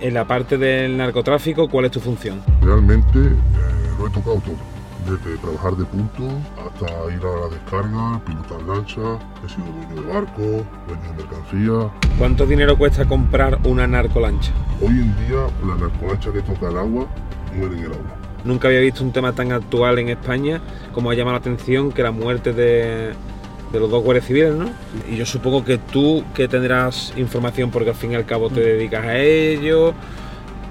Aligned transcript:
En 0.00 0.14
la 0.14 0.24
parte 0.24 0.56
del 0.56 0.96
narcotráfico, 0.96 1.68
¿cuál 1.68 1.84
es 1.84 1.90
tu 1.90 2.00
función? 2.00 2.40
Realmente 2.62 3.18
eh, 3.18 3.34
lo 3.98 4.06
he 4.06 4.10
tocado 4.10 4.40
todo. 4.40 4.56
Desde 5.04 5.36
trabajar 5.38 5.76
de 5.76 5.84
punto 5.84 6.22
hasta 6.56 6.86
ir 7.14 7.20
a 7.20 7.40
la 7.40 7.48
descarga, 7.48 8.20
pilotar 8.24 8.62
lancha, 8.62 9.18
he 9.44 9.48
sido 9.48 9.66
dueño 9.66 10.02
de 10.02 10.12
barco, 10.12 10.40
dueño 10.40 11.02
de 11.02 11.22
mercancía. 11.22 12.16
¿Cuánto 12.18 12.46
dinero 12.46 12.78
cuesta 12.78 13.04
comprar 13.04 13.58
una 13.64 13.86
narcolancha? 13.86 14.52
Hoy 14.80 14.88
en 14.88 15.14
día 15.26 15.46
la 15.66 15.76
narcolancha 15.76 16.32
que 16.32 16.40
toca 16.40 16.70
el 16.70 16.78
agua 16.78 17.06
muere 17.54 17.76
en 17.76 17.84
el 17.84 17.92
agua. 17.92 18.16
Nunca 18.44 18.68
había 18.68 18.80
visto 18.80 19.04
un 19.04 19.12
tema 19.12 19.34
tan 19.34 19.52
actual 19.52 19.98
en 19.98 20.08
España 20.08 20.62
como 20.94 21.10
ha 21.10 21.14
llamado 21.14 21.34
la 21.34 21.40
atención 21.40 21.92
que 21.92 22.02
la 22.02 22.10
muerte 22.10 22.54
de, 22.54 23.12
de 23.72 23.80
los 23.80 23.90
dos 23.90 24.02
guardias 24.02 24.26
civiles, 24.26 24.54
¿no? 24.54 24.70
Y 25.10 25.16
yo 25.16 25.26
supongo 25.26 25.64
que 25.64 25.78
tú 25.78 26.24
que 26.34 26.48
tendrás 26.48 27.12
información 27.16 27.70
porque 27.70 27.90
al 27.90 27.96
fin 27.96 28.12
y 28.12 28.14
al 28.16 28.26
cabo 28.26 28.50
te 28.50 28.60
dedicas 28.60 29.04
a 29.04 29.18
ello, 29.18 29.94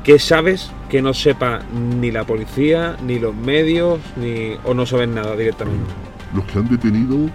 ¿qué 0.04 0.20
sabes 0.20 0.71
que 0.89 1.02
no 1.02 1.13
sepa 1.13 1.62
ni 1.99 2.12
la 2.12 2.26
policía, 2.26 2.98
ni 3.05 3.20
los 3.20 3.35
medios, 3.35 3.99
ni 4.17 4.55
o 4.63 4.73
no 4.73 4.85
sabes 4.85 5.07
nada 5.07 5.35
directamente? 5.35 5.85
Los 6.34 6.45
que 6.45 6.59
han 6.59 6.70
detenido, 6.70 7.30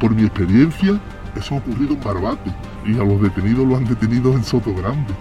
por 0.00 0.14
mi 0.14 0.22
experiencia, 0.24 1.00
eso 1.36 1.54
ha 1.54 1.58
ocurrido 1.58 1.94
en 1.94 2.00
Barbate. 2.02 2.50
Y 2.86 2.94
a 2.98 3.04
los 3.04 3.20
detenidos 3.20 3.66
los 3.66 3.78
han 3.78 3.86
detenido 3.86 4.32
en 4.32 4.44
Soto 4.44 4.74
Grande. 4.74 5.14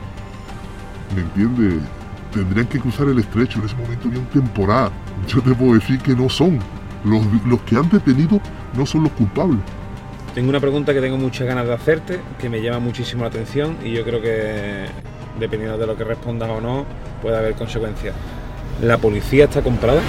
¿Me 1.16 1.22
entiendes? 1.22 1.82
Tendrían 2.34 2.68
que 2.68 2.80
cruzar 2.80 3.08
el 3.08 3.20
estrecho. 3.20 3.60
En 3.60 3.66
ese 3.66 3.76
momento 3.76 4.08
había 4.08 4.20
un 4.20 4.26
temporal. 4.28 4.92
Yo 5.28 5.42
te 5.42 5.54
puedo 5.54 5.76
decir 5.76 6.00
que 6.00 6.16
no 6.16 6.30
son. 6.30 6.60
Los, 7.06 7.22
los 7.46 7.62
que 7.62 7.78
han 7.78 7.90
detenido 7.90 8.42
no 8.76 8.86
son 8.86 9.04
los 9.04 9.12
culpables. 9.14 9.60
Tengo 10.34 10.50
una 10.50 10.60
pregunta 10.60 10.96
que 10.96 11.00
tengo 11.00 11.16
muchas 11.16 11.46
ganas 11.46 11.68
de 11.68 11.74
hacerte, 11.74 12.20
que 12.40 12.50
me 12.50 12.60
llama 12.60 12.80
muchísimo 12.80 13.22
la 13.22 13.28
atención 13.28 13.78
y 13.84 13.92
yo 13.92 14.04
creo 14.04 14.20
que 14.20 14.86
dependiendo 15.40 15.78
de 15.78 15.86
lo 15.86 15.96
que 15.96 16.04
respondas 16.04 16.50
o 16.50 16.60
no, 16.60 16.88
puede 17.22 17.38
haber 17.38 17.54
consecuencias. 17.54 18.16
¿La 18.82 18.98
policía 18.98 19.44
está 19.44 19.62
comprada? 19.62 20.02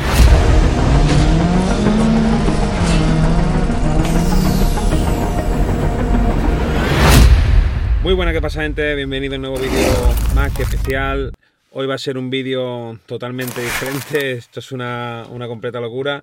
Muy 8.03 8.15
buena 8.15 8.33
que 8.33 8.41
pasa 8.41 8.63
gente, 8.63 8.95
bienvenido 8.95 9.35
a 9.35 9.37
un 9.37 9.43
nuevo 9.43 9.59
vídeo 9.59 10.15
más 10.35 10.51
que 10.55 10.63
especial. 10.63 11.33
Hoy 11.71 11.87
va 11.87 11.97
a 11.97 11.99
ser 11.99 12.17
un 12.17 12.31
vídeo 12.31 12.99
totalmente 13.05 13.61
diferente, 13.61 14.33
esto 14.33 14.61
es 14.61 14.73
una, 14.73 15.25
una 15.29 15.49
completa 15.49 15.81
locura, 15.81 16.23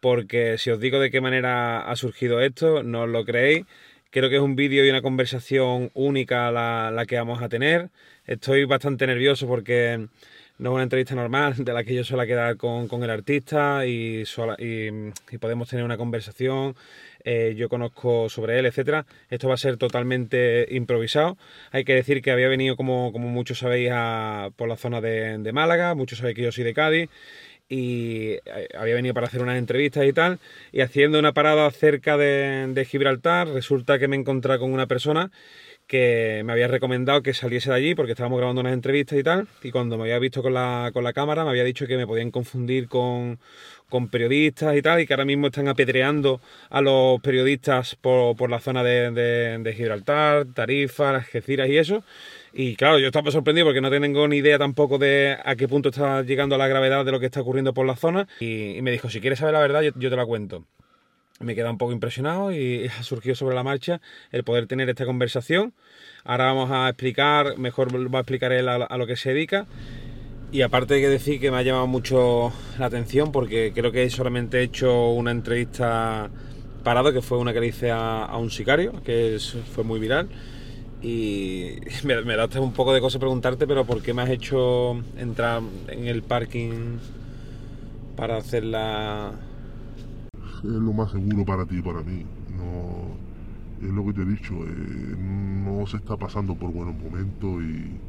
porque 0.00 0.58
si 0.58 0.70
os 0.70 0.80
digo 0.80 1.00
de 1.00 1.10
qué 1.10 1.20
manera 1.20 1.80
ha 1.90 1.96
surgido 1.96 2.40
esto, 2.40 2.82
no 2.82 3.02
os 3.02 3.08
lo 3.08 3.24
creéis. 3.24 3.64
Creo 4.10 4.30
que 4.30 4.36
es 4.36 4.42
un 4.42 4.56
vídeo 4.56 4.84
y 4.84 4.90
una 4.90 5.02
conversación 5.02 5.90
única 5.94 6.50
la, 6.50 6.90
la 6.90 7.06
que 7.06 7.16
vamos 7.16 7.42
a 7.42 7.48
tener. 7.48 7.90
Estoy 8.26 8.64
bastante 8.64 9.06
nervioso 9.06 9.46
porque 9.46 10.06
no 10.58 10.70
es 10.70 10.74
una 10.74 10.82
entrevista 10.84 11.14
normal 11.14 11.54
de 11.58 11.72
la 11.72 11.84
que 11.84 11.94
yo 11.94 12.02
suelo 12.02 12.24
quedar 12.24 12.56
con, 12.56 12.88
con 12.88 13.02
el 13.04 13.10
artista 13.10 13.84
y, 13.86 14.24
y 14.58 15.38
podemos 15.38 15.68
tener 15.68 15.84
una 15.84 15.96
conversación. 15.98 16.74
eh, 17.24 17.54
yo 17.56 17.68
conozco 17.68 18.28
sobre 18.28 18.58
él, 18.58 18.66
etcétera. 18.66 19.04
Esto 19.30 19.48
va 19.48 19.54
a 19.54 19.58
ser 19.58 19.76
totalmente 19.76 20.66
improvisado. 20.70 21.36
Hay 21.72 21.84
que 21.84 21.94
decir 21.94 22.22
que 22.22 22.30
había 22.30 22.48
venido, 22.48 22.76
como, 22.76 23.12
como 23.12 23.28
muchos 23.28 23.58
sabéis, 23.58 23.90
a- 23.92 24.50
por 24.56 24.68
la 24.68 24.76
zona 24.76 25.00
de, 25.00 25.36
de 25.38 25.52
Málaga. 25.52 25.94
Muchos 25.94 26.18
sabéis 26.18 26.36
que 26.36 26.42
yo 26.42 26.52
soy 26.52 26.64
de 26.64 26.72
Cádiz 26.74 27.10
y 27.68 28.32
eh, 28.44 28.68
había 28.78 28.94
venido 28.94 29.14
para 29.14 29.26
hacer 29.26 29.42
unas 29.42 29.58
entrevistas 29.58 30.04
y 30.06 30.12
tal, 30.12 30.38
y 30.72 30.80
haciendo 30.80 31.18
una 31.18 31.32
parada 31.32 31.70
cerca 31.70 32.16
de, 32.16 32.86
Gibraltar, 32.88 33.48
resulta 33.48 33.98
que 33.98 34.08
me 34.08 34.16
encontré 34.16 34.58
con 34.58 34.72
una 34.72 34.86
persona 34.86 35.30
que 35.86 36.42
me 36.44 36.52
había 36.52 36.66
recomendado 36.66 37.22
que 37.22 37.32
saliese 37.32 37.70
de 37.70 37.76
allí 37.76 37.94
porque 37.94 38.12
estábamos 38.12 38.38
grabando 38.38 38.60
unas 38.60 38.72
entrevistas 38.72 39.18
y 39.18 39.22
tal, 39.22 39.48
y 39.62 39.70
cuando 39.70 39.96
me 39.96 40.04
había 40.04 40.18
visto 40.18 40.42
con 40.42 40.54
la, 40.54 40.90
con 40.92 41.04
la 41.04 41.12
cámara 41.12 41.44
me 41.44 41.50
había 41.50 41.64
dicho 41.64 41.86
que 41.86 41.96
me 41.96 42.06
podían 42.06 42.30
confundir 42.32 42.88
con, 42.88 43.38
con 43.88 44.08
periodistas 44.08 44.76
y 44.76 44.82
tal, 44.82 45.00
y 45.00 45.06
que 45.06 45.14
ahora 45.14 45.24
mismo 45.24 45.46
están 45.48 45.68
apedreando 45.68 46.40
a 46.70 46.80
los 46.80 47.20
periodistas 47.20 47.94
por, 47.96 48.36
por 48.36 48.50
la 48.50 48.58
zona 48.60 48.82
de 48.82 49.74
Gibraltar, 49.76 50.46
Tarifa, 50.54 51.10
Algeciras 51.10 51.68
y 51.68 51.78
eso. 51.78 52.02
Y 52.58 52.74
claro, 52.76 52.98
yo 52.98 53.08
estaba 53.08 53.30
sorprendido 53.30 53.66
porque 53.66 53.82
no 53.82 53.90
tengo 53.90 54.26
ni 54.28 54.36
idea 54.38 54.58
tampoco 54.58 54.96
de 54.96 55.36
a 55.44 55.56
qué 55.56 55.68
punto 55.68 55.90
está 55.90 56.22
llegando 56.22 56.56
la 56.56 56.66
gravedad 56.68 57.04
de 57.04 57.12
lo 57.12 57.20
que 57.20 57.26
está 57.26 57.42
ocurriendo 57.42 57.74
por 57.74 57.86
la 57.86 57.96
zona. 57.96 58.28
Y, 58.40 58.78
y 58.78 58.82
me 58.82 58.90
dijo, 58.92 59.10
si 59.10 59.20
quieres 59.20 59.40
saber 59.40 59.52
la 59.52 59.60
verdad, 59.60 59.82
yo, 59.82 59.90
yo 59.96 60.08
te 60.08 60.16
la 60.16 60.24
cuento. 60.24 60.64
Me 61.40 61.54
queda 61.54 61.70
un 61.70 61.76
poco 61.78 61.92
impresionado 61.92 62.52
y 62.52 62.86
ha 62.98 63.02
surgido 63.02 63.34
sobre 63.34 63.54
la 63.54 63.62
marcha 63.62 64.00
el 64.32 64.42
poder 64.42 64.66
tener 64.66 64.88
esta 64.88 65.04
conversación. 65.04 65.74
Ahora 66.24 66.46
vamos 66.46 66.70
a 66.70 66.88
explicar, 66.88 67.58
mejor 67.58 67.92
va 68.14 68.20
a 68.20 68.22
explicar 68.22 68.52
él 68.52 68.68
a, 68.70 68.76
a 68.76 68.96
lo 68.96 69.06
que 69.06 69.16
se 69.16 69.30
dedica. 69.34 69.66
Y 70.52 70.62
aparte 70.62 70.94
hay 70.94 71.02
que 71.02 71.08
decir 71.10 71.40
que 71.40 71.50
me 71.50 71.58
ha 71.58 71.62
llamado 71.62 71.86
mucho 71.86 72.52
la 72.78 72.86
atención 72.86 73.32
porque 73.32 73.72
creo 73.74 73.92
que 73.92 74.08
solamente 74.08 74.60
he 74.60 74.62
hecho 74.62 75.10
una 75.10 75.30
entrevista 75.30 76.30
parado, 76.84 77.12
que 77.12 77.20
fue 77.20 77.36
una 77.38 77.52
que 77.52 77.60
le 77.60 77.66
hice 77.66 77.90
a, 77.90 78.24
a 78.24 78.38
un 78.38 78.50
sicario, 78.50 79.02
que 79.04 79.34
es- 79.36 79.56
fue 79.74 79.84
muy 79.84 80.00
viral. 80.00 80.28
Y 81.06 81.78
me, 82.04 82.36
da 82.36 82.48
un 82.60 82.72
poco 82.72 82.92
de 82.92 83.00
cosa 83.00 83.20
preguntarte, 83.20 83.64
pero 83.68 83.84
¿por 83.84 84.02
qué 84.02 84.12
me 84.12 84.22
has 84.22 84.30
hecho 84.30 85.00
entrar 85.16 85.62
en 85.86 86.08
el 86.08 86.24
parking 86.24 86.98
para 88.16 88.38
hacer 88.38 88.64
la... 88.64 89.32
Es 90.34 90.64
lo 90.64 90.92
más 90.92 91.12
seguro 91.12 91.44
para 91.44 91.64
ti 91.64 91.78
y 91.78 91.82
para 91.82 92.02
mí. 92.02 92.24
No, 92.56 93.86
es 93.86 93.94
lo 93.94 94.04
que 94.06 94.14
te 94.14 94.22
he 94.22 94.24
dicho. 94.24 94.54
eh, 94.54 95.16
no 95.16 95.86
se 95.86 95.98
está 95.98 96.16
pasando 96.16 96.56
por 96.56 96.72
buenos 96.72 96.96
momentos 96.96 97.62
y 97.62 98.00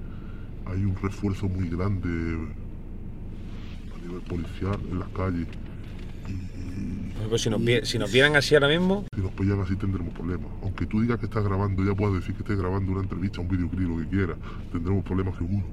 hay 0.65 0.83
un 0.83 0.95
refuerzo 0.95 1.47
muy 1.47 1.69
grande 1.69 2.09
a 3.93 4.07
nivel 4.07 4.21
policial 4.21 4.79
en 4.89 4.99
las 4.99 5.09
calles. 5.09 5.47
Si, 7.37 7.49
nos, 7.49 7.63
vi- 7.63 7.81
si 7.85 7.97
nos 7.99 8.11
vieran 8.11 8.35
así 8.35 8.55
ahora 8.55 8.67
mismo, 8.67 9.05
si 9.13 9.21
nos 9.21 9.31
pillan 9.31 9.59
así 9.59 9.75
tendremos 9.75 10.13
problemas. 10.13 10.47
Aunque 10.63 10.85
tú 10.85 11.01
digas 11.01 11.19
que 11.19 11.25
estás 11.25 11.43
grabando, 11.43 11.83
ya 11.83 11.93
puedes 11.93 12.15
decir 12.15 12.33
que 12.35 12.41
estés 12.43 12.57
grabando 12.57 12.91
una 12.91 13.01
entrevista, 13.01 13.41
un 13.41 13.47
videoclip, 13.49 13.87
lo 13.89 13.97
que 13.97 14.07
quieras. 14.07 14.37
Tendremos 14.71 15.03
problemas 15.03 15.35
seguro. 15.37 15.65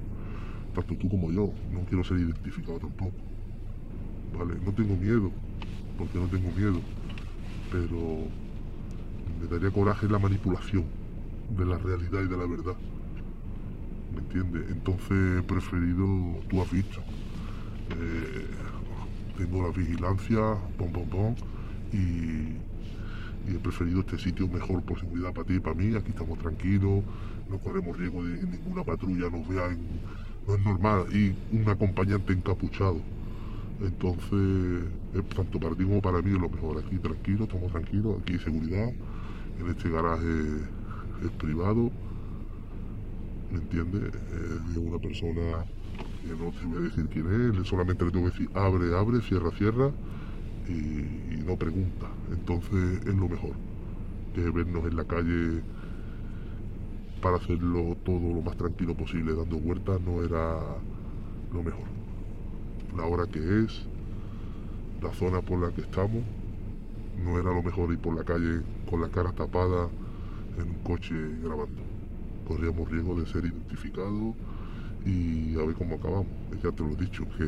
Tanto 0.75 0.95
tú 0.97 1.09
como 1.09 1.31
yo. 1.31 1.53
No 1.73 1.81
quiero 1.89 2.03
ser 2.03 2.19
identificado 2.19 2.79
tampoco. 2.79 3.13
Vale, 4.37 4.55
no 4.65 4.73
tengo 4.73 4.97
miedo. 4.97 5.31
Porque 5.97 6.19
no 6.19 6.27
tengo 6.27 6.51
miedo. 6.57 6.81
Pero 7.71 8.27
me 9.41 9.47
daría 9.49 9.71
coraje 9.71 10.09
la 10.09 10.19
manipulación 10.19 10.85
de 11.57 11.65
la 11.67 11.79
realidad 11.79 12.23
y 12.25 12.29
de 12.29 12.37
la 12.37 12.47
verdad. 12.47 12.75
¿Me 14.13 14.19
entiendes? 14.21 14.71
Entonces 14.71 15.39
he 15.39 15.43
preferido, 15.43 16.07
tú 16.49 16.63
has 16.63 16.71
visto, 16.71 17.01
eh, 17.91 18.47
tengo 19.37 19.63
la 19.63 19.71
vigilancia, 19.71 20.41
pom, 20.79 20.93
pom, 20.93 21.09
pom, 21.09 21.35
y, 21.93 22.61
he 23.47 23.59
preferido 23.59 24.01
este 24.01 24.19
sitio 24.19 24.49
mejor 24.49 24.83
por 24.83 24.99
seguridad 24.99 25.33
para 25.35 25.47
ti 25.47 25.55
y 25.55 25.61
para 25.61 25.77
mí. 25.77 25.95
Aquí 25.97 26.11
estamos 26.11 26.39
tranquilos, 26.39 27.05
no 27.51 27.59
corremos 27.59 27.97
riesgo 27.99 28.25
de 28.25 28.41
que 28.41 28.47
ninguna 28.47 28.85
patrulla 28.85 29.31
nos 29.31 29.47
vea. 29.49 29.67
en- 29.71 30.01
no 30.47 30.55
es 30.57 30.65
normal, 30.65 31.07
y 31.13 31.35
un 31.57 31.69
acompañante 31.69 32.33
encapuchado. 32.35 33.01
Entonces, 33.81 34.31
eh, 35.15 35.23
tanto 35.35 35.59
para 35.61 35.75
ti 35.75 35.85
como 35.85 36.01
para 36.03 36.23
mí 36.23 36.33
es 36.33 36.41
lo 36.41 36.49
mejor. 36.49 36.79
Aquí 36.79 36.99
tranquilo, 36.99 37.45
estamos 37.45 37.73
tranquilos, 37.73 38.21
aquí 38.23 38.35
hay 38.35 38.39
seguridad. 38.41 38.93
En 39.61 39.69
este 39.71 39.91
garaje 39.91 40.27
es 41.25 41.31
privado. 41.39 41.91
¿Me 43.51 43.59
entiendes? 43.59 44.13
Es 44.15 44.77
una 44.77 44.99
persona 44.99 45.65
no 46.33 46.51
te 46.51 46.67
voy 46.67 46.79
a 46.79 46.81
decir 46.81 47.07
quién 47.09 47.55
es, 47.57 47.67
solamente 47.67 48.05
le 48.05 48.11
tengo 48.11 48.27
que 48.27 48.33
decir 48.33 48.51
abre, 48.55 48.97
abre, 48.97 49.21
cierra, 49.21 49.51
cierra 49.53 49.91
y, 50.69 51.43
no 51.45 51.57
pregunta. 51.57 52.07
Entonces 52.33 53.01
es 53.07 53.15
lo 53.15 53.29
mejor 53.29 53.53
que 54.35 54.49
vernos 54.51 54.85
en 54.87 54.97
la 54.97 55.05
calle 55.05 55.63
para 57.21 57.37
hacerlo 57.37 57.97
todo 58.05 58.35
lo 58.35 58.43
más 58.43 58.57
tranquilo 58.57 58.95
posible, 58.95 59.35
dando 59.35 59.59
vueltas, 59.59 60.01
no 60.01 60.23
era 60.23 60.59
lo 61.53 61.63
mejor. 61.63 61.87
La 62.97 63.05
hora 63.05 63.27
que 63.27 63.65
es, 63.65 63.87
la 65.03 65.13
zona 65.13 65.43
por 65.43 65.61
la 65.61 65.71
que 65.75 65.83
estamos, 65.83 66.23
no 67.23 67.39
era 67.39 67.53
lo 67.53 67.63
mejor 67.63 67.93
ir 67.93 67.99
por 67.99 68.15
la 68.15 68.25
calle 68.25 68.63
con 68.89 69.01
la 69.01 69.09
cara 69.09 69.33
tapada 69.33 69.89
en 70.59 70.71
un 70.71 70.79
coche 70.83 71.15
grabando. 71.43 71.83
Corríamos 72.47 72.91
riesgo 72.91 73.19
de 73.21 73.27
ser 73.27 73.45
identificados 73.45 74.35
y 75.05 75.55
a 75.59 75.65
ver 75.65 75.75
cómo 75.75 75.97
acabamos. 75.97 76.27
Ya 76.63 76.71
te 76.73 76.83
lo 76.83 76.93
he 76.93 76.97
dicho, 76.97 77.25
que 77.37 77.47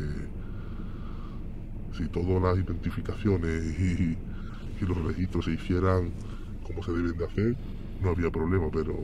si 1.96 2.08
todas 2.08 2.42
las 2.42 2.56
identificaciones 2.64 3.78
y, 3.78 4.16
los 4.84 5.04
registros 5.04 5.46
se 5.46 5.52
hicieran 5.52 6.12
como 6.62 6.82
se 6.82 6.92
deben 6.92 7.16
de 7.16 7.24
hacer, 7.24 7.56
no 8.02 8.10
había 8.10 8.30
problema, 8.30 8.68
pero 8.70 8.94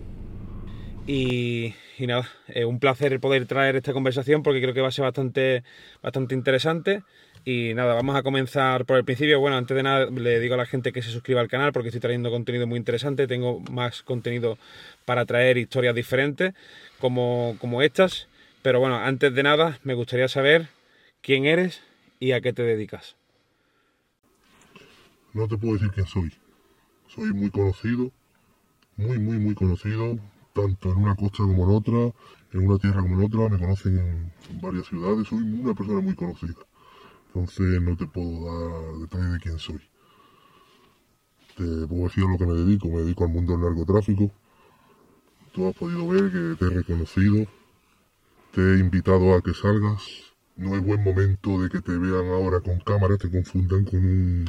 Y, 1.06 1.74
y 1.98 2.06
nada, 2.06 2.28
es 2.48 2.64
un 2.64 2.78
placer 2.78 3.18
poder 3.20 3.46
traer 3.46 3.76
esta 3.76 3.92
conversación 3.92 4.42
porque 4.42 4.60
creo 4.60 4.74
que 4.74 4.82
va 4.82 4.88
a 4.88 4.92
ser 4.92 5.04
bastante, 5.04 5.64
bastante 6.02 6.34
interesante. 6.34 7.02
Y 7.44 7.74
nada, 7.74 7.94
vamos 7.94 8.14
a 8.14 8.22
comenzar 8.22 8.84
por 8.84 8.98
el 8.98 9.04
principio. 9.04 9.40
Bueno, 9.40 9.56
antes 9.56 9.76
de 9.76 9.82
nada 9.82 10.06
le 10.06 10.38
digo 10.38 10.54
a 10.54 10.58
la 10.58 10.66
gente 10.66 10.92
que 10.92 11.02
se 11.02 11.10
suscriba 11.10 11.40
al 11.40 11.48
canal 11.48 11.72
porque 11.72 11.88
estoy 11.88 12.00
trayendo 12.00 12.30
contenido 12.30 12.66
muy 12.66 12.78
interesante. 12.78 13.26
Tengo 13.26 13.60
más 13.70 14.02
contenido 14.02 14.58
para 15.04 15.24
traer 15.24 15.58
historias 15.58 15.94
diferentes 15.94 16.54
como, 17.00 17.56
como 17.58 17.82
estas. 17.82 18.28
Pero 18.62 18.78
bueno, 18.78 18.96
antes 18.96 19.34
de 19.34 19.42
nada, 19.42 19.80
me 19.82 19.94
gustaría 19.94 20.28
saber 20.28 20.68
quién 21.20 21.46
eres 21.46 21.82
y 22.20 22.32
a 22.32 22.40
qué 22.40 22.52
te 22.52 22.62
dedicas. 22.62 23.16
No 25.32 25.48
te 25.48 25.58
puedo 25.58 25.74
decir 25.74 25.90
quién 25.90 26.06
soy. 26.06 26.32
Soy 27.08 27.32
muy 27.32 27.50
conocido, 27.50 28.12
muy, 28.96 29.18
muy, 29.18 29.38
muy 29.38 29.54
conocido, 29.54 30.16
tanto 30.52 30.92
en 30.92 30.98
una 30.98 31.16
costa 31.16 31.38
como 31.38 31.64
en 31.64 31.76
otra, 31.76 32.14
en 32.52 32.68
una 32.68 32.78
tierra 32.78 33.00
como 33.02 33.18
en 33.18 33.26
otra, 33.26 33.48
me 33.48 33.58
conocen 33.58 33.98
en 33.98 34.60
varias 34.60 34.86
ciudades, 34.86 35.26
soy 35.26 35.42
una 35.42 35.74
persona 35.74 36.00
muy 36.00 36.14
conocida. 36.14 36.54
Entonces 37.28 37.82
no 37.82 37.96
te 37.96 38.06
puedo 38.06 38.44
dar 38.44 38.98
detalles 39.00 39.32
de 39.32 39.38
quién 39.40 39.58
soy. 39.58 39.80
Te 41.56 41.86
puedo 41.86 42.04
decir 42.04 42.24
a 42.24 42.30
lo 42.30 42.38
que 42.38 42.46
me 42.46 42.54
dedico, 42.54 42.88
me 42.88 43.00
dedico 43.00 43.24
al 43.24 43.30
mundo 43.30 43.54
del 43.54 43.62
narcotráfico. 43.62 44.30
Tú 45.52 45.66
has 45.66 45.74
podido 45.74 46.06
ver 46.06 46.30
que 46.30 46.56
te 46.58 46.64
he 46.66 46.76
reconocido, 46.76 47.46
te 48.52 48.60
he 48.60 48.78
invitado 48.78 49.34
a 49.34 49.40
que 49.40 49.54
salgas. 49.54 50.02
No 50.56 50.76
es 50.76 50.84
buen 50.84 51.02
momento 51.02 51.62
de 51.62 51.70
que 51.70 51.80
te 51.80 51.96
vean 51.96 52.28
ahora 52.28 52.60
con 52.60 52.78
cámaras, 52.80 53.18
te 53.18 53.30
confundan 53.30 53.84
con 53.84 53.98
un 53.98 54.44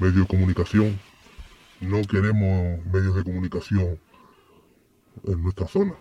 medio 0.00 0.22
de 0.22 0.26
comunicación. 0.26 0.98
No 1.80 2.02
queremos 2.02 2.84
medios 2.86 3.14
de 3.14 3.22
comunicación 3.22 3.98
en 5.22 5.42
nuestra 5.42 5.68
zona. 5.68 5.94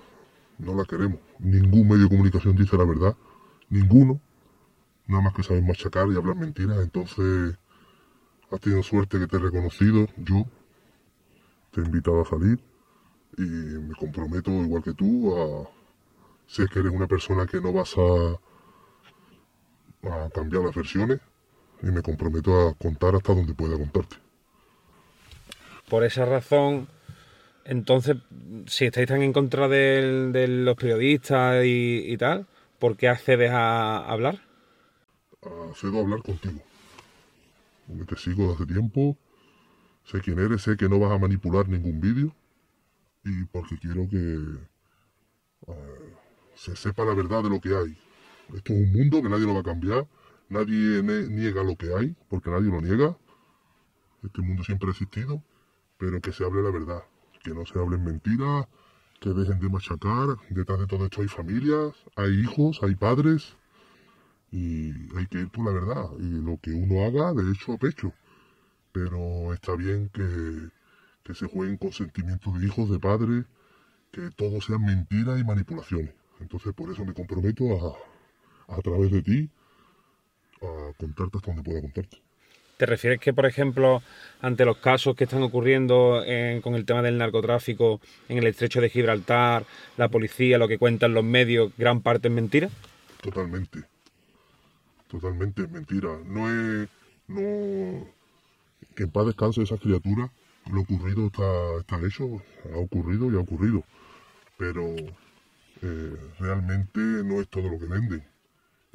No 0.58 0.74
la 0.76 0.86
queremos. 0.86 1.20
Ningún 1.40 1.88
medio 1.88 2.04
de 2.04 2.10
comunicación 2.10 2.56
dice 2.56 2.76
la 2.76 2.86
verdad. 2.86 3.16
Ninguno. 3.70 4.20
Nada 5.08 5.22
más 5.22 5.34
que 5.34 5.44
saben 5.44 5.68
machacar 5.68 6.08
y 6.12 6.16
hablar 6.16 6.36
mentiras. 6.36 6.80
Entonces, 6.82 7.56
has 8.50 8.60
tenido 8.60 8.82
suerte 8.82 9.20
que 9.20 9.28
te 9.28 9.38
he 9.38 9.40
reconocido. 9.40 10.08
Yo 10.18 10.46
te 11.72 11.82
he 11.82 11.86
invitado 11.86 12.22
a 12.22 12.26
salir 12.26 12.60
y 13.38 13.42
me 13.42 13.94
comprometo, 13.96 14.52
igual 14.52 14.84
que 14.84 14.94
tú, 14.94 15.36
a. 15.38 15.83
Sé 16.54 16.68
que 16.68 16.82
eres 16.82 16.92
una 16.92 17.08
persona 17.08 17.48
que 17.48 17.60
no 17.60 17.74
vas 17.74 17.96
a, 17.98 18.40
a 20.08 20.30
cambiar 20.30 20.62
las 20.62 20.76
versiones 20.76 21.20
y 21.82 21.88
me 21.88 22.04
comprometo 22.04 22.68
a 22.68 22.76
contar 22.76 23.16
hasta 23.16 23.34
donde 23.34 23.56
pueda 23.56 23.76
contarte. 23.76 24.18
Por 25.90 26.04
esa 26.04 26.26
razón, 26.26 26.88
entonces, 27.66 28.18
si 28.68 28.86
estáis 28.86 29.08
tan 29.08 29.24
en 29.24 29.34
contra 29.34 29.68
de, 29.68 30.30
de 30.32 30.48
los 30.48 30.76
periodistas 30.76 31.66
y, 31.66 32.04
y, 32.06 32.18
tal, 32.18 32.46
¿por 32.78 32.98
qué 32.98 33.08
accedes 33.08 33.50
a 33.50 34.06
hablar? 34.06 34.40
Accedo 35.72 35.98
a 35.98 36.02
hablar 36.02 36.22
contigo. 36.22 36.62
Porque 37.88 38.06
te 38.06 38.16
sigo 38.16 38.52
desde 38.52 38.72
tiempo, 38.72 39.18
sé 40.04 40.22
quién 40.22 40.38
eres, 40.38 40.62
sé 40.62 40.78
que 40.78 40.88
no 40.88 41.00
vas 41.00 41.14
a 41.14 41.18
manipular 41.18 41.68
ningún 41.68 42.00
vídeo 42.00 42.36
y 43.24 43.44
porque 43.46 43.80
quiero 43.80 44.08
que 44.08 44.38
uh, 45.66 46.23
se 46.56 46.76
sepa 46.76 47.06
la 47.06 47.14
verdad 47.14 47.44
de 47.44 47.50
lo 47.50 47.60
que 47.60 47.76
hay. 47.76 47.98
Esto 48.54 48.74
es 48.74 48.80
un 48.80 48.92
mundo 48.92 49.22
que 49.22 49.30
nadie 49.30 49.46
lo 49.46 49.54
va 49.54 49.62
a 49.62 49.64
cambiar, 49.64 50.08
nadie 50.50 51.02
niega 51.04 51.64
lo 51.64 51.76
que 51.76 51.94
hay, 51.94 52.16
porque 52.30 52.50
nadie 52.50 52.70
lo 52.70 52.82
niega. 52.82 53.18
Este 54.24 54.42
mundo 54.42 54.64
siempre 54.64 54.90
ha 54.90 54.92
existido, 54.92 55.44
pero 55.98 56.22
que 56.22 56.32
se 56.32 56.44
hable 56.44 56.62
la 56.62 56.72
verdad 56.72 57.04
que 57.44 57.54
no 57.54 57.66
se 57.66 57.78
hablen 57.78 58.04
mentiras, 58.04 58.66
que 59.20 59.30
dejen 59.30 59.60
de 59.60 59.70
machacar. 59.70 60.38
Detrás 60.50 60.80
de 60.80 60.88
todo 60.88 61.06
esto 61.06 61.22
hay 61.22 61.28
familias, 61.28 61.94
hay 62.16 62.32
hijos, 62.40 62.80
hay 62.82 62.96
padres. 62.96 63.56
Y 64.52 64.92
hay 65.18 65.28
que 65.30 65.40
ir 65.40 65.50
por 65.50 65.66
la 65.66 65.72
verdad. 65.72 66.06
Y 66.20 66.30
lo 66.42 66.58
que 66.62 66.72
uno 66.72 67.04
haga, 67.06 67.34
de 67.34 67.52
hecho 67.52 67.74
a 67.74 67.78
pecho. 67.78 68.14
Pero 68.92 69.54
está 69.54 69.76
bien 69.76 70.10
que, 70.10 70.70
que 71.24 71.34
se 71.34 71.48
jueguen 71.48 71.78
con 71.78 71.92
sentimientos 71.92 72.60
de 72.60 72.66
hijos, 72.66 72.90
de 72.90 73.00
padres, 73.00 73.46
que 74.12 74.30
todo 74.32 74.62
sean 74.62 74.86
mentiras 74.86 75.40
y 75.40 75.44
manipulaciones. 75.44 76.14
Entonces 76.44 76.74
por 76.74 76.92
eso 76.92 77.06
me 77.06 77.14
comprometo 77.14 77.64
a, 78.68 78.76
a 78.76 78.82
través 78.82 79.12
de 79.12 79.22
ti, 79.22 79.50
a 80.62 80.92
contarte 80.98 81.38
hasta 81.38 81.48
donde 81.48 81.64
pueda 81.64 81.82
contarte. 81.82 82.18
¿Te 82.76 82.86
refieres 82.86 83.20
que, 83.20 83.34
por 83.34 83.46
ejemplo, 83.46 84.02
ante 84.42 84.66
los 84.66 84.78
casos 84.78 85.16
que 85.16 85.24
están 85.24 85.42
ocurriendo 85.42 86.22
en, 86.26 86.62
con 86.62 86.76
el 86.76 86.86
tema 86.86 87.02
del 87.02 87.18
narcotráfico 87.18 88.02
en 88.28 88.40
el 88.40 88.48
estrecho 88.48 88.82
de 88.82 88.90
Gibraltar, 88.90 89.66
la 89.96 90.10
policía, 90.10 90.58
lo 90.58 90.68
que 90.68 90.78
cuentan 90.78 91.14
los 91.14 91.24
medios, 91.24 91.72
gran 91.78 92.02
parte 92.02 92.28
es 92.28 92.34
mentira? 92.34 92.70
Totalmente. 93.22 93.84
Totalmente 95.08 95.62
es 95.62 95.72
mentira. 95.72 96.20
No 96.26 96.50
es. 96.50 96.90
No. 97.28 98.06
Que 98.96 99.04
en 99.04 99.12
paz 99.12 99.28
descanse 99.28 99.62
esa 99.62 99.78
criatura. 99.78 100.30
Lo 100.70 100.82
ocurrido 100.82 101.28
está, 101.28 101.78
está 101.80 102.06
hecho, 102.06 102.42
ha 102.74 102.78
ocurrido 102.78 103.32
y 103.32 103.36
ha 103.38 103.40
ocurrido. 103.40 103.84
Pero 104.58 104.94
eh, 105.84 106.18
realmente 106.40 107.00
no 107.00 107.42
es 107.42 107.50
todo 107.50 107.70
lo 107.70 107.78
que 107.78 107.86
venden. 107.86 108.26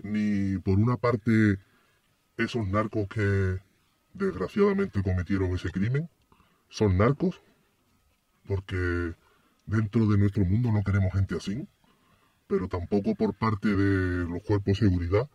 Ni 0.02 0.58
por 0.58 0.78
una 0.78 0.96
parte 0.96 1.58
esos 2.38 2.66
narcos 2.66 3.08
que 3.08 3.58
desgraciadamente 4.14 5.02
cometieron 5.02 5.52
ese 5.52 5.70
crimen 5.70 6.08
son 6.70 6.96
narcos, 6.96 7.42
porque 8.46 9.14
dentro 9.66 10.06
de 10.06 10.18
nuestro 10.18 10.44
mundo 10.44 10.72
no 10.72 10.82
queremos 10.82 11.12
gente 11.12 11.36
así, 11.36 11.68
pero 12.46 12.68
tampoco 12.68 13.14
por 13.14 13.34
parte 13.34 13.68
de 13.68 14.24
los 14.24 14.42
cuerpos 14.42 14.78
de 14.78 14.86
seguridad, 14.86 15.28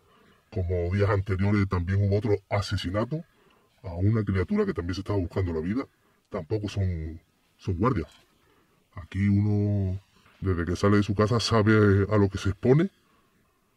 como 0.50 0.92
días 0.92 1.10
anteriores 1.10 1.68
también 1.68 2.02
hubo 2.02 2.18
otro 2.18 2.36
asesinato 2.48 3.24
a 3.82 3.94
una 3.94 4.24
criatura 4.24 4.66
que 4.66 4.74
también 4.74 4.94
se 4.94 5.02
estaba 5.02 5.18
buscando 5.18 5.52
la 5.52 5.60
vida, 5.60 5.86
tampoco 6.30 6.68
son, 6.68 7.20
son 7.58 7.76
guardias. 7.76 8.10
Aquí 8.94 9.28
uno, 9.28 10.00
desde 10.44 10.64
que 10.64 10.76
sale 10.76 10.98
de 10.98 11.02
su 11.02 11.14
casa, 11.14 11.40
sabe 11.40 12.06
a 12.10 12.16
lo 12.18 12.28
que 12.28 12.38
se 12.38 12.50
expone, 12.50 12.90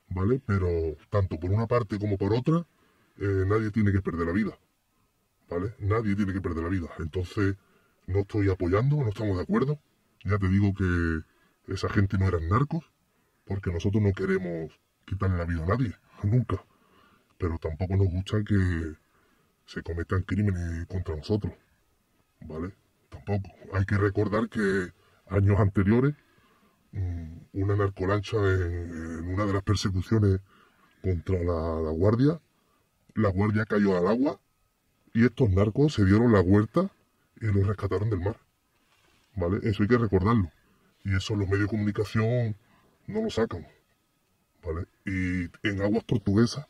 ¿vale? 0.09 0.41
Pero 0.45 0.67
tanto 1.09 1.39
por 1.39 1.51
una 1.51 1.67
parte 1.67 1.97
como 1.99 2.17
por 2.17 2.33
otra, 2.33 2.65
eh, 3.17 3.45
nadie 3.47 3.71
tiene 3.71 3.91
que 3.91 4.01
perder 4.01 4.27
la 4.27 4.33
vida. 4.33 4.57
¿vale? 5.49 5.73
Nadie 5.79 6.15
tiene 6.15 6.33
que 6.33 6.41
perder 6.41 6.63
la 6.63 6.69
vida. 6.69 6.87
Entonces, 6.99 7.55
no 8.05 8.19
estoy 8.19 8.49
apoyando, 8.49 8.97
no 8.97 9.09
estamos 9.09 9.37
de 9.37 9.43
acuerdo. 9.43 9.79
Ya 10.23 10.37
te 10.37 10.47
digo 10.47 10.73
que 10.73 11.73
esa 11.73 11.89
gente 11.89 12.17
no 12.17 12.27
eran 12.27 12.47
narcos, 12.49 12.83
porque 13.45 13.71
nosotros 13.71 14.01
no 14.01 14.11
queremos 14.13 14.71
quitarle 15.05 15.37
la 15.37 15.45
vida 15.45 15.63
a 15.63 15.67
nadie, 15.67 15.93
nunca. 16.23 16.63
Pero 17.37 17.57
tampoco 17.59 17.95
nos 17.95 18.07
gusta 18.07 18.43
que 18.43 18.93
se 19.65 19.83
cometan 19.83 20.23
crímenes 20.23 20.87
contra 20.87 21.15
nosotros, 21.15 21.53
¿vale? 22.41 22.73
Tampoco. 23.09 23.49
Hay 23.73 23.85
que 23.85 23.97
recordar 23.97 24.49
que 24.49 24.91
años 25.29 25.59
anteriores, 25.59 26.15
una 27.53 27.75
narcolancha 27.75 28.37
en, 28.37 29.27
una 29.27 29.45
de 29.45 29.53
las 29.53 29.63
persecuciones 29.63 30.39
contra 31.01 31.39
la, 31.39 31.91
guardia, 31.91 32.39
la 33.15 33.29
guardia 33.29 33.65
cayó 33.65 33.97
al 33.97 34.07
agua 34.07 34.39
y 35.13 35.25
estos 35.25 35.49
narcos 35.49 35.93
se 35.93 36.05
dieron 36.05 36.31
la 36.31 36.41
vuelta 36.41 36.91
y 37.39 37.45
los 37.47 37.65
rescataron 37.65 38.09
del 38.09 38.19
mar. 38.19 38.37
¿Vale? 39.35 39.59
Eso 39.63 39.83
hay 39.83 39.89
que 39.89 39.97
recordarlo. 39.97 40.51
Y 41.03 41.15
eso 41.15 41.35
los 41.35 41.47
medios 41.47 41.61
de 41.61 41.67
comunicación 41.67 42.55
no 43.07 43.21
lo 43.21 43.29
sacan. 43.29 43.67
¿Vale? 44.63 44.85
Y 45.05 45.49
en 45.67 45.81
aguas 45.81 46.03
portuguesas 46.03 46.65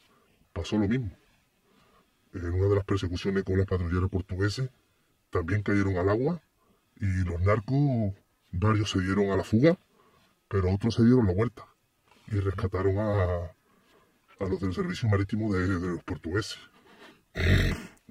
pasó 0.54 0.78
lo 0.78 0.88
mismo. 0.88 1.12
En 2.34 2.54
una 2.54 2.68
de 2.68 2.76
las 2.76 2.86
persecuciones 2.86 3.44
con 3.44 3.58
las 3.58 3.68
patrulleros 3.68 4.10
portugueses 4.10 4.70
también 5.30 5.64
cayeron 5.64 5.98
al 5.98 6.10
agua 6.10 6.42
y 7.00 7.24
los 7.24 7.42
narcos, 7.42 8.14
varios 8.52 8.92
se 8.92 9.02
dieron 9.02 9.30
a 9.32 9.38
la 9.38 9.44
fuga, 9.44 9.78
pero 10.48 10.74
otros 10.74 10.96
se 10.96 11.04
dieron 11.04 11.28
la 11.28 11.34
vuelta 11.34 11.64
y 12.28 12.40
rescataron 12.40 12.98
a, 12.98 13.52
a 14.40 14.46
los 14.50 14.60
del 14.60 14.74
servicio 14.74 15.10
marítimo 15.10 15.54
de, 15.54 15.68
de 15.68 15.88
los 15.88 16.04
portugueses. 16.04 16.60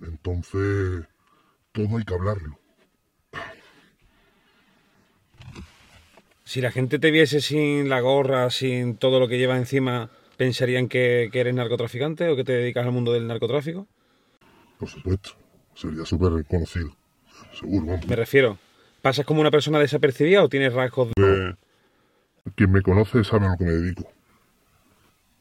Entonces, 0.02 1.04
todo 1.72 1.96
hay 1.96 2.04
que 2.04 2.14
hablarlo. 2.14 2.58
Si 6.44 6.60
la 6.60 6.70
gente 6.70 6.98
te 6.98 7.10
viese 7.10 7.40
sin 7.40 7.88
la 7.88 8.00
gorra, 8.00 8.50
sin 8.50 8.96
todo 8.96 9.18
lo 9.18 9.26
que 9.26 9.36
lleva 9.36 9.56
encima, 9.56 10.10
¿pensarían 10.36 10.88
que, 10.88 11.28
que 11.32 11.40
eres 11.40 11.54
narcotraficante 11.54 12.28
o 12.28 12.36
que 12.36 12.44
te 12.44 12.52
dedicas 12.52 12.86
al 12.86 12.92
mundo 12.92 13.12
del 13.12 13.26
narcotráfico? 13.26 13.88
Por 14.78 14.88
supuesto, 14.88 15.30
sería 15.74 16.04
súper 16.04 16.32
reconocido. 16.32 16.94
Seguro, 17.58 17.86
vamos. 17.86 18.06
Me 18.06 18.14
refiero, 18.14 18.58
¿pasas 19.02 19.26
como 19.26 19.40
una 19.40 19.50
persona 19.50 19.80
desapercibida 19.80 20.44
o 20.44 20.48
tienes 20.48 20.72
rasgos 20.72 21.08
de... 21.08 21.14
Quien 22.54 22.70
me 22.72 22.82
conoce 22.82 23.24
sabe 23.24 23.46
a 23.46 23.50
lo 23.50 23.56
que 23.56 23.64
me 23.64 23.72
dedico. 23.72 24.08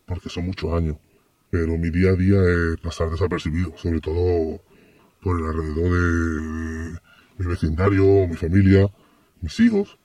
Porque 0.06 0.30
son 0.30 0.46
muchos 0.46 0.74
años 0.74 0.98
pero 1.56 1.78
mi 1.78 1.90
día 1.90 2.10
a 2.10 2.16
día 2.16 2.38
es 2.42 2.82
pasar 2.82 3.10
desapercibido, 3.10 3.74
sobre 3.78 4.02
todo 4.02 4.62
por 5.22 5.40
el 5.40 5.46
alrededor 5.46 5.90
de 5.90 7.00
mi 7.38 7.46
vecindario, 7.46 8.28
mi 8.28 8.36
familia, 8.36 8.92
mis 9.40 9.58
hijos. 9.62 9.98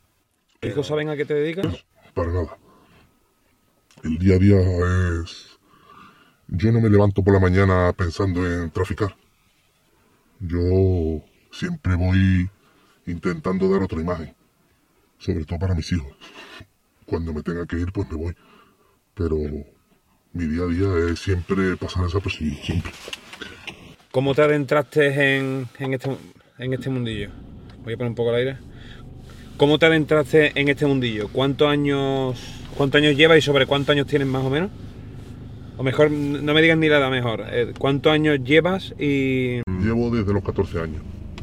¿Tus 0.61 0.71
hijos 0.71 0.87
saben 0.87 1.09
a 1.09 1.17
qué 1.17 1.25
te 1.25 1.35
dedicas? 1.35 1.85
Para 2.15 2.33
nada. 2.33 2.57
El 4.05 4.17
día 4.19 4.37
a 4.37 4.39
día 4.39 4.61
es... 4.61 5.59
Yo 6.47 6.71
no 6.71 6.81
me 6.81 6.89
levanto 6.89 7.25
por 7.25 7.35
la 7.35 7.41
mañana 7.41 7.93
pensando 7.95 8.47
en 8.47 8.71
traficar. 8.71 9.17
Yo 10.39 11.25
siempre 11.51 11.97
voy 11.97 12.49
intentando 13.07 13.69
dar 13.69 13.83
otra 13.83 14.01
imagen, 14.01 14.37
sobre 15.19 15.45
todo 15.45 15.59
para 15.59 15.75
mis 15.75 15.91
hijos. 15.91 16.15
Cuando 17.11 17.33
me 17.33 17.43
tenga 17.43 17.67
que 17.67 17.77
ir, 17.77 17.91
pues 17.93 18.09
me 18.09 18.17
voy. 18.17 18.35
Pero 19.15 19.37
mi 20.33 20.47
día 20.47 20.63
a 20.63 20.67
día 20.69 21.13
es 21.13 21.19
siempre 21.19 21.77
pasar 21.77 22.07
esa 22.07 22.21
presión, 22.21 22.53
siempre. 22.63 22.93
¿Cómo 24.13 24.33
te 24.33 24.43
adentraste 24.43 25.37
en, 25.37 25.67
en, 25.81 25.95
este, 25.95 26.17
en 26.59 26.73
este 26.73 26.89
mundillo? 26.89 27.31
Voy 27.83 27.95
a 27.95 27.97
poner 27.97 28.11
un 28.11 28.15
poco 28.15 28.31
el 28.31 28.37
aire. 28.37 28.59
¿Cómo 29.57 29.81
te 29.81 29.87
adentraste 29.87 30.53
en 30.55 30.69
este 30.69 30.87
mundillo? 30.87 31.27
¿Cuántos 31.33 31.69
años, 31.69 32.41
cuántos 32.77 33.01
años 33.01 33.17
llevas 33.17 33.39
y 33.39 33.43
sobre 33.43 33.67
cuántos 33.67 33.93
años 33.93 34.07
tienes 34.07 34.29
más 34.29 34.45
o 34.45 34.51
menos? 34.51 34.71
O 35.79 35.83
mejor, 35.83 36.13
no 36.13 36.55
me 36.55 36.63
digas 36.63 36.79
ni 36.79 36.89
la 36.89 36.99
edad 36.99 37.11
mejor. 37.11 37.45
Eh, 37.51 37.73
¿Cuántos 37.77 38.13
años 38.13 38.39
llevas 38.45 38.95
y...? 39.01 39.63
Llevo 39.67 40.11
desde 40.11 40.33
los 40.33 40.45
14 40.45 40.81
años. 40.81 41.03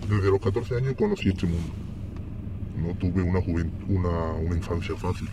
Desde 0.10 0.32
los 0.32 0.40
14 0.40 0.78
años 0.78 0.94
conocí 0.96 1.28
este 1.28 1.46
mundo. 1.46 1.74
No 2.78 2.94
tuve 2.94 3.22
una, 3.22 3.40
una, 3.40 4.34
una 4.34 4.56
infancia 4.56 4.96
fácil. 4.96 5.28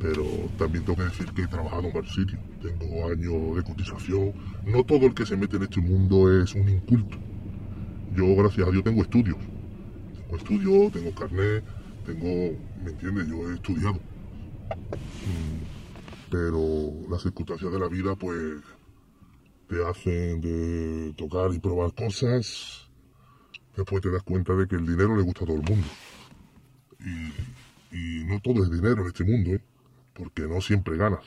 Pero 0.00 0.24
también 0.56 0.84
tengo 0.84 0.96
que 0.96 1.04
decir 1.04 1.26
que 1.32 1.42
he 1.42 1.46
trabajado 1.48 1.88
en 1.88 1.92
varios 1.92 2.14
sitios. 2.14 2.40
Tengo 2.62 3.06
años 3.06 3.56
de 3.56 3.62
cotización. 3.62 4.32
No 4.64 4.84
todo 4.84 5.06
el 5.06 5.14
que 5.14 5.26
se 5.26 5.36
mete 5.36 5.56
en 5.56 5.64
este 5.64 5.80
mundo 5.80 6.40
es 6.40 6.54
un 6.54 6.68
inculto. 6.68 7.18
Yo, 8.14 8.36
gracias 8.36 8.68
a 8.68 8.70
Dios, 8.70 8.84
tengo 8.84 9.02
estudios. 9.02 9.38
Tengo 10.16 10.36
estudios, 10.36 10.92
tengo 10.92 11.14
carnet, 11.14 11.64
tengo... 12.06 12.56
¿Me 12.84 12.90
entiendes? 12.90 13.28
Yo 13.28 13.50
he 13.50 13.54
estudiado. 13.54 13.98
Mm, 15.24 16.30
pero 16.30 16.92
las 17.10 17.22
circunstancias 17.22 17.72
de 17.72 17.78
la 17.78 17.88
vida 17.88 18.14
pues 18.14 18.62
te 19.68 19.84
hacen 19.86 20.40
de 20.40 21.12
tocar 21.16 21.52
y 21.52 21.58
probar 21.58 21.92
cosas, 21.94 22.88
después 23.76 24.02
te 24.02 24.10
das 24.10 24.22
cuenta 24.22 24.54
de 24.54 24.66
que 24.66 24.76
el 24.76 24.86
dinero 24.86 25.14
le 25.14 25.22
gusta 25.22 25.44
a 25.44 25.46
todo 25.46 25.56
el 25.58 25.62
mundo. 25.62 25.86
Y, 27.00 28.24
no 28.24 28.40
todo 28.40 28.62
es 28.62 28.70
dinero 28.70 29.02
en 29.02 29.06
este 29.06 29.24
mundo, 29.24 29.50
¿eh? 29.52 29.60
Porque 30.18 30.42
no 30.42 30.60
siempre 30.60 30.96
ganas. 30.96 31.24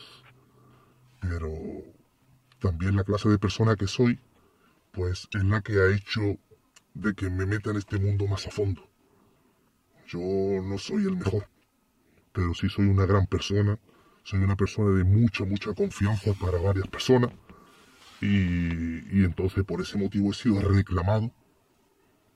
Pero 1.21 1.49
también 2.59 2.95
la 2.95 3.03
clase 3.03 3.29
de 3.29 3.39
persona 3.39 3.75
que 3.75 3.87
soy, 3.87 4.19
pues 4.91 5.27
es 5.33 5.43
la 5.43 5.61
que 5.61 5.79
ha 5.79 5.95
hecho 5.95 6.37
de 6.93 7.13
que 7.15 7.29
me 7.29 7.45
meta 7.45 7.71
en 7.71 7.77
este 7.77 7.97
mundo 7.97 8.27
más 8.27 8.45
a 8.45 8.51
fondo. 8.51 8.87
Yo 10.07 10.19
no 10.19 10.77
soy 10.77 11.03
el 11.03 11.15
mejor, 11.15 11.47
pero 12.33 12.53
sí 12.53 12.67
soy 12.69 12.87
una 12.87 13.05
gran 13.05 13.25
persona 13.27 13.79
soy 14.23 14.39
una 14.39 14.55
persona 14.55 14.97
de 14.97 15.03
mucha, 15.03 15.45
mucha 15.45 15.73
confianza 15.73 16.33
para 16.33 16.59
varias 16.59 16.87
personas 16.87 17.31
y, 18.21 19.23
entonces 19.23 19.63
por 19.63 19.81
ese 19.81 19.97
motivo 19.97 20.31
he 20.31 20.33
sido 20.33 20.61
reclamado 20.61 21.31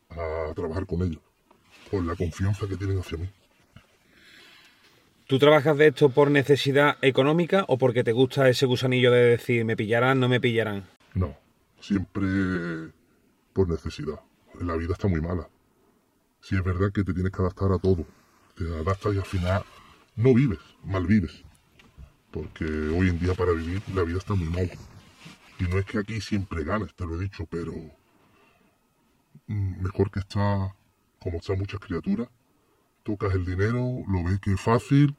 a 0.09 0.53
trabajar 0.55 0.85
con 0.87 1.03
ellos, 1.03 1.21
por 1.91 2.03
la 2.03 2.15
confianza 2.15 2.67
que 2.67 2.75
tienen 2.75 2.99
hacia 2.99 3.17
mí. 3.17 3.29
¿Tú 5.27 5.39
trabajas 5.39 5.77
de 5.77 5.87
esto 5.87 6.09
por 6.09 6.29
necesidad 6.29 6.97
económica 7.01 7.65
o 7.67 7.77
porque 7.77 8.03
te 8.03 8.11
gusta 8.11 8.47
ese 8.49 8.65
gusanillo 8.65 9.11
de 9.11 9.23
decir 9.23 9.65
me 9.65 9.75
pillarán, 9.75 10.19
no 10.19 10.29
me 10.29 10.39
pillarán? 10.39 10.85
No, 11.13 11.35
siempre 11.79 12.27
por 13.53 13.69
necesidad. 13.69 14.19
La 14.61 14.75
vida 14.75 14.93
está 14.93 15.07
muy 15.07 15.21
mala. 15.21 15.49
Si 16.41 16.55
es 16.55 16.63
verdad 16.63 16.91
que 16.93 17.03
te 17.03 17.13
tienes 17.13 17.31
que 17.31 17.41
adaptar 17.41 17.71
a 17.71 17.79
todo, 17.79 18.05
te 18.55 18.63
adaptas 18.63 19.15
y 19.15 19.17
al 19.17 19.25
final 19.25 19.63
no 20.15 20.33
vives, 20.33 20.59
mal 20.83 21.07
vives 21.07 21.43
porque 22.35 22.65
hoy 22.65 23.07
en 23.07 23.17
día 23.17 23.33
para 23.33 23.53
vivir 23.53 23.81
la 23.93 24.03
vida 24.03 24.17
está 24.17 24.35
muy 24.35 24.49
mal. 24.49 24.69
Y 25.57 25.63
no 25.63 25.79
es 25.79 25.85
que 25.85 25.99
aquí 25.99 26.19
siempre 26.19 26.65
ganes, 26.65 26.93
te 26.93 27.05
lo 27.05 27.15
he 27.15 27.23
dicho, 27.23 27.45
pero 27.45 27.71
mm, 29.47 29.81
mejor 29.81 30.11
que 30.11 30.19
está 30.19 30.75
como 31.17 31.37
están 31.37 31.57
muchas 31.57 31.79
criaturas. 31.79 32.27
Tocas 33.05 33.35
el 33.35 33.45
dinero, 33.45 34.03
lo 34.07 34.23
ves 34.23 34.39
que 34.39 34.53
es 34.53 34.59
fácil 34.59 35.15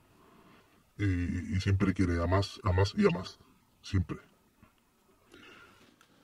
y, 0.98 1.60
siempre 1.60 1.94
quiere 1.94 2.20
a 2.20 2.26
más, 2.26 2.60
a 2.64 2.72
más 2.72 2.92
y 2.96 3.06
a 3.06 3.10
más. 3.10 3.38
Siempre. 3.80 4.16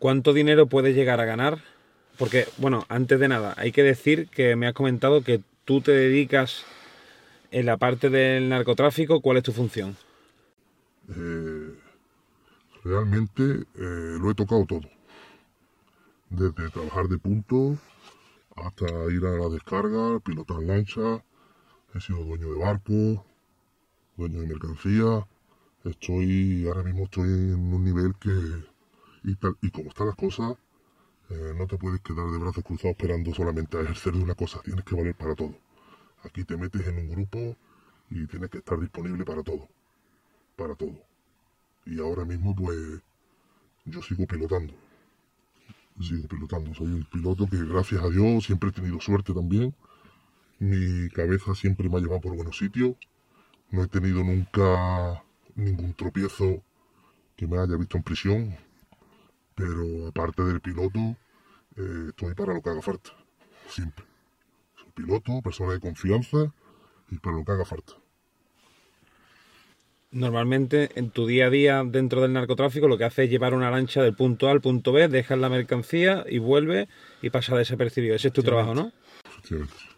¿Cuánto 0.01 0.33
dinero 0.33 0.67
puedes 0.67 0.97
llegar 0.97 1.21
a 1.21 1.25
ganar? 1.25 1.63
Porque, 2.19 2.49
bueno, 2.59 2.85
antes 2.89 3.21
de 3.21 3.29
nada, 3.29 3.55
hay 3.57 3.71
que 3.71 3.85
decir 3.85 4.27
que 4.27 4.57
me 4.57 4.67
has 4.67 4.73
comentado 4.73 5.23
que 5.23 5.41
tú 5.65 5.81
te 5.81 5.93
dedicas 5.93 6.65
en 7.53 7.67
la 7.67 7.77
parte 7.77 8.11
del 8.11 8.49
narcotráfico. 8.49 9.21
¿Cuál 9.21 9.37
es 9.37 9.45
tu 9.45 9.53
función? 9.53 9.97
Eh, 11.11 11.75
realmente 12.83 13.43
eh, 13.45 14.17
lo 14.21 14.33
he 14.33 14.35
tocado 14.35 14.67
todo. 14.67 14.91
Desde 16.29 16.71
trabajar 16.71 17.07
de 17.07 17.19
punto 17.19 17.79
hasta 18.57 18.85
ir 19.13 19.25
a 19.25 19.39
la 19.39 19.49
descarga, 19.49 20.19
pilotar 20.19 20.61
lancha, 20.61 21.23
he 21.95 22.01
sido 22.01 22.25
dueño 22.25 22.53
de 22.53 22.59
barco, 22.59 23.25
dueño 24.17 24.41
de 24.41 24.47
mercancía. 24.47 25.27
Estoy, 25.85 26.67
ahora 26.69 26.83
mismo 26.83 27.05
estoy 27.05 27.29
en 27.29 27.73
un 27.75 27.85
nivel 27.85 28.15
que, 28.17 28.31
y, 29.25 29.35
tal, 29.37 29.57
y 29.63 29.71
como 29.71 29.89
están 29.89 30.07
las 30.07 30.17
cosas, 30.17 30.57
eh, 31.31 31.55
no 31.57 31.67
te 31.67 31.77
puedes 31.77 32.01
quedar 32.01 32.31
de 32.31 32.39
brazos 32.39 32.65
cruzados 32.65 32.97
esperando 32.97 33.35
solamente 33.35 33.79
a 33.79 33.83
ejercer 33.83 34.13
de 34.13 34.23
una 34.23 34.35
cosa, 34.35 34.61
tienes 34.63 34.85
que 34.85 34.95
valer 34.95 35.15
para 35.15 35.35
todo. 35.35 35.55
Aquí 36.25 36.45
te 36.45 36.57
metes 36.57 36.87
en 36.87 36.99
un 36.99 37.09
grupo 37.09 37.57
y 38.11 38.27
tienes 38.27 38.51
que 38.51 38.59
estar 38.59 38.79
disponible 38.79 39.25
para 39.25 39.43
todo 39.43 39.69
para 40.57 40.75
todo. 40.75 40.95
Y 41.87 41.99
ahora 42.01 42.25
mismo 42.25 42.55
pues 42.55 43.01
yo 43.85 44.03
sigo 44.03 44.27
pilotando. 44.27 44.75
Sigo 46.01 46.29
pilotando. 46.29 46.75
Soy 46.75 46.87
un 46.87 47.05
piloto 47.05 47.47
que 47.47 47.65
gracias 47.65 48.03
a 48.03 48.09
Dios 48.09 48.45
siempre 48.45 48.71
he 48.71 48.73
tenido 48.73 49.01
suerte 49.01 49.35
también. 49.35 49.75
Mi 50.63 51.09
cabeza 51.09 51.57
siempre 51.57 51.89
me 51.89 51.97
ha 51.97 52.01
llevado 52.01 52.21
por 52.21 52.37
buenos 52.37 52.57
sitios. 52.57 52.95
No 53.73 53.83
he 53.83 53.89
tenido 53.89 54.23
nunca 54.23 55.25
ningún 55.57 55.93
tropiezo 55.95 56.63
que 57.35 57.49
me 57.49 57.59
haya 57.59 57.77
visto 57.77 57.97
en 57.97 58.05
prisión. 58.05 58.57
Pero 59.57 60.07
aparte 60.07 60.45
del 60.45 60.61
piloto, 60.61 61.17
eh, 61.77 62.11
estoy 62.11 62.35
para 62.35 62.55
lo 62.55 62.63
que 62.63 62.71
haga 62.71 62.81
falta. 62.81 63.11
Siempre. 63.67 64.05
Soy 64.77 64.93
piloto, 64.95 65.43
persona 65.43 65.73
de 65.73 65.81
confianza 65.81 66.55
y 67.11 67.19
para 67.19 67.39
lo 67.39 67.45
que 67.45 67.51
haga 67.51 67.65
falta. 67.65 67.95
Normalmente 70.13 70.91
en 70.95 71.11
tu 71.11 71.27
día 71.27 71.47
a 71.47 71.51
día 71.51 71.83
dentro 71.85 72.21
del 72.21 72.35
narcotráfico 72.35 72.87
lo 72.87 72.99
que 72.99 73.05
hace 73.05 73.25
es 73.25 73.31
llevar 73.31 73.55
una 73.55 73.73
lancha 73.73 74.01
del 74.01 74.15
punto 74.15 74.47
A 74.47 74.53
al 74.53 74.61
punto 74.61 74.93
B, 74.93 75.09
dejas 75.09 75.41
la 75.41 75.49
mercancía 75.49 76.25
y 76.29 76.39
vuelve 76.39 76.87
y 77.21 77.31
pasa 77.31 77.57
desapercibido. 77.57 78.15
Ese 78.15 78.29
es 78.29 78.35
tu 78.35 78.45
trabajo, 78.45 78.77
¿no? 78.77 78.93
Efectivamente. 79.25 79.92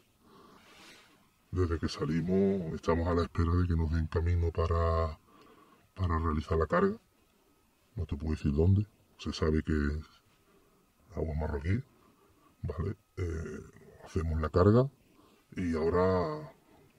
Desde 1.55 1.79
que 1.79 1.89
salimos 1.89 2.75
estamos 2.75 3.07
a 3.07 3.15
la 3.15 3.23
espera 3.23 3.53
de 3.55 3.69
que 3.69 3.77
nos 3.77 3.89
den 3.93 4.09
camino 4.09 4.51
para, 4.51 5.17
para 5.95 6.19
realizar 6.19 6.59
la 6.59 6.67
carga. 6.67 6.97
No 7.95 8.07
te 8.07 8.17
puedo 8.17 8.33
decir 8.33 8.53
dónde. 8.53 8.85
Se 9.19 9.33
sabe 9.33 9.63
que 9.63 9.73
es 9.73 10.05
agua 11.15 11.33
marroquí. 11.37 11.81
Vale. 12.61 12.97
Eh, 13.19 13.61
hacemos 14.05 14.41
la 14.41 14.49
carga 14.49 14.91
y 15.55 15.77
ahora 15.77 16.53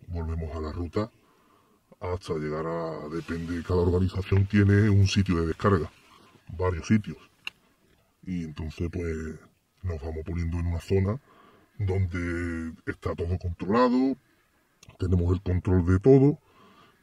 volvemos 0.08 0.56
a 0.56 0.62
la 0.62 0.72
ruta 0.72 1.12
hasta 2.00 2.36
llegar 2.36 2.66
a, 2.66 3.10
depende, 3.10 3.62
cada 3.62 3.82
organización 3.82 4.46
tiene 4.46 4.90
un 4.90 5.06
sitio 5.06 5.36
de 5.42 5.48
descarga, 5.48 5.92
varios 6.58 6.88
sitios. 6.88 7.18
Y 8.24 8.46
entonces 8.46 8.90
pues 8.90 9.38
nos 9.84 10.02
vamos 10.02 10.24
poniendo 10.26 10.60
en 10.60 10.68
una 10.68 10.80
zona 10.80 11.20
donde 11.78 12.74
está 12.86 13.14
todo 13.16 13.38
controlado, 13.38 14.16
tenemos 14.98 15.34
el 15.34 15.42
control 15.42 15.86
de 15.86 16.00
todo 16.00 16.40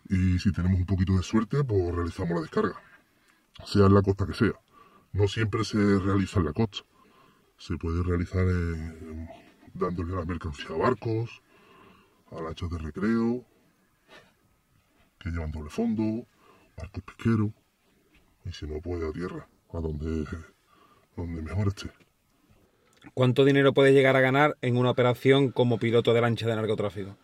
y 0.09 0.39
si 0.39 0.53
tenemos 0.53 0.79
un 0.79 0.87
poquito 0.87 1.17
de 1.17 1.23
suerte 1.23 1.65
pues 1.65 1.95
realizamos 1.95 2.35
la 2.35 2.41
descarga, 2.43 2.81
sea 3.65 3.87
en 3.87 3.95
la 3.95 4.03
costa 4.03 4.27
que 4.27 4.35
sea. 4.35 4.53
No 5.13 5.29
siempre 5.29 5.65
se 5.65 5.99
realiza 5.99 6.41
en 6.41 6.47
la 6.47 6.53
costa, 6.53 6.79
se 7.59 7.77
puede 7.77 8.03
realizar 8.03 8.47
dándole 9.75 10.15
la 10.15 10.25
mercancía 10.25 10.75
a 10.75 10.79
barcos, 10.79 11.43
a 12.31 12.41
lanchas 12.41 12.71
de 12.71 12.79
recreo, 12.79 13.45
que 15.19 15.31
llevan 15.31 15.53
doble 15.53 15.71
fondo, 15.71 16.27
barco 16.77 17.01
pesquero, 17.03 17.53
y 18.45 18.53
si 18.53 18.67
no 18.67 18.81
puede 18.81 19.09
a 19.09 19.13
tierra, 19.13 19.47
a 19.73 19.81
donde, 19.81 20.27
donde 21.17 21.43
mejor 21.43 21.69
esté. 21.69 21.91
¿Cuánto 23.15 23.45
dinero 23.45 23.73
puede 23.73 23.93
llegar 23.93 24.17
a 24.17 24.21
ganar 24.21 24.57
en 24.63 24.77
una 24.77 24.91
operación 24.91 25.51
como 25.51 25.79
piloto 25.79 26.15
de 26.15 26.21
lancha 26.21 26.47
de 26.47 26.57
narcotráfico? 26.57 27.17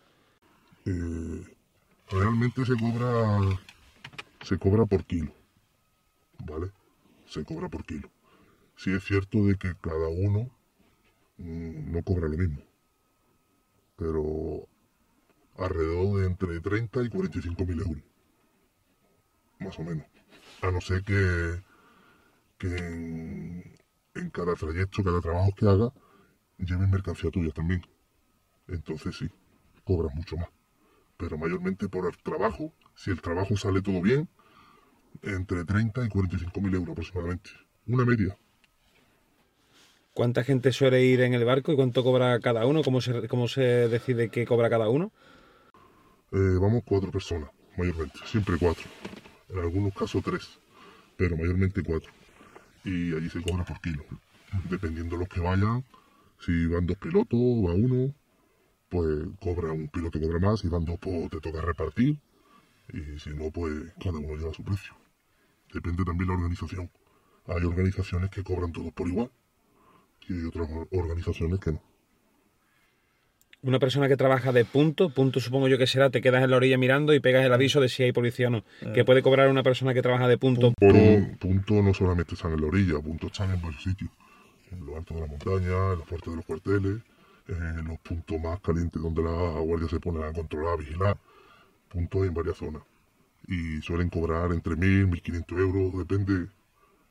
Eh, 0.85 1.57
realmente 2.09 2.65
se 2.65 2.73
cobra 2.77 3.39
se 4.41 4.57
cobra 4.57 4.85
por 4.85 5.05
kilo, 5.05 5.33
¿vale? 6.45 6.71
Se 7.27 7.43
cobra 7.43 7.69
por 7.69 7.85
kilo. 7.85 8.09
Sí 8.77 8.91
es 8.91 9.03
cierto 9.03 9.45
de 9.45 9.55
que 9.55 9.75
cada 9.81 10.07
uno 10.07 10.49
mm, 11.37 11.91
no 11.91 12.01
cobra 12.03 12.27
lo 12.27 12.37
mismo, 12.37 12.61
pero 13.97 14.67
alrededor 15.57 16.21
de 16.21 16.27
entre 16.27 16.59
30 16.61 17.03
y 17.03 17.09
45 17.09 17.65
mil 17.65 17.79
euros. 17.81 18.03
Más 19.59 19.77
o 19.77 19.83
menos. 19.83 20.05
A 20.61 20.71
no 20.71 20.79
ser 20.79 21.03
que, 21.03 21.61
que 22.57 22.75
en, 24.15 24.29
cada 24.31 24.55
trayecto, 24.55 25.03
cada 25.03 25.19
trabajo 25.19 25.51
que 25.55 25.67
haga, 25.67 25.91
lleven 26.57 26.89
mercancía 26.89 27.29
tuya 27.29 27.51
también. 27.51 27.81
Entonces 28.67 29.17
sí, 29.17 29.29
cobras 29.83 30.15
mucho 30.15 30.37
más. 30.37 30.49
Pero 31.19 31.37
mayormente 31.37 31.89
por 31.89 32.05
el 32.07 32.17
trabajo, 32.23 32.73
si 32.95 33.11
el 33.11 33.21
trabajo 33.21 33.57
sale 33.57 33.81
todo 33.81 34.01
bien, 34.01 34.29
Entre 35.21 35.65
30 35.65 36.05
y 36.05 36.09
45 36.09 36.61
mil 36.61 36.73
euros 36.75 36.91
aproximadamente. 36.93 37.49
Una 37.87 38.05
media. 38.05 38.37
¿Cuánta 40.13 40.43
gente 40.45 40.71
suele 40.71 41.03
ir 41.03 41.19
en 41.21 41.33
el 41.33 41.43
barco 41.43 41.73
y 41.73 41.75
cuánto 41.75 42.03
cobra 42.03 42.39
cada 42.39 42.65
uno? 42.65 42.83
¿Cómo 42.83 43.01
se, 43.01 43.27
cómo 43.27 43.47
se 43.49 43.61
decide 43.89 44.29
qué 44.29 44.45
cobra 44.45 44.69
cada 44.69 44.87
uno? 44.87 45.11
Eh, 46.31 46.57
vamos 46.61 46.83
cuatro 46.85 47.11
personas, 47.11 47.49
mayormente. 47.77 48.19
Siempre 48.25 48.55
cuatro. 48.57 48.85
En 49.49 49.59
algunos 49.59 49.93
casos 49.93 50.23
tres, 50.23 50.59
pero 51.17 51.35
mayormente 51.35 51.83
cuatro. 51.83 52.11
Y 52.85 53.13
allí 53.13 53.29
se 53.29 53.41
cobra 53.41 53.65
por 53.65 53.81
kilo. 53.81 54.03
Dependiendo 54.69 55.15
de 55.15 55.19
los 55.19 55.29
que 55.29 55.41
vayan, 55.41 55.83
si 56.39 56.65
van 56.67 56.85
dos 56.85 56.97
pilotos, 56.97 57.39
va 57.39 57.73
uno, 57.73 58.13
pues 58.89 59.27
cobra 59.39 59.71
un 59.71 59.87
piloto 59.87 60.19
cobra 60.19 60.39
más, 60.39 60.59
si 60.61 60.67
van 60.67 60.85
dos, 60.85 60.97
pues 60.99 61.29
te 61.29 61.39
toca 61.39 61.61
repartir. 61.61 62.17
Y 62.91 63.19
si 63.19 63.29
no, 63.29 63.51
pues 63.51 63.71
cada 64.03 64.17
uno 64.17 64.35
lleva 64.35 64.53
su 64.53 64.63
precio. 64.63 64.93
Depende 65.73 66.03
también 66.03 66.27
de 66.27 66.33
la 66.33 66.39
organización. 66.39 66.89
Hay 67.47 67.63
organizaciones 67.63 68.29
que 68.31 68.43
cobran 68.43 68.71
todos 68.71 68.91
por 68.93 69.07
igual 69.07 69.29
y 70.27 70.33
hay 70.33 70.45
otras 70.45 70.69
organizaciones 70.91 71.59
que 71.59 71.73
no. 71.73 71.81
Una 73.61 73.77
persona 73.77 74.07
que 74.07 74.15
trabaja 74.15 74.53
de 74.53 74.63
punto, 74.63 75.09
punto 75.09 75.41
supongo 75.41 75.67
yo 75.67 75.77
que 75.77 75.85
será, 75.85 76.09
te 76.09 76.21
quedas 76.21 76.43
en 76.43 76.49
la 76.49 76.55
orilla 76.55 76.77
mirando 76.77 77.13
y 77.13 77.19
pegas 77.19 77.45
el 77.45 77.51
aviso 77.51 77.81
de 77.81 77.89
si 77.89 78.03
hay 78.03 78.13
policía 78.13 78.47
o 78.47 78.51
no. 78.51 78.63
¿Qué 78.93 79.03
puede 79.03 79.21
cobrar 79.21 79.49
una 79.49 79.63
persona 79.63 79.93
que 79.93 80.01
trabaja 80.01 80.29
de 80.29 80.37
punto? 80.37 80.73
Punto, 80.79 81.37
punto 81.39 81.81
no 81.81 81.93
solamente 81.93 82.35
están 82.35 82.53
en 82.53 82.61
la 82.61 82.67
orilla, 82.67 82.99
puntos 82.99 83.31
están 83.31 83.51
en 83.51 83.61
varios 83.61 83.83
sitios. 83.83 84.09
En 84.71 84.85
lo 84.85 84.95
alto 84.95 85.13
de 85.13 85.21
la 85.21 85.27
montaña, 85.27 85.91
en 85.91 85.99
las 85.99 86.07
puertas 86.07 86.29
de 86.29 86.35
los 86.37 86.45
cuarteles, 86.45 87.01
en 87.49 87.87
los 87.87 87.97
puntos 87.99 88.39
más 88.39 88.59
calientes 88.61 89.01
donde 89.01 89.23
la 89.23 89.59
guardia 89.59 89.87
se 89.89 89.99
pone 89.99 90.23
a 90.23 90.31
controlar, 90.31 90.73
a 90.73 90.77
vigilar. 90.77 91.17
Puntos 91.89 92.25
en 92.25 92.33
varias 92.33 92.57
zonas. 92.57 92.83
Y 93.47 93.81
suelen 93.81 94.09
cobrar 94.09 94.51
entre 94.51 94.75
1.000, 94.75 95.09
1.500 95.09 95.59
euros, 95.59 95.97
depende 95.97 96.33
de 96.39 96.49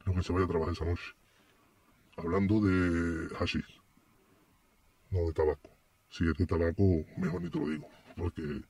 lo 0.05 0.15
que 0.15 0.23
se 0.23 0.33
vaya 0.33 0.45
a 0.45 0.49
trabajar 0.49 0.73
esa 0.75 0.85
noche. 0.85 1.15
Hablando 2.17 2.61
de 2.61 3.35
hashish, 3.37 3.81
no 5.11 5.27
de 5.27 5.33
tabaco. 5.33 5.71
Si 6.11 6.29
es 6.29 6.35
de 6.35 6.47
tabaco, 6.47 7.05
mejor 7.17 7.43
ni 7.43 7.51
te 7.51 7.59
lo 7.59 7.69
digo, 7.69 7.89
porque 8.17 8.63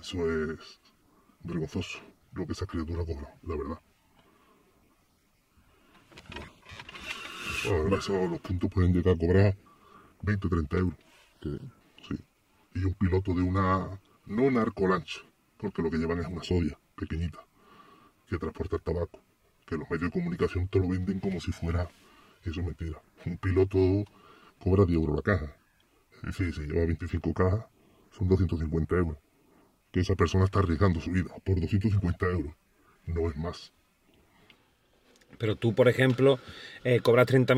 eso 0.00 0.30
es 0.30 0.80
vergonzoso 1.42 1.98
lo 2.32 2.46
que 2.46 2.52
esa 2.52 2.66
criatura 2.66 3.04
cobra, 3.04 3.34
la 3.42 3.56
verdad. 3.56 3.80
Bueno, 7.64 7.96
eso, 7.96 8.28
los 8.28 8.40
puntos 8.40 8.70
pueden 8.70 8.92
llegar 8.92 9.14
a 9.14 9.18
cobrar 9.18 9.56
20 10.22 10.46
o 10.46 10.50
30 10.50 10.78
euros. 10.78 10.98
Que, 11.40 11.58
sí. 12.08 12.24
Y 12.74 12.84
un 12.84 12.94
piloto 12.94 13.34
de 13.34 13.42
una 13.42 14.00
no 14.26 14.50
narcolancha, 14.50 15.20
porque 15.56 15.82
lo 15.82 15.90
que 15.90 15.98
llevan 15.98 16.20
es 16.20 16.26
una 16.26 16.42
soya 16.42 16.78
pequeñita 16.94 17.48
que 18.28 18.38
transporta 18.38 18.76
el 18.76 18.82
tabaco. 18.82 19.20
Que 19.66 19.76
los 19.76 19.90
medios 19.90 20.10
de 20.12 20.20
comunicación 20.20 20.68
te 20.68 20.78
lo 20.78 20.88
venden 20.88 21.20
como 21.20 21.40
si 21.40 21.52
fuera. 21.52 21.88
Eso 22.42 22.60
es 22.60 22.66
mentira. 22.66 23.00
Un 23.26 23.38
piloto 23.38 23.78
cobra 24.58 24.84
10 24.84 24.98
euros 24.98 25.16
la 25.16 25.22
caja. 25.22 25.56
Es 26.16 26.22
decir, 26.38 26.54
si 26.54 26.62
lleva 26.62 26.86
25 26.86 27.34
cajas, 27.34 27.66
son 28.10 28.28
250 28.28 28.96
euros. 28.96 29.18
Que 29.90 30.00
esa 30.00 30.14
persona 30.14 30.44
está 30.44 30.60
arriesgando 30.60 31.00
su 31.00 31.10
vida 31.10 31.34
por 31.44 31.60
250 31.60 32.26
euros. 32.26 32.54
No 33.06 33.28
es 33.28 33.36
más. 33.36 33.72
Pero 35.36 35.56
tú, 35.56 35.74
por 35.74 35.88
ejemplo, 35.88 36.38
eh, 36.84 37.00
cobras 37.00 37.26
30 37.26 37.54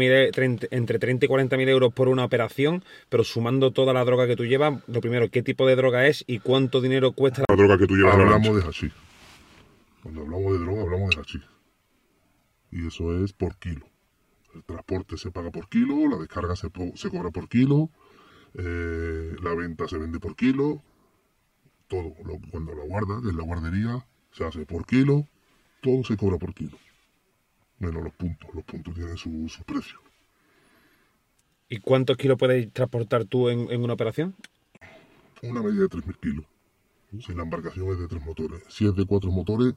entre 0.71 0.99
30 0.99 1.25
y 1.25 1.29
40 1.29 1.57
mil 1.57 1.69
euros 1.69 1.93
por 1.93 2.09
una 2.09 2.25
operación, 2.25 2.85
pero 3.09 3.25
sumando 3.25 3.71
toda 3.71 3.93
la 3.93 4.05
droga 4.05 4.27
que 4.27 4.37
tú 4.37 4.45
llevas, 4.45 4.83
lo 4.87 5.00
primero, 5.00 5.31
¿qué 5.31 5.43
tipo 5.43 5.67
de 5.67 5.77
droga 5.77 6.07
es 6.07 6.25
y 6.27 6.41
cuánto 6.41 6.81
dinero 6.81 7.12
cuesta 7.12 7.45
la 7.49 7.57
droga 7.57 7.79
que 7.79 7.87
tú 7.87 7.97
llevas? 7.97 8.15
Hablamos 8.15 8.57
de 8.57 8.69
hachís. 8.69 8.93
Cuando 10.03 10.23
hablamos 10.23 10.53
de 10.53 10.59
droga, 10.59 10.83
hablamos 10.83 11.11
de 11.11 11.21
hachís. 11.21 11.43
Y 12.73 12.87
eso 12.87 13.25
es 13.25 13.33
por 13.33 13.57
kilo. 13.57 13.87
El 14.54 14.65
transporte 14.65 15.17
se 15.17 15.30
paga 15.30 15.50
por 15.50 15.69
kilo, 15.69 16.09
la 16.09 16.17
descarga 16.17 16.56
se, 16.56 16.69
se 16.95 17.11
cobra 17.11 17.30
por 17.30 17.49
kilo, 17.49 17.89
eh, 18.54 19.37
la 19.43 19.54
venta 19.54 19.87
se 19.87 19.97
vende 19.97 20.19
por 20.19 20.35
kilo, 20.35 20.83
todo. 21.89 22.15
cuando 22.50 22.75
la 22.75 22.85
guarda, 22.85 23.21
que 23.23 23.28
es 23.28 23.35
la 23.35 23.45
guardería, 23.45 24.06
se 24.33 24.45
hace 24.45 24.67
por 24.67 24.87
kilo, 24.87 25.26
todo 25.83 26.04
se 26.04 26.17
cobra 26.17 26.39
por 26.39 26.54
kilo. 26.54 26.76
Menos 27.80 28.04
los 28.04 28.14
puntos, 28.14 28.49
los 28.54 28.64
puntos 28.64 28.95
tienen 28.95 29.16
su, 29.16 29.49
su 29.49 29.64
precio. 29.64 30.00
¿Y 31.69 31.78
cuántos 31.78 32.16
kilos 32.16 32.38
puedes 32.38 32.73
transportar 32.73 33.25
tú 33.25 33.49
en, 33.49 33.71
en 33.71 33.82
una 33.82 33.95
operación? 33.95 34.36
Una 35.43 35.62
media 35.62 35.80
de 35.80 35.88
3.000 35.88 36.21
kilos. 36.21 36.45
Si 37.19 37.34
la 37.34 37.43
embarcación 37.43 37.88
es 37.90 37.99
de 37.99 38.06
tres 38.06 38.25
motores. 38.25 38.62
Si 38.69 38.86
es 38.86 38.95
de 38.95 39.04
cuatro 39.04 39.30
motores, 39.32 39.75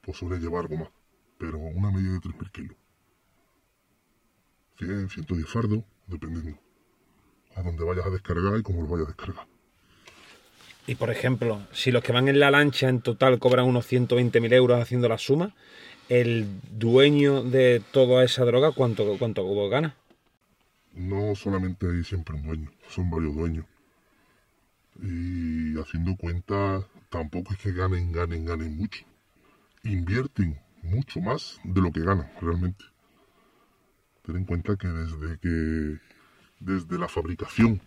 pues 0.00 0.16
suele 0.16 0.38
llevar 0.38 0.62
algo 0.62 0.78
más. 0.78 0.88
Pero 1.38 1.58
una 1.58 1.90
media 1.90 2.12
de 2.12 2.18
3.000 2.18 2.50
kilos. 2.50 2.76
100, 4.78 5.10
110 5.10 5.48
fardos, 5.48 5.84
dependiendo. 6.08 6.58
A 7.54 7.62
dónde 7.62 7.84
vayas 7.84 8.06
a 8.06 8.10
descargar 8.10 8.58
y 8.58 8.62
cómo 8.62 8.82
lo 8.82 8.88
vayas 8.88 9.06
a 9.06 9.10
descargar. 9.10 9.46
Y 10.86 10.96
por 10.96 11.10
ejemplo, 11.10 11.60
si 11.72 11.92
los 11.92 12.02
que 12.02 12.12
van 12.12 12.28
en 12.28 12.40
la 12.40 12.50
lancha 12.50 12.88
en 12.88 13.02
total 13.02 13.38
cobran 13.38 13.66
unos 13.66 13.90
120.000 13.90 14.52
euros 14.52 14.80
haciendo 14.80 15.08
la 15.08 15.18
suma, 15.18 15.54
el 16.08 16.46
dueño 16.70 17.42
de 17.42 17.82
toda 17.92 18.24
esa 18.24 18.44
droga, 18.44 18.72
¿cuánto, 18.72 19.16
cuánto 19.18 19.68
gana? 19.68 19.94
No 20.94 21.34
solamente 21.34 21.86
hay 21.86 22.04
siempre 22.04 22.36
un 22.36 22.42
dueño, 22.42 22.70
son 22.88 23.10
varios 23.10 23.34
dueños. 23.34 23.66
Y 25.00 25.78
haciendo 25.78 26.16
cuenta, 26.16 26.86
tampoco 27.08 27.54
es 27.54 27.58
que 27.58 27.72
ganen, 27.72 28.12
ganen, 28.12 28.44
ganen 28.44 28.76
mucho. 28.76 29.04
Invierten 29.84 30.58
mucho 30.82 31.20
más 31.20 31.60
de 31.64 31.80
lo 31.80 31.90
que 31.92 32.00
ganan 32.00 32.30
realmente. 32.40 32.84
Ten 34.22 34.36
en 34.36 34.44
cuenta 34.44 34.76
que 34.76 34.88
desde 34.88 35.38
que 35.38 35.98
desde 36.60 36.98
la 36.98 37.08
fabricación 37.08 37.80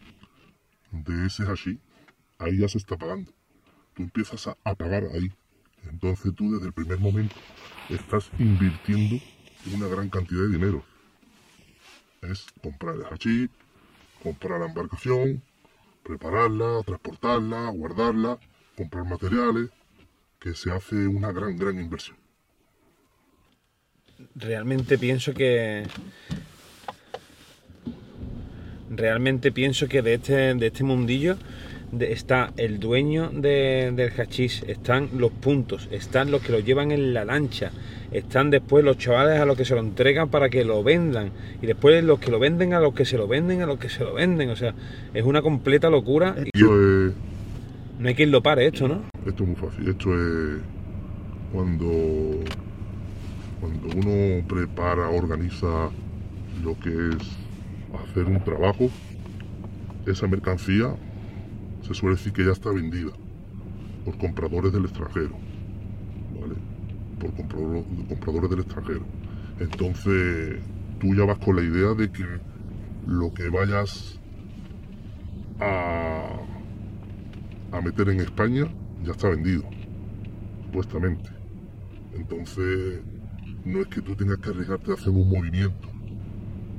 de 0.91 1.27
ese 1.27 1.43
hashi, 1.43 1.79
ahí 2.37 2.59
ya 2.59 2.67
se 2.67 2.77
está 2.77 2.97
pagando. 2.97 3.31
Tú 3.93 4.03
empiezas 4.03 4.47
a, 4.47 4.75
pagar 4.75 5.05
ahí. 5.13 5.31
Entonces 5.89 6.33
tú 6.35 6.51
desde 6.53 6.67
el 6.67 6.73
primer 6.73 6.99
momento 6.99 7.35
estás 7.89 8.29
invirtiendo 8.39 9.17
una 9.73 9.87
gran 9.87 10.09
cantidad 10.09 10.41
de 10.41 10.49
dinero. 10.49 10.83
Es 12.21 12.45
comprar 12.61 12.95
el 12.95 13.05
hashi, 13.05 13.49
comprar 14.23 14.59
la 14.59 14.67
embarcación, 14.67 15.41
prepararla, 16.03 16.81
transportarla, 16.83 17.69
guardarla, 17.69 18.39
comprar 18.75 19.05
materiales, 19.05 19.69
que 20.39 20.53
se 20.53 20.71
hace 20.71 21.07
una 21.07 21.31
gran, 21.31 21.57
gran 21.57 21.79
inversión 21.79 22.17
realmente 24.35 24.97
pienso 24.97 25.33
que 25.33 25.83
realmente 28.89 29.51
pienso 29.51 29.87
que 29.87 30.01
de 30.01 30.15
este, 30.15 30.53
de 30.53 30.67
este 30.67 30.83
mundillo 30.83 31.37
está 31.99 32.51
el 32.57 32.79
dueño 32.79 33.29
del 33.29 34.11
hachís, 34.17 34.63
están 34.67 35.09
los 35.17 35.31
puntos, 35.31 35.87
están 35.91 36.31
los 36.31 36.41
que 36.41 36.51
lo 36.51 36.59
llevan 36.59 36.91
en 36.91 37.13
la 37.13 37.25
lancha, 37.25 37.71
están 38.11 38.49
después 38.49 38.83
los 38.83 38.97
chavales 38.97 39.39
a 39.39 39.45
los 39.45 39.57
que 39.57 39.65
se 39.65 39.75
lo 39.75 39.81
entregan 39.81 40.29
para 40.29 40.49
que 40.49 40.63
lo 40.65 40.83
vendan 40.83 41.31
y 41.61 41.65
después 41.65 42.03
los 42.03 42.19
que 42.19 42.31
lo 42.31 42.39
venden 42.39 42.73
a 42.73 42.79
los 42.79 42.93
que 42.93 43.05
se 43.05 43.17
lo 43.17 43.27
venden 43.27 43.61
a 43.61 43.65
los 43.65 43.79
que 43.79 43.89
se 43.89 44.03
lo 44.03 44.13
venden, 44.13 44.49
o 44.49 44.55
sea, 44.55 44.73
es 45.13 45.23
una 45.23 45.41
completa 45.41 45.89
locura. 45.89 46.35
y 46.53 46.61
no 46.61 48.09
hay 48.09 48.15
quien 48.15 48.31
lo 48.31 48.43
pare 48.43 48.67
esto, 48.67 48.87
¿no? 48.87 49.03
Esto 49.25 49.43
es 49.43 49.49
muy 49.49 49.55
fácil, 49.55 49.87
esto 49.87 50.13
es 50.13 50.61
cuando 51.53 52.43
cuando 53.61 53.87
uno 53.95 54.45
prepara, 54.47 55.09
organiza 55.09 55.89
lo 56.63 56.77
que 56.79 56.89
es 56.89 57.17
hacer 58.03 58.25
un 58.25 58.43
trabajo, 58.43 58.89
esa 60.05 60.27
mercancía 60.27 60.93
se 61.85 61.93
suele 61.93 62.15
decir 62.15 62.33
que 62.33 62.43
ya 62.43 62.51
está 62.51 62.71
vendida 62.71 63.11
por 64.03 64.17
compradores 64.17 64.73
del 64.73 64.85
extranjero, 64.85 65.37
¿vale? 66.39 66.55
Por 67.19 67.33
compradores 67.33 68.49
del 68.49 68.59
extranjero. 68.59 69.05
Entonces, 69.59 70.61
tú 70.99 71.13
ya 71.13 71.25
vas 71.25 71.37
con 71.37 71.55
la 71.55 71.61
idea 71.61 71.93
de 71.93 72.11
que 72.11 72.25
lo 73.05 73.33
que 73.33 73.49
vayas 73.49 74.19
a, 75.59 76.39
a 77.71 77.81
meter 77.81 78.09
en 78.09 78.21
España 78.21 78.67
ya 79.03 79.11
está 79.11 79.29
vendido, 79.29 79.63
supuestamente. 80.65 81.29
Entonces, 82.15 83.01
no 83.63 83.81
es 83.81 83.87
que 83.87 84.01
tú 84.01 84.15
tengas 84.15 84.39
que 84.39 84.49
arriesgarte 84.49 84.91
a 84.91 84.93
hacer 84.95 85.09
un 85.09 85.29
movimiento 85.29 85.87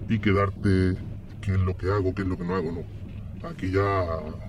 y 0.09 0.19
quedarte 0.19 0.97
qué 1.41 1.53
es 1.53 1.61
lo 1.61 1.77
que 1.77 1.91
hago, 1.91 2.13
qué 2.13 2.23
es 2.23 2.29
lo 2.29 2.37
que 2.37 2.45
no 2.45 2.57
hago, 2.57 2.73
no. 2.73 2.96
Aquí 3.43 3.71
ya 3.71 4.05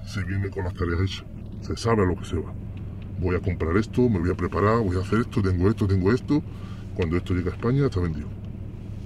se 0.06 0.24
viene 0.24 0.50
con 0.50 0.64
las 0.64 0.74
tareas 0.74 1.02
hechas, 1.02 1.26
se 1.62 1.76
sabe 1.78 2.04
a 2.04 2.06
lo 2.06 2.16
que 2.16 2.26
se 2.26 2.38
va. 2.38 2.52
Voy 3.20 3.36
a 3.36 3.40
comprar 3.40 3.76
esto, 3.78 4.10
me 4.10 4.20
voy 4.20 4.32
a 4.32 4.36
preparar, 4.36 4.80
voy 4.80 4.98
a 4.98 5.02
hacer 5.02 5.20
esto, 5.20 5.42
tengo 5.42 5.70
esto, 5.70 5.88
tengo 5.88 6.12
esto. 6.12 6.42
Cuando 6.96 7.18
esto 7.18 7.34
llega 7.34 7.52
a 7.52 7.54
España 7.56 7.86
está 7.86 8.00
vendido, 8.00 8.28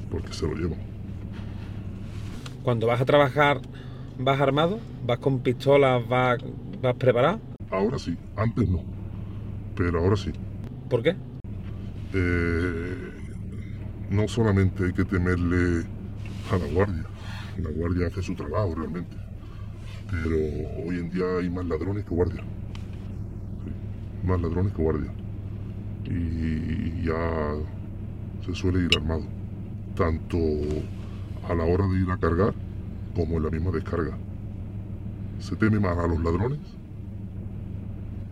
porque 0.10 0.32
se 0.34 0.48
lo 0.48 0.54
llevan. 0.56 0.80
Cuando 2.64 2.88
vas 2.88 3.02
a 3.02 3.06
trabajar, 3.06 3.62
¿vas 4.18 4.40
armado? 4.40 4.80
¿Vas 5.06 5.20
con 5.20 5.40
pistolas? 5.40 6.08
¿Vas, 6.08 6.38
vas 6.82 6.96
preparado? 6.96 7.40
Ahora 7.70 7.98
sí, 8.00 8.18
antes 8.36 8.70
no, 8.70 8.84
pero 9.76 10.00
ahora 10.00 10.16
sí. 10.16 10.32
¿Por 10.90 11.02
qué? 11.02 11.16
eh, 12.14 13.12
no 14.10 14.28
solamente 14.28 14.86
hay 14.86 14.94
que 14.94 15.06
temerle 15.06 15.86
a 16.52 16.58
la 16.58 16.66
guardia, 16.66 17.04
la 17.58 17.70
guardia 17.70 18.08
hace 18.08 18.22
su 18.22 18.36
trabajo 18.36 18.76
realmente, 18.76 19.16
pero 20.12 20.36
hoy 20.86 21.00
en 21.00 21.10
día 21.10 21.26
hay 21.40 21.50
más 21.50 21.66
ladrones 21.66 22.06
que 22.06 22.14
guardias, 22.14 22.46
Sí, 23.64 24.28
más 24.28 24.42
ladrones 24.42 24.74
que 24.74 24.82
guardias, 24.82 25.14
y 26.06 27.04
ya 27.06 27.54
se 28.46 28.54
suele 28.54 28.80
ir 28.80 28.90
armado, 28.98 29.24
tanto 29.96 30.38
a 31.48 31.56
la 31.56 31.64
hora 31.64 31.88
de 31.88 32.02
ir 32.02 32.12
a 32.12 32.18
cargar 32.18 32.54
como 33.16 33.38
en 33.38 33.44
la 33.44 33.50
misma 33.50 33.72
descarga. 33.72 34.18
Se 35.40 35.56
teme 35.56 35.80
más 35.80 35.98
a 35.98 36.08
los 36.08 36.22
ladrones 36.22 36.60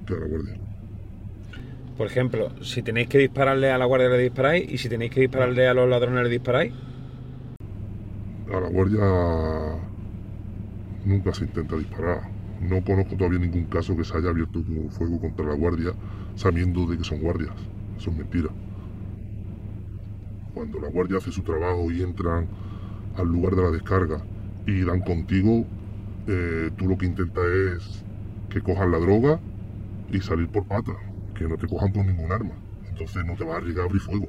que 0.05 0.13
a 0.13 0.17
la 0.17 0.27
guardia. 0.27 0.57
Por 1.97 2.07
ejemplo, 2.07 2.51
si 2.61 2.81
tenéis 2.81 3.09
que 3.09 3.17
dispararle 3.17 3.71
a 3.71 3.77
la 3.77 3.85
guardia 3.85 4.09
le 4.09 4.19
disparáis 4.19 4.71
y 4.71 4.77
si 4.77 4.89
tenéis 4.89 5.11
que 5.11 5.21
dispararle 5.21 5.67
a 5.67 5.73
los 5.73 5.89
ladrones 5.89 6.23
le 6.23 6.29
disparáis. 6.29 6.73
A 8.53 8.59
la 8.59 8.69
guardia 8.69 9.88
nunca 11.05 11.33
se 11.33 11.45
intenta 11.45 11.77
disparar. 11.77 12.29
No 12.61 12.83
conozco 12.83 13.15
todavía 13.15 13.39
ningún 13.39 13.65
caso 13.65 13.95
que 13.95 14.03
se 14.03 14.17
haya 14.17 14.29
abierto 14.29 14.61
fuego 14.89 15.19
contra 15.19 15.45
la 15.45 15.55
guardia 15.55 15.93
sabiendo 16.35 16.85
de 16.85 16.97
que 16.97 17.03
son 17.03 17.19
guardias. 17.21 17.53
Eso 17.97 18.11
es 18.11 18.17
mentira. 18.17 18.49
Cuando 20.53 20.79
la 20.79 20.89
guardia 20.89 21.17
hace 21.17 21.31
su 21.31 21.41
trabajo 21.41 21.89
y 21.91 22.01
entran 22.01 22.47
al 23.15 23.27
lugar 23.27 23.55
de 23.55 23.63
la 23.63 23.71
descarga 23.71 24.21
y 24.65 24.81
dan 24.81 25.01
contigo, 25.01 25.65
eh, 26.27 26.69
tú 26.77 26.87
lo 26.87 26.97
que 26.97 27.05
intentas 27.05 27.45
es 27.45 28.03
que 28.49 28.61
cojan 28.61 28.91
la 28.91 28.99
droga 28.99 29.39
y 30.11 30.19
salir 30.19 30.49
por 30.49 30.65
pata, 30.65 30.93
que 31.35 31.47
no 31.47 31.55
te 31.55 31.67
cojan 31.67 31.91
con 31.91 32.07
ningún 32.07 32.31
arma. 32.31 32.55
Entonces 32.89 33.23
no 33.25 33.35
te 33.35 33.43
vas 33.45 33.55
a 33.55 33.57
arriesgar 33.57 33.83
a 33.83 33.85
abrir 33.87 34.01
fuego. 34.01 34.27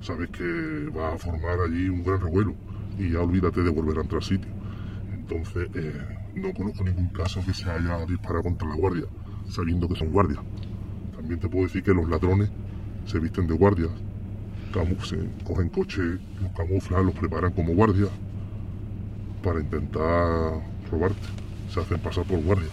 Sabes 0.00 0.30
que 0.30 0.88
va 0.96 1.14
a 1.14 1.18
formar 1.18 1.58
allí 1.60 1.88
un 1.88 2.04
gran 2.04 2.20
revuelo 2.20 2.54
y 2.98 3.10
ya 3.10 3.20
olvídate 3.20 3.62
de 3.62 3.70
volver 3.70 3.98
a 3.98 4.02
entrar 4.02 4.22
sitio. 4.22 4.59
Entonces 5.30 5.68
eh, 5.74 5.92
no 6.34 6.52
conozco 6.52 6.82
ningún 6.82 7.08
caso 7.10 7.40
que 7.46 7.54
se 7.54 7.70
haya 7.70 8.04
disparado 8.04 8.42
contra 8.42 8.68
la 8.68 8.74
guardia, 8.74 9.04
sabiendo 9.48 9.86
que 9.86 9.94
son 9.94 10.10
guardias. 10.10 10.40
También 11.14 11.38
te 11.38 11.48
puedo 11.48 11.66
decir 11.66 11.84
que 11.84 11.94
los 11.94 12.08
ladrones 12.08 12.50
se 13.06 13.20
visten 13.20 13.46
de 13.46 13.54
guardias, 13.54 13.92
se 15.04 15.18
cogen 15.44 15.68
coche, 15.68 16.02
los 16.02 16.50
camuflan, 16.56 17.06
los 17.06 17.14
preparan 17.14 17.52
como 17.52 17.74
guardias 17.74 18.10
para 19.40 19.60
intentar 19.60 20.62
robarte. 20.90 21.28
Se 21.68 21.78
hacen 21.78 22.00
pasar 22.00 22.24
por 22.24 22.42
guardia. 22.42 22.68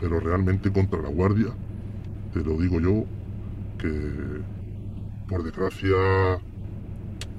Pero 0.00 0.20
realmente 0.20 0.70
contra 0.70 1.02
la 1.02 1.08
guardia, 1.08 1.48
te 2.32 2.44
lo 2.44 2.58
digo 2.58 2.80
yo, 2.80 3.04
que 3.78 4.40
por 5.28 5.42
desgracia 5.42 5.96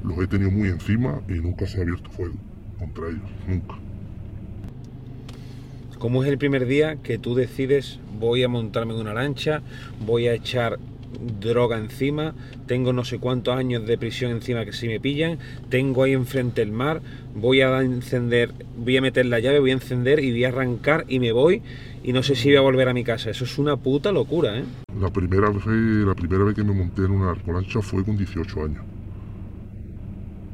los 0.03 0.17
he 0.17 0.27
tenido 0.27 0.51
muy 0.51 0.67
encima 0.67 1.21
y 1.29 1.33
nunca 1.33 1.65
se 1.65 1.79
ha 1.79 1.83
abierto 1.83 2.09
fuego 2.11 2.35
contra 2.77 3.07
ellos, 3.07 3.31
nunca. 3.47 3.82
¿Cómo 6.03 6.21
es 6.21 6.29
el 6.29 6.37
primer 6.37 6.65
día 6.65 6.97
que 6.97 7.17
tú 7.17 7.33
decides 7.33 7.97
voy 8.19 8.43
a 8.43 8.49
montarme 8.49 8.93
en 8.93 8.99
una 8.99 9.13
lancha, 9.13 9.61
voy 10.05 10.27
a 10.27 10.33
echar 10.33 10.77
droga 11.39 11.77
encima, 11.77 12.35
tengo 12.67 12.91
no 12.91 13.05
sé 13.05 13.19
cuántos 13.19 13.55
años 13.55 13.87
de 13.87 13.97
prisión 13.97 14.31
encima 14.31 14.65
que 14.65 14.73
si 14.73 14.89
me 14.89 14.99
pillan, 14.99 15.39
tengo 15.69 16.03
ahí 16.03 16.11
enfrente 16.11 16.61
el 16.61 16.73
mar, 16.73 17.01
voy 17.33 17.61
a 17.61 17.81
encender, 17.81 18.51
voy 18.75 18.97
a 18.97 19.01
meter 19.01 19.27
la 19.27 19.39
llave, 19.39 19.61
voy 19.61 19.69
a 19.69 19.75
encender 19.75 20.19
y 20.19 20.31
voy 20.31 20.43
a 20.43 20.49
arrancar 20.49 21.05
y 21.07 21.19
me 21.19 21.31
voy 21.31 21.61
y 22.03 22.11
no 22.11 22.21
sé 22.21 22.35
si 22.35 22.49
voy 22.49 22.57
a 22.57 22.61
volver 22.61 22.89
a 22.89 22.93
mi 22.93 23.05
casa. 23.05 23.29
Eso 23.29 23.45
es 23.45 23.57
una 23.57 23.77
puta 23.77 24.11
locura, 24.11 24.59
¿eh? 24.59 24.65
La 24.99 25.09
primera 25.09 25.51
vez, 25.51 25.65
la 25.65 26.15
primera 26.15 26.43
vez 26.43 26.53
que 26.53 26.65
me 26.65 26.73
monté 26.73 27.03
en 27.03 27.11
una 27.11 27.31
arcolancha 27.31 27.81
fue 27.81 28.03
con 28.03 28.17
18 28.17 28.61
años. 28.61 28.83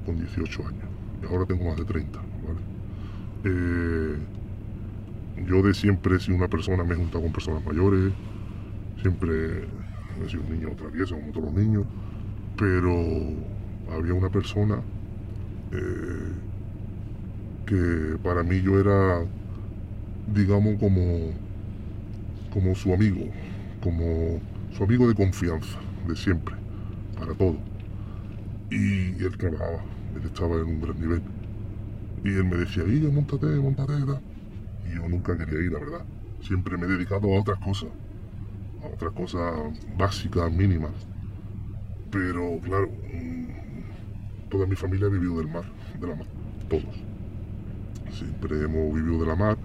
Con 0.06 0.16
18 0.16 0.68
años. 0.68 0.86
Y 1.24 1.26
ahora 1.26 1.48
tengo 1.48 1.66
más 1.66 1.76
de 1.76 1.86
30, 1.86 2.20
¿vale? 2.20 2.60
Eh, 3.46 4.18
yo 5.46 5.62
de 5.62 5.74
siempre 5.74 6.16
he 6.18 6.20
sido 6.20 6.38
una 6.38 6.50
persona, 6.50 6.84
me 6.84 6.94
he 6.96 6.98
juntado 6.98 7.24
con 7.24 7.32
personas 7.34 7.64
mayores, 7.64 8.16
siempre 8.96 9.78
he 10.16 10.30
sido 10.30 10.44
un 10.44 10.52
niño 10.52 10.76
travieso 10.76 11.16
como 11.18 11.32
todos 11.32 11.48
los 11.48 11.56
niños, 11.56 11.88
pero 12.56 12.92
había 13.88 14.14
una 14.14 14.32
persona 14.32 14.88
eh, 15.72 16.42
que 17.66 18.18
para 18.22 18.44
mí 18.44 18.62
yo 18.62 18.80
era, 18.80 19.30
digamos, 20.26 20.78
como, 20.80 21.42
como 22.50 22.76
su 22.76 22.94
amigo, 22.94 23.38
como 23.80 24.44
su 24.70 24.84
amigo 24.84 25.08
de 25.08 25.16
confianza, 25.16 25.80
de 26.08 26.16
siempre, 26.16 26.56
para 27.16 27.36
todo. 27.36 27.66
Y 28.70 29.24
él 29.24 29.38
trabajaba, 29.38 29.86
él 30.14 30.26
estaba 30.26 30.56
en 30.58 30.64
un 30.68 30.82
gran 30.82 31.00
nivel. 31.00 31.24
Y 32.24 32.30
él 32.30 32.46
me 32.46 32.58
decía, 32.58 32.84
Guillo, 32.86 33.12
montate, 33.12 33.48
montate, 33.48 33.94
tal". 34.06 34.24
Y 34.90 34.96
yo 34.96 35.08
nunca 35.08 35.38
quería 35.38 35.60
ir, 35.60 35.72
la 35.72 35.80
verdad. 35.80 36.06
Siempre 36.42 36.78
me 36.78 36.86
he 36.86 36.90
dedicado 36.90 37.34
a 37.34 37.40
otras 37.40 37.60
cosas, 37.60 37.90
a 38.84 38.88
otras 38.88 39.14
cosas 39.14 39.54
básicas, 39.98 40.52
mínimas. 40.52 40.92
Pero 42.12 42.60
claro, 42.64 42.88
mm, 42.88 44.50
toda 44.50 44.66
mi 44.66 44.76
familia 44.76 45.08
ha 45.08 45.10
vivido 45.10 45.38
del 45.38 45.48
mar, 45.48 45.66
de 46.00 46.08
la 46.08 46.16
mar, 46.16 46.28
todos. 46.70 46.96
Siempre 48.12 48.64
hemos 48.64 48.94
vivido 48.96 49.20
de 49.20 49.28
la 49.28 49.36
mar. 49.36 49.58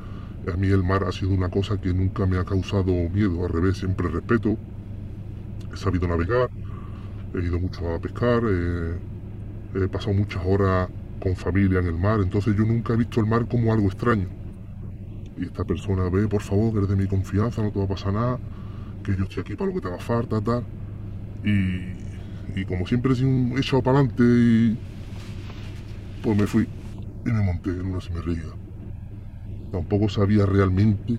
A 0.53 0.57
mí 0.59 0.69
el 0.69 0.85
mar 0.85 1.05
ha 1.05 1.13
sido 1.13 1.33
una 1.33 1.49
cosa 1.49 1.81
que 1.81 1.95
nunca 1.95 2.27
me 2.27 2.37
ha 2.39 2.45
causado 2.45 2.93
miedo, 3.09 3.47
al 3.47 3.51
revés, 3.51 3.79
siempre 3.79 4.09
respeto. 4.09 4.59
He 5.73 5.77
sabido 5.77 6.07
navegar, 6.07 6.51
he 7.35 7.39
ido 7.39 7.59
mucho 7.59 7.95
a 7.95 7.99
pescar, 7.99 8.43
eh, 8.47 8.99
he 9.75 9.89
pasado 9.89 10.13
muchas 10.13 10.43
horas 10.45 10.91
con 11.21 11.35
familia 11.35 11.79
en 11.79 11.87
el 11.87 11.99
mar, 11.99 12.21
entonces 12.21 12.55
yo 12.55 12.65
nunca 12.65 12.93
he 12.93 12.97
visto 12.97 13.21
el 13.21 13.27
mar 13.27 13.49
como 13.49 13.73
algo 13.73 13.87
extraño. 13.87 14.44
Y 15.37 15.45
esta 15.45 15.65
persona 15.65 16.09
ve, 16.09 16.29
por 16.29 16.43
favor, 16.43 16.73
que 16.73 16.79
eres 16.79 16.91
de 16.91 16.97
mi 16.97 17.07
confianza, 17.07 17.63
no 17.63 17.71
te 17.73 17.79
va 17.79 17.87
a 17.87 17.89
pasar 17.89 18.13
nada, 18.13 18.39
que 19.03 19.17
yo 19.17 19.25
estoy 19.25 19.41
aquí 19.41 19.57
para 19.57 19.69
lo 19.69 19.75
que 19.75 19.81
te 19.81 19.89
haga 19.89 19.99
falta, 19.99 20.41
tal. 20.41 20.65
Y, 21.45 22.61
y 22.61 22.65
como 22.65 22.87
siempre 22.87 23.13
he 23.15 23.59
echado 23.59 23.83
para 23.83 23.99
adelante, 23.99 24.23
y, 24.23 24.79
pues 26.23 26.39
me 26.39 26.47
fui 26.47 26.69
y 27.27 27.31
me 27.31 27.43
monté 27.43 27.71
en 27.71 27.87
una 27.87 28.01
semirrígida. 28.01 28.55
Tampoco 29.73 30.09
sabía 30.09 30.47
realmente 30.47 31.19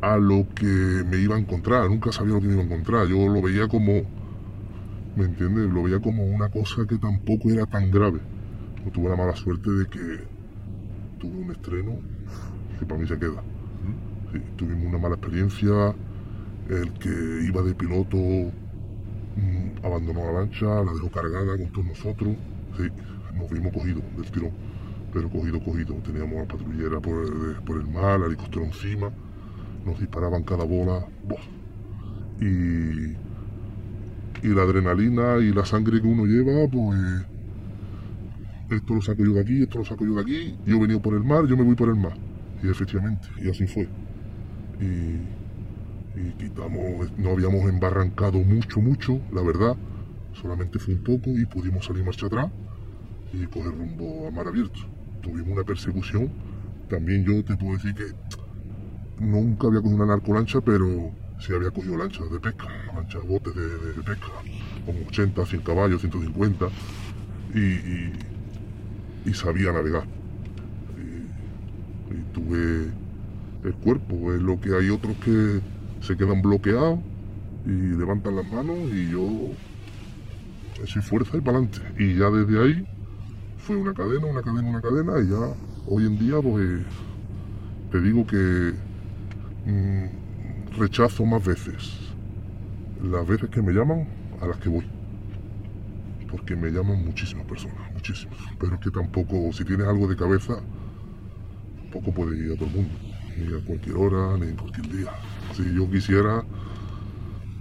a 0.00 0.16
lo 0.16 0.46
que 0.54 0.66
me 0.66 1.18
iba 1.18 1.36
a 1.36 1.38
encontrar, 1.38 1.88
nunca 1.88 2.12
sabía 2.12 2.34
lo 2.34 2.40
que 2.40 2.48
me 2.48 2.54
iba 2.54 2.62
a 2.62 2.66
encontrar. 2.66 3.06
Yo 3.06 3.28
lo 3.28 3.40
veía 3.40 3.68
como, 3.68 4.02
¿me 5.14 5.24
entiendes? 5.24 5.70
Lo 5.72 5.84
veía 5.84 6.00
como 6.00 6.24
una 6.24 6.48
cosa 6.48 6.84
que 6.88 6.98
tampoco 6.98 7.50
era 7.50 7.66
tan 7.66 7.90
grave. 7.90 8.20
Tuve 8.92 9.08
la 9.08 9.16
mala 9.16 9.34
suerte 9.34 9.68
de 9.68 9.86
que 9.86 10.24
tuve 11.18 11.38
un 11.38 11.50
estreno 11.50 11.98
que 12.78 12.86
para 12.86 13.00
mí 13.00 13.06
se 13.06 13.18
queda. 13.18 13.42
Tuvimos 14.56 14.86
una 14.86 14.98
mala 14.98 15.14
experiencia. 15.14 15.94
El 16.68 16.92
que 16.94 17.46
iba 17.46 17.62
de 17.62 17.74
piloto 17.74 18.16
mm, 18.16 19.84
abandonó 19.84 20.32
la 20.32 20.40
lancha, 20.40 20.66
la 20.66 20.92
dejó 20.92 21.10
cargada 21.10 21.56
con 21.56 21.68
todos 21.70 21.86
nosotros. 21.86 22.34
Sí, 22.76 22.88
nos 23.38 23.48
vimos 23.50 23.72
cogidos 23.72 24.02
del 24.16 24.30
tirón, 24.30 24.50
pero 25.12 25.30
cogido, 25.30 25.62
cogido. 25.62 25.94
Teníamos 26.04 26.44
a 26.44 26.48
patrullera 26.48 27.00
por 27.00 27.24
el, 27.24 27.62
por 27.62 27.76
el 27.76 27.86
mar, 27.86 28.20
el 28.20 28.26
helicóptero 28.26 28.64
encima, 28.64 29.10
nos 29.84 29.98
disparaban 30.00 30.42
cada 30.42 30.64
bola. 30.64 31.06
¡buah! 31.28 31.38
Y, 32.40 33.16
y 34.42 34.48
la 34.48 34.62
adrenalina 34.62 35.38
y 35.38 35.52
la 35.52 35.64
sangre 35.64 36.00
que 36.00 36.06
uno 36.06 36.26
lleva, 36.26 36.68
pues 36.68 37.26
esto 38.70 38.94
lo 38.94 39.00
saco 39.00 39.24
yo 39.24 39.32
de 39.32 39.40
aquí, 39.40 39.62
esto 39.62 39.78
lo 39.78 39.84
saco 39.84 40.04
yo 40.04 40.14
de 40.14 40.22
aquí, 40.22 40.56
yo 40.66 40.76
he 40.76 40.80
venido 40.80 41.00
por 41.00 41.14
el 41.14 41.22
mar, 41.22 41.46
yo 41.46 41.56
me 41.56 41.62
voy 41.62 41.76
por 41.76 41.88
el 41.88 41.96
mar. 41.96 42.25
Y 42.62 42.70
efectivamente, 42.70 43.28
y 43.38 43.50
así 43.50 43.66
fue. 43.66 43.88
Y, 44.80 46.30
quitamos, 46.38 47.10
no 47.18 47.30
habíamos 47.30 47.68
embarrancado 47.68 48.38
mucho, 48.38 48.80
mucho, 48.80 49.20
la 49.32 49.42
verdad. 49.42 49.76
Solamente 50.40 50.78
fue 50.78 50.94
un 50.94 51.02
poco 51.02 51.30
y 51.30 51.46
pudimos 51.46 51.84
salir 51.86 52.04
marcha 52.04 52.26
atrás 52.26 52.50
y 53.32 53.46
coger 53.46 53.72
rumbo 53.72 54.28
a 54.28 54.30
mar 54.32 54.48
abierto. 54.48 54.80
Tuvimos 55.22 55.50
una 55.54 55.64
persecución. 55.64 56.30
También 56.88 57.24
yo 57.24 57.44
te 57.44 57.56
puedo 57.56 57.74
decir 57.74 57.94
que 57.94 58.04
nunca 59.18 59.66
había 59.68 59.80
cogido 59.80 59.96
una 60.04 60.06
narcolancha, 60.14 60.60
pero 60.60 61.10
sí 61.38 61.52
había 61.52 61.70
cogido 61.70 61.96
lanchas 61.96 62.30
de 62.30 62.40
pesca, 62.40 62.66
lanchas 62.94 63.22
botes 63.26 63.54
de, 63.54 63.62
de- 63.66 63.92
de 63.94 64.02
pesca, 64.02 64.28
con 64.84 64.96
80, 65.06 65.46
100 65.46 65.62
caballos, 65.62 66.00
150. 66.00 66.68
Y, 67.54 67.60
y, 67.60 68.12
y 69.24 69.34
sabía 69.34 69.72
navegar. 69.72 70.04
Y, 72.10 72.14
y 72.14 72.24
tuve 72.32 72.94
el 73.64 73.74
cuerpo, 73.76 74.34
es 74.34 74.42
lo 74.42 74.60
que 74.60 74.74
hay 74.76 74.90
otros 74.90 75.18
que 75.18 75.62
se 76.00 76.16
quedan 76.16 76.42
bloqueados 76.42 77.00
y 77.64 77.70
levantan 77.70 78.36
las 78.36 78.46
manos 78.46 78.78
y 78.92 79.10
yo 79.10 79.56
sin 80.86 81.02
fuerza 81.02 81.36
y 81.36 81.40
para 81.40 81.58
adelante. 81.58 81.80
Y 81.98 82.16
ya 82.16 82.30
desde 82.30 82.62
ahí 82.62 82.86
fue 83.58 83.76
una 83.76 83.94
cadena, 83.94 84.26
una 84.26 84.42
cadena, 84.42 84.68
una 84.70 84.82
cadena 84.82 85.20
y 85.20 85.28
ya 85.30 85.56
hoy 85.86 86.06
en 86.06 86.18
día 86.18 86.40
pues 86.42 86.86
te 87.90 88.00
digo 88.00 88.26
que 88.26 88.74
mm, 89.66 90.06
rechazo 90.78 91.24
más 91.26 91.44
veces 91.44 92.14
las 93.02 93.26
veces 93.26 93.50
que 93.50 93.62
me 93.62 93.72
llaman 93.72 94.08
a 94.40 94.46
las 94.46 94.58
que 94.58 94.68
voy. 94.68 94.86
porque 96.30 96.56
me 96.56 96.70
llaman 96.70 97.04
muchísimas 97.04 97.46
personas, 97.46 97.92
muchísimas. 97.92 98.38
Pero 98.58 98.74
es 98.74 98.80
que 98.80 98.90
tampoco, 98.90 99.52
si 99.52 99.64
tienes 99.64 99.86
algo 99.86 100.08
de 100.08 100.16
cabeza, 100.16 100.54
tampoco 101.96 102.12
puedes 102.12 102.38
ir 102.38 102.52
a 102.52 102.56
todo 102.56 102.66
el 102.66 102.74
mundo, 102.74 102.94
ni 103.36 103.56
a 103.56 103.64
cualquier 103.64 103.96
hora, 103.96 104.38
ni 104.38 104.48
en 104.48 104.56
cualquier 104.56 104.88
día. 104.88 105.10
Si 105.54 105.74
yo 105.74 105.90
quisiera, 105.90 106.44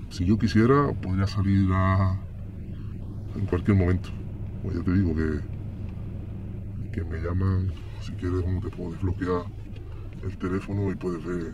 si 0.10 0.26
yo 0.26 0.38
quisiera, 0.38 0.92
podría 1.02 1.28
salir 1.28 1.70
en 3.36 3.46
cualquier 3.46 3.78
momento. 3.78 4.10
Pues 4.64 4.78
ya 4.78 4.84
te 4.84 4.94
digo 4.94 5.16
que, 5.16 5.40
que 6.92 7.04
me 7.04 7.20
llaman, 7.20 7.72
si 8.02 8.12
quieres, 8.14 8.44
te 8.62 8.70
puedo 8.70 8.92
desbloquear 8.92 9.46
el 10.24 10.38
teléfono 10.38 10.92
y 10.92 10.96
puedes 10.96 11.24
ver 11.24 11.54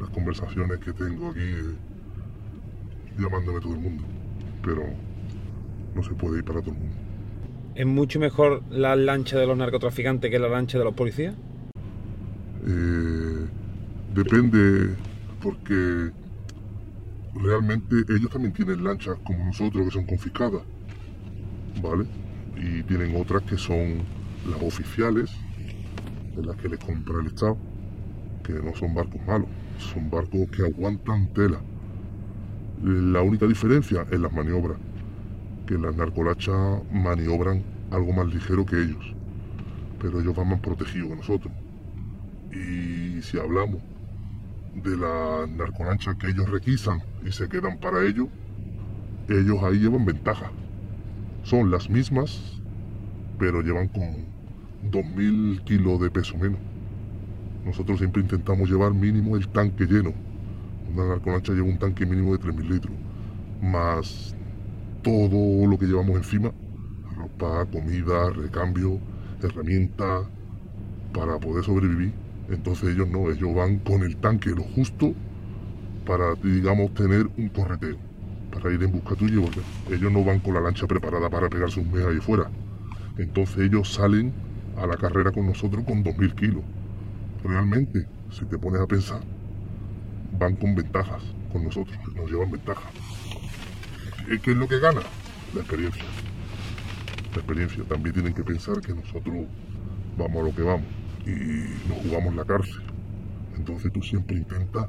las 0.00 0.10
conversaciones 0.10 0.78
que 0.78 0.92
tengo 0.92 1.30
aquí 1.30 1.40
eh, 1.40 1.76
llamándome 3.18 3.60
todo 3.60 3.74
el 3.74 3.80
mundo. 3.80 4.04
Pero 4.64 4.82
no 5.94 6.02
se 6.02 6.14
puede 6.14 6.38
ir 6.38 6.44
para 6.44 6.60
todo 6.60 6.72
el 6.72 6.78
mundo. 6.78 6.96
¿Es 7.74 7.86
mucho 7.86 8.18
mejor 8.18 8.62
la 8.70 8.96
lancha 8.96 9.38
de 9.38 9.46
los 9.46 9.56
narcotraficantes 9.56 10.30
que 10.30 10.38
la 10.38 10.48
lancha 10.48 10.78
de 10.78 10.84
los 10.84 10.94
policías? 10.94 11.34
Eh, 12.64 13.46
depende, 14.14 14.96
porque 15.42 16.12
realmente 17.34 17.96
ellos 18.08 18.30
también 18.30 18.52
tienen 18.52 18.84
lanchas 18.84 19.16
como 19.24 19.44
nosotros 19.44 19.84
que 19.86 19.90
son 19.90 20.06
confiscadas, 20.06 20.62
¿vale? 21.82 22.06
Y 22.56 22.82
tienen 22.84 23.20
otras 23.20 23.42
que 23.42 23.56
son 23.56 24.02
las 24.48 24.62
oficiales, 24.62 25.30
de 26.36 26.44
las 26.44 26.56
que 26.56 26.68
les 26.68 26.78
compra 26.78 27.20
el 27.20 27.26
Estado, 27.26 27.56
que 28.44 28.52
no 28.52 28.74
son 28.74 28.94
barcos 28.94 29.20
malos, 29.26 29.48
son 29.78 30.10
barcos 30.10 30.48
que 30.50 30.62
aguantan 30.62 31.32
tela. 31.32 31.60
La 32.84 33.22
única 33.22 33.46
diferencia 33.46 34.06
es 34.10 34.20
las 34.20 34.32
maniobras, 34.32 34.78
que 35.66 35.78
las 35.78 35.96
narcolachas 35.96 36.82
maniobran 36.92 37.62
algo 37.90 38.12
más 38.12 38.32
ligero 38.32 38.64
que 38.64 38.76
ellos, 38.76 39.14
pero 40.00 40.20
ellos 40.20 40.34
van 40.34 40.48
más 40.48 40.60
protegidos 40.60 41.10
que 41.10 41.16
nosotros. 41.16 41.61
Y 42.52 43.22
si 43.22 43.38
hablamos 43.38 43.80
de 44.74 44.96
las 44.96 45.48
narcolanchas 45.50 46.16
que 46.16 46.28
ellos 46.28 46.48
requisan 46.50 47.02
y 47.24 47.32
se 47.32 47.48
quedan 47.48 47.78
para 47.78 48.04
ellos, 48.04 48.28
ellos 49.28 49.62
ahí 49.62 49.78
llevan 49.78 50.04
ventaja. 50.04 50.50
Son 51.44 51.70
las 51.70 51.88
mismas, 51.88 52.60
pero 53.38 53.62
llevan 53.62 53.88
con 53.88 54.26
2.000 54.90 55.64
kilos 55.64 56.00
de 56.00 56.10
peso 56.10 56.36
menos. 56.36 56.58
Nosotros 57.64 57.98
siempre 57.98 58.22
intentamos 58.22 58.68
llevar 58.68 58.92
mínimo 58.92 59.36
el 59.36 59.48
tanque 59.48 59.86
lleno. 59.86 60.12
Una 60.92 61.08
narcolancha 61.08 61.52
lleva 61.52 61.68
un 61.68 61.78
tanque 61.78 62.04
mínimo 62.04 62.36
de 62.36 62.44
3.000 62.44 62.68
litros, 62.68 62.94
más 63.62 64.36
todo 65.02 65.66
lo 65.66 65.78
que 65.78 65.86
llevamos 65.86 66.16
encima, 66.16 66.52
ropa, 67.16 67.66
comida, 67.66 68.30
recambio, 68.30 68.98
herramientas, 69.42 70.26
para 71.12 71.38
poder 71.38 71.64
sobrevivir. 71.64 72.12
Entonces 72.48 72.90
ellos 72.90 73.08
no, 73.08 73.30
ellos 73.30 73.54
van 73.54 73.78
con 73.78 74.02
el 74.02 74.16
tanque 74.16 74.50
lo 74.50 74.62
justo 74.62 75.14
para, 76.06 76.34
digamos, 76.42 76.92
tener 76.94 77.28
un 77.36 77.48
correteo, 77.48 77.96
para 78.52 78.72
ir 78.72 78.82
en 78.82 78.92
busca 78.92 79.14
tuya 79.14 79.38
volver. 79.40 79.64
Ellos 79.90 80.12
no 80.12 80.24
van 80.24 80.40
con 80.40 80.54
la 80.54 80.60
lancha 80.60 80.86
preparada 80.86 81.30
para 81.30 81.48
pegarse 81.48 81.80
un 81.80 81.92
mes 81.92 82.04
ahí 82.04 82.18
fuera. 82.18 82.50
Entonces 83.18 83.58
ellos 83.58 83.92
salen 83.92 84.32
a 84.76 84.86
la 84.86 84.96
carrera 84.96 85.30
con 85.30 85.46
nosotros 85.46 85.84
con 85.84 86.02
2.000 86.02 86.34
kilos. 86.34 86.62
Realmente, 87.44 88.06
si 88.30 88.44
te 88.46 88.58
pones 88.58 88.80
a 88.80 88.86
pensar, 88.86 89.20
van 90.38 90.56
con 90.56 90.74
ventajas 90.74 91.22
con 91.52 91.64
nosotros, 91.64 91.96
nos 92.14 92.30
llevan 92.30 92.50
ventaja. 92.50 92.88
¿Qué 94.42 94.50
es 94.50 94.56
lo 94.56 94.66
que 94.66 94.78
gana? 94.78 95.00
La 95.54 95.60
experiencia. 95.60 96.04
La 97.32 97.38
experiencia. 97.38 97.84
También 97.84 98.14
tienen 98.14 98.34
que 98.34 98.42
pensar 98.42 98.80
que 98.80 98.94
nosotros 98.94 99.46
vamos 100.16 100.42
a 100.42 100.44
lo 100.44 100.54
que 100.54 100.62
vamos 100.62 101.01
y 101.26 101.88
nos 101.88 101.98
jugamos 102.02 102.34
la 102.34 102.44
cárcel. 102.44 102.82
Entonces 103.56 103.92
tú 103.92 104.02
siempre 104.02 104.36
intentas 104.36 104.88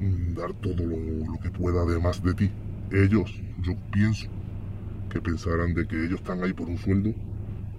mm, 0.00 0.34
dar 0.34 0.52
todo 0.54 0.84
lo, 0.84 0.96
lo 1.32 1.38
que 1.40 1.50
pueda 1.50 1.82
además 1.82 2.22
de 2.22 2.34
ti. 2.34 2.50
Ellos, 2.92 3.40
yo 3.62 3.74
pienso 3.92 4.28
que 5.10 5.20
pensarán 5.20 5.74
de 5.74 5.86
que 5.86 6.04
ellos 6.04 6.20
están 6.20 6.42
ahí 6.42 6.52
por 6.52 6.68
un 6.68 6.78
sueldo, 6.78 7.12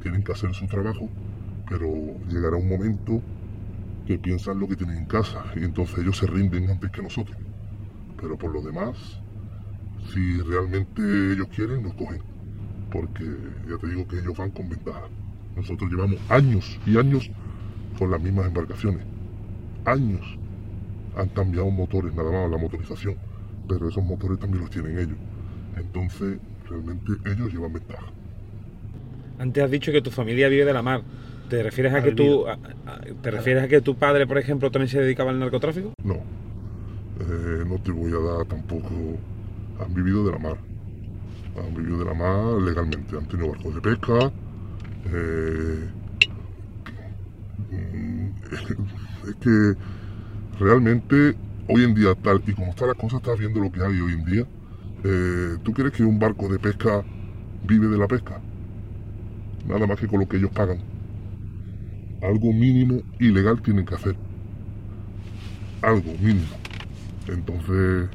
tienen 0.01 0.23
que 0.23 0.31
hacer 0.31 0.53
su 0.53 0.65
trabajo, 0.67 1.09
pero 1.69 1.87
llegará 2.29 2.55
un 2.55 2.67
momento 2.69 3.21
que 4.07 4.17
piensan 4.17 4.59
lo 4.59 4.67
que 4.67 4.75
tienen 4.75 4.97
en 4.97 5.05
casa 5.05 5.43
y 5.55 5.63
entonces 5.63 5.99
ellos 5.99 6.17
se 6.17 6.25
rinden 6.25 6.69
antes 6.69 6.89
que 6.91 7.01
nosotros. 7.01 7.37
Pero 8.19 8.37
por 8.37 8.51
lo 8.51 8.61
demás, 8.61 8.97
si 10.11 10.41
realmente 10.41 11.01
ellos 11.33 11.47
quieren, 11.55 11.83
nos 11.83 11.93
cogen. 11.93 12.21
Porque 12.91 13.23
ya 13.69 13.77
te 13.77 13.87
digo 13.87 14.07
que 14.07 14.19
ellos 14.19 14.35
van 14.35 14.49
con 14.49 14.67
ventaja. 14.67 15.03
Nosotros 15.55 15.91
llevamos 15.91 16.19
años 16.29 16.79
y 16.85 16.97
años 16.97 17.29
con 17.99 18.09
las 18.11 18.21
mismas 18.21 18.47
embarcaciones. 18.47 19.03
Años. 19.85 20.21
Han 21.17 21.27
cambiado 21.29 21.69
motores, 21.69 22.13
nada 22.15 22.31
más 22.31 22.49
la 22.49 22.57
motorización. 22.57 23.15
Pero 23.67 23.89
esos 23.89 24.03
motores 24.03 24.39
también 24.39 24.61
los 24.61 24.69
tienen 24.71 24.97
ellos. 24.97 25.17
Entonces, 25.75 26.39
realmente 26.69 27.11
ellos 27.25 27.51
llevan 27.53 27.73
ventaja. 27.73 28.05
Antes 29.37 29.63
has 29.63 29.71
dicho 29.71 29.91
que 29.91 30.01
tu 30.01 30.11
familia 30.11 30.47
vive 30.47 30.65
de 30.65 30.73
la 30.73 30.81
mar. 30.81 31.01
¿Te 31.49 31.61
refieres 31.63 31.93
a 31.93 32.03
que 32.03 32.11
tú, 32.11 32.47
a- 32.47 32.53
a- 32.85 32.99
te 33.21 33.31
refieres 33.31 33.63
a 33.63 33.67
que 33.67 33.81
tu 33.81 33.95
padre, 33.95 34.27
por 34.27 34.37
ejemplo, 34.37 34.69
también 34.71 34.89
se 34.89 35.01
dedicaba 35.01 35.31
al 35.31 35.39
narcotráfico? 35.39 35.93
No. 36.03 36.15
Eh, 36.15 37.63
no 37.67 37.77
te 37.79 37.91
voy 37.91 38.11
a 38.11 38.19
dar 38.37 38.45
tampoco. 38.45 38.91
Han 39.83 39.93
vivido 39.93 40.25
de 40.25 40.31
la 40.31 40.39
mar. 40.39 40.57
Han 41.57 41.75
vivido 41.75 41.99
de 41.99 42.05
la 42.05 42.13
mar 42.13 42.61
legalmente. 42.61 43.17
Han 43.17 43.27
tenido 43.27 43.49
barcos 43.51 43.75
de 43.75 43.81
pesca. 43.81 44.31
eh, 45.11 45.89
es 49.27 49.35
que 49.35 49.75
realmente 50.59 51.35
hoy 51.67 51.83
en 51.83 51.93
día, 51.93 52.15
tal 52.15 52.41
y 52.45 52.53
como 52.53 52.71
están 52.71 52.87
las 52.87 52.97
cosas, 52.97 53.19
estás 53.21 53.39
viendo 53.39 53.59
lo 53.59 53.71
que 53.71 53.81
hay 53.81 53.99
hoy 53.99 54.13
en 54.13 54.25
día. 54.25 54.47
eh, 55.03 55.57
¿Tú 55.63 55.73
crees 55.73 55.93
que 55.93 56.03
un 56.03 56.19
barco 56.19 56.49
de 56.49 56.59
pesca 56.59 57.03
vive 57.67 57.87
de 57.87 57.97
la 57.97 58.07
pesca? 58.07 58.41
Nada 59.67 59.85
más 59.85 59.99
que 59.99 60.07
con 60.07 60.19
lo 60.19 60.27
que 60.27 60.37
ellos 60.37 60.51
pagan. 60.51 60.79
Algo 62.21 62.51
mínimo 62.51 63.01
y 63.19 63.29
legal 63.29 63.61
tienen 63.61 63.85
que 63.85 63.95
hacer 63.95 64.15
algo 65.81 66.11
mínimo. 66.19 66.55
Entonces, 67.27 68.09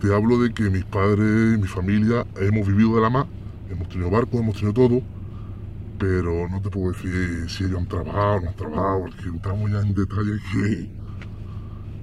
te 0.00 0.14
hablo 0.14 0.38
de 0.38 0.52
que 0.52 0.64
mis 0.70 0.84
padres, 0.84 1.58
mi 1.58 1.66
familia, 1.66 2.26
hemos 2.36 2.66
vivido 2.66 2.96
de 2.96 3.02
la 3.02 3.10
mar, 3.10 3.26
hemos 3.70 3.88
tenido 3.88 4.10
barcos, 4.10 4.40
hemos 4.40 4.54
tenido 4.54 4.74
todo, 4.74 5.02
pero 6.02 6.48
no 6.48 6.60
te 6.60 6.68
puedo 6.68 6.90
decir 6.90 7.48
si 7.48 7.62
ellos 7.62 7.78
han 7.78 7.86
trabajado 7.86 8.34
o 8.34 8.40
no 8.40 8.48
han 8.48 8.56
trabajado, 8.56 9.00
porque 9.02 9.28
entramos 9.28 9.70
ya 9.70 9.80
en 9.82 9.94
detalles 9.94 10.40
que, 10.52 10.88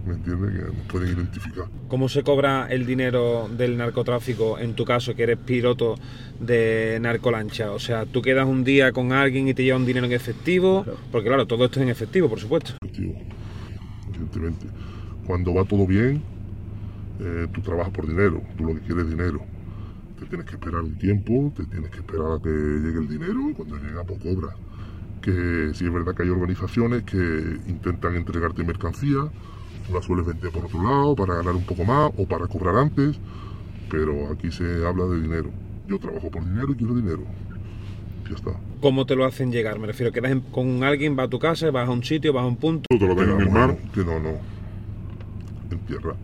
¿me 0.08 0.14
entiendes? 0.14 0.52
Que 0.54 0.78
nos 0.78 0.86
pueden 0.88 1.18
identificar. 1.18 1.66
¿Cómo 1.90 2.08
se 2.08 2.24
cobra 2.24 2.68
el 2.70 2.86
dinero 2.86 3.50
del 3.50 3.76
narcotráfico 3.76 4.58
en 4.58 4.74
tu 4.74 4.86
caso, 4.86 5.16
que 5.16 5.24
eres 5.24 5.38
piloto 5.40 5.96
de 6.40 6.98
narcolancha? 7.02 7.74
O 7.74 7.80
sea, 7.80 8.06
tú 8.06 8.22
quedas 8.22 8.48
un 8.48 8.64
día 8.64 8.94
con 8.94 9.12
alguien 9.12 9.50
y 9.50 9.54
te 9.54 9.66
lleva 9.66 9.78
un 9.78 9.86
dinero 9.86 10.06
en 10.06 10.14
efectivo, 10.14 10.86
porque 11.12 11.28
claro, 11.28 11.46
todo 11.46 11.66
esto 11.66 11.82
es 11.82 11.84
en 11.84 11.90
efectivo, 11.90 12.30
por 12.30 12.40
supuesto. 12.40 12.76
efectivo, 12.82 13.16
evidentemente. 14.08 14.66
Cuando 15.28 15.54
va 15.54 15.66
todo 15.66 15.86
bien, 15.86 16.22
eh, 17.20 17.48
tú 17.54 17.60
trabajas 17.60 17.92
por 17.92 18.08
dinero, 18.08 18.42
tú 18.58 18.64
lo 18.64 18.76
que 18.76 18.80
quieres 18.80 19.04
es 19.04 19.10
dinero. 19.10 19.42
Te 20.20 20.26
tienes 20.26 20.46
que 20.46 20.56
esperar 20.56 20.82
un 20.82 20.98
tiempo, 20.98 21.54
te 21.56 21.64
tienes 21.66 21.90
que 21.92 22.00
esperar 22.00 22.34
a 22.34 22.42
que 22.42 22.50
llegue 22.50 23.00
el 23.00 23.08
dinero 23.08 23.50
y 23.50 23.54
cuando 23.54 23.78
llega 23.78 24.04
pues 24.04 24.20
cobras. 24.20 24.56
Que 25.22 25.72
si 25.74 25.86
es 25.86 25.94
verdad 25.94 26.14
que 26.16 26.24
hay 26.24 26.30
organizaciones 26.30 27.04
que 27.04 27.58
intentan 27.68 28.16
entregarte 28.16 28.64
mercancía, 28.64 29.30
tú 29.88 29.94
la 29.94 30.02
sueles 30.02 30.26
vender 30.26 30.52
por 30.52 30.66
otro 30.66 30.84
lado 30.84 31.16
para 31.16 31.36
ganar 31.36 31.56
un 31.56 31.66
poco 31.66 31.86
más 31.86 32.12
o 32.18 32.26
para 32.26 32.48
cobrar 32.48 32.76
antes, 32.76 33.18
pero 33.90 34.32
aquí 34.32 34.52
se 34.52 34.86
habla 34.86 35.06
de 35.06 35.22
dinero. 35.22 35.50
Yo 35.88 36.00
trabajo 36.00 36.30
por 36.30 36.44
dinero 36.44 36.72
y 36.72 36.76
quiero 36.76 36.96
dinero. 36.96 37.24
Ya 38.30 38.36
está. 38.36 38.52
¿Cómo 38.82 39.06
te 39.06 39.16
lo 39.16 39.26
hacen 39.26 39.52
llegar? 39.52 39.80
Me 39.80 39.88
refiero, 39.88 40.12
quedas 40.12 40.38
con 40.52 40.84
alguien, 40.84 41.16
vas 41.16 41.28
a 41.28 41.30
tu 41.30 41.40
casa, 41.40 41.72
vas 41.72 41.88
a 41.88 41.92
un 41.92 42.04
sitio, 42.04 42.32
vas 42.34 42.44
a 42.44 42.48
un 42.48 42.58
punto. 42.58 42.86
No 42.92 43.00
te 43.00 43.08
lo 43.08 43.16
den 43.16 43.32
en 43.32 43.42
el 43.42 43.50
mar, 43.50 43.78
que 43.94 44.04
no, 44.04 44.20
no. 44.20 44.38
En 45.72 45.80
tierra. 45.88 46.16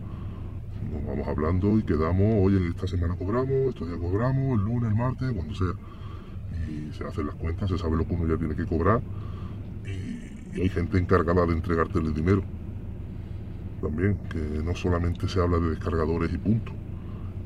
Nos 0.90 1.04
vamos 1.04 1.26
hablando 1.28 1.78
y 1.78 1.82
quedamos, 1.84 2.44
oye, 2.46 2.68
esta 2.68 2.86
semana 2.86 3.16
cobramos, 3.16 3.68
estos 3.70 3.88
días 3.88 3.98
cobramos, 4.00 4.58
el 4.58 4.64
lunes, 4.64 4.90
el 4.90 4.96
martes, 4.96 5.32
cuando 5.34 5.54
sea. 5.54 5.72
Y 6.68 6.92
se 6.92 7.04
hacen 7.06 7.26
las 7.26 7.36
cuentas, 7.36 7.70
se 7.70 7.78
sabe 7.78 7.96
lo 7.96 8.06
que 8.06 8.14
uno 8.14 8.26
ya 8.28 8.38
tiene 8.38 8.56
que 8.56 8.66
cobrar. 8.66 9.02
Y, 9.84 10.60
hay 10.60 10.68
gente 10.70 10.98
encargada 10.98 11.46
de 11.46 11.52
entregarte 11.54 11.98
el 11.98 12.14
dinero. 12.14 12.42
También, 13.80 14.18
que 14.30 14.38
no 14.38 14.74
solamente 14.74 15.28
se 15.28 15.40
habla 15.40 15.58
de 15.58 15.70
descargadores 15.70 16.32
y 16.32 16.38
puntos, 16.38 16.74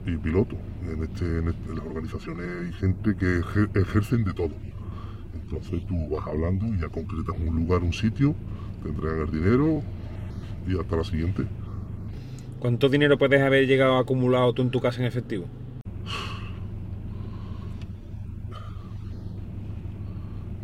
y 0.06 0.16
pilotos. 0.18 0.58
En, 0.82 1.02
este, 1.04 1.38
en, 1.38 1.48
este- 1.48 1.70
en 1.70 1.76
las 1.76 1.86
organizaciones 1.86 2.46
hay 2.48 2.72
gente 2.72 3.16
que 3.16 3.40
ejer- 3.40 3.70
ejercen 3.76 4.24
de 4.24 4.34
todo. 4.34 4.54
Entonces 5.34 5.84
tú 5.86 5.96
vas 6.10 6.26
hablando 6.26 6.66
y 6.66 6.80
ya 6.80 6.88
concretas 6.88 7.36
un 7.40 7.56
lugar, 7.56 7.82
un 7.82 7.92
sitio, 7.92 8.36
te 8.82 8.90
entregan 8.90 9.20
el 9.20 9.30
dinero 9.32 9.82
y 10.66 10.78
hasta 10.78 10.96
la 10.96 11.04
siguiente. 11.04 11.46
¿Cuánto 12.60 12.90
dinero 12.90 13.16
puedes 13.16 13.40
haber 13.40 13.66
llegado 13.66 13.96
acumulado 13.96 14.52
tú 14.52 14.60
en 14.60 14.70
tu 14.70 14.82
casa 14.82 15.00
en 15.00 15.06
efectivo? 15.06 15.46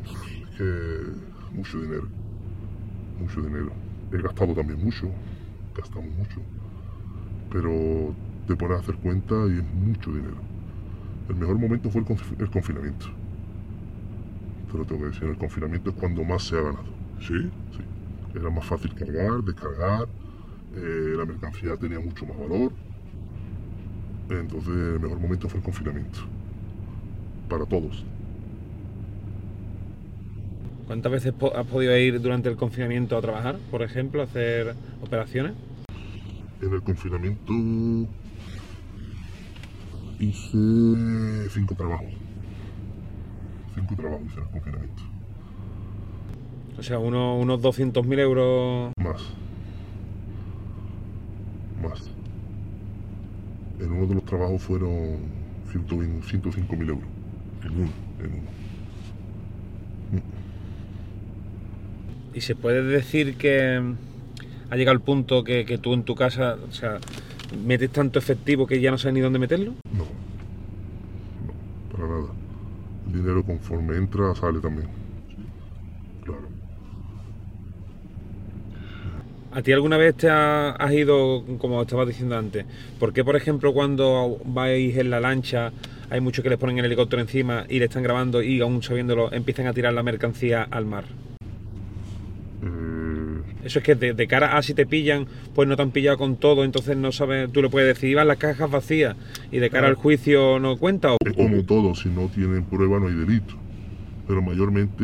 Es 0.04 0.58
que 0.58 1.54
mucho 1.54 1.80
dinero. 1.80 2.06
Mucho 3.18 3.40
dinero. 3.40 3.72
He 4.12 4.18
gastado 4.20 4.52
también 4.52 4.84
mucho. 4.84 5.08
Gastamos 5.74 6.14
mucho. 6.14 6.42
Pero 7.50 8.14
te 8.46 8.54
pones 8.56 8.76
a 8.76 8.80
hacer 8.80 8.96
cuenta 8.96 9.34
y 9.48 9.58
es 9.58 9.74
mucho 9.74 10.12
dinero. 10.12 10.36
El 11.30 11.36
mejor 11.36 11.58
momento 11.58 11.88
fue 11.88 12.02
el, 12.02 12.06
conf 12.06 12.30
el 12.38 12.50
confinamiento. 12.50 13.06
Te 14.70 14.76
lo 14.76 14.84
tengo 14.84 15.00
que 15.00 15.08
decir, 15.08 15.24
el 15.24 15.38
confinamiento 15.38 15.90
es 15.90 15.96
cuando 15.96 16.22
más 16.24 16.42
se 16.42 16.58
ha 16.58 16.60
ganado. 16.60 16.84
¿Sí? 17.20 17.50
Sí. 17.74 18.38
Era 18.38 18.50
más 18.50 18.66
fácil 18.66 18.94
cargar, 18.94 19.42
descargar 19.42 20.06
eh, 20.76 21.14
la 21.16 21.24
mercancía 21.24 21.76
tenía 21.76 21.98
mucho 21.98 22.26
más 22.26 22.38
valor. 22.38 22.72
Entonces 24.28 24.68
el 24.68 25.00
mejor 25.00 25.20
momento 25.20 25.48
fue 25.48 25.58
el 25.58 25.64
confinamiento. 25.64 26.20
Para 27.48 27.64
todos. 27.64 28.04
¿Cuántas 30.86 31.10
veces 31.10 31.34
has 31.54 31.66
podido 31.66 31.96
ir 31.96 32.20
durante 32.20 32.48
el 32.48 32.56
confinamiento 32.56 33.16
a 33.16 33.20
trabajar, 33.20 33.58
por 33.70 33.82
ejemplo, 33.82 34.20
a 34.20 34.24
hacer 34.24 34.74
operaciones? 35.02 35.52
En 36.60 36.72
el 36.72 36.82
confinamiento 36.82 37.52
hice 40.20 41.48
cinco 41.50 41.74
trabajos. 41.74 42.12
Cinco 43.74 43.96
trabajos 43.96 44.26
hice 44.26 44.38
en 44.38 44.44
el 44.44 44.50
confinamiento. 44.50 45.02
O 46.78 46.82
sea, 46.82 46.98
uno, 46.98 47.38
unos 47.38 47.60
200.000 47.60 48.18
euros. 48.20 48.92
Más. 48.98 49.22
En 53.80 53.92
uno 53.92 54.06
de 54.06 54.14
los 54.14 54.24
trabajos 54.24 54.62
fueron 54.62 55.18
105.000 55.72 56.88
euros. 56.88 57.04
En 57.62 57.72
uno, 57.72 57.90
en 58.20 58.32
uno. 58.32 58.56
¿Y 62.34 62.40
se 62.42 62.54
puede 62.54 62.82
decir 62.82 63.36
que 63.36 63.82
ha 64.68 64.76
llegado 64.76 64.94
el 64.94 65.00
punto 65.00 65.42
que, 65.42 65.64
que 65.64 65.78
tú 65.78 65.94
en 65.94 66.04
tu 66.04 66.14
casa, 66.14 66.56
o 66.68 66.72
sea, 66.72 66.98
metes 67.64 67.90
tanto 67.90 68.18
efectivo 68.18 68.66
que 68.66 68.80
ya 68.80 68.90
no 68.90 68.98
sabes 68.98 69.14
ni 69.14 69.20
dónde 69.20 69.38
meterlo? 69.38 69.72
No. 69.92 70.04
No, 71.46 71.96
para 71.96 72.08
nada. 72.08 72.32
El 73.06 73.12
dinero 73.12 73.42
conforme 73.44 73.96
entra 73.96 74.34
sale 74.34 74.60
también. 74.60 74.88
Claro. 76.24 76.48
¿A 79.56 79.62
ti 79.62 79.72
alguna 79.72 79.96
vez 79.96 80.14
te 80.14 80.28
ha- 80.28 80.72
has 80.72 80.92
ido, 80.92 81.42
como 81.56 81.80
estabas 81.80 82.06
diciendo 82.06 82.36
antes, 82.36 82.66
por 82.98 83.14
qué, 83.14 83.24
por 83.24 83.36
ejemplo, 83.36 83.72
cuando 83.72 84.38
vais 84.44 84.94
en 84.98 85.08
la 85.08 85.18
lancha, 85.18 85.72
hay 86.10 86.20
muchos 86.20 86.42
que 86.42 86.50
les 86.50 86.58
ponen 86.58 86.76
el 86.78 86.84
helicóptero 86.84 87.22
encima 87.22 87.64
y 87.66 87.78
le 87.78 87.86
están 87.86 88.02
grabando 88.02 88.42
y 88.42 88.60
aún 88.60 88.82
sabiéndolo, 88.82 89.32
empiezan 89.32 89.66
a 89.66 89.72
tirar 89.72 89.94
la 89.94 90.02
mercancía 90.02 90.62
al 90.62 90.84
mar? 90.84 91.04
Eh, 92.62 93.40
Eso 93.64 93.78
es 93.78 93.84
que 93.86 93.94
de, 93.94 94.12
de 94.12 94.26
cara 94.26 94.58
a 94.58 94.62
si 94.62 94.74
te 94.74 94.84
pillan, 94.84 95.26
pues 95.54 95.66
no 95.66 95.74
te 95.74 95.80
han 95.82 95.90
pillado 95.90 96.18
con 96.18 96.36
todo, 96.36 96.62
entonces 96.62 96.94
no 96.94 97.10
sabes, 97.10 97.50
tú 97.50 97.62
le 97.62 97.70
puedes 97.70 97.94
decir, 97.94 98.10
iban 98.10 98.28
las 98.28 98.36
cajas 98.36 98.70
vacías 98.70 99.16
y 99.50 99.58
de 99.58 99.70
cara 99.70 99.88
al 99.88 99.94
juicio 99.94 100.58
no 100.58 100.76
cuenta. 100.76 101.12
O, 101.14 101.16
es 101.24 101.32
como 101.32 101.62
todo, 101.64 101.94
si 101.94 102.10
no 102.10 102.28
tienen 102.28 102.62
prueba 102.64 103.00
no 103.00 103.06
hay 103.08 103.14
delito. 103.14 103.54
Pero 104.28 104.42
mayormente 104.42 105.02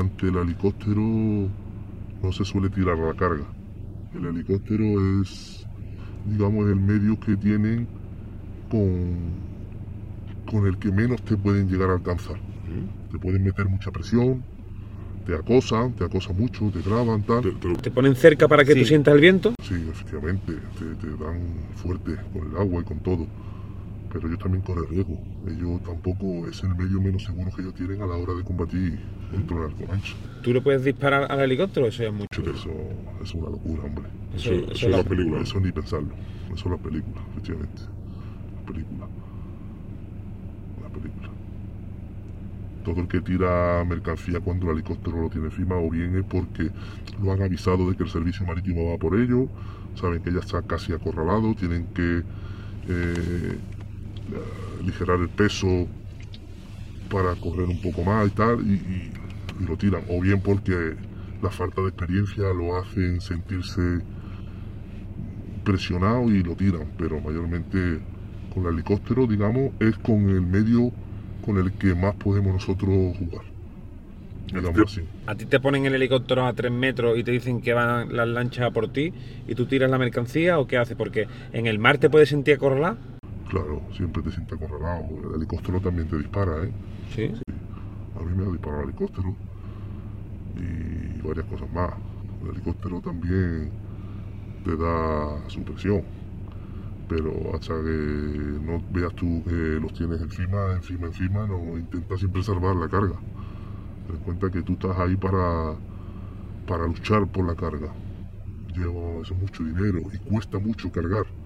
ante 0.00 0.26
el 0.26 0.36
helicóptero 0.36 1.00
no 1.00 2.32
se 2.32 2.44
suele 2.44 2.70
tirar 2.70 2.98
la 2.98 3.14
carga. 3.14 3.44
El 4.14 4.26
helicóptero 4.26 4.84
es, 5.22 5.66
digamos, 6.24 6.68
el 6.68 6.76
medio 6.76 7.18
que 7.18 7.36
tienen 7.36 7.88
con, 8.70 9.32
con 10.46 10.66
el 10.66 10.78
que 10.78 10.90
menos 10.92 11.22
te 11.22 11.36
pueden 11.36 11.68
llegar 11.68 11.90
a 11.90 11.94
alcanzar. 11.94 12.36
Te 13.10 13.18
pueden 13.18 13.42
meter 13.44 13.68
mucha 13.68 13.90
presión, 13.90 14.42
te 15.26 15.34
acosan, 15.34 15.94
te 15.94 16.04
acosan 16.04 16.36
mucho, 16.36 16.70
te 16.70 16.80
graban, 16.82 17.22
tal. 17.24 17.42
Te- 17.42 17.52
te 17.52 17.68
lo- 17.68 17.76
te 17.76 17.90
ponen 17.90 18.14
cerca 18.14 18.48
para 18.48 18.64
que 18.64 18.74
tú 18.74 18.80
Sí. 18.80 18.86
sientas 18.86 19.14
el 19.14 19.20
viento. 19.20 19.54
Sí, 19.62 19.74
efectivamente, 19.90 20.52
te, 20.78 20.94
te 20.96 21.06
dan 21.22 21.56
fuerte 21.76 22.16
con 22.32 22.50
el 22.50 22.56
agua 22.56 22.82
y 22.82 22.84
con 22.84 23.00
todo. 23.00 23.26
Pero 24.14 24.28
ellos 24.28 24.38
también 24.38 24.62
corren 24.62 24.88
riesgo. 24.88 25.18
Ellos 25.48 25.82
tampoco 25.82 26.46
es 26.46 26.62
el 26.62 26.74
medio 26.76 27.00
menos 27.00 27.24
seguro 27.24 27.50
que 27.54 27.62
ellos 27.62 27.74
tienen 27.74 28.00
a 28.00 28.06
la 28.06 28.14
hora 28.14 28.32
de 28.34 28.44
combatir 28.44 29.00
contra 29.32 29.56
el 29.56 29.62
narcomancha. 29.64 30.14
Tú 30.40 30.52
le 30.54 30.60
puedes 30.60 30.84
disparar 30.84 31.26
al 31.32 31.40
helicóptero, 31.40 31.88
eso 31.88 32.04
ya 32.04 32.10
es 32.10 32.14
mucho. 32.14 32.40
Eso, 32.48 32.70
es 33.20 33.34
una 33.34 33.50
locura, 33.50 33.82
hombre. 33.82 34.04
Eso, 34.36 34.52
Eso- 34.52 34.54
eso 34.54 34.64
eso 34.66 34.72
es 34.72 34.82
es 34.84 34.88
la- 34.90 34.96
la 34.98 35.02
película. 35.04 35.40
Eso 35.40 35.58
ni 35.58 35.72
pensarlo. 35.72 36.14
Eso 36.46 36.54
es 36.54 36.70
la 36.70 36.76
película, 36.78 37.20
efectivamente. 37.32 37.82
La 38.54 38.62
película. 38.72 39.08
La 40.80 40.88
película. 40.90 41.28
Todo 42.84 43.00
el 43.00 43.08
que 43.08 43.20
tira 43.20 43.84
mercancía 43.84 44.38
cuando 44.38 44.66
el 44.66 44.74
helicóptero 44.74 45.22
lo 45.22 45.28
tiene 45.28 45.46
encima, 45.48 45.76
o 45.76 45.90
bien 45.90 46.16
es 46.18 46.24
porque 46.24 46.70
lo 47.20 47.32
han 47.32 47.42
avisado 47.42 47.90
de 47.90 47.96
que 47.96 48.04
el 48.04 48.10
servicio 48.10 48.46
marítimo 48.46 48.92
va 48.92 48.98
por 48.98 49.18
ello, 49.18 49.48
saben 49.96 50.22
que 50.22 50.30
ya 50.32 50.38
está 50.38 50.62
casi 50.62 50.92
acorralado, 50.92 51.52
tienen 51.56 51.86
que 51.94 52.22
eh, 52.86 53.58
aligerar 54.80 55.20
el 55.20 55.28
peso 55.28 55.86
para 57.10 57.34
correr 57.36 57.68
un 57.68 57.80
poco 57.80 58.02
más 58.02 58.26
y 58.28 58.30
tal, 58.30 58.60
y, 58.66 58.74
y- 58.74 59.12
y 59.60 59.66
lo 59.66 59.76
tiran. 59.76 60.02
O 60.08 60.20
bien 60.20 60.40
porque 60.40 60.94
la 61.42 61.50
falta 61.50 61.80
de 61.82 61.88
experiencia 61.88 62.44
lo 62.52 62.76
hacen 62.76 63.20
sentirse 63.20 64.00
presionado 65.64 66.30
y 66.30 66.42
lo 66.42 66.54
tiran, 66.54 66.86
pero 66.98 67.20
mayormente 67.20 68.00
con 68.52 68.66
el 68.66 68.74
helicóptero, 68.74 69.26
digamos, 69.26 69.72
es 69.80 69.96
con 69.98 70.28
el 70.28 70.42
medio 70.42 70.92
con 71.44 71.58
el 71.58 71.72
que 71.72 71.94
más 71.94 72.14
podemos 72.16 72.52
nosotros 72.54 73.16
jugar. 73.18 73.44
A 75.26 75.34
ti 75.34 75.46
te 75.46 75.58
ponen 75.58 75.84
el 75.86 75.94
helicóptero 75.94 76.46
a 76.46 76.52
3 76.52 76.70
metros 76.70 77.18
y 77.18 77.24
te 77.24 77.32
dicen 77.32 77.60
que 77.60 77.72
van 77.72 78.14
las 78.14 78.28
lanchas 78.28 78.66
a 78.66 78.70
por 78.70 78.92
ti 78.92 79.12
y 79.48 79.54
tú 79.54 79.66
tiras 79.66 79.90
la 79.90 79.98
mercancía 79.98 80.58
o 80.58 80.66
qué 80.66 80.76
haces? 80.76 80.96
Porque 80.96 81.26
en 81.52 81.66
el 81.66 81.78
mar 81.78 81.98
te 81.98 82.08
puedes 82.10 82.28
sentir 82.28 82.54
acorralado. 82.54 82.96
Claro, 83.54 83.80
siempre 83.92 84.20
te 84.20 84.32
sientes 84.32 84.60
acorralado. 84.60 85.06
El 85.28 85.36
helicóptero 85.36 85.80
también 85.80 86.08
te 86.08 86.18
dispara, 86.18 86.64
¿eh? 86.64 86.72
Sí. 87.08 87.30
A 88.16 88.24
mí 88.24 88.34
me 88.36 88.46
ha 88.46 88.50
disparado 88.50 88.82
el 88.82 88.88
helicóptero 88.88 89.32
y 90.56 91.22
varias 91.24 91.46
cosas 91.46 91.72
más. 91.72 91.92
El 92.42 92.50
helicóptero 92.50 93.00
también 93.00 93.70
te 94.64 94.76
da 94.76 95.48
su 95.48 95.62
presión, 95.62 96.02
pero 97.08 97.54
hasta 97.54 97.74
que 97.74 98.58
no 98.60 98.82
veas 98.90 99.14
tú 99.14 99.44
que 99.44 99.78
los 99.80 99.94
tienes 99.94 100.20
encima, 100.20 100.72
encima, 100.72 101.06
encima, 101.06 101.46
no 101.46 101.78
intenta 101.78 102.16
siempre 102.16 102.42
salvar 102.42 102.74
la 102.74 102.88
carga. 102.88 103.20
Ten 104.08 104.16
en 104.16 104.22
cuenta 104.22 104.50
que 104.50 104.62
tú 104.62 104.72
estás 104.72 104.98
ahí 104.98 105.14
para, 105.14 105.76
para 106.66 106.88
luchar 106.88 107.28
por 107.28 107.46
la 107.46 107.54
carga. 107.54 107.92
Lleva 108.74 109.22
eso 109.22 109.32
es 109.32 109.40
mucho 109.40 109.62
dinero 109.62 110.00
y 110.12 110.18
cuesta 110.28 110.58
mucho 110.58 110.90
cargar. 110.90 111.43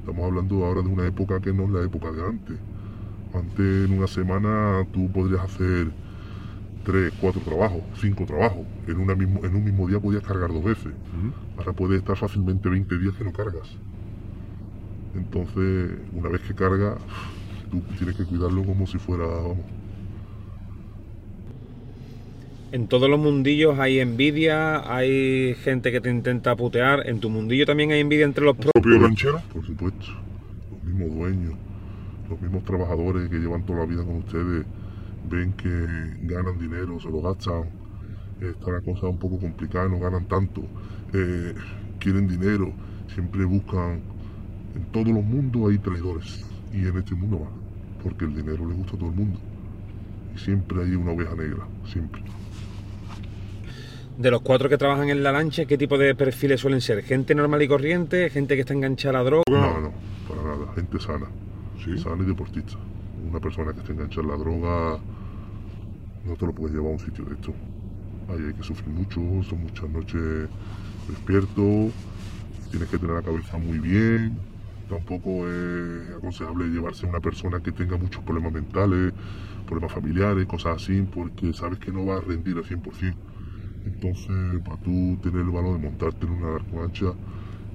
Estamos 0.00 0.24
hablando 0.24 0.64
ahora 0.64 0.82
de 0.82 0.88
una 0.88 1.06
época 1.06 1.40
que 1.40 1.52
no 1.52 1.64
es 1.64 1.70
la 1.70 1.82
época 1.82 2.12
de 2.12 2.24
antes. 2.24 2.56
Antes 3.34 3.88
en 3.88 3.98
una 3.98 4.06
semana 4.06 4.86
tú 4.92 5.10
podrías 5.12 5.42
hacer 5.42 5.90
tres, 6.84 7.12
cuatro 7.20 7.40
trabajos, 7.42 7.82
cinco 8.00 8.24
trabajos. 8.24 8.64
En, 8.86 8.98
una 8.98 9.14
mismo, 9.14 9.44
en 9.44 9.54
un 9.54 9.64
mismo 9.64 9.86
día 9.86 10.00
podías 10.00 10.22
cargar 10.22 10.52
dos 10.52 10.64
veces. 10.64 10.92
Ahora 11.58 11.72
puedes 11.72 11.98
estar 11.98 12.16
fácilmente 12.16 12.68
20 12.68 12.98
días 12.98 13.14
que 13.14 13.24
no 13.24 13.32
cargas. 13.32 13.68
Entonces, 15.14 15.98
una 16.12 16.28
vez 16.28 16.40
que 16.42 16.54
carga, 16.54 16.96
tú 17.70 17.80
tienes 17.96 18.16
que 18.16 18.24
cuidarlo 18.24 18.64
como 18.64 18.86
si 18.86 18.98
fuera, 18.98 19.26
vamos, 19.26 19.58
En 22.70 22.86
todos 22.86 23.08
los 23.08 23.18
mundillos 23.18 23.78
hay 23.78 23.98
envidia, 23.98 24.94
hay 24.94 25.54
gente 25.54 25.90
que 25.90 26.02
te 26.02 26.10
intenta 26.10 26.54
putear. 26.54 27.08
En 27.08 27.18
tu 27.18 27.30
mundillo 27.30 27.64
también 27.64 27.92
hay 27.92 28.00
envidia 28.00 28.26
entre 28.26 28.44
los 28.44 28.56
propios. 28.56 28.72
propio 28.72 28.98
ranchero. 29.00 29.40
por 29.52 29.64
supuesto. 29.64 30.06
Los 30.70 30.84
mismos 30.84 31.16
dueños, 31.16 31.54
los 32.28 32.40
mismos 32.42 32.64
trabajadores 32.64 33.30
que 33.30 33.36
llevan 33.38 33.64
toda 33.64 33.80
la 33.80 33.86
vida 33.86 34.04
con 34.04 34.16
ustedes, 34.16 34.66
ven 35.30 35.52
que 35.54 35.68
ganan 36.26 36.58
dinero, 36.58 37.00
se 37.00 37.08
lo 37.08 37.22
gastan. 37.22 37.64
Está 38.40 38.70
la 38.70 38.80
cosa 38.82 39.06
un 39.06 39.18
poco 39.18 39.38
complicada, 39.38 39.88
no 39.88 39.98
ganan 39.98 40.26
tanto. 40.28 40.62
eh, 41.14 41.54
quieren 41.98 42.28
dinero, 42.28 42.70
siempre 43.12 43.44
buscan. 43.46 44.00
En 44.76 44.84
todos 44.92 45.08
los 45.08 45.24
mundos 45.24 45.70
hay 45.70 45.78
traidores. 45.78 46.44
Y 46.72 46.86
en 46.86 46.98
este 46.98 47.14
mundo 47.14 47.38
más. 47.40 47.48
Porque 48.02 48.26
el 48.26 48.34
dinero 48.34 48.68
le 48.68 48.74
gusta 48.74 48.94
a 48.94 48.98
todo 48.98 49.08
el 49.08 49.16
mundo. 49.16 49.40
Y 50.34 50.38
siempre 50.38 50.82
hay 50.82 50.94
una 50.94 51.12
oveja 51.12 51.34
negra, 51.34 51.66
siempre. 51.86 52.22
De 54.18 54.32
los 54.32 54.42
cuatro 54.42 54.68
que 54.68 54.76
trabajan 54.76 55.10
en 55.10 55.22
la 55.22 55.30
lancha, 55.30 55.64
¿qué 55.64 55.78
tipo 55.78 55.96
de 55.96 56.12
perfiles 56.16 56.60
suelen 56.60 56.80
ser? 56.80 57.04
¿Gente 57.04 57.36
normal 57.36 57.62
y 57.62 57.68
corriente? 57.68 58.28
¿Gente 58.30 58.56
que 58.56 58.62
está 58.62 58.74
enganchada 58.74 59.20
a 59.20 59.22
la 59.22 59.30
droga? 59.30 59.44
No, 59.48 59.80
no, 59.80 59.92
para 60.28 60.42
nada. 60.42 60.72
Gente 60.74 60.98
sana. 60.98 61.26
Sí. 61.84 61.96
Sana 61.96 62.24
y 62.24 62.26
deportista. 62.26 62.76
Una 63.30 63.38
persona 63.38 63.72
que 63.72 63.78
esté 63.78 63.92
enganchada 63.92 64.22
en 64.22 64.28
la 64.30 64.36
droga 64.36 64.98
no 66.24 66.34
te 66.36 66.46
lo 66.46 66.52
puedes 66.52 66.74
llevar 66.74 66.90
a 66.90 66.94
un 66.94 66.98
sitio 66.98 67.24
de 67.26 67.34
esto. 67.34 67.54
Ahí 68.28 68.44
hay 68.44 68.54
que 68.54 68.62
sufrir 68.64 68.88
mucho, 68.88 69.20
son 69.48 69.62
muchas 69.62 69.88
noches 69.88 70.48
despierto, 71.08 71.90
tienes 72.72 72.88
que 72.90 72.98
tener 72.98 73.14
la 73.14 73.22
cabeza 73.22 73.56
muy 73.56 73.78
bien, 73.78 74.36
Tampoco 74.88 75.46
es 75.46 76.16
aconsejable 76.16 76.68
llevarse 76.68 77.04
a 77.06 77.10
una 77.10 77.20
persona 77.20 77.60
que 77.60 77.72
tenga 77.72 77.98
muchos 77.98 78.22
problemas 78.24 78.52
mentales, 78.52 79.12
problemas 79.66 79.92
familiares, 79.92 80.46
cosas 80.46 80.82
así, 80.82 81.02
porque 81.02 81.52
sabes 81.52 81.78
que 81.78 81.92
no 81.92 82.06
va 82.06 82.16
a 82.16 82.20
rendir 82.20 82.56
al 82.56 82.64
100%. 82.64 83.14
Entonces, 83.88 84.60
para 84.64 84.76
tú 84.82 85.16
tener 85.22 85.40
el 85.40 85.50
valor 85.50 85.78
de 85.78 85.88
montarte 85.88 86.26
en 86.26 86.32
una 86.32 86.56
arco 86.56 86.82
ancha, 86.82 87.06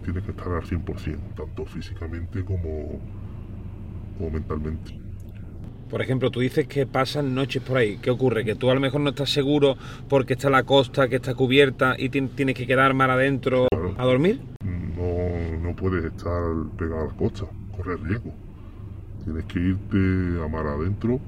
tienes 0.04 0.24
que 0.24 0.32
estar 0.32 0.48
al 0.48 0.64
100%, 0.64 1.18
tanto 1.36 1.66
físicamente 1.66 2.46
como, 2.46 3.00
como 4.18 4.30
mentalmente. 4.30 5.00
Por 5.90 6.02
ejemplo, 6.02 6.30
tú 6.32 6.40
dices 6.40 6.68
que 6.68 6.86
pasan 6.86 7.36
noches 7.36 7.62
por 7.62 7.78
ahí. 7.78 7.98
¿Qué 7.98 8.10
ocurre? 8.10 8.46
Que 8.46 8.56
tú 8.56 8.70
a 8.70 8.74
lo 8.74 8.80
mejor 8.80 9.02
no 9.02 9.10
estás 9.10 9.32
seguro 9.32 9.76
porque 10.08 10.34
está 10.34 10.50
la 10.50 10.64
costa, 10.64 11.08
que 11.08 11.18
está 11.18 11.36
cubierta 11.36 11.96
y 11.98 12.10
tienes 12.10 12.56
que 12.56 12.68
quedar 12.68 12.94
mar 12.94 13.10
adentro 13.10 13.68
a 13.98 14.06
dormir. 14.06 14.42
No, 14.64 15.58
no 15.60 15.76
puedes 15.76 16.06
estar 16.06 16.42
pegado 16.78 17.02
a 17.02 17.08
la 17.08 17.14
costa, 17.14 17.46
correr 17.76 18.00
riesgo. 18.02 18.32
Tienes 19.24 19.46
que 19.46 19.60
irte 19.60 20.44
a 20.44 20.48
mar 20.48 20.66
adentro, 20.68 21.20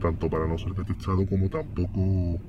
tanto 0.00 0.28
para 0.28 0.46
no 0.46 0.58
ser 0.58 0.72
detectado 0.72 1.26
como 1.26 1.48
tampoco 1.48 2.40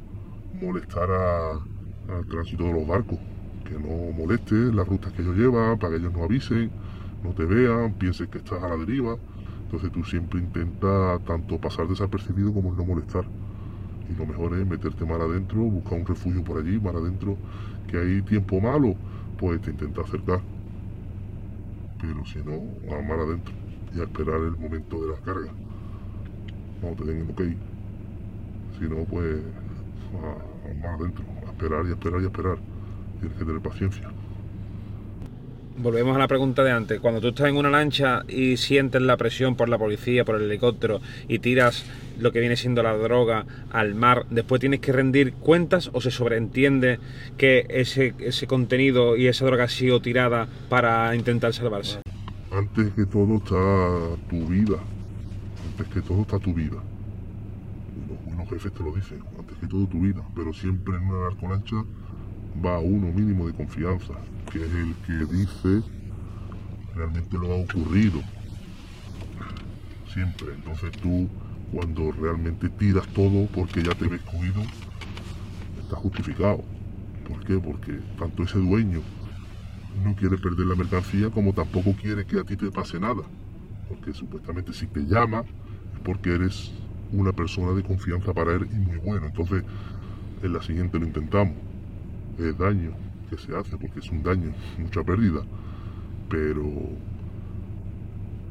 molestar 0.53 1.09
al 1.11 2.25
tránsito 2.27 2.63
de 2.65 2.73
los 2.73 2.87
barcos. 2.87 3.19
Que 3.65 3.75
no 3.75 4.11
moleste 4.13 4.55
las 4.73 4.87
rutas 4.87 5.13
que 5.13 5.21
ellos 5.21 5.35
llevan, 5.37 5.79
para 5.79 5.93
que 5.93 5.99
ellos 5.99 6.13
no 6.13 6.23
avisen, 6.23 6.71
no 7.23 7.33
te 7.33 7.45
vean, 7.45 7.93
piensen 7.93 8.27
que 8.27 8.39
estás 8.39 8.61
a 8.61 8.67
la 8.67 8.77
deriva. 8.77 9.15
Entonces 9.65 9.91
tú 9.91 10.03
siempre 10.03 10.39
intentas 10.39 11.23
tanto 11.23 11.59
pasar 11.59 11.87
desapercibido 11.87 12.53
como 12.53 12.73
no 12.73 12.85
molestar. 12.85 13.25
Y 14.09 14.13
lo 14.15 14.25
mejor 14.25 14.57
es 14.57 14.67
meterte 14.67 15.05
mar 15.05 15.21
adentro, 15.21 15.61
buscar 15.61 15.99
un 15.99 16.05
refugio 16.05 16.43
por 16.43 16.59
allí, 16.59 16.79
mar 16.79 16.95
adentro, 16.95 17.37
que 17.87 17.97
hay 17.97 18.21
tiempo 18.21 18.59
malo, 18.59 18.95
pues 19.37 19.61
te 19.61 19.71
intenta 19.71 20.01
acercar. 20.01 20.41
Pero 22.01 22.25
si 22.25 22.39
no, 22.39 22.53
a 22.93 23.01
mar 23.01 23.19
adentro 23.19 23.53
y 23.95 23.99
a 23.99 24.03
esperar 24.03 24.41
el 24.41 24.57
momento 24.57 25.01
de 25.01 25.13
la 25.13 25.19
carga. 25.21 25.53
No 26.81 26.89
te 26.95 27.05
den 27.05 27.21
el 27.21 27.29
ok. 27.29 27.41
Si 28.77 28.89
no, 28.89 29.05
pues 29.05 29.41
a, 30.13 30.73
mar 30.81 30.95
adentro, 30.99 31.25
a 31.45 31.51
esperar 31.51 31.85
y 31.85 31.89
a 31.89 31.93
esperar 31.93 32.21
y 32.21 32.23
a 32.23 32.27
esperar. 32.27 32.57
Tienes 33.19 33.37
que 33.37 33.45
tener 33.45 33.61
paciencia 33.61 34.09
volvemos 35.77 36.15
a 36.15 36.19
la 36.19 36.27
pregunta 36.27 36.63
de 36.63 36.71
antes. 36.71 36.99
Cuando 36.99 37.21
tú 37.21 37.29
estás 37.29 37.49
en 37.49 37.57
una 37.57 37.69
lancha 37.69 38.23
y 38.27 38.57
sientes 38.57 39.01
la 39.01 39.17
presión 39.17 39.55
por 39.55 39.69
la 39.69 39.77
policía, 39.77 40.25
por 40.25 40.35
el 40.35 40.43
helicóptero 40.43 41.01
y 41.27 41.39
tiras 41.39 41.85
lo 42.19 42.31
que 42.31 42.39
viene 42.39 42.55
siendo 42.55 42.83
la 42.83 42.95
droga 42.95 43.45
al 43.71 43.95
mar, 43.95 44.25
después 44.29 44.61
tienes 44.61 44.79
que 44.79 44.91
rendir 44.91 45.33
cuentas 45.33 45.89
o 45.93 46.01
se 46.01 46.11
sobreentiende 46.11 46.99
que 47.37 47.65
ese, 47.69 48.13
ese 48.19 48.47
contenido 48.47 49.17
y 49.17 49.27
esa 49.27 49.45
droga 49.45 49.65
ha 49.65 49.69
sido 49.69 50.01
tirada 50.01 50.47
para 50.69 51.15
intentar 51.15 51.53
salvarse. 51.53 51.99
Antes 52.51 52.93
que 52.93 53.05
todo 53.05 53.37
está 53.37 54.21
tu 54.29 54.47
vida. 54.47 54.77
Antes 55.71 55.87
que 55.93 56.01
todo 56.01 56.21
está 56.21 56.37
tu 56.39 56.53
vida. 56.53 56.77
Jefes 58.59 58.79
lo 58.79 58.91
dicen. 58.93 59.23
Antes 59.37 59.57
que 59.57 59.67
todo 59.67 59.87
tu 59.87 60.01
vida. 60.01 60.23
Pero 60.35 60.53
siempre 60.53 60.95
en 60.97 61.07
una 61.07 61.29
lancha 61.41 61.83
va 62.63 62.79
uno 62.79 63.11
mínimo 63.11 63.47
de 63.47 63.53
confianza, 63.53 64.13
que 64.51 64.63
es 64.63 64.71
el 64.73 64.93
que 65.05 65.33
dice 65.33 65.83
realmente 66.95 67.37
lo 67.37 67.51
ha 67.51 67.55
ocurrido. 67.55 68.21
Siempre. 70.11 70.53
Entonces 70.53 70.91
tú, 71.01 71.27
cuando 71.71 72.11
realmente 72.11 72.69
tiras 72.69 73.07
todo 73.07 73.47
porque 73.47 73.81
ya 73.81 73.95
te 73.95 74.07
ves 74.07 74.21
cogido, 74.21 74.61
está 75.81 75.95
justificado. 75.95 76.63
¿Por 77.27 77.43
qué? 77.45 77.57
Porque 77.57 77.99
tanto 78.17 78.43
ese 78.43 78.59
dueño 78.59 79.01
no 80.03 80.15
quiere 80.15 80.37
perder 80.37 80.67
la 80.67 80.75
mercancía 80.75 81.29
como 81.29 81.53
tampoco 81.53 81.93
quiere 81.93 82.25
que 82.25 82.39
a 82.39 82.43
ti 82.43 82.55
te 82.55 82.71
pase 82.71 82.99
nada. 82.99 83.23
Porque 83.89 84.13
supuestamente 84.13 84.73
si 84.73 84.87
te 84.87 85.01
llama 85.01 85.41
es 85.41 85.99
porque 86.03 86.35
eres 86.35 86.71
una 87.13 87.31
persona 87.31 87.71
de 87.71 87.83
confianza 87.83 88.33
para 88.33 88.53
él 88.53 88.67
y 88.71 88.75
muy 88.75 88.97
bueno. 88.97 89.27
Entonces, 89.27 89.63
en 90.41 90.53
la 90.53 90.61
siguiente 90.61 90.99
lo 90.99 91.05
intentamos 91.05 91.55
es 92.37 92.57
daño 92.57 92.91
que 93.29 93.37
se 93.37 93.55
hace, 93.55 93.77
porque 93.77 93.99
es 93.99 94.09
un 94.09 94.23
daño, 94.23 94.51
mucha 94.77 95.03
pérdida, 95.03 95.41
pero 96.29 96.63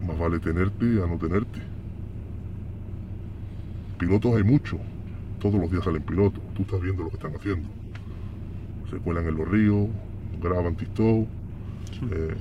más 0.06 0.18
vale 0.18 0.38
tenerte 0.38 1.02
a 1.02 1.06
no 1.06 1.18
tenerte. 1.18 1.60
Pilotos 3.98 4.34
hay 4.36 4.42
muchos, 4.42 4.80
todos 5.40 5.60
los 5.60 5.70
días 5.70 5.84
salen 5.84 6.02
pilotos, 6.02 6.42
tú 6.54 6.62
estás 6.62 6.80
viendo 6.80 7.04
lo 7.04 7.10
que 7.10 7.16
están 7.16 7.34
haciendo. 7.34 7.68
Se 8.90 8.96
cuelan 8.98 9.26
en 9.26 9.36
los 9.36 9.48
ríos, 9.48 9.88
graban 10.40 10.76
TikTok. 10.76 11.28
Eh, 12.10 12.34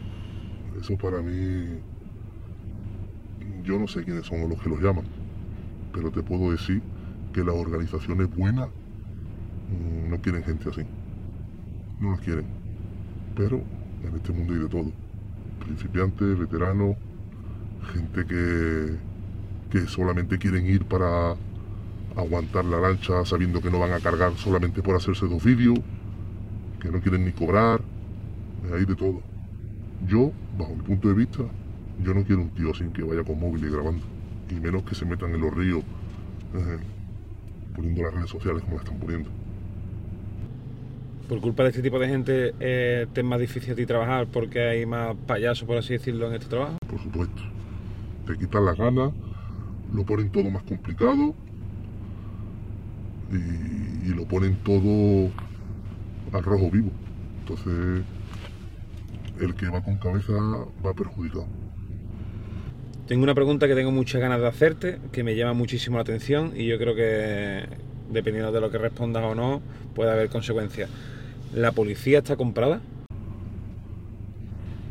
eso 0.80 0.98
para 0.98 1.22
mí, 1.22 1.80
yo 3.64 3.78
no 3.78 3.88
sé 3.88 4.04
quiénes 4.04 4.26
son 4.26 4.50
los 4.50 4.60
que 4.60 4.70
los 4.70 4.82
llaman, 4.82 5.06
pero 5.94 6.12
te 6.12 6.24
puedo 6.24 6.52
decir 6.52 6.82
que 7.34 7.44
las 7.44 7.56
organizaciones 7.56 8.36
buenas 8.36 8.68
mm, 8.68 10.10
no 10.10 10.18
quieren 10.22 10.44
gente 10.44 10.70
así 10.70 10.86
no 12.02 12.12
las 12.12 12.20
quieren. 12.20 12.46
Pero 13.36 13.62
en 14.04 14.16
este 14.16 14.34
mundo 14.34 14.54
hay 14.54 14.60
de 14.60 14.68
todo. 14.68 14.92
Principiantes, 15.60 16.38
veteranos, 16.38 16.96
gente 17.94 18.26
que, 18.26 18.98
que 19.70 19.88
solamente 19.88 20.38
quieren 20.38 20.66
ir 20.66 20.84
para 20.86 21.36
aguantar 22.16 22.66
la 22.66 22.80
lancha 22.82 23.24
sabiendo 23.24 23.62
que 23.62 23.72
no 23.72 23.80
van 23.80 23.94
a 23.94 24.00
cargar 24.00 24.36
solamente 24.36 24.82
por 24.82 24.96
hacerse 24.96 25.28
dos 25.28 25.44
vídeos, 25.44 25.80
que 26.82 26.92
no 26.92 27.00
quieren 27.00 27.26
ni 27.26 27.32
cobrar, 27.32 27.82
hay 28.74 28.86
de 28.86 28.96
todo. 28.96 29.22
Yo, 30.08 30.32
bajo 30.58 30.76
mi 30.76 30.82
punto 30.82 31.08
de 31.08 31.14
vista, 31.14 31.44
yo 32.04 32.14
no 32.14 32.24
quiero 32.24 32.42
un 32.42 32.50
tío 32.50 32.74
sin 32.74 32.92
que 32.92 33.04
vaya 33.04 33.24
con 33.24 33.40
móvil 33.40 33.64
y 33.64 33.70
grabando, 33.70 34.02
y 34.52 34.60
menos 34.60 34.84
que 34.84 34.96
se 34.96 35.06
metan 35.06 35.34
en 35.34 35.42
los 35.42 35.54
ríos 35.54 35.84
eh, 36.54 36.78
poniendo 37.76 38.04
las 38.04 38.14
redes 38.14 38.30
sociales 38.30 38.62
como 38.64 38.76
las 38.76 38.86
están 38.86 39.00
poniendo 39.00 39.30
por 41.32 41.40
culpa 41.40 41.64
de 41.64 41.70
este 41.70 41.82
tipo 41.82 41.98
de 41.98 42.10
gente 42.10 42.54
eh, 42.60 43.08
te 43.14 43.22
es 43.22 43.26
más 43.26 43.40
difícil 43.40 43.72
a 43.72 43.76
ti 43.78 43.86
trabajar 43.86 44.28
porque 44.28 44.68
hay 44.68 44.86
más 44.86 45.16
payasos, 45.16 45.66
por 45.66 45.78
así 45.78 45.94
decirlo, 45.94 46.28
en 46.28 46.34
este 46.34 46.48
trabajo? 46.48 46.76
Por 46.90 47.00
supuesto. 47.00 47.42
Te 48.28 48.38
quitan 48.38 48.66
las 48.66 48.78
ganas, 48.78 49.14
lo 49.94 50.06
ponen 50.06 50.30
todo 50.30 50.52
más 50.52 50.64
complicado 50.64 51.34
y, 53.32 54.10
y 54.10 54.14
lo 54.14 54.26
ponen 54.26 54.58
todo 54.58 55.32
al 56.34 56.44
rojo 56.44 56.70
vivo. 56.70 56.92
Entonces, 57.40 58.04
el 59.40 59.56
que 59.56 59.70
va 59.70 59.82
con 59.82 59.96
cabeza 60.00 60.34
va 60.86 60.94
perjudicado. 60.94 61.48
Tengo 63.08 63.24
una 63.24 63.36
pregunta 63.36 63.68
que 63.68 63.76
tengo 63.76 63.92
muchas 63.92 64.22
ganas 64.22 64.40
de 64.40 64.48
hacerte, 64.48 65.00
que 65.12 65.24
me 65.24 65.36
llama 65.36 65.54
muchísimo 65.54 65.98
la 65.98 66.04
atención 66.04 66.54
y 66.56 66.68
yo 66.68 66.78
creo 66.78 66.96
que 66.96 67.66
dependiendo 68.10 68.52
de 68.52 68.62
lo 68.62 68.70
que 68.70 68.78
respondas 68.78 69.24
o 69.24 69.36
no, 69.36 69.62
puede 69.96 70.12
haber 70.12 70.30
consecuencias. 70.30 70.90
¿La 71.54 71.72
policía 71.72 72.20
está 72.20 72.38
comprada? 72.38 72.82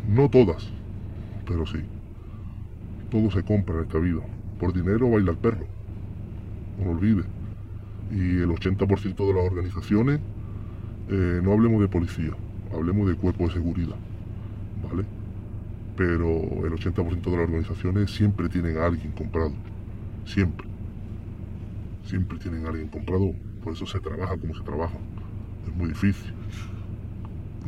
No 0.09 0.29
todas, 0.29 0.69
pero 1.47 1.65
sí. 1.67 1.79
Todo 3.11 3.31
se 3.31 3.43
compra 3.43 3.77
en 3.77 3.83
esta 3.83 3.99
vida. 3.99 4.21
Por 4.59 4.73
dinero 4.73 5.11
baila 5.11 5.31
el 5.31 5.39
perro. 5.39 5.67
No 6.79 6.87
lo 6.87 6.91
olvides. 6.93 7.27
Y 8.11 8.43
el 8.43 8.49
80% 8.49 9.27
de 9.27 9.35
las 9.35 9.45
organizaciones, 9.45 10.21
eh, 11.09 11.41
no 11.43 11.53
hablemos 11.53 11.81
de 11.81 11.89
policía, 11.89 12.33
hablemos 12.75 13.09
de 13.09 13.15
cuerpo 13.15 13.47
de 13.47 13.53
seguridad. 13.53 13.97
¿Vale? 14.89 15.05
Pero 16.01 16.31
el 16.65 16.73
80% 16.73 17.31
de 17.31 17.37
las 17.37 17.41
organizaciones 17.41 18.11
siempre 18.11 18.49
tienen 18.49 18.79
a 18.79 18.87
alguien 18.87 19.13
comprado. 19.13 19.53
Siempre. 20.25 20.67
Siempre 22.07 22.39
tienen 22.39 22.65
a 22.65 22.71
alguien 22.71 22.89
comprado. 22.89 23.35
Por 23.63 23.75
eso 23.75 23.85
se 23.85 24.01
trabaja 24.01 24.35
como 24.39 24.55
se 24.55 24.63
trabaja 24.63 24.97
es 25.67 25.77
muy 25.77 25.89
difícil. 25.89 26.33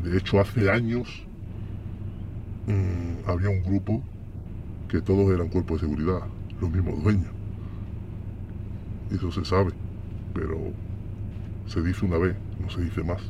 De 0.02 0.16
hecho, 0.16 0.40
hace 0.40 0.70
años 0.70 1.26
mm, 2.68 3.28
había 3.28 3.50
un 3.50 3.62
grupo 3.64 4.02
que 4.88 5.02
todos 5.02 5.30
eran 5.30 5.48
cuerpos 5.48 5.82
de 5.82 5.88
seguridad, 5.88 6.22
los 6.58 6.70
mismos 6.70 7.02
dueños. 7.02 7.30
Eso 9.10 9.30
se 9.30 9.44
sabe, 9.44 9.72
pero 10.32 10.58
se 11.66 11.82
dice 11.82 12.06
una 12.06 12.16
vez, 12.16 12.34
no 12.58 12.70
se 12.70 12.80
dice 12.80 13.04
más, 13.04 13.20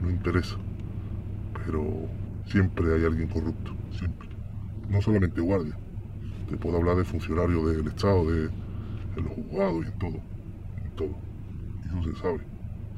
no 0.00 0.08
interesa. 0.08 0.56
Pero 1.66 1.84
siempre 2.46 2.94
hay 2.94 3.04
alguien 3.04 3.28
corrupto, 3.28 3.72
siempre. 3.90 4.27
No 4.88 5.02
solamente 5.02 5.40
guardia, 5.40 5.76
te 6.48 6.56
puedo 6.56 6.78
hablar 6.78 6.96
de 6.96 7.04
funcionarios 7.04 7.76
del 7.76 7.86
Estado, 7.86 8.30
de, 8.30 8.42
de 8.42 9.22
los 9.22 9.32
juzgados 9.32 9.84
y 9.84 9.88
en 9.88 9.98
todo, 9.98 10.20
en 10.84 10.90
todo. 10.96 11.16
Eso 11.86 12.02
se 12.02 12.20
sabe. 12.20 12.40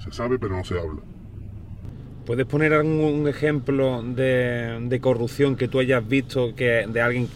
Se 0.04 0.12
sabe 0.12 0.38
pero 0.38 0.56
no 0.56 0.64
se 0.64 0.78
habla. 0.78 1.00
¿Puedes 2.26 2.46
poner 2.46 2.72
algún 2.74 3.26
ejemplo 3.28 4.02
de, 4.02 4.98
corrupción 5.00 5.56
que 5.56 5.68
tú 5.68 5.80
hayas 5.80 6.06
visto 6.06 6.54
que 6.54 6.86
de 6.86 7.00
alguien, 7.00 7.28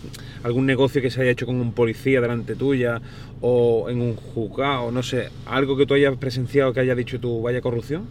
algún 0.42 0.66
negocio 0.66 1.02
que 1.02 1.10
se 1.10 1.22
haya 1.22 1.30
hecho 1.30 1.46
con 1.46 1.56
un 1.56 1.72
policía 1.72 2.20
delante 2.20 2.54
tuya 2.54 3.00
o 3.40 3.88
en 3.88 4.00
un 4.00 4.14
juzgado, 4.14 4.92
no 4.92 5.02
sé, 5.02 5.30
algo 5.46 5.76
que 5.76 5.86
tú 5.86 5.94
hayas 5.94 6.16
presenciado 6.16 6.72
que 6.72 6.80
haya 6.80 6.94
dicho 6.94 7.18
tú, 7.18 7.42
vaya 7.42 7.60
corrupción? 7.60 8.06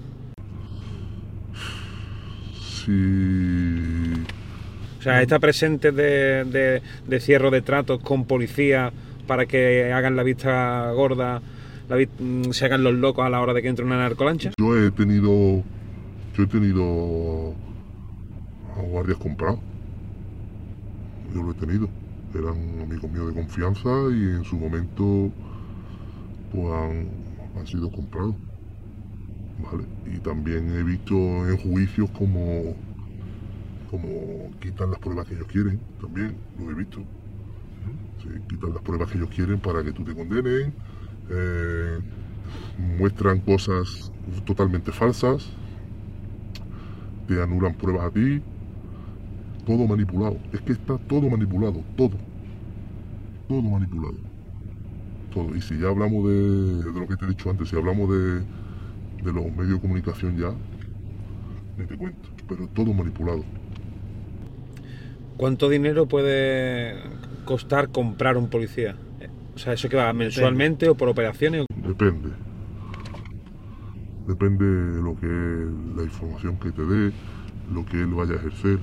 Sí. 2.59 3.62
Sea, 5.03 5.21
está 5.21 5.39
presente 5.39 5.91
de, 5.91 6.45
de, 6.45 6.81
de 7.07 7.49
de 7.49 7.61
tratos 7.61 7.99
con 8.01 8.25
policía 8.25 8.91
para 9.27 9.45
que 9.45 9.91
hagan 9.91 10.15
la 10.15 10.23
vista 10.23 10.91
gorda, 10.91 11.41
mm, 12.19 12.51
se 12.51 12.65
hagan 12.65 12.83
los 12.83 12.93
locos 12.93 13.25
a 13.25 13.29
la 13.29 13.41
hora 13.41 13.53
de 13.53 13.61
que 13.61 13.69
entre 13.69 13.85
una 13.85 13.97
narcolancha. 13.97 14.51
Yo 14.57 14.77
he 14.77 14.91
tenido. 14.91 15.63
Yo 16.35 16.43
he 16.43 16.47
tenido. 16.47 17.53
a 18.77 18.81
guardias 18.81 19.17
comprados. 19.17 19.59
Yo 21.33 21.43
lo 21.43 21.51
he 21.51 21.55
tenido. 21.55 21.89
Eran 22.33 22.81
amigos 22.81 23.11
míos 23.11 23.27
de 23.27 23.33
confianza 23.33 23.89
y 24.11 24.35
en 24.35 24.43
su 24.43 24.57
momento. 24.57 25.31
Pues 26.51 26.73
han, 26.73 27.07
han 27.59 27.67
sido 27.67 27.91
comprados. 27.91 28.35
¿Vale? 29.59 29.83
Y 30.13 30.19
también 30.19 30.75
he 30.75 30.83
visto 30.83 31.15
en 31.15 31.57
juicios 31.57 32.09
como. 32.11 32.75
Como 33.93 34.51
quitan 34.59 34.89
las 34.91 34.99
pruebas 34.99 35.27
que 35.27 35.35
ellos 35.35 35.47
quieren. 35.47 35.79
También 36.01 36.35
lo 36.59 36.71
he 36.71 36.75
visto. 36.75 36.99
Quitan 38.47 38.73
las 38.73 38.81
pruebas 38.81 39.09
que 39.11 39.17
ellos 39.17 39.29
quieren 39.29 39.59
para 39.59 39.83
que 39.83 39.91
tú 39.91 40.03
te 40.03 40.13
condenen. 40.15 40.73
eh, 41.29 41.99
muestran 42.77 43.39
cosas 43.41 44.11
totalmente 44.45 44.91
falsas, 44.91 45.57
te 47.27 47.41
anulan 47.41 47.75
pruebas 47.75 48.05
a 48.07 48.11
ti, 48.11 48.41
todo 49.65 49.87
manipulado. 49.87 50.37
Es 50.51 50.61
que 50.61 50.73
está 50.73 50.97
todo 50.97 51.29
manipulado, 51.29 51.83
todo. 51.95 52.17
Todo 53.47 53.61
manipulado. 53.61 54.17
Todo. 55.29 55.55
Y 55.55 55.61
si 55.61 55.77
ya 55.79 55.89
hablamos 55.89 56.27
de, 56.29 56.83
de 56.91 56.99
lo 56.99 57.07
que 57.07 57.17
te 57.17 57.25
he 57.25 57.29
dicho 57.29 57.49
antes, 57.49 57.69
si 57.69 57.75
hablamos 57.75 58.09
de, 58.09 58.39
de 59.23 59.33
los 59.33 59.45
medios 59.53 59.75
de 59.75 59.81
comunicación 59.81 60.37
ya, 60.37 60.53
ni 61.77 61.85
te 61.85 61.97
cuento. 61.97 62.29
Pero 62.47 62.67
todo 62.69 62.93
manipulado. 62.93 63.45
¿Cuánto 65.43 65.67
dinero 65.67 66.05
puede 66.05 66.95
costar 67.43 67.89
comprar 67.89 68.37
un 68.37 68.49
policía? 68.49 68.95
O 69.53 69.57
sea, 69.59 69.73
¿eso 69.73 69.89
que 69.89 69.97
va 69.97 70.13
mensualmente 70.13 70.87
o 70.87 70.95
por 70.95 71.09
operaciones? 71.09 71.65
Depende. 71.85 72.29
Depende 74.25 74.65
de 74.65 75.01
lo 75.01 75.19
que 75.19 75.25
es 75.25 75.97
la 75.97 76.03
información 76.03 76.57
que 76.59 76.71
te 76.71 76.85
dé, 76.85 77.11
lo 77.73 77.85
que 77.85 77.97
él 77.97 78.13
vaya 78.13 78.31
a 78.31 78.35
ejercer. 78.37 78.79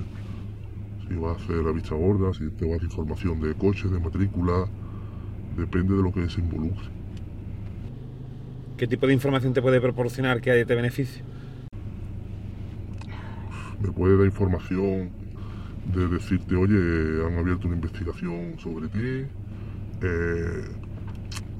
Si 1.07 1.15
va 1.15 1.31
a 1.31 1.33
hacer 1.33 1.55
la 1.55 1.71
vista 1.71 1.95
gorda, 1.95 2.31
si 2.31 2.47
te 2.51 2.63
va 2.63 2.75
a 2.75 2.77
dar 2.77 2.83
información 2.83 3.41
de 3.41 3.55
coches, 3.55 3.89
de 3.89 3.99
matrícula. 3.99 4.67
Depende 5.57 5.95
de 5.95 6.03
lo 6.03 6.13
que 6.13 6.29
se 6.29 6.41
involucre. 6.41 6.85
¿Qué 8.77 8.85
tipo 8.85 9.07
de 9.07 9.13
información 9.13 9.53
te 9.53 9.63
puede 9.63 9.81
proporcionar 9.81 10.41
que 10.41 10.63
te 10.63 10.75
beneficie? 10.75 11.23
Me 13.81 13.91
puede 13.91 14.15
dar 14.15 14.27
información 14.27 15.20
de 15.93 16.07
decirte, 16.07 16.55
oye, 16.55 17.25
han 17.25 17.37
abierto 17.37 17.67
una 17.67 17.75
investigación 17.75 18.55
sobre 18.59 18.87
ti. 18.87 19.25
eh, 20.03 20.63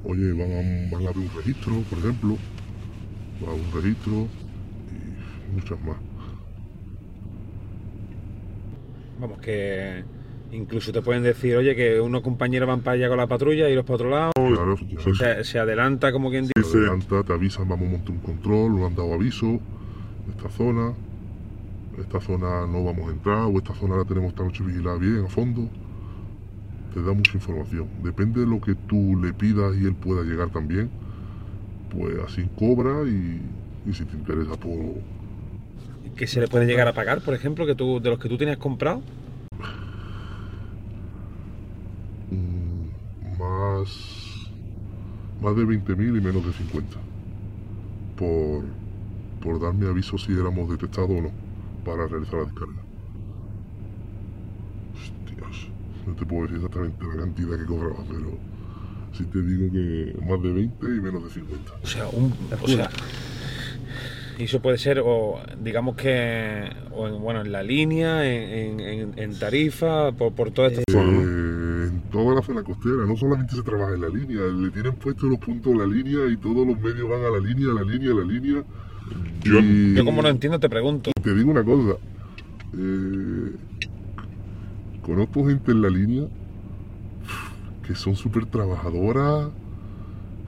oye, 0.03 0.31
van 0.33 0.51
a, 0.51 0.95
van 0.95 1.05
a 1.05 1.09
abrir 1.09 1.29
un 1.29 1.35
registro, 1.37 1.73
por 1.89 1.99
ejemplo. 1.99 2.37
Va 3.45 3.51
a 3.51 3.55
un 3.55 3.71
registro 3.83 4.27
y 4.91 5.55
muchas 5.55 5.79
más. 5.83 5.97
Vamos, 9.19 9.39
que 9.39 10.03
incluso 10.51 10.91
te 10.91 11.01
pueden 11.01 11.23
decir, 11.23 11.55
oye, 11.55 11.75
que 11.75 11.99
unos 11.99 12.21
compañeros 12.21 12.67
van 12.67 12.81
para 12.81 12.95
allá 12.95 13.07
con 13.09 13.17
la 13.17 13.27
patrulla 13.27 13.69
y 13.69 13.75
los 13.75 13.83
para 13.85 13.95
otro 13.95 14.09
lado. 14.09 14.31
Claro, 14.35 14.77
Se, 15.17 15.43
se 15.43 15.59
adelanta 15.59 16.11
como 16.11 16.29
quien 16.29 16.47
dice. 16.55 16.77
adelanta, 16.77 17.23
te 17.23 17.33
avisan, 17.33 17.67
vamos 17.67 17.87
a 17.87 17.91
montar 17.91 18.11
un 18.11 18.19
control, 18.21 18.75
nos 18.79 18.87
han 18.89 18.95
dado 18.95 19.13
aviso, 19.13 19.59
esta 20.29 20.49
zona, 20.49 20.93
esta 21.97 22.21
zona 22.21 22.67
no 22.67 22.83
vamos 22.83 23.09
a 23.09 23.11
entrar, 23.11 23.43
o 23.45 23.57
esta 23.57 23.73
zona 23.75 23.97
la 23.97 24.05
tenemos 24.05 24.29
esta 24.29 24.43
noche 24.43 24.63
vigilada 24.63 24.97
bien 24.97 25.25
a 25.25 25.29
fondo. 25.29 25.69
Te 26.93 27.01
da 27.01 27.13
mucha 27.13 27.33
información. 27.37 27.87
Depende 28.03 28.41
de 28.41 28.47
lo 28.47 28.59
que 28.61 28.75
tú 28.75 29.17
le 29.21 29.33
pidas 29.33 29.75
y 29.77 29.85
él 29.85 29.95
pueda 29.95 30.23
llegar 30.23 30.49
también, 30.49 30.89
pues 31.89 32.17
así 32.25 32.49
cobra 32.57 33.03
y, 33.07 33.41
y 33.85 33.93
si 33.93 34.05
te 34.05 34.15
interesa, 34.17 34.57
pues 34.59 34.77
Que 36.15 36.27
se 36.27 36.39
le 36.41 36.47
puede 36.47 36.65
llegar 36.65 36.87
a 36.87 36.93
pagar, 36.93 37.21
por 37.21 37.33
ejemplo, 37.33 37.65
que 37.65 37.75
tú, 37.75 37.99
de 38.01 38.09
los 38.09 38.19
que 38.19 38.29
tú 38.29 38.37
tenías 38.37 38.57
comprado. 38.57 39.01
mm, 42.29 43.39
más, 43.39 44.51
más 45.41 45.55
de 45.55 45.65
20.000 45.65 46.17
y 46.17 46.21
menos 46.21 46.45
de 46.45 46.53
50. 46.53 46.97
Por, 48.17 48.63
por 49.41 49.59
darme 49.59 49.87
aviso 49.87 50.17
si 50.17 50.33
éramos 50.33 50.69
detectados 50.69 51.09
o 51.09 51.21
no 51.21 51.50
para 51.85 52.07
realizar 52.07 52.35
la 52.39 52.45
descarga. 52.45 52.81
Hostias, 54.93 55.67
no 56.07 56.13
te 56.15 56.25
puedo 56.25 56.41
decir 56.43 56.57
exactamente 56.57 57.05
la 57.07 57.15
cantidad 57.23 57.57
que 57.57 57.65
cobraba, 57.65 58.03
pero 58.09 58.37
sí 59.13 59.25
te 59.25 59.41
digo 59.41 59.71
que 59.71 60.15
más 60.25 60.41
de 60.41 60.51
20 60.53 60.85
y 60.85 61.01
menos 61.01 61.23
de 61.23 61.29
50. 61.29 61.71
O 61.83 61.87
sea, 61.87 62.07
un, 62.09 62.33
o 62.61 62.67
sea, 62.67 62.89
y 64.37 64.43
eso 64.45 64.61
puede 64.61 64.77
ser, 64.77 65.01
o 65.03 65.39
digamos 65.61 65.95
que, 65.95 66.69
o 66.91 67.07
en, 67.07 67.21
bueno, 67.21 67.41
en 67.41 67.51
la 67.51 67.61
línea, 67.63 68.25
en, 68.25 68.79
en- 68.79 69.13
en 69.19 69.39
tarifa, 69.39 70.11
por, 70.11 70.33
por 70.33 70.51
toda 70.51 70.69
esta 70.69 70.81
zona. 70.91 71.11
Eh, 71.11 71.87
en 71.87 72.01
toda 72.11 72.35
la 72.35 72.41
zona 72.41 72.63
costera, 72.63 73.05
no 73.07 73.15
solamente 73.17 73.55
se 73.55 73.61
trabaja 73.63 73.93
en 73.93 74.01
la 74.01 74.09
línea, 74.09 74.41
le 74.47 74.69
tienen 74.71 74.95
puestos 74.95 75.29
los 75.29 75.39
puntos 75.39 75.73
a 75.73 75.77
la 75.77 75.85
línea 75.85 76.25
y 76.31 76.37
todos 76.37 76.65
los 76.67 76.79
medios 76.79 77.09
van 77.09 77.21
a 77.23 77.29
la 77.29 77.39
línea, 77.39 77.71
a 77.71 77.73
la 77.75 77.83
línea, 77.83 78.11
a 78.11 78.15
la 78.15 78.23
línea. 78.23 78.63
Y- 79.43 79.95
Yo 79.95 80.05
como 80.05 80.21
no 80.21 80.29
entiendo 80.29 80.59
te 80.59 80.69
pregunto. 80.69 81.11
Te 81.21 81.33
digo 81.35 81.51
una 81.51 81.63
cosa. 81.63 81.97
eh, 82.77 83.51
conozco 85.01 85.45
gente 85.45 85.71
en 85.71 85.81
la 85.81 85.89
línea 85.89 86.23
que 87.85 87.95
son 87.95 88.15
súper 88.15 88.45
trabajadoras, 88.45 89.49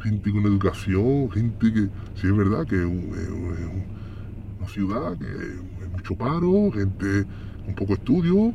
gente 0.01 0.32
con 0.32 0.43
educación, 0.43 1.30
gente 1.32 1.74
que, 1.74 1.82
sí 2.16 2.28
es 2.28 2.36
verdad 2.38 2.66
que 2.66 2.76
es, 2.78 2.86
un- 2.86 3.11
es 3.18 3.30
un- 3.30 3.53
es 3.53 3.66
un- 3.66 4.57
una 4.59 4.68
ciudad 4.70 5.18
que 5.18 5.26
hay 5.26 5.89
mucho 5.91 6.16
paro, 6.16 6.72
gente 6.72 7.26
con 7.66 7.76
poco 7.76 7.93
estudio, 7.95 8.53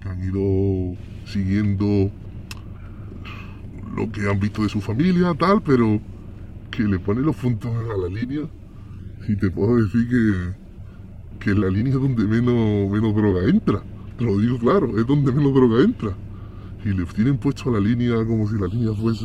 que 0.00 0.08
han 0.08 0.22
ido 0.22 0.96
siguiendo 1.24 2.10
lo 3.96 4.12
que 4.12 4.28
han 4.30 4.38
visto 4.38 4.62
de 4.62 4.68
su 4.68 4.80
familia, 4.80 5.34
tal, 5.34 5.62
pero 5.62 6.00
que 6.70 6.84
le 6.84 6.98
ponen 7.00 7.24
los 7.24 7.34
puntos 7.34 7.70
a 7.74 7.96
la 7.96 8.08
línea 8.08 8.42
y 9.28 9.36
te 9.36 9.50
puedo 9.50 9.76
decir 9.76 10.08
que, 10.08 11.44
que 11.44 11.54
la 11.54 11.68
línea 11.68 11.92
es 11.94 12.00
donde 12.00 12.24
menos, 12.24 12.90
menos 12.90 13.14
droga 13.14 13.48
entra. 13.48 13.82
Te 14.18 14.24
lo 14.24 14.38
digo 14.38 14.58
claro, 14.58 14.98
es 14.98 15.06
donde 15.06 15.30
menos 15.32 15.54
droga 15.54 15.82
entra. 15.84 16.10
Y 16.84 16.88
le 16.90 17.04
tienen 17.06 17.36
puesto 17.38 17.70
a 17.70 17.74
la 17.74 17.80
línea 17.80 18.16
como 18.24 18.48
si 18.48 18.56
la 18.58 18.66
línea 18.66 18.92
fuese, 18.94 19.24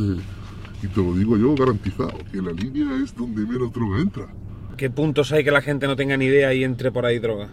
y 0.84 0.88
te 0.88 1.02
lo 1.02 1.14
digo 1.16 1.38
yo 1.38 1.56
garantizado, 1.56 2.14
que 2.32 2.42
la 2.42 2.52
línea 2.52 2.88
es 3.04 3.16
donde 3.16 3.46
menos 3.46 3.72
droga 3.74 4.00
entra. 4.02 4.28
¿Qué 4.78 4.90
puntos 4.90 5.32
hay 5.32 5.44
que 5.44 5.52
la 5.52 5.62
gente 5.62 5.88
no 5.88 5.96
tenga 5.96 6.18
ni 6.18 6.26
idea 6.26 6.54
y 6.54 6.64
entre 6.64 6.92
por 6.92 7.06
ahí 7.06 7.20
droga? 7.20 7.50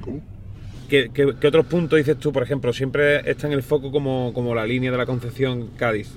¿Cómo? 0.00 0.20
¿Qué, 0.88 1.10
qué- 1.12 1.34
qué 1.40 1.46
otros 1.46 1.66
puntos 1.66 1.98
dices 1.98 2.16
tú? 2.18 2.32
Por 2.32 2.42
ejemplo, 2.42 2.72
siempre 2.72 3.28
está 3.30 3.46
en 3.46 3.52
el 3.52 3.62
foco 3.62 3.92
como, 3.92 4.32
como 4.32 4.54
la 4.54 4.66
línea 4.66 4.90
de 4.90 4.96
la 4.96 5.06
Concepción 5.06 5.68
Cádiz. 5.76 6.10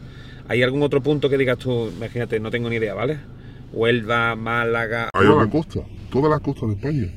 ¿Hay 0.47 0.61
algún 0.63 0.81
otro 0.83 1.01
punto 1.01 1.29
que 1.29 1.37
digas 1.37 1.57
tú, 1.57 1.89
imagínate, 1.95 2.39
no 2.39 2.49
tengo 2.51 2.69
ni 2.69 2.77
idea, 2.77 2.93
¿vale? 2.93 3.19
Huelva, 3.73 4.35
Málaga. 4.35 5.09
Toda 5.11 5.43
la 5.43 5.49
costa, 5.49 5.79
toda 6.11 6.29
la 6.29 6.39
costa 6.39 6.67
de 6.67 6.73
España. 6.73 7.11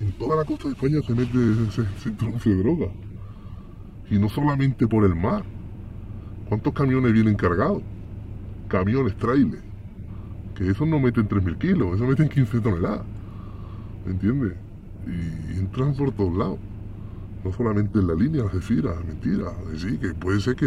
En 0.00 0.12
toda 0.12 0.36
la 0.36 0.44
costa 0.44 0.68
de 0.68 0.74
España 0.74 1.00
se 1.06 1.14
mete, 1.14 1.70
se, 1.70 1.84
se 2.02 2.08
introduce 2.08 2.54
droga. 2.54 2.86
Y 4.10 4.18
no 4.18 4.28
solamente 4.30 4.88
por 4.88 5.04
el 5.04 5.14
mar. 5.14 5.44
¿Cuántos 6.48 6.72
camiones 6.72 7.12
vienen 7.12 7.36
cargados? 7.36 7.82
Camiones, 8.68 9.16
trailers. 9.18 9.62
Que 10.56 10.70
esos 10.70 10.88
no 10.88 10.98
meten 10.98 11.28
3.000 11.28 11.58
kilos, 11.58 11.94
esos 11.94 12.08
meten 12.08 12.28
15 12.28 12.60
toneladas. 12.60 13.02
¿Me 14.04 14.12
entiendes? 14.12 14.54
Y 15.06 15.58
entran 15.58 15.94
por 15.94 16.10
todos 16.12 16.36
lados. 16.36 16.58
No 17.44 17.52
solamente 17.52 17.98
en 17.98 18.08
la 18.08 18.14
línea 18.14 18.42
Algeciras, 18.42 18.96
mentira. 19.04 19.52
Sí, 19.76 19.98
que 19.98 20.08
puede 20.14 20.40
ser 20.40 20.56
que 20.56 20.66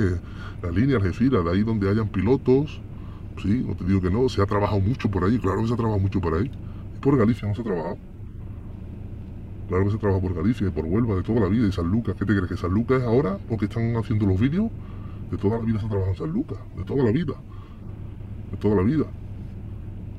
la 0.62 0.72
línea 0.72 0.98
Algeciras, 0.98 1.44
de 1.44 1.52
ahí 1.52 1.64
donde 1.64 1.90
hayan 1.90 2.08
pilotos, 2.10 2.80
Sí, 3.42 3.66
no 3.68 3.76
te 3.76 3.84
digo 3.86 4.02
que 4.02 4.10
no, 4.10 4.30
se 4.30 4.42
ha 4.42 4.46
trabajado 4.46 4.80
mucho 4.80 5.10
por 5.10 5.24
ahí, 5.24 5.38
claro 5.40 5.62
que 5.62 5.68
se 5.68 5.74
ha 5.74 5.78
trabajado 5.78 6.02
mucho 6.02 6.22
por 6.22 6.36
ahí. 6.36 6.52
Y 6.96 7.00
por 7.00 7.18
Galicia 7.18 7.48
no 7.48 7.56
se 7.56 7.62
ha 7.62 7.66
trabajado. 7.66 7.98
Claro 9.68 9.86
que 9.86 9.92
se 9.92 9.98
trabaja 9.98 10.22
por 10.22 10.34
Galicia 10.34 10.68
y 10.68 10.70
por 10.70 10.86
Huelva 10.86 11.16
de 11.16 11.24
toda 11.24 11.40
la 11.40 11.48
vida 11.48 11.68
y 11.68 11.72
San 11.72 11.90
Lucas. 11.90 12.16
¿Qué 12.18 12.26
te 12.26 12.34
crees? 12.34 12.48
¿Que 12.48 12.58
San 12.58 12.72
Lucas 12.72 13.02
es 13.02 13.08
ahora 13.08 13.38
porque 13.48 13.66
están 13.66 13.96
haciendo 13.96 14.26
los 14.26 14.40
vídeos? 14.40 14.70
De 15.32 15.38
toda 15.38 15.58
la 15.58 15.66
vida 15.66 15.80
se 15.80 15.86
ha 15.86 15.90
trabajado 15.90 16.12
en 16.12 16.18
San 16.20 16.32
Lucas, 16.32 16.58
de 16.78 16.84
toda 16.84 17.04
la 17.04 17.12
vida. 17.12 17.34
De 18.52 18.58
toda 18.58 18.76
la 18.76 18.84
vida. 18.84 19.06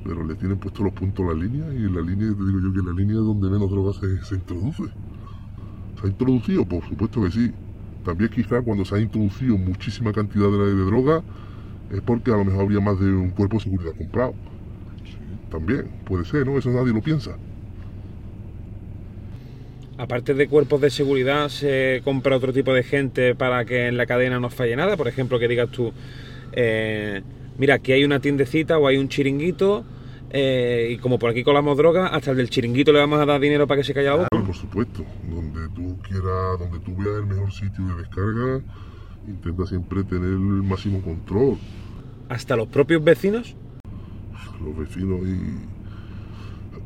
Pero 0.03 0.23
le 0.25 0.35
tienen 0.35 0.57
puesto 0.57 0.83
los 0.83 0.93
puntos 0.93 1.25
a 1.25 1.33
la 1.33 1.35
línea 1.35 1.73
y 1.73 1.85
en 1.85 1.95
la 1.95 2.01
línea, 2.01 2.33
te 2.33 2.43
digo 2.43 2.59
yo 2.59 2.73
que 2.73 2.79
en 2.79 2.85
la 2.85 2.91
línea 2.91 3.15
es 3.15 3.23
donde 3.23 3.49
menos 3.49 3.69
droga 3.69 3.93
se, 3.93 4.23
se 4.25 4.35
introduce. 4.35 4.83
¿Se 5.99 6.05
ha 6.05 6.09
introducido? 6.09 6.65
Por 6.65 6.83
supuesto 6.83 7.21
que 7.21 7.31
sí. 7.31 7.51
También 8.03 8.29
quizá 8.29 8.61
cuando 8.61 8.83
se 8.83 8.95
ha 8.95 8.99
introducido 8.99 9.57
muchísima 9.57 10.11
cantidad 10.11 10.49
de, 10.51 10.75
de 10.75 10.85
droga 10.85 11.23
es 11.91 12.01
porque 12.01 12.31
a 12.31 12.37
lo 12.37 12.45
mejor 12.45 12.61
habría 12.63 12.79
más 12.81 12.99
de 12.99 13.05
un 13.11 13.29
cuerpo 13.29 13.57
de 13.57 13.63
seguridad 13.63 13.93
comprado. 13.97 14.33
También, 15.49 15.85
puede 16.05 16.25
ser, 16.25 16.45
¿no? 16.45 16.57
Eso 16.57 16.69
nadie 16.71 16.93
lo 16.93 17.01
piensa. 17.01 17.37
aparte 19.97 20.33
de 20.33 20.47
cuerpos 20.47 20.81
de 20.81 20.89
seguridad, 20.89 21.47
se 21.49 22.01
compra 22.03 22.35
otro 22.35 22.51
tipo 22.51 22.73
de 22.73 22.83
gente 22.83 23.33
para 23.35 23.63
que 23.65 23.87
en 23.87 23.97
la 23.97 24.05
cadena 24.05 24.39
no 24.39 24.49
falle 24.49 24.75
nada. 24.75 24.97
Por 24.97 25.07
ejemplo, 25.07 25.39
que 25.39 25.47
digas 25.47 25.69
tú, 25.71 25.93
eh, 26.51 27.21
mira, 27.57 27.75
aquí 27.75 27.91
hay 27.93 28.03
una 28.03 28.19
tiendecita 28.19 28.77
o 28.77 28.87
hay 28.87 28.97
un 28.97 29.07
chiringuito. 29.09 29.85
eh, 30.31 30.89
y 30.91 30.97
como 30.97 31.17
por 31.17 31.29
aquí 31.29 31.43
colamos 31.45 31.77
droga, 31.77 32.07
hasta 32.07 32.31
el 32.31 32.37
del 32.37 32.49
chiringuito 32.49 32.91
le 32.91 32.99
vamos 32.99 33.19
a 33.21 33.25
dar 33.25 33.39
dinero 33.39 33.67
para 33.67 33.79
que 33.79 33.85
se 33.85 33.93
calle 33.93 34.07
la 34.07 34.15
boca. 34.15 34.27
Claro, 34.29 34.45
por 34.45 34.55
supuesto. 34.55 35.05
Donde 35.29 35.69
tú 35.73 35.97
quieras, 36.01 36.59
donde 36.59 36.79
tú 36.79 36.93
veas 36.97 37.19
el 37.19 37.25
mejor 37.27 37.51
sitio 37.53 37.85
de 37.87 37.95
descarga, 38.01 38.61
intenta 39.27 39.65
siempre 39.65 40.03
tener 40.03 40.29
el 40.29 40.37
máximo 40.63 41.01
control. 41.01 41.57
Hasta 42.29 42.55
los 42.55 42.67
propios 42.67 43.03
vecinos. 43.03 43.55
Los 44.63 44.77
vecinos 44.77 45.19
y. 45.27 45.39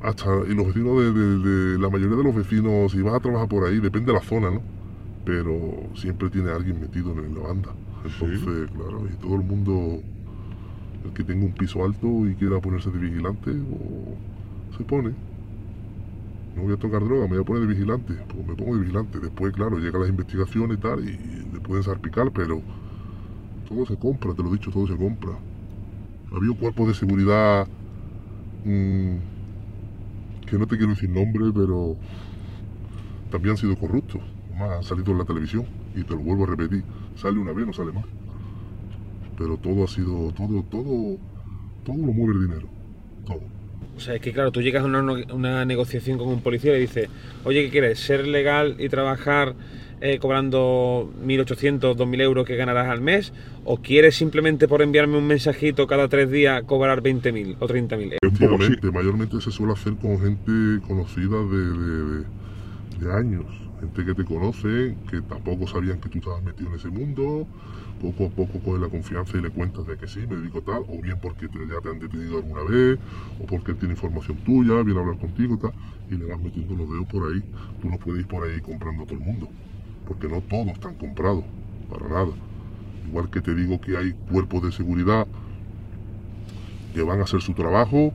Hasta. 0.05 0.25
Y 0.49 0.53
los 0.55 0.67
vecinos 0.67 0.97
de, 1.01 1.11
de- 1.13 1.37
de- 1.39 1.79
La 1.79 1.89
mayoría 1.89 2.15
de 2.17 2.23
los 2.23 2.35
vecinos, 2.35 2.91
si 2.91 3.01
vas 3.01 3.13
a 3.15 3.19
trabajar 3.19 3.47
por 3.47 3.65
ahí, 3.67 3.79
depende 3.79 4.11
de 4.11 4.17
la 4.19 4.23
zona, 4.23 4.49
¿no? 4.51 4.61
Pero 5.25 5.57
siempre 5.95 6.29
tiene 6.29 6.49
alguien 6.51 6.79
metido 6.79 7.11
en 7.13 7.35
la 7.35 7.41
banda. 7.41 7.69
Entonces, 8.05 8.69
claro, 8.75 9.05
y 9.11 9.15
todo 9.21 9.35
el 9.35 9.41
mundo. 9.43 10.01
El 11.05 11.11
que 11.13 11.23
tenga 11.23 11.45
un 11.45 11.53
piso 11.53 11.83
alto 11.85 12.27
y 12.27 12.35
quiera 12.35 12.59
ponerse 12.59 12.89
de 12.91 12.97
vigilante, 12.99 13.51
o 13.51 14.75
se 14.77 14.83
pone. 14.83 15.11
No 16.55 16.63
voy 16.63 16.73
a 16.73 16.77
tocar 16.77 17.03
droga, 17.03 17.23
me 17.23 17.35
voy 17.35 17.41
a 17.41 17.45
poner 17.45 17.61
de 17.61 17.73
vigilante. 17.73 18.13
Pues 18.27 18.47
me 18.47 18.55
pongo 18.55 18.75
de 18.75 18.81
vigilante. 18.81 19.19
Después, 19.19 19.53
claro, 19.53 19.77
llegan 19.77 20.01
las 20.01 20.09
investigaciones 20.09 20.77
y 20.77 20.81
tal, 20.81 21.07
y 21.07 21.17
le 21.53 21.59
pueden 21.61 21.83
salpicar, 21.83 22.31
pero 22.31 22.61
todo 23.67 23.85
se 23.85 23.97
compra, 23.97 24.33
te 24.33 24.43
lo 24.43 24.49
he 24.49 24.53
dicho, 24.53 24.71
todo 24.71 24.87
se 24.87 24.97
compra. 24.97 25.37
Había 26.31 26.51
un 26.51 26.57
cuerpo 26.57 26.87
de 26.87 26.93
seguridad 26.93 27.67
mm, 28.65 29.15
que 30.47 30.57
no 30.57 30.67
te 30.67 30.77
quiero 30.77 30.93
decir 30.93 31.09
nombre, 31.09 31.51
pero 31.53 31.95
también 33.31 33.51
han 33.51 33.57
sido 33.57 33.77
corruptos. 33.77 34.21
Han 34.59 34.83
salido 34.83 35.11
en 35.11 35.19
la 35.19 35.25
televisión 35.25 35.65
y 35.95 36.03
te 36.03 36.13
lo 36.13 36.19
vuelvo 36.19 36.43
a 36.43 36.47
repetir. 36.47 36.83
Sale 37.15 37.39
una 37.39 37.53
vez, 37.53 37.65
no 37.65 37.73
sale 37.73 37.91
más. 37.91 38.05
Pero 39.37 39.57
todo 39.57 39.83
ha 39.83 39.87
sido, 39.87 40.31
todo, 40.33 40.63
todo, 40.63 41.17
todo 41.85 41.97
lo 41.97 42.13
mueve 42.13 42.33
el 42.33 42.47
dinero. 42.47 42.67
Todo. 43.25 43.58
O 43.99 44.01
sea, 44.01 44.15
es 44.15 44.21
que 44.21 44.31
claro, 44.31 44.49
tú 44.51 44.61
llegas 44.61 44.81
a 44.83 44.85
una, 44.85 45.01
una 45.33 45.65
negociación 45.65 46.17
con 46.17 46.29
un 46.29 46.39
policía 46.41 46.71
y 46.71 46.75
le 46.75 46.79
dices, 46.79 47.09
oye, 47.43 47.65
¿qué 47.65 47.69
quieres? 47.69 47.99
¿Ser 47.99 48.25
legal 48.25 48.77
y 48.79 48.87
trabajar 48.87 49.55
eh, 49.99 50.19
cobrando 50.19 51.11
1.800, 51.25 51.95
2.000 51.97 52.21
euros 52.21 52.47
que 52.47 52.55
ganarás 52.55 52.87
al 52.87 53.01
mes? 53.01 53.33
¿O 53.65 53.75
quieres 53.81 54.15
simplemente 54.15 54.69
por 54.69 54.81
enviarme 54.81 55.17
un 55.17 55.27
mensajito 55.27 55.85
cada 55.85 56.07
tres 56.07 56.31
días 56.31 56.63
cobrar 56.63 57.01
20.000 57.03 57.57
o 57.59 57.67
30.000 57.67 58.03
euros? 58.03 58.17
Efectivamente, 58.21 58.89
mayormente 58.91 59.41
se 59.41 59.51
suele 59.51 59.73
hacer 59.73 59.93
con 59.95 60.17
gente 60.21 60.87
conocida 60.87 61.37
de, 61.51 61.57
de- 61.57 62.03
de- 62.19 63.05
de 63.05 63.13
años, 63.13 63.45
gente 63.79 64.05
que 64.05 64.13
te 64.13 64.25
conoce, 64.25 64.95
que 65.09 65.21
tampoco 65.21 65.67
sabían 65.67 65.99
que 65.99 66.09
tú 66.09 66.19
estabas 66.19 66.43
metido 66.43 66.69
en 66.69 66.75
ese 66.75 66.89
mundo, 66.89 67.47
poco 68.01 68.25
a 68.25 68.29
poco 68.29 68.59
coge 68.59 68.79
la 68.79 68.89
confianza 68.89 69.37
y 69.37 69.41
le 69.41 69.49
cuentas 69.49 69.85
de 69.85 69.97
que 69.97 70.07
sí, 70.07 70.21
me 70.21 70.35
dedico 70.35 70.61
tal, 70.61 70.83
o 70.87 71.01
bien 71.01 71.17
porque 71.21 71.47
ya 71.47 71.81
te 71.81 71.89
han 71.89 71.99
detenido 71.99 72.37
alguna 72.37 72.63
vez, 72.63 72.99
o 73.41 73.45
porque 73.45 73.71
él 73.71 73.77
tiene 73.77 73.93
información 73.93 74.37
tuya, 74.45 74.81
viene 74.83 74.99
a 74.99 75.03
hablar 75.03 75.17
contigo 75.17 75.57
tal, 75.57 75.73
y 76.09 76.15
le 76.15 76.25
vas 76.25 76.39
metiendo 76.39 76.75
los 76.75 76.89
dedos 76.89 77.07
por 77.07 77.31
ahí. 77.31 77.43
Tú 77.81 77.89
no 77.89 77.97
puedes 77.97 78.21
ir 78.21 78.27
por 78.27 78.47
ahí 78.47 78.59
comprando 78.61 79.03
a 79.03 79.05
todo 79.05 79.17
el 79.17 79.25
mundo, 79.25 79.49
porque 80.07 80.27
no 80.27 80.41
todos 80.41 80.67
están 80.67 80.95
comprados, 80.95 81.43
para 81.89 82.07
nada. 82.07 82.31
Igual 83.07 83.29
que 83.29 83.41
te 83.41 83.55
digo 83.55 83.81
que 83.81 83.97
hay 83.97 84.13
cuerpos 84.31 84.63
de 84.63 84.71
seguridad 84.71 85.27
que 86.93 87.01
van 87.03 87.19
a 87.19 87.23
hacer 87.23 87.41
su 87.41 87.53
trabajo, 87.53 88.13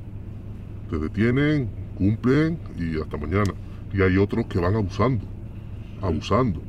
te 0.91 0.99
detienen, 0.99 1.69
cumplen 1.97 2.59
y 2.79 3.01
hasta 3.01 3.17
mañana. 3.17 3.53
Y 3.93 4.03
hay 4.03 4.17
otros 4.17 4.47
que 4.47 4.59
van 4.59 4.75
abusando, 4.75 5.25
abusando, 6.01 6.61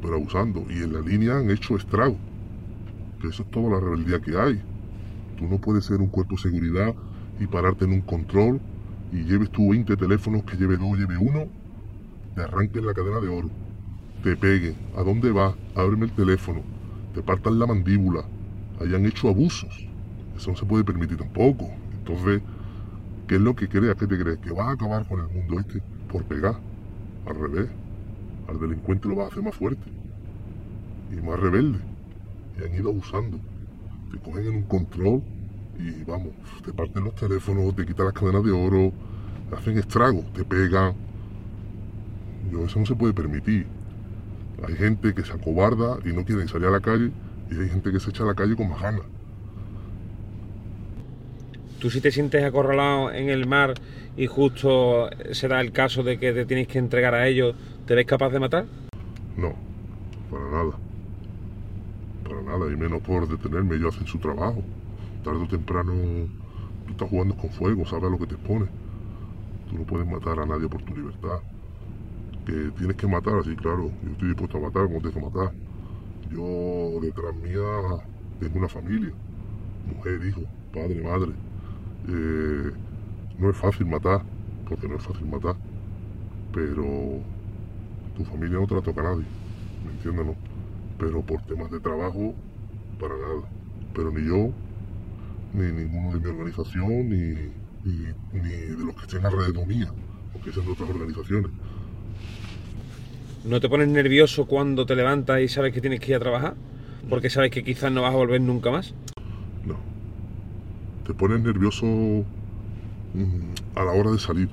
pero 0.00 0.14
abusando. 0.14 0.64
Y 0.70 0.82
en 0.82 0.92
la 0.92 1.00
línea 1.00 1.38
han 1.38 1.50
hecho 1.50 1.76
estrago. 1.76 2.16
Que 3.20 3.28
eso 3.28 3.42
es 3.42 3.50
toda 3.50 3.70
la 3.70 3.80
rebeldía 3.80 4.20
que 4.20 4.38
hay. 4.38 4.60
Tú 5.38 5.46
no 5.46 5.58
puedes 5.58 5.84
ser 5.84 6.00
un 6.00 6.08
cuerpo 6.08 6.36
de 6.36 6.42
seguridad 6.42 6.94
y 7.38 7.46
pararte 7.46 7.84
en 7.84 7.92
un 7.92 8.00
control 8.02 8.60
y 9.12 9.24
lleves 9.24 9.50
tú 9.50 9.70
20 9.70 9.96
teléfonos, 9.96 10.44
que 10.44 10.56
lleve 10.56 10.76
dos, 10.76 10.98
lleve 10.98 11.16
uno, 11.18 11.46
te 12.34 12.42
arranquen 12.42 12.86
la 12.86 12.94
cadena 12.94 13.20
de 13.20 13.28
oro, 13.28 13.50
te 14.22 14.36
peguen. 14.36 14.74
¿A 14.96 15.02
dónde 15.02 15.30
vas? 15.30 15.54
Ábreme 15.74 16.06
el 16.06 16.12
teléfono, 16.12 16.62
te 17.14 17.22
partan 17.22 17.58
la 17.58 17.66
mandíbula, 17.66 18.24
hayan 18.80 19.04
hecho 19.04 19.28
abusos. 19.28 19.86
Eso 20.36 20.50
no 20.50 20.56
se 20.56 20.64
puede 20.64 20.84
permitir 20.84 21.18
tampoco. 21.18 21.70
Entonces, 21.92 22.42
¿qué 23.28 23.34
es 23.36 23.40
lo 23.40 23.54
que 23.54 23.68
creas? 23.68 23.96
¿Qué 23.96 24.06
te 24.06 24.18
crees? 24.18 24.38
¿Que 24.38 24.50
vas 24.50 24.68
a 24.68 24.72
acabar 24.72 25.06
con 25.06 25.20
el 25.20 25.28
mundo 25.28 25.60
este 25.60 25.82
por 26.10 26.24
pegar? 26.24 26.71
Al 27.26 27.34
revés. 27.34 27.68
Al 28.48 28.58
delincuente 28.60 29.08
lo 29.08 29.16
vas 29.16 29.26
a 29.26 29.28
hacer 29.28 29.42
más 29.42 29.54
fuerte 29.54 29.90
y 31.12 31.16
más 31.24 31.38
rebelde. 31.38 31.78
Y 32.58 32.64
han 32.64 32.74
ido 32.74 32.90
abusando. 32.90 33.38
Te 34.10 34.18
cogen 34.18 34.46
en 34.46 34.54
un 34.56 34.62
control 34.64 35.22
y 35.78 36.04
vamos, 36.04 36.32
te 36.64 36.72
parten 36.72 37.04
los 37.04 37.14
teléfonos, 37.14 37.74
te 37.74 37.86
quitan 37.86 38.06
las 38.06 38.14
cadenas 38.14 38.44
de 38.44 38.52
oro, 38.52 38.92
te 39.48 39.56
hacen 39.56 39.78
estragos, 39.78 40.30
te 40.32 40.44
pegan. 40.44 40.94
Yo, 42.50 42.64
eso 42.64 42.78
no 42.78 42.86
se 42.86 42.94
puede 42.94 43.14
permitir. 43.14 43.66
Hay 44.66 44.74
gente 44.74 45.14
que 45.14 45.24
se 45.24 45.32
acobarda 45.32 45.98
y 46.04 46.12
no 46.12 46.24
quiere 46.24 46.46
salir 46.46 46.68
a 46.68 46.70
la 46.70 46.80
calle 46.80 47.10
y 47.50 47.54
hay 47.58 47.68
gente 47.68 47.90
que 47.90 48.00
se 48.00 48.10
echa 48.10 48.22
a 48.24 48.26
la 48.26 48.34
calle 48.34 48.54
con 48.54 48.68
más 48.68 48.80
ganas. 48.80 49.02
Tú 51.82 51.90
si 51.90 52.00
te 52.00 52.12
sientes 52.12 52.44
acorralado 52.44 53.10
en 53.10 53.28
el 53.28 53.48
mar 53.48 53.74
y 54.16 54.28
justo 54.28 55.10
se 55.32 55.48
da 55.48 55.60
el 55.60 55.72
caso 55.72 56.04
de 56.04 56.16
que 56.16 56.32
te 56.32 56.46
tienes 56.46 56.68
que 56.68 56.78
entregar 56.78 57.12
a 57.12 57.26
ellos, 57.26 57.56
¿te 57.86 57.96
ves 57.96 58.06
capaz 58.06 58.30
de 58.30 58.38
matar? 58.38 58.66
No, 59.36 59.52
para 60.30 60.44
nada. 60.44 60.78
Para 62.22 62.42
nada, 62.42 62.72
y 62.72 62.76
menos 62.76 63.02
por 63.02 63.26
detenerme. 63.26 63.74
Ellos 63.74 63.96
hacen 63.96 64.06
su 64.06 64.18
trabajo. 64.20 64.62
Tarde 65.24 65.42
o 65.42 65.48
temprano, 65.48 65.92
tú 66.86 66.92
estás 66.92 67.10
jugando 67.10 67.36
con 67.36 67.50
fuego, 67.50 67.84
sabes 67.84 68.12
lo 68.12 68.18
que 68.20 68.28
te 68.28 68.34
expones. 68.36 68.68
Tú 69.68 69.78
no 69.78 69.82
puedes 69.82 70.06
matar 70.06 70.38
a 70.38 70.46
nadie 70.46 70.68
por 70.68 70.82
tu 70.82 70.94
libertad. 70.94 71.40
Que 72.46 72.70
tienes 72.78 72.96
que 72.96 73.08
matar, 73.08 73.38
así 73.40 73.56
claro. 73.56 73.90
Yo 74.04 74.12
estoy 74.12 74.28
dispuesto 74.28 74.58
a 74.58 74.60
matar 74.60 74.86
como 74.86 75.00
tengo 75.00 75.14
que 75.14 75.36
matar. 75.36 75.52
Yo 76.30 77.00
detrás 77.02 77.34
mía 77.42 78.06
tengo 78.38 78.58
una 78.60 78.68
familia. 78.68 79.10
Mujer, 79.96 80.20
hijo, 80.24 80.42
padre, 80.72 81.02
madre. 81.02 81.32
Eh, 82.08 82.72
no 83.38 83.50
es 83.50 83.56
fácil 83.56 83.86
matar, 83.86 84.22
porque 84.68 84.88
no 84.88 84.96
es 84.96 85.02
fácil 85.02 85.26
matar. 85.26 85.56
Pero 86.52 87.20
tu 88.16 88.24
familia 88.24 88.58
no 88.58 88.66
te 88.66 88.74
la 88.74 88.82
toca 88.82 89.00
a 89.00 89.04
nadie, 89.04 89.24
¿me 89.84 89.92
entiendes? 89.92 90.36
Pero 90.98 91.22
por 91.22 91.42
temas 91.42 91.70
de 91.70 91.80
trabajo, 91.80 92.34
para 93.00 93.14
nada. 93.14 93.48
Pero 93.94 94.10
ni 94.12 94.26
yo, 94.26 94.52
ni 95.54 95.72
ninguno 95.72 96.12
de 96.12 96.20
mi 96.20 96.26
organización, 96.26 97.08
ni, 97.08 97.52
ni, 97.84 98.12
de 98.32 98.84
los 98.84 98.94
que 98.96 99.02
estén 99.02 99.24
alrededor 99.24 99.66
mía, 99.66 99.88
porque 100.32 100.52
son 100.52 100.66
de 100.66 100.72
otras 100.72 100.90
organizaciones. 100.90 101.50
¿No 103.44 103.60
te 103.60 103.68
pones 103.68 103.88
nervioso 103.88 104.46
cuando 104.46 104.86
te 104.86 104.94
levantas 104.94 105.40
y 105.40 105.48
sabes 105.48 105.72
que 105.72 105.80
tienes 105.80 106.00
que 106.00 106.12
ir 106.12 106.16
a 106.16 106.20
trabajar? 106.20 106.54
Porque 107.08 107.28
sabes 107.28 107.50
que 107.50 107.64
quizás 107.64 107.90
no 107.90 108.02
vas 108.02 108.14
a 108.14 108.16
volver 108.16 108.40
nunca 108.40 108.70
más. 108.70 108.94
Te 111.06 111.14
pones 111.14 111.40
nervioso 111.40 111.84
mm, 111.86 112.24
a 113.74 113.84
la 113.84 113.92
hora 113.92 114.12
de 114.12 114.18
salir. 114.18 114.48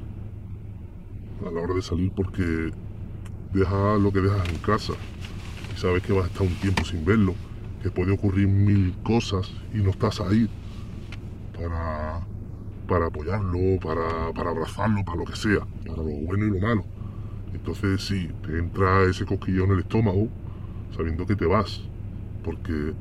A 1.45 1.51
la 1.51 1.61
hora 1.61 1.75
de 1.75 1.81
salir 1.81 2.11
porque 2.11 2.71
dejas 3.53 4.01
lo 4.01 4.11
que 4.11 4.19
dejas 4.21 4.49
en 4.49 4.57
casa 4.57 4.93
y 5.73 5.79
sabes 5.79 6.03
que 6.03 6.13
vas 6.13 6.25
a 6.25 6.27
estar 6.27 6.41
un 6.45 6.55
tiempo 6.55 6.83
sin 6.83 7.05
verlo, 7.05 7.35
que 7.83 7.91
puede 7.91 8.11
ocurrir 8.11 8.47
mil 8.47 8.95
cosas 9.03 9.51
y 9.73 9.77
no 9.77 9.91
estás 9.91 10.21
ahí 10.21 10.49
para, 11.55 12.21
para 12.87 13.05
apoyarlo, 13.07 13.79
para, 13.79 14.33
para 14.33 14.49
abrazarlo, 14.49 15.03
para 15.05 15.17
lo 15.17 15.25
que 15.25 15.35
sea, 15.35 15.59
para 15.85 15.97
lo 15.97 16.09
bueno 16.09 16.45
y 16.45 16.49
lo 16.49 16.59
malo. 16.59 16.83
Entonces 17.53 18.01
sí, 18.01 18.29
te 18.45 18.57
entra 18.57 19.03
ese 19.03 19.25
cosquillón 19.25 19.67
en 19.67 19.73
el 19.73 19.79
estómago 19.79 20.29
sabiendo 20.95 21.25
que 21.25 21.35
te 21.35 21.45
vas, 21.45 21.81
porque 22.43 22.93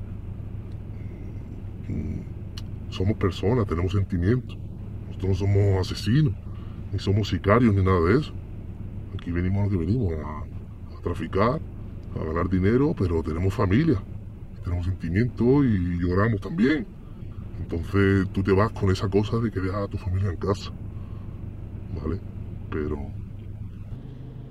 mm, 1.88 2.27
somos 2.90 3.16
personas, 3.16 3.66
tenemos 3.66 3.92
sentimientos. 3.92 4.56
Nosotros 5.06 5.28
no 5.28 5.34
somos 5.34 5.90
asesinos, 5.90 6.34
ni 6.92 6.98
somos 6.98 7.28
sicarios, 7.28 7.74
ni 7.74 7.82
nada 7.82 8.00
de 8.00 8.20
eso. 8.20 8.32
Aquí 9.14 9.30
venimos 9.30 9.60
a 9.60 9.64
lo 9.64 9.70
que 9.70 9.76
venimos, 9.76 10.12
a, 10.14 10.44
traficar, 11.02 11.60
a 12.14 12.24
ganar 12.24 12.48
dinero, 12.48 12.94
pero 12.98 13.22
tenemos 13.22 13.54
familia, 13.54 14.02
tenemos 14.64 14.86
sentimientos 14.86 15.64
y 15.64 15.98
lloramos 15.98 16.40
también. 16.40 16.86
Entonces 17.60 18.28
tú 18.32 18.42
te 18.42 18.52
vas 18.52 18.70
con 18.72 18.90
esa 18.90 19.08
cosa 19.08 19.38
de 19.38 19.50
que 19.50 19.60
dejas 19.60 19.84
a 19.84 19.88
tu 19.88 19.96
familia 19.96 20.30
en 20.30 20.36
casa, 20.36 20.70
¿vale? 22.00 22.20
Pero 22.70 22.98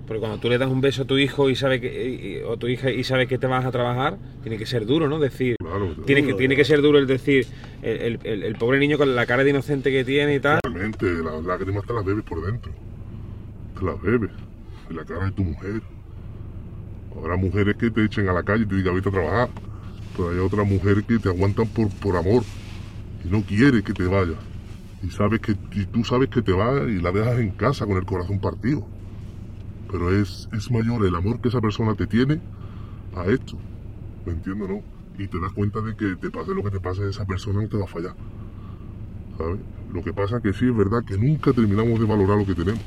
Porque 0.07 0.19
cuando 0.21 0.37
tú 0.39 0.47
le 0.49 0.57
das 0.57 0.69
un 0.71 0.79
beso 0.79 1.03
a 1.03 1.05
tu 1.05 1.17
hijo 1.17 1.49
y 1.49 1.55
sabe 1.55 1.81
que, 1.81 2.39
y- 2.39 2.43
o 2.43 2.55
tu 2.57 2.67
hija 2.67 2.89
y 2.89 3.03
sabe 3.03 3.27
que 3.27 3.37
te 3.37 3.45
vas 3.45 3.65
a 3.65 3.71
trabajar, 3.71 4.17
tiene 4.41 4.57
que 4.57 4.65
ser 4.65 4.85
duro, 4.85 5.09
¿no? 5.09 5.19
Decir, 5.19 5.57
claro, 5.59 5.93
tiene 6.05 6.23
que, 6.25 6.33
tiene 6.33 6.55
que 6.55 6.63
ser 6.63 6.81
duro 6.81 6.97
el 6.97 7.07
decir, 7.07 7.45
el, 7.81 7.97
el- 8.01 8.19
el- 8.23 8.43
el 8.43 8.55
pobre 8.55 8.79
niño 8.79 8.97
con 8.97 9.13
la 9.15 9.25
cara 9.25 9.43
de 9.43 9.49
inocente 9.49 9.91
que 9.91 10.05
tiene 10.05 10.35
y 10.35 10.39
tal. 10.39 10.59
Realmente, 10.63 11.05
las 11.23 11.43
lágrimas 11.43 11.85
te 11.85 11.93
las 11.93 12.05
bebes 12.05 12.23
por 12.23 12.45
dentro. 12.45 12.71
Te 13.77 13.85
las 13.85 14.01
bebes. 14.01 14.31
en 14.89 14.95
la 14.95 15.03
cara 15.03 15.25
de 15.25 15.31
tu 15.33 15.43
mujer. 15.43 15.81
Habrá 17.17 17.35
mujeres 17.35 17.75
que 17.75 17.89
te 17.91 18.05
echen 18.05 18.29
a 18.29 18.33
la 18.33 18.43
calle 18.43 18.63
y 18.63 18.67
te 18.67 18.75
digan 18.75 18.95
vete 18.95 19.09
a 19.09 19.11
trabajar, 19.11 19.49
pero 20.15 20.29
hay 20.29 20.37
otras 20.37 20.65
mujeres 20.65 21.03
que 21.05 21.19
te 21.19 21.27
aguantan 21.29 21.67
por, 21.67 21.89
por 21.99 22.15
amor 22.15 22.43
y 23.25 23.27
no 23.27 23.41
quiere 23.43 23.83
que 23.83 23.91
te 23.93 24.05
vayas. 24.05 24.37
Y 25.03 25.09
sabes 25.09 25.41
que 25.41 25.55
y 25.73 25.85
tú 25.87 26.03
sabes 26.05 26.29
que 26.29 26.41
te 26.41 26.53
vas 26.53 26.87
y 26.87 27.01
la 27.01 27.11
dejas 27.11 27.39
en 27.39 27.51
casa 27.51 27.85
con 27.85 27.97
el 27.97 28.05
corazón 28.05 28.39
partido. 28.39 28.87
Pero 29.91 30.11
es, 30.11 30.49
es 30.53 30.69
mayor 30.69 31.05
el 31.05 31.15
amor 31.15 31.39
que 31.39 31.47
esa 31.47 31.61
persona 31.61 31.95
te 31.95 32.07
tiene 32.07 32.39
a 33.15 33.25
esto. 33.25 33.57
¿Me 34.25 34.33
entiendes, 34.33 34.69
no? 34.69 34.81
Y 35.17 35.27
te 35.27 35.39
das 35.39 35.51
cuenta 35.53 35.81
de 35.81 35.95
que 35.95 36.15
te 36.15 36.29
pase 36.29 36.53
lo 36.53 36.63
que 36.63 36.71
te 36.71 36.79
pase, 36.79 37.09
esa 37.09 37.25
persona 37.25 37.61
no 37.61 37.67
te 37.67 37.77
va 37.77 37.85
a 37.85 37.87
fallar. 37.87 38.15
¿Sabes? 39.37 39.59
Lo 39.93 40.03
que 40.03 40.13
pasa 40.13 40.37
es 40.37 40.43
que 40.43 40.53
sí 40.53 40.65
es 40.65 40.75
verdad 40.75 41.03
que 41.05 41.17
nunca 41.17 41.53
terminamos 41.53 41.99
de 41.99 42.05
valorar 42.05 42.37
lo 42.37 42.45
que 42.45 42.55
tenemos 42.55 42.81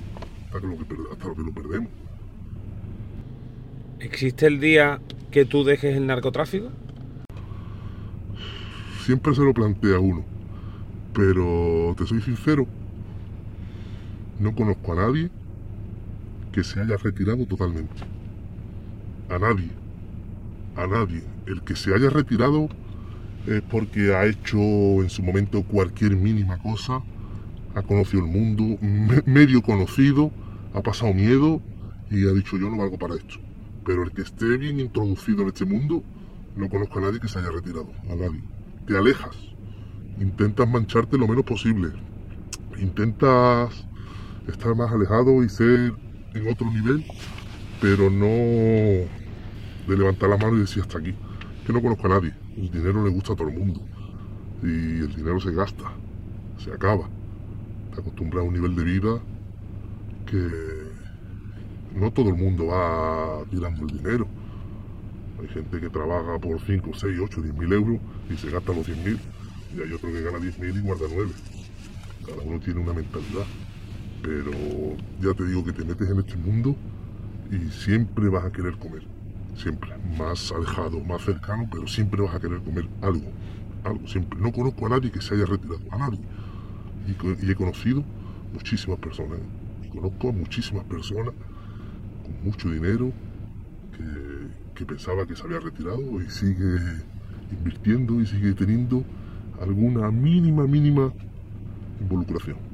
hasta, 0.46 0.60
que 0.60 0.66
lo, 0.66 0.76
que, 0.76 0.94
hasta 1.12 1.28
lo 1.28 1.34
que 1.34 1.42
lo 1.42 1.52
perdemos. 1.52 1.88
¿Existe 4.00 4.46
el 4.46 4.60
día 4.60 5.00
que 5.30 5.44
tú 5.44 5.64
dejes 5.64 5.96
el 5.96 6.06
narcotráfico? 6.06 6.68
Siempre 9.04 9.34
se 9.34 9.42
lo 9.42 9.54
plantea 9.54 9.98
uno, 9.98 10.24
pero 11.14 11.94
te 11.96 12.06
soy 12.06 12.20
sincero, 12.20 12.66
no 14.38 14.54
conozco 14.54 14.92
a 14.92 14.96
nadie 14.96 15.30
que 16.50 16.64
se 16.64 16.80
haya 16.80 16.96
retirado 16.96 17.46
totalmente. 17.46 18.02
A 19.28 19.38
nadie. 19.38 19.70
A 20.76 20.86
nadie. 20.86 21.22
El 21.46 21.62
que 21.62 21.76
se 21.76 21.94
haya 21.94 22.10
retirado 22.10 22.68
es 23.46 23.62
porque 23.62 24.14
ha 24.14 24.26
hecho 24.26 24.58
en 24.58 25.08
su 25.08 25.22
momento 25.22 25.62
cualquier 25.62 26.16
mínima 26.16 26.58
cosa, 26.58 27.02
ha 27.74 27.82
conocido 27.82 28.24
el 28.24 28.30
mundo, 28.30 28.78
medio 29.26 29.62
conocido, 29.62 30.30
ha 30.74 30.82
pasado 30.82 31.14
miedo 31.14 31.60
y 32.10 32.26
ha 32.26 32.32
dicho 32.32 32.58
yo 32.58 32.68
no 32.68 32.76
valgo 32.76 32.98
para 32.98 33.14
esto. 33.14 33.36
Pero 33.84 34.02
el 34.02 34.12
que 34.12 34.22
esté 34.22 34.58
bien 34.58 34.80
introducido 34.80 35.42
en 35.42 35.48
este 35.48 35.64
mundo, 35.64 36.02
no 36.56 36.68
conozco 36.68 36.98
a 36.98 37.02
nadie 37.02 37.20
que 37.20 37.28
se 37.28 37.38
haya 37.38 37.50
retirado, 37.50 37.90
a 38.10 38.14
nadie. 38.14 38.42
Te 38.86 38.96
alejas, 38.96 39.36
intentas 40.20 40.68
mancharte 40.68 41.16
lo 41.16 41.26
menos 41.26 41.44
posible, 41.44 41.90
intentas 42.78 43.86
estar 44.48 44.74
más 44.74 44.92
alejado 44.92 45.42
y 45.42 45.48
ser 45.48 45.94
en 46.34 46.48
otro 46.48 46.70
nivel, 46.70 47.04
pero 47.80 48.10
no 48.10 48.26
de 48.26 49.96
levantar 49.96 50.28
la 50.28 50.36
mano 50.36 50.56
y 50.56 50.60
decir 50.60 50.82
hasta 50.82 50.98
aquí. 50.98 51.14
Que 51.66 51.72
no 51.72 51.82
conozco 51.82 52.06
a 52.06 52.10
nadie. 52.10 52.32
El 52.56 52.70
dinero 52.70 53.04
le 53.04 53.10
gusta 53.10 53.32
a 53.32 53.36
todo 53.36 53.48
el 53.48 53.58
mundo. 53.58 53.80
Y 54.62 55.00
el 55.00 55.14
dinero 55.14 55.40
se 55.40 55.52
gasta, 55.52 55.84
se 56.58 56.72
acaba. 56.72 57.08
Te 57.94 58.00
acostumbras 58.00 58.44
a 58.44 58.48
un 58.48 58.54
nivel 58.54 58.76
de 58.76 58.84
vida 58.84 59.20
que 60.26 60.48
no 61.94 62.12
todo 62.12 62.28
el 62.28 62.36
mundo 62.36 62.66
va 62.66 63.44
tirando 63.50 63.82
el 63.82 63.98
dinero. 63.98 64.26
Hay 65.40 65.48
gente 65.48 65.80
que 65.80 65.88
trabaja 65.88 66.38
por 66.38 66.60
5, 66.60 66.90
6, 66.94 67.18
8, 67.22 67.42
10 67.42 67.54
mil 67.54 67.72
euros 67.72 67.98
y 68.30 68.36
se 68.36 68.50
gasta 68.50 68.72
los 68.72 68.84
100 68.84 69.04
mil. 69.04 69.18
Y 69.76 69.80
hay 69.80 69.92
otro 69.92 70.10
que 70.12 70.22
gana 70.22 70.38
10 70.38 70.58
mil 70.58 70.76
y 70.76 70.80
guarda 70.80 71.06
9. 71.12 71.30
Cada 72.26 72.42
uno 72.42 72.60
tiene 72.60 72.80
una 72.80 72.92
mentalidad. 72.92 73.46
Pero 74.22 74.50
ya 75.20 75.34
te 75.34 75.46
digo 75.46 75.64
que 75.64 75.72
te 75.72 75.84
metes 75.84 76.10
en 76.10 76.18
este 76.18 76.36
mundo 76.36 76.76
y 77.50 77.70
siempre 77.70 78.28
vas 78.28 78.44
a 78.44 78.52
querer 78.52 78.76
comer. 78.76 79.02
Siempre. 79.56 79.90
Más 80.18 80.52
alejado, 80.52 81.00
más 81.00 81.22
cercano, 81.22 81.68
pero 81.70 81.86
siempre 81.86 82.22
vas 82.22 82.34
a 82.34 82.40
querer 82.40 82.60
comer 82.60 82.88
algo. 83.02 83.30
Algo, 83.84 84.06
siempre. 84.06 84.38
No 84.38 84.52
conozco 84.52 84.86
a 84.86 84.90
nadie 84.90 85.10
que 85.10 85.20
se 85.20 85.34
haya 85.34 85.46
retirado. 85.46 85.80
A 85.90 85.98
nadie. 85.98 86.20
Y, 87.06 87.50
he 87.50 87.54
conocido 87.54 88.04
muchísimas 88.52 88.98
personas. 88.98 89.38
Y 89.84 89.88
conozco 89.88 90.28
a 90.28 90.32
muchísimas 90.32 90.84
personas 90.84 91.34
con 92.22 92.44
mucho 92.44 92.70
dinero 92.70 93.12
que, 93.96 94.78
que 94.78 94.84
pensaba 94.84 95.26
que 95.26 95.34
se 95.34 95.42
había 95.42 95.60
retirado 95.60 96.20
y 96.22 96.28
sigue 96.28 96.78
invirtiendo 97.50 98.20
y 98.20 98.26
sigue 98.26 98.52
teniendo 98.54 99.04
alguna 99.60 100.10
mínima, 100.10 100.66
mínima 100.66 101.12
involucración. 102.00 102.69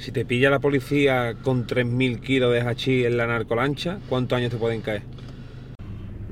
Si 0.00 0.12
te 0.12 0.24
pilla 0.24 0.48
la 0.48 0.60
policía 0.60 1.34
con 1.42 1.66
3.000 1.66 2.20
kilos 2.20 2.54
de 2.54 2.62
hachís 2.62 3.04
en 3.04 3.18
la 3.18 3.26
narcolancha, 3.26 3.98
¿cuántos 4.08 4.38
años 4.38 4.50
te 4.50 4.56
pueden 4.56 4.80
caer? 4.80 5.02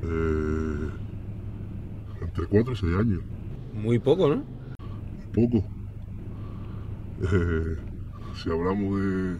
Eh, 0.02 0.88
entre 2.22 2.46
4 2.46 2.72
y 2.72 2.76
6 2.76 2.92
años. 2.98 3.20
Muy 3.74 3.98
poco, 3.98 4.30
¿no? 4.30 4.42
Poco. 5.34 5.58
Eh, 7.30 7.76
si 8.42 8.48
hablamos 8.48 8.98
de, 9.02 9.36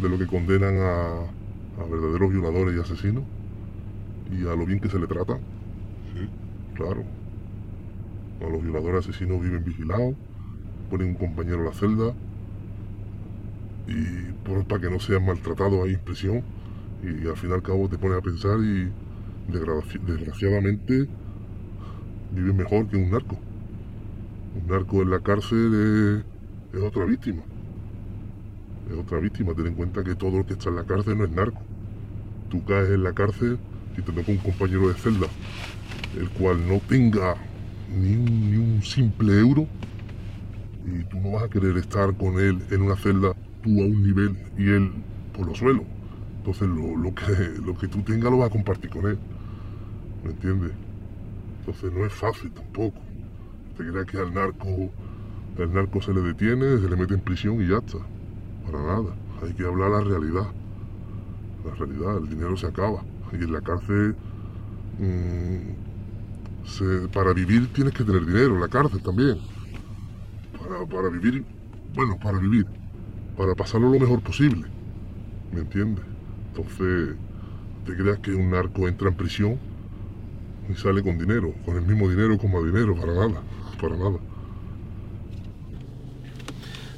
de 0.00 0.08
lo 0.08 0.16
que 0.16 0.28
condenan 0.28 0.76
a, 0.78 1.22
a, 1.82 1.86
verdaderos 1.90 2.30
violadores 2.30 2.76
y 2.76 2.80
asesinos 2.80 3.24
y 4.30 4.46
a 4.46 4.54
lo 4.54 4.64
bien 4.66 4.78
que 4.78 4.88
se 4.88 5.00
le 5.00 5.08
trata, 5.08 5.36
sí, 6.14 6.28
claro. 6.74 7.02
A 8.40 8.48
los 8.48 8.62
violadores 8.62 9.04
y 9.04 9.10
asesinos 9.10 9.42
viven 9.42 9.64
vigilados, 9.64 10.14
ponen 10.88 11.08
un 11.08 11.14
compañero 11.14 11.58
en 11.58 11.64
la 11.64 11.72
celda, 11.72 12.14
y 13.86 14.32
por, 14.44 14.64
para 14.66 14.80
que 14.80 14.90
no 14.90 14.98
sean 14.98 15.26
maltratados 15.26 15.84
hay 15.84 15.92
impresión 15.92 16.42
y 17.02 17.26
al 17.28 17.36
fin 17.36 17.50
y 17.50 17.52
al 17.52 17.62
cabo 17.62 17.88
te 17.88 17.98
pones 17.98 18.18
a 18.18 18.22
pensar 18.22 18.58
y 18.60 18.90
desgraciadamente 20.06 21.06
vive 22.32 22.52
mejor 22.52 22.86
que 22.88 22.96
un 22.96 23.10
narco. 23.10 23.38
Un 24.54 24.66
narco 24.68 25.02
en 25.02 25.10
la 25.10 25.20
cárcel 25.20 26.24
es, 26.72 26.82
otra 26.82 27.04
víctima. 27.04 27.42
Es 28.90 28.96
otra 28.96 29.18
víctima. 29.18 29.54
Ten 29.54 29.66
en 29.66 29.74
cuenta 29.74 30.02
que 30.02 30.14
todo 30.14 30.38
el 30.38 30.46
que 30.46 30.54
está 30.54 30.70
en 30.70 30.76
la 30.76 30.84
cárcel 30.84 31.18
no 31.18 31.24
es 31.24 31.30
narco. 31.30 31.60
Tú 32.50 32.64
caes 32.64 32.90
en 32.90 33.02
la 33.02 33.12
cárcel 33.12 33.58
y 33.92 34.02
te 34.02 34.12
toca 34.12 34.30
un 34.30 34.38
compañero 34.38 34.88
de 34.88 34.94
celda, 34.94 35.26
el 36.18 36.30
cual 36.30 36.66
no 36.66 36.80
tenga 36.88 37.36
ni 37.94 38.16
un, 38.16 38.50
ni 38.50 38.56
un 38.56 38.82
simple 38.82 39.38
euro 39.38 39.66
y 40.86 41.04
tú 41.04 41.18
no 41.20 41.32
vas 41.32 41.44
a 41.44 41.48
querer 41.48 41.76
estar 41.76 42.14
con 42.16 42.38
él 42.38 42.60
en 42.70 42.82
una 42.82 42.96
celda 42.96 43.34
tú 43.64 43.70
a 43.80 43.84
un 43.86 44.02
nivel 44.02 44.36
y 44.58 44.68
él 44.68 44.92
por 45.34 45.46
los 45.46 45.58
suelos. 45.58 45.84
Entonces 46.38 46.68
lo, 46.68 47.14
que, 47.14 47.60
lo 47.64 47.76
que 47.76 47.88
tú 47.88 48.02
tengas 48.02 48.30
lo 48.30 48.38
vas 48.38 48.48
a 48.48 48.52
compartir 48.52 48.90
con 48.90 49.06
él. 49.06 49.18
¿Me 50.22 50.30
entiendes? 50.30 50.72
Entonces 51.60 51.90
no 51.92 52.04
es 52.04 52.12
fácil 52.12 52.50
tampoco. 52.52 53.00
Te 53.76 53.84
creas 53.88 54.06
que 54.06 54.18
al 54.18 54.34
narco, 54.34 54.90
el 55.58 55.72
narco 55.72 56.02
se 56.02 56.12
le 56.12 56.20
detiene, 56.20 56.78
se 56.78 56.88
le 56.88 56.96
mete 56.96 57.14
en 57.14 57.20
prisión 57.20 57.60
y 57.62 57.68
ya 57.68 57.78
está. 57.78 57.98
Para 58.66 58.78
nada. 58.78 59.14
Hay 59.42 59.54
que 59.54 59.64
hablar 59.64 59.90
la 59.90 60.00
realidad. 60.00 60.46
La 61.64 61.74
realidad, 61.74 62.18
el 62.18 62.28
dinero 62.28 62.56
se 62.56 62.66
acaba. 62.66 63.02
Y 63.32 63.36
en 63.36 63.52
la 63.52 63.62
cárcel, 63.62 64.14
mm, 64.98 65.72
para 67.12 67.32
vivir 67.32 67.72
tienes 67.72 67.94
que 67.94 68.04
tener 68.04 68.26
dinero, 68.26 68.58
la 68.58 68.68
cárcel 68.68 69.00
también. 69.02 69.38
Para, 70.58 70.86
para 70.86 71.08
vivir, 71.08 71.44
bueno, 71.94 72.18
para 72.22 72.38
vivir 72.38 72.66
para 73.36 73.54
pasarlo 73.54 73.90
lo 73.90 73.98
mejor 73.98 74.20
posible. 74.20 74.66
¿Me 75.52 75.60
entiendes? 75.60 76.04
Entonces, 76.48 77.16
te 77.86 77.94
creas 77.96 78.18
que 78.18 78.32
un 78.32 78.50
narco 78.50 78.88
entra 78.88 79.08
en 79.08 79.14
prisión 79.14 79.58
y 80.70 80.74
sale 80.74 81.02
con 81.02 81.18
dinero, 81.18 81.52
con 81.64 81.76
el 81.76 81.82
mismo 81.82 82.08
dinero 82.08 82.38
como 82.38 82.64
dinero, 82.64 82.94
para 82.94 83.14
nada, 83.14 83.42
para 83.80 83.96
nada. 83.96 84.18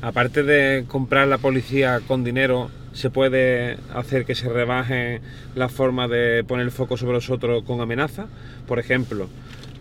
Aparte 0.03 0.43
de 0.43 0.85
comprar 0.87 1.27
la 1.27 1.39
policía 1.39 2.01
con 2.07 2.23
dinero, 2.23 2.71
¿se 2.93 3.11
puede 3.11 3.79
hacer 3.95 4.25
que 4.25 4.35
se 4.35 4.49
rebaje 4.49 5.21
la 5.55 5.69
forma 5.69 6.07
de 6.07 6.45
poner 6.45 6.67
el 6.67 6.71
foco 6.71 6.97
sobre 6.97 7.15
los 7.15 7.31
otros 7.31 7.65
con 7.65 7.81
amenaza? 7.81 8.27
Por 8.69 8.79
ejemplo, 8.79 9.29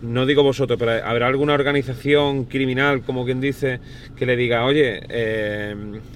no 0.06 0.24
digo 0.24 0.42
vosotros, 0.42 0.78
pero 0.78 1.04
habrá 1.04 1.26
alguna 1.26 1.54
organización 1.54 2.44
criminal, 2.44 3.02
como 3.02 3.24
quien 3.24 3.40
dice, 3.40 3.80
que 4.16 4.24
le 4.24 4.36
diga, 4.36 4.64
oye, 4.64 5.00
eh, 5.08 5.74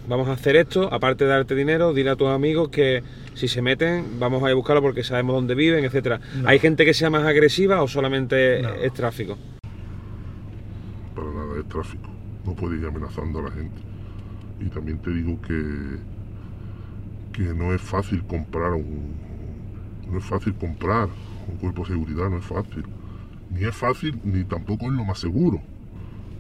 vamos 0.09 0.29
a 0.29 0.33
hacer 0.33 0.57
esto, 0.57 0.93
aparte 0.93 1.25
de 1.25 1.31
darte 1.31 1.55
dinero, 1.55 1.93
dile 1.93 2.11
a 2.11 2.17
tus 2.17 2.29
amigos 2.29 2.69
que 2.69 3.03
si 3.35 3.49
se 3.49 3.63
meten, 3.63 4.19
vamos 4.19 4.43
a 4.43 4.47
ir 4.47 4.53
a 4.53 4.55
buscarlo 4.55 4.83
porque 4.83 5.03
sabemos 5.03 5.35
dónde 5.35 5.55
viven, 5.55 5.85
etcétera. 5.85 6.21
¿Hay 6.47 6.59
gente 6.59 6.85
que 6.85 6.95
sea 6.95 7.11
más 7.11 7.25
agresiva 7.25 7.83
o 7.83 7.89
solamente 7.89 8.61
es 8.85 8.93
tráfico? 8.93 9.37
Para 11.15 11.31
nada, 11.33 11.59
es 11.59 11.69
tráfico. 11.69 12.09
No 12.45 12.55
puedes 12.55 12.81
ir 12.81 12.87
amenazando 12.87 13.41
a 13.41 13.43
la 13.43 13.51
gente. 13.51 13.81
Y 14.61 14.67
también 14.67 14.99
te 14.99 15.11
digo 15.11 15.41
que, 15.43 15.99
que 17.33 17.55
no 17.55 17.75
es 17.75 17.81
fácil 17.81 18.23
comprar 18.25 18.73
un. 18.73 19.15
No 20.11 20.19
es 20.19 20.25
fácil 20.25 20.55
comprar 20.55 21.09
un 21.49 21.57
cuerpo 21.57 21.83
de 21.83 21.89
seguridad, 21.89 22.29
no 22.29 22.39
es 22.39 22.45
fácil 22.45 22.85
ni 23.51 23.65
es 23.65 23.75
fácil 23.75 24.19
ni 24.25 24.45
tampoco 24.45 24.87
es 24.87 24.93
lo 24.93 25.05
más 25.05 25.19
seguro. 25.19 25.61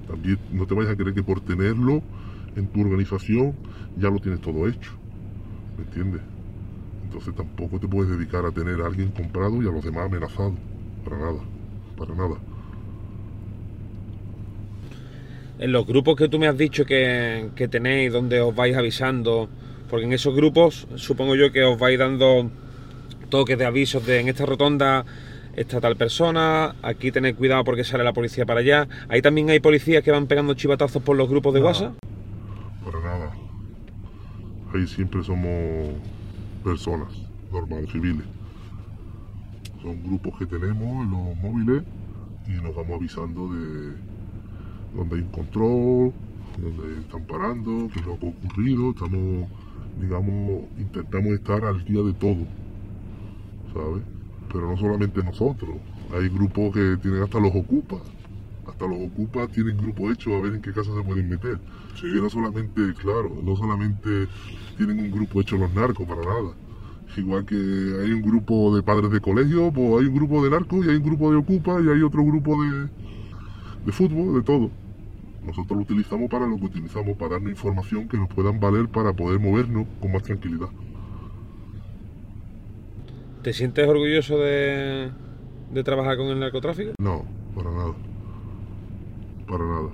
También 0.06 0.38
no 0.52 0.66
te 0.66 0.74
vayas 0.74 0.92
a 0.92 0.96
creer 0.96 1.14
que 1.14 1.22
por 1.22 1.40
tenerlo 1.40 2.02
en 2.56 2.66
tu 2.66 2.80
organización 2.80 3.54
ya 3.96 4.10
lo 4.10 4.18
tienes 4.18 4.40
todo 4.40 4.68
hecho. 4.68 4.92
¿Me 5.76 5.84
entiendes? 5.84 6.22
Entonces 7.04 7.34
tampoco 7.34 7.78
te 7.78 7.88
puedes 7.88 8.10
dedicar 8.10 8.44
a 8.44 8.50
tener 8.50 8.80
a 8.80 8.86
alguien 8.86 9.10
comprado 9.10 9.62
y 9.62 9.68
a 9.68 9.72
los 9.72 9.84
demás 9.84 10.06
amenazados. 10.06 10.54
Para 11.04 11.18
nada. 11.18 11.40
Para 11.96 12.14
nada. 12.14 12.36
En 15.58 15.72
los 15.72 15.86
grupos 15.86 16.16
que 16.16 16.28
tú 16.28 16.38
me 16.38 16.46
has 16.46 16.56
dicho 16.56 16.86
que, 16.86 17.50
que 17.54 17.68
tenéis, 17.68 18.12
donde 18.12 18.40
os 18.40 18.54
vais 18.54 18.76
avisando 18.76 19.50
Porque 19.90 20.06
en 20.06 20.12
esos 20.12 20.34
grupos 20.34 20.86
supongo 20.94 21.34
yo 21.34 21.50
que 21.50 21.64
os 21.64 21.76
vais 21.76 21.98
dando 21.98 22.48
toques 23.28 23.58
de 23.58 23.66
avisos 23.66 24.06
de 24.06 24.20
en 24.20 24.28
esta 24.28 24.46
rotonda 24.46 25.04
está 25.56 25.80
tal 25.80 25.96
persona, 25.96 26.76
aquí 26.82 27.10
tened 27.12 27.34
cuidado 27.36 27.64
porque 27.64 27.84
sale 27.84 28.04
la 28.04 28.12
policía 28.12 28.46
para 28.46 28.60
allá. 28.60 28.88
Ahí 29.08 29.22
también 29.22 29.50
hay 29.50 29.60
policías 29.60 30.02
que 30.02 30.10
van 30.10 30.26
pegando 30.26 30.54
chivatazos 30.54 31.02
por 31.02 31.16
los 31.16 31.28
grupos 31.28 31.54
de 31.54 31.60
No. 31.60 31.66
WhatsApp. 31.66 31.94
Para 32.84 33.00
nada. 33.00 33.32
Ahí 34.74 34.86
siempre 34.86 35.22
somos 35.22 35.94
personas 36.62 37.08
normales, 37.52 37.90
civiles. 37.90 38.24
Son 39.82 40.02
grupos 40.02 40.38
que 40.38 40.46
tenemos 40.46 41.04
en 41.04 41.10
los 41.10 41.36
móviles 41.38 41.82
y 42.46 42.52
nos 42.62 42.74
vamos 42.74 42.96
avisando 42.96 43.48
de 43.52 43.92
donde 44.94 45.16
hay 45.16 45.22
un 45.22 45.28
control, 45.28 46.12
donde 46.58 47.00
están 47.00 47.24
parando, 47.24 47.88
qué 47.92 48.00
es 48.00 48.06
lo 48.06 48.18
que 48.18 48.26
ha 48.26 48.30
ocurrido. 48.30 48.90
Estamos, 48.90 49.48
digamos, 50.00 50.64
intentamos 50.78 51.32
estar 51.32 51.64
al 51.64 51.84
día 51.84 52.02
de 52.02 52.12
todo, 52.12 52.46
¿sabes? 53.72 54.02
Pero 54.52 54.68
no 54.68 54.76
solamente 54.76 55.22
nosotros. 55.22 55.76
Hay 56.12 56.28
grupos 56.28 56.74
que 56.74 56.96
tienen 57.00 57.22
hasta 57.22 57.38
los 57.40 57.54
ocupas. 57.54 58.00
Hasta 58.66 58.86
los 58.86 58.98
ocupas 59.00 59.50
tienen 59.50 59.76
grupo 59.76 60.10
hecho 60.10 60.34
a 60.34 60.40
ver 60.40 60.54
en 60.54 60.62
qué 60.62 60.72
casa 60.72 60.90
se 60.94 61.02
pueden 61.02 61.28
meter. 61.28 61.58
Que 62.00 62.06
no 62.06 62.30
solamente, 62.30 62.94
claro, 62.94 63.30
no 63.42 63.56
solamente 63.56 64.26
tienen 64.76 65.00
un 65.00 65.10
grupo 65.10 65.40
hecho 65.40 65.56
los 65.56 65.72
narcos 65.74 66.06
para 66.06 66.22
nada. 66.22 66.54
Igual 67.16 67.44
que 67.44 67.54
hay 67.56 68.12
un 68.12 68.22
grupo 68.22 68.74
de 68.74 68.82
padres 68.82 69.10
de 69.10 69.20
colegio, 69.20 69.72
pues 69.72 70.00
hay 70.00 70.06
un 70.06 70.14
grupo 70.14 70.42
de 70.44 70.50
narcos 70.50 70.86
y 70.86 70.90
hay 70.90 70.96
un 70.96 71.02
grupo 71.02 71.30
de 71.30 71.38
ocupas 71.38 71.84
y 71.84 71.88
hay 71.88 72.02
otro 72.02 72.24
grupo 72.24 72.62
de, 72.62 72.88
de 73.84 73.92
fútbol, 73.92 74.34
de 74.34 74.42
todo. 74.42 74.70
Nosotros 75.44 75.76
lo 75.76 75.82
utilizamos 75.82 76.30
para 76.30 76.46
lo 76.46 76.56
que 76.56 76.66
utilizamos, 76.66 77.16
para 77.16 77.32
darnos 77.32 77.50
información 77.50 78.08
que 78.08 78.16
nos 78.16 78.28
puedan 78.28 78.60
valer 78.60 78.88
para 78.88 79.12
poder 79.12 79.40
movernos 79.40 79.86
con 80.00 80.12
más 80.12 80.22
tranquilidad. 80.22 80.68
¿Te 83.42 83.52
sientes 83.54 83.86
orgulloso 83.88 84.38
de, 84.38 85.14
de 85.68 85.84
trabajar 85.84 86.16
con 86.18 86.28
el 86.28 86.40
narcotráfico? 86.40 86.92
No, 87.00 87.26
para 87.52 87.70
nada. 87.72 88.00
Para 89.46 89.64
nada. 89.66 89.90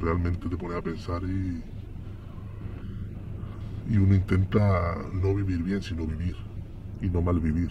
Realmente 0.00 0.48
te 0.48 0.56
pone 0.56 0.76
a 0.76 0.82
pensar 0.82 1.22
y. 1.24 1.62
Y 3.84 3.96
uno 3.96 4.14
intenta 4.16 4.96
no 5.12 5.34
vivir 5.36 5.62
bien, 5.62 5.82
sino 5.82 6.04
vivir. 6.06 6.36
Y 7.00 7.10
no 7.10 7.22
mal 7.22 7.40
vivir. 7.40 7.70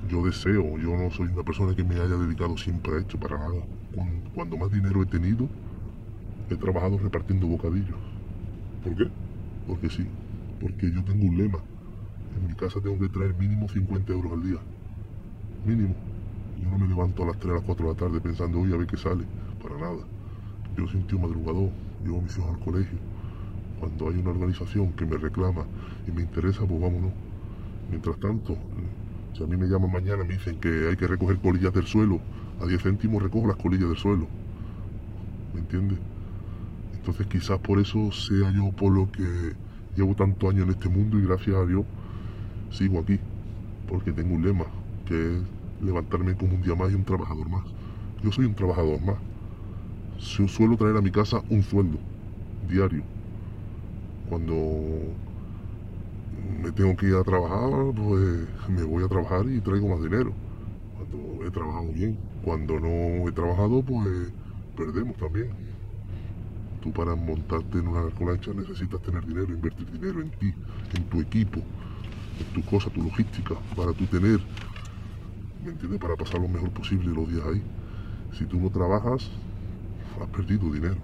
Yo 0.00 0.22
deseo, 0.24 0.78
yo 0.78 0.96
no 0.96 1.10
soy 1.10 1.26
una 1.28 1.44
persona 1.44 1.74
que 1.74 1.84
me 1.84 1.96
haya 1.96 2.16
dedicado 2.16 2.56
siempre 2.56 2.94
a 2.96 2.98
esto, 3.00 3.18
para 3.18 3.38
nada. 3.38 3.66
Cuan- 3.90 4.22
Cuando 4.32 4.56
más 4.56 4.70
dinero 4.70 5.02
he 5.02 5.06
tenido, 5.06 5.50
he 6.48 6.56
trabajado 6.58 6.98
repartiendo 6.98 7.46
bocadillos. 7.48 8.00
¿Por 8.82 8.96
qué? 8.96 9.12
Porque 9.64 9.90
sí. 9.90 10.12
Porque 10.60 10.90
yo 10.90 11.04
tengo 11.04 11.26
un 11.26 11.36
lema. 11.36 11.58
En 12.36 12.46
mi 12.48 12.54
casa 12.54 12.80
tengo 12.80 12.98
que 12.98 13.08
traer 13.08 13.34
mínimo 13.34 13.68
50 13.68 14.12
euros 14.12 14.32
al 14.32 14.42
día. 14.42 14.58
Mínimo. 15.64 15.94
Yo 16.62 16.70
no 16.70 16.78
me 16.78 16.88
levanto 16.88 17.22
a 17.22 17.26
las 17.26 17.38
3 17.38 17.52
a 17.52 17.54
las 17.56 17.64
4 17.64 17.86
de 17.86 17.92
la 17.92 17.98
tarde 17.98 18.20
pensando, 18.20 18.60
oye, 18.60 18.74
a 18.74 18.78
ver 18.78 18.86
qué 18.86 18.96
sale. 18.96 19.24
Para 19.62 19.76
nada. 19.78 20.04
Yo 20.76 20.86
soy 20.86 21.00
un 21.00 21.06
tío 21.06 21.18
madrugador. 21.18 21.70
Llevo 22.04 22.18
a 22.18 22.22
mis 22.22 22.36
hijos 22.36 22.54
al 22.54 22.60
colegio. 22.60 22.98
Cuando 23.80 24.08
hay 24.08 24.16
una 24.16 24.30
organización 24.30 24.92
que 24.92 25.04
me 25.04 25.16
reclama 25.16 25.64
y 26.06 26.10
me 26.10 26.22
interesa, 26.22 26.66
pues 26.66 26.80
vámonos. 26.80 27.12
Mientras 27.90 28.18
tanto, 28.18 28.56
si 29.34 29.44
a 29.44 29.46
mí 29.46 29.56
me 29.56 29.66
llaman 29.66 29.92
mañana 29.92 30.24
y 30.24 30.28
me 30.28 30.34
dicen 30.34 30.58
que 30.58 30.88
hay 30.88 30.96
que 30.96 31.06
recoger 31.06 31.38
colillas 31.38 31.72
del 31.72 31.86
suelo, 31.86 32.20
a 32.60 32.66
10 32.66 32.82
céntimos 32.82 33.22
recojo 33.22 33.46
las 33.46 33.56
colillas 33.56 33.88
del 33.88 33.98
suelo. 33.98 34.26
¿Me 35.52 35.60
entiendes? 35.60 35.98
Entonces 36.94 37.26
quizás 37.26 37.58
por 37.58 37.78
eso 37.78 38.10
sea 38.12 38.50
yo 38.50 38.72
por 38.72 38.92
lo 38.92 39.10
que 39.12 39.52
llevo 39.96 40.14
tantos 40.14 40.50
años 40.50 40.64
en 40.66 40.70
este 40.72 40.88
mundo 40.88 41.18
y 41.18 41.22
gracias 41.26 41.56
a 41.56 41.66
Dios 41.66 41.86
sigo 42.70 43.00
aquí. 43.00 43.20
Porque 43.86 44.12
tengo 44.12 44.34
un 44.36 44.42
lema, 44.44 44.66
que 45.06 45.38
es 45.38 45.42
levantarme 45.80 46.36
como 46.36 46.56
un 46.56 46.62
día 46.62 46.74
más 46.76 46.92
y 46.92 46.96
un 46.96 47.04
trabajador 47.04 47.48
más. 47.50 47.64
Yo 48.22 48.32
soy 48.32 48.46
un 48.46 48.54
trabajador 48.56 49.00
más. 49.02 49.18
Su- 50.18 50.48
Suelo 50.48 50.76
traer 50.76 50.96
a 50.96 51.02
mi 51.02 51.10
casa 51.10 51.42
un 51.48 51.62
sueldo 51.62 51.98
diario. 52.60 53.06
Cuando 54.24 55.16
me 56.62 56.72
tengo 56.72 56.96
que 56.96 57.06
ir 57.06 57.14
a 57.16 57.24
trabajar, 57.24 57.70
pues 57.94 58.48
me 58.68 58.82
voy 58.84 59.04
a 59.04 59.08
trabajar 59.08 59.46
y 59.48 59.60
traigo 59.60 59.88
más 59.88 60.02
dinero. 60.02 60.36
Cuando 60.92 61.18
he 61.46 61.50
trabajado 61.50 61.92
bien. 61.92 62.20
Cuando 62.42 62.80
no 62.80 63.28
he 63.28 63.32
trabajado, 63.32 63.84
pues 63.84 64.34
perdemos 64.76 65.16
también. 65.18 65.50
Tú 66.82 66.92
para 66.92 67.14
montarte 67.16 67.78
en 67.78 67.88
una 67.88 68.02
narcolancha 68.02 68.52
necesitas 68.52 69.00
tener 69.02 69.24
dinero, 69.26 69.52
invertir 69.52 69.90
dinero 69.90 70.20
en 70.20 70.30
ti, 70.30 70.54
en 70.94 71.04
tu 71.04 71.20
equipo, 71.20 71.58
en 71.58 72.54
tu 72.54 72.62
cosa, 72.68 72.90
tu 72.90 73.02
logística, 73.02 73.54
para 73.74 73.92
tú 73.92 74.06
tener, 74.06 74.40
¿me 75.64 75.72
entiendes? 75.72 76.00
Para 76.00 76.16
pasar 76.16 76.40
lo 76.40 76.48
mejor 76.48 76.70
posible 76.70 77.12
los 77.12 77.28
días 77.28 77.44
ahí. 77.46 77.62
Si 78.38 78.44
tú 78.44 78.60
no 78.60 78.70
trabajas, 78.70 79.30
has 80.20 80.28
perdido 80.28 80.70
dinero. 80.70 80.96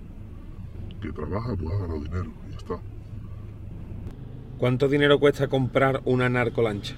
Que 1.00 1.10
trabajas, 1.10 1.56
pues 1.58 1.74
has 1.74 1.80
ganado 1.80 2.00
dinero, 2.00 2.30
y 2.46 2.50
ya 2.52 2.56
está. 2.58 2.78
¿Cuánto 4.58 4.88
dinero 4.88 5.18
cuesta 5.18 5.48
comprar 5.48 6.00
una 6.04 6.28
narcolancha? 6.28 6.94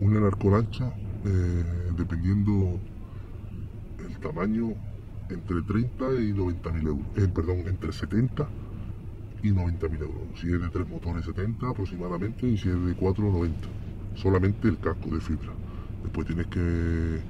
Una 0.00 0.20
narcolancha, 0.20 0.94
eh, 1.26 1.64
dependiendo 1.98 2.80
el 3.98 4.18
tamaño, 4.20 4.74
entre 5.30 5.62
30 5.62 6.14
y 6.20 6.32
90 6.32 6.72
mil 6.72 6.86
euros. 6.86 7.06
Eh, 7.16 7.28
perdón, 7.28 7.58
entre 7.66 7.92
70 7.92 8.48
y 9.42 9.50
90 9.50 9.88
mil 9.88 10.02
euros. 10.02 10.22
Si 10.40 10.52
es 10.52 10.60
de 10.60 10.68
tres 10.68 10.88
motores, 10.88 11.24
70 11.24 11.68
aproximadamente, 11.68 12.46
y 12.46 12.56
si 12.56 12.68
es 12.68 12.84
de 12.84 12.94
4, 12.94 13.24
90. 13.24 13.68
Solamente 14.16 14.68
el 14.68 14.78
casco 14.78 15.10
de 15.10 15.20
fibra. 15.20 15.52
Después 16.02 16.26
tienes 16.26 16.46
que 16.48 17.20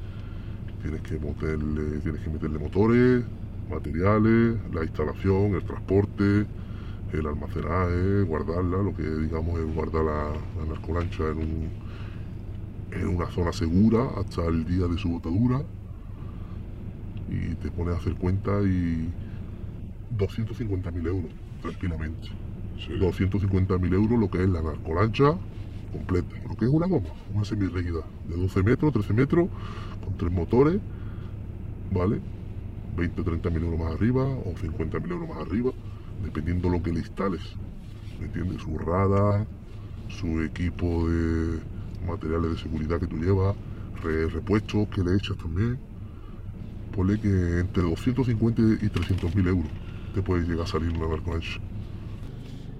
tienes 0.82 1.00
que 1.02 1.18
meterle, 1.18 1.98
tienes 1.98 2.20
que 2.22 2.30
meterle 2.30 2.58
motores, 2.58 3.24
materiales, 3.68 4.56
la 4.72 4.84
instalación, 4.84 5.54
el 5.54 5.64
transporte, 5.64 6.46
el 7.12 7.26
almacenaje, 7.26 8.22
guardarla, 8.22 8.78
lo 8.78 8.94
que 8.94 9.02
digamos 9.02 9.58
es 9.58 9.74
guardar 9.74 10.04
la, 10.04 10.30
la 10.58 10.66
narcolancha 10.68 11.28
en 11.30 11.38
un, 11.38 11.68
en 12.92 13.08
una 13.08 13.26
zona 13.26 13.52
segura 13.52 14.08
hasta 14.16 14.46
el 14.46 14.64
día 14.64 14.86
de 14.86 14.96
su 14.98 15.10
botadura 15.10 15.62
y 17.28 17.56
te 17.56 17.72
pones 17.72 17.94
a 17.94 17.98
hacer 17.98 18.16
cuenta 18.16 18.62
y 18.64 19.14
250.000 20.08 21.06
euros 21.08 21.32
tranquilamente. 21.60 22.28
250.000 22.94 23.94
euros 23.94 24.18
lo 24.20 24.30
que 24.30 24.42
es 24.44 24.50
la 24.50 24.62
narcolancha 24.62 25.38
completa, 25.90 26.36
lo 26.48 26.56
que 26.56 26.66
es 26.66 26.72
una 26.72 26.88
goma, 26.88 27.10
una 27.28 27.44
semirrígida 27.44 28.00
de 28.24 28.36
12 28.36 28.62
metros, 28.64 28.92
13 28.92 29.14
metros, 29.14 29.48
con 30.00 30.16
tres 30.16 30.32
motores, 30.32 30.82
¿vale? 31.90 32.22
20 32.98 33.20
o 33.22 33.24
30 33.24 33.50
mil 33.50 33.62
euros 33.64 33.80
más 33.80 33.94
arriba 33.94 34.24
o 34.48 34.56
50 34.56 35.00
mil 35.00 35.12
euros 35.12 35.28
más 35.28 35.38
arriba, 35.46 35.72
dependiendo 36.18 36.68
lo 36.70 36.82
que 36.82 36.92
le 36.92 37.00
instales, 37.00 37.42
¿me 38.18 38.26
entiendes? 38.26 38.62
Su 38.62 38.78
radar, 38.78 39.48
su 40.08 40.42
equipo 40.42 41.08
de 41.10 41.64
materiales 42.00 42.52
de 42.52 42.58
seguridad 42.58 43.00
que 43.00 43.08
tú 43.08 43.18
llevas, 43.18 43.56
re- 44.02 44.28
repuestos 44.28 44.88
que 44.90 45.02
le 45.02 45.16
echas 45.16 45.36
también. 45.38 45.82
Ponle 46.98 47.16
que 47.20 47.28
entre 47.60 47.84
250 47.84 48.84
y 48.84 48.88
300 48.88 49.32
mil 49.36 49.46
euros 49.46 49.70
te 50.16 50.20
puede 50.20 50.42
llegar 50.42 50.64
a 50.64 50.66
salir 50.66 50.88
una 50.90 51.06
narcolancha. 51.06 51.60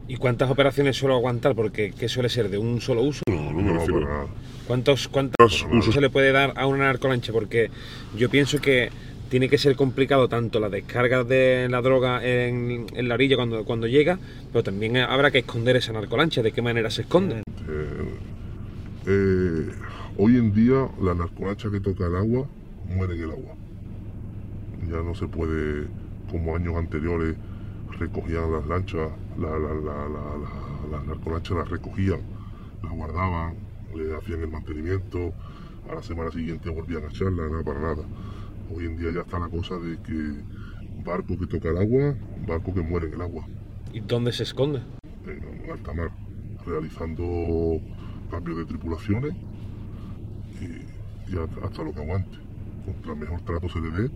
¿Y 0.09 0.16
cuántas 0.16 0.51
operaciones 0.51 0.97
suele 0.97 1.14
aguantar? 1.14 1.55
Porque 1.55 1.93
¿qué 1.97 2.09
suele 2.09 2.29
ser? 2.29 2.49
¿De 2.51 2.59
un 2.59 2.81
solo 2.81 3.03
uso? 3.03 3.23
No, 3.31 3.53
no 3.53 3.59
me 3.59 3.62
No, 3.62 3.75
refiero. 3.75 4.01
nada. 4.01 4.27
¿Cuántos, 4.66 5.07
¿Cuántos 5.07 5.64
usos. 5.71 5.95
se 5.95 6.01
le 6.01 6.11
puede 6.11 6.33
dar 6.33 6.53
a 6.57 6.66
una 6.66 6.87
narcolancha? 6.87 7.33
Porque 7.33 7.71
yo 8.16 8.29
pienso 8.29 8.61
que 8.61 8.91
tiene 9.29 9.49
que 9.49 9.57
ser 9.57 9.77
complicado 9.77 10.27
tanto 10.29 10.59
la 10.59 10.69
descarga 10.69 11.23
de 11.23 11.69
la 11.71 11.81
droga 11.81 12.21
en, 12.27 12.87
en 12.95 13.07
la 13.09 13.14
orilla 13.14 13.37
cuando, 13.37 13.64
cuando 13.64 13.87
llega, 13.87 14.19
pero 14.53 14.64
también 14.64 14.97
habrá 14.97 15.31
que 15.31 15.39
esconder 15.39 15.77
esa 15.77 15.93
narcolancha. 15.93 16.43
¿De 16.43 16.51
qué 16.51 16.61
manera 16.61 16.91
se 16.91 17.03
esconde? 17.03 17.43
Eh, 17.69 18.14
eh, 19.07 19.69
hoy 20.16 20.39
en 20.39 20.53
día 20.53 20.89
la 21.01 21.14
narcolancha 21.14 21.71
que 21.71 21.79
toca 21.79 22.09
el 22.09 22.16
agua 22.16 22.49
muere 22.89 23.14
en 23.14 23.23
el 23.23 23.31
agua. 23.31 23.55
Ya 24.91 25.03
no 25.03 25.14
se 25.14 25.28
puede, 25.28 25.89
como 26.30 26.57
años 26.57 26.76
anteriores, 26.76 27.36
recogían 27.99 28.53
las 28.53 28.66
lanchas, 28.66 29.11
la, 29.39 29.51
la, 29.59 29.74
la, 29.74 30.09
la- 30.09 30.39
la- 30.39 30.89
las 30.91 31.07
narcolanchas 31.07 31.57
las 31.59 31.68
recogían, 31.68 32.20
las 32.82 32.93
guardaban, 32.93 33.57
le 33.95 34.16
hacían 34.16 34.41
el 34.41 34.49
mantenimiento, 34.49 35.32
a 35.91 35.95
la 35.97 36.03
semana 36.03 36.30
siguiente 36.30 36.70
volvían 36.70 37.05
a 37.05 37.09
echarla, 37.09 37.49
nada 37.49 37.62
para 37.64 37.80
nada. 37.80 38.03
Hoy 38.74 38.86
en 38.86 38.97
día 38.97 39.11
ya 39.12 39.20
está 39.20 39.39
la 39.39 39.49
cosa 39.49 39.76
de 39.78 39.99
que 40.03 40.43
barco 41.05 41.39
que 41.39 41.47
toca 41.47 41.70
el 41.70 41.78
agua, 41.78 42.14
barco 42.47 42.74
que 42.74 42.80
muere 42.82 43.07
en 43.09 43.14
el 43.14 43.22
agua 43.22 43.45
¿Y 43.93 44.01
dónde 44.01 44.32
se 44.32 44.43
esconde? 44.43 44.82
en 45.26 45.70
alta 45.70 45.93
mar, 45.93 46.11
realizando 46.66 47.22
cambios 48.30 48.59
de 48.59 48.64
tripulaciones 48.66 49.34
y, 50.61 51.32
y 51.32 51.39
hasta 51.39 51.66
hasta 51.66 51.82
lo 51.84 51.93
que 51.93 52.01
aguante. 52.01 52.39
Contra 52.84 53.14
mejor 53.14 53.41
trato 53.43 53.68
se 53.68 53.80
le 53.80 53.91
dé, 53.91 54.11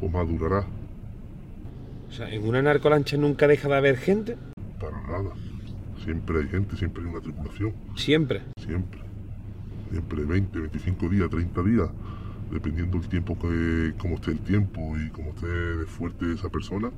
pues 0.00 0.10
más 0.10 0.26
durará. 0.26 0.66
O 2.08 2.12
sea, 2.12 2.28
en 2.30 2.46
una 2.46 2.62
narcolancha 2.62 3.16
nunca 3.18 3.46
deja 3.46 3.68
de 3.68 3.76
haber 3.76 3.98
gente. 3.98 4.36
Para 4.80 5.00
nada. 5.02 5.30
Siempre 6.02 6.40
hay 6.40 6.48
gente, 6.48 6.76
siempre 6.76 7.04
hay 7.04 7.10
una 7.10 7.20
tripulación. 7.20 7.74
Siempre. 7.94 8.42
Siempre. 8.58 9.00
Siempre 9.90 10.24
20, 10.24 10.58
25 10.58 11.08
días, 11.08 11.28
30 11.30 11.62
días. 11.62 11.88
Dependiendo 12.50 12.98
del 12.98 13.08
tiempo 13.08 13.38
que, 13.38 13.92
cómo 13.98 14.16
esté 14.16 14.32
el 14.32 14.40
tiempo 14.40 14.96
y 14.98 15.10
cómo 15.10 15.30
esté 15.30 15.46
de 15.46 15.86
fuerte 15.86 16.32
esa 16.32 16.48
persona, 16.48 16.90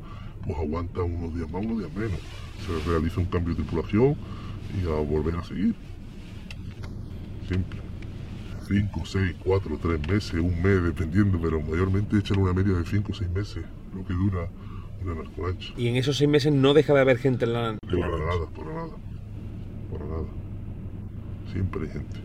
pues 0.46 0.56
aguanta 0.56 1.02
unos 1.02 1.34
días 1.34 1.50
más, 1.50 1.64
unos 1.64 1.80
días 1.80 1.92
menos. 1.94 2.18
Se 2.64 2.90
realiza 2.90 3.20
un 3.20 3.26
cambio 3.26 3.54
de 3.54 3.62
tripulación 3.62 4.16
y 4.80 4.86
a 4.86 4.94
volver 4.94 5.36
a 5.36 5.44
seguir. 5.44 5.74
Siempre. 7.48 7.81
5, 8.66 9.02
6, 9.04 9.34
4, 9.44 9.78
3 9.82 10.08
meses, 10.08 10.34
un 10.34 10.62
mes, 10.62 10.82
dependiendo, 10.82 11.38
pero 11.40 11.60
mayormente 11.60 12.16
echan 12.18 12.38
una 12.38 12.52
media 12.52 12.74
de 12.74 12.84
5 12.84 13.12
o 13.12 13.14
6 13.14 13.30
meses, 13.30 13.64
lo 13.94 14.04
que 14.06 14.12
dura 14.14 14.48
una 15.04 15.14
narcolancha. 15.14 15.72
Y 15.76 15.88
en 15.88 15.96
esos 15.96 16.16
seis 16.16 16.30
meses 16.30 16.52
no 16.52 16.74
deja 16.74 16.94
de 16.94 17.00
haber 17.00 17.18
gente 17.18 17.44
en 17.44 17.52
la 17.54 17.76
Para 17.88 17.98
nada, 18.18 18.46
para 18.54 18.72
nada. 18.74 18.90
Para 19.90 20.04
nada. 20.06 20.24
Siempre 21.52 21.82
hay 21.82 21.88
gente. 21.88 22.20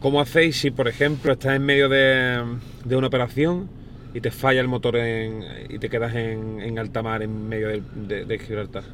¿Cómo 0.00 0.20
hacéis 0.20 0.56
si, 0.60 0.70
por 0.70 0.86
ejemplo, 0.86 1.32
estás 1.32 1.56
en 1.56 1.64
medio 1.64 1.88
de, 1.88 2.42
de 2.84 2.96
una 2.96 3.08
operación 3.08 3.68
y 4.14 4.20
te 4.20 4.30
falla 4.30 4.60
el 4.60 4.68
motor 4.68 4.96
en- 4.96 5.42
y 5.70 5.78
te 5.78 5.88
quedas 5.90 6.14
en, 6.14 6.60
en 6.60 6.78
alta 6.78 7.02
mar 7.02 7.22
en 7.22 7.48
medio 7.48 7.68
del- 7.68 7.82
de, 8.06 8.24
de 8.26 8.38
Gibraltar? 8.38 8.84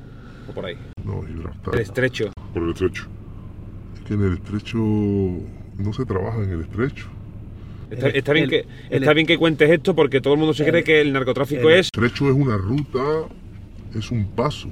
O 0.49 0.53
por 0.53 0.65
ahí. 0.67 0.79
No, 1.05 1.21
Gibraltar. 1.23 1.75
El 1.75 1.81
estrecho. 1.81 2.31
Por 2.55 2.63
el 2.63 2.71
estrecho. 2.71 3.07
Es 3.97 4.01
que 4.03 4.15
en 4.15 4.23
el 4.23 4.33
estrecho 4.35 4.79
no 5.81 5.93
se 5.93 6.05
trabaja 6.05 6.43
en 6.43 6.51
el 6.51 6.61
estrecho. 6.63 7.07
Está, 7.91 8.33
bien, 8.33 8.45
el- 8.45 8.51
que, 8.51 8.67
el- 8.91 9.03
está 9.03 9.13
bien 9.13 9.27
que 9.27 9.37
cuentes 9.37 9.69
esto 9.69 9.95
porque 9.97 10.21
todo 10.21 10.35
el 10.35 10.39
mundo 10.39 10.55
se 10.55 10.65
cree 10.65 10.79
el- 10.81 10.85
que 10.85 11.01
el 11.01 11.13
narcotráfico 11.13 11.69
el- 11.69 11.81
es... 11.81 11.91
El 11.97 12.05
estrecho 12.05 12.29
es 12.31 12.37
una 12.37 12.57
ruta, 12.57 13.01
es 13.95 14.11
un 14.13 14.27
paso, 14.29 14.69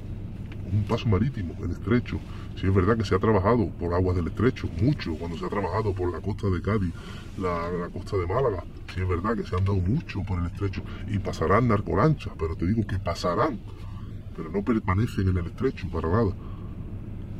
un 0.71 0.83
paso 0.83 1.07
marítimo, 1.09 1.53
el 1.63 1.71
estrecho. 1.71 2.19
Sí 2.55 2.67
es 2.67 2.73
verdad 2.73 2.97
que 2.97 3.05
se 3.05 3.15
ha 3.15 3.19
trabajado 3.19 3.69
por 3.79 3.93
aguas 3.93 4.15
del 4.17 4.27
estrecho, 4.27 4.69
mucho, 4.81 5.13
cuando 5.15 5.37
se 5.37 5.45
ha 5.45 5.49
trabajado 5.49 5.93
por 5.93 6.11
la 6.11 6.19
costa 6.21 6.47
de 6.49 6.61
Cádiz, 6.61 6.93
la, 7.37 7.69
la 7.71 7.87
costa 7.89 8.17
de 8.17 8.27
Málaga. 8.27 8.63
Sí 8.93 9.01
es 9.01 9.07
verdad 9.07 9.35
que 9.35 9.43
se 9.43 9.55
han 9.55 9.63
dado 9.65 9.77
mucho 9.77 10.21
por 10.23 10.39
el 10.39 10.45
estrecho 10.47 10.81
y 11.07 11.19
pasarán 11.19 11.67
narcolanchas, 11.67 12.33
pero 12.37 12.55
te 12.55 12.65
digo 12.67 12.85
que 12.87 12.99
pasarán, 12.99 13.59
pero 14.35 14.49
no 14.49 14.61
permanecen 14.63 15.27
en 15.29 15.37
el 15.37 15.45
estrecho 15.47 15.87
para 15.91 16.09
nada. 16.09 16.31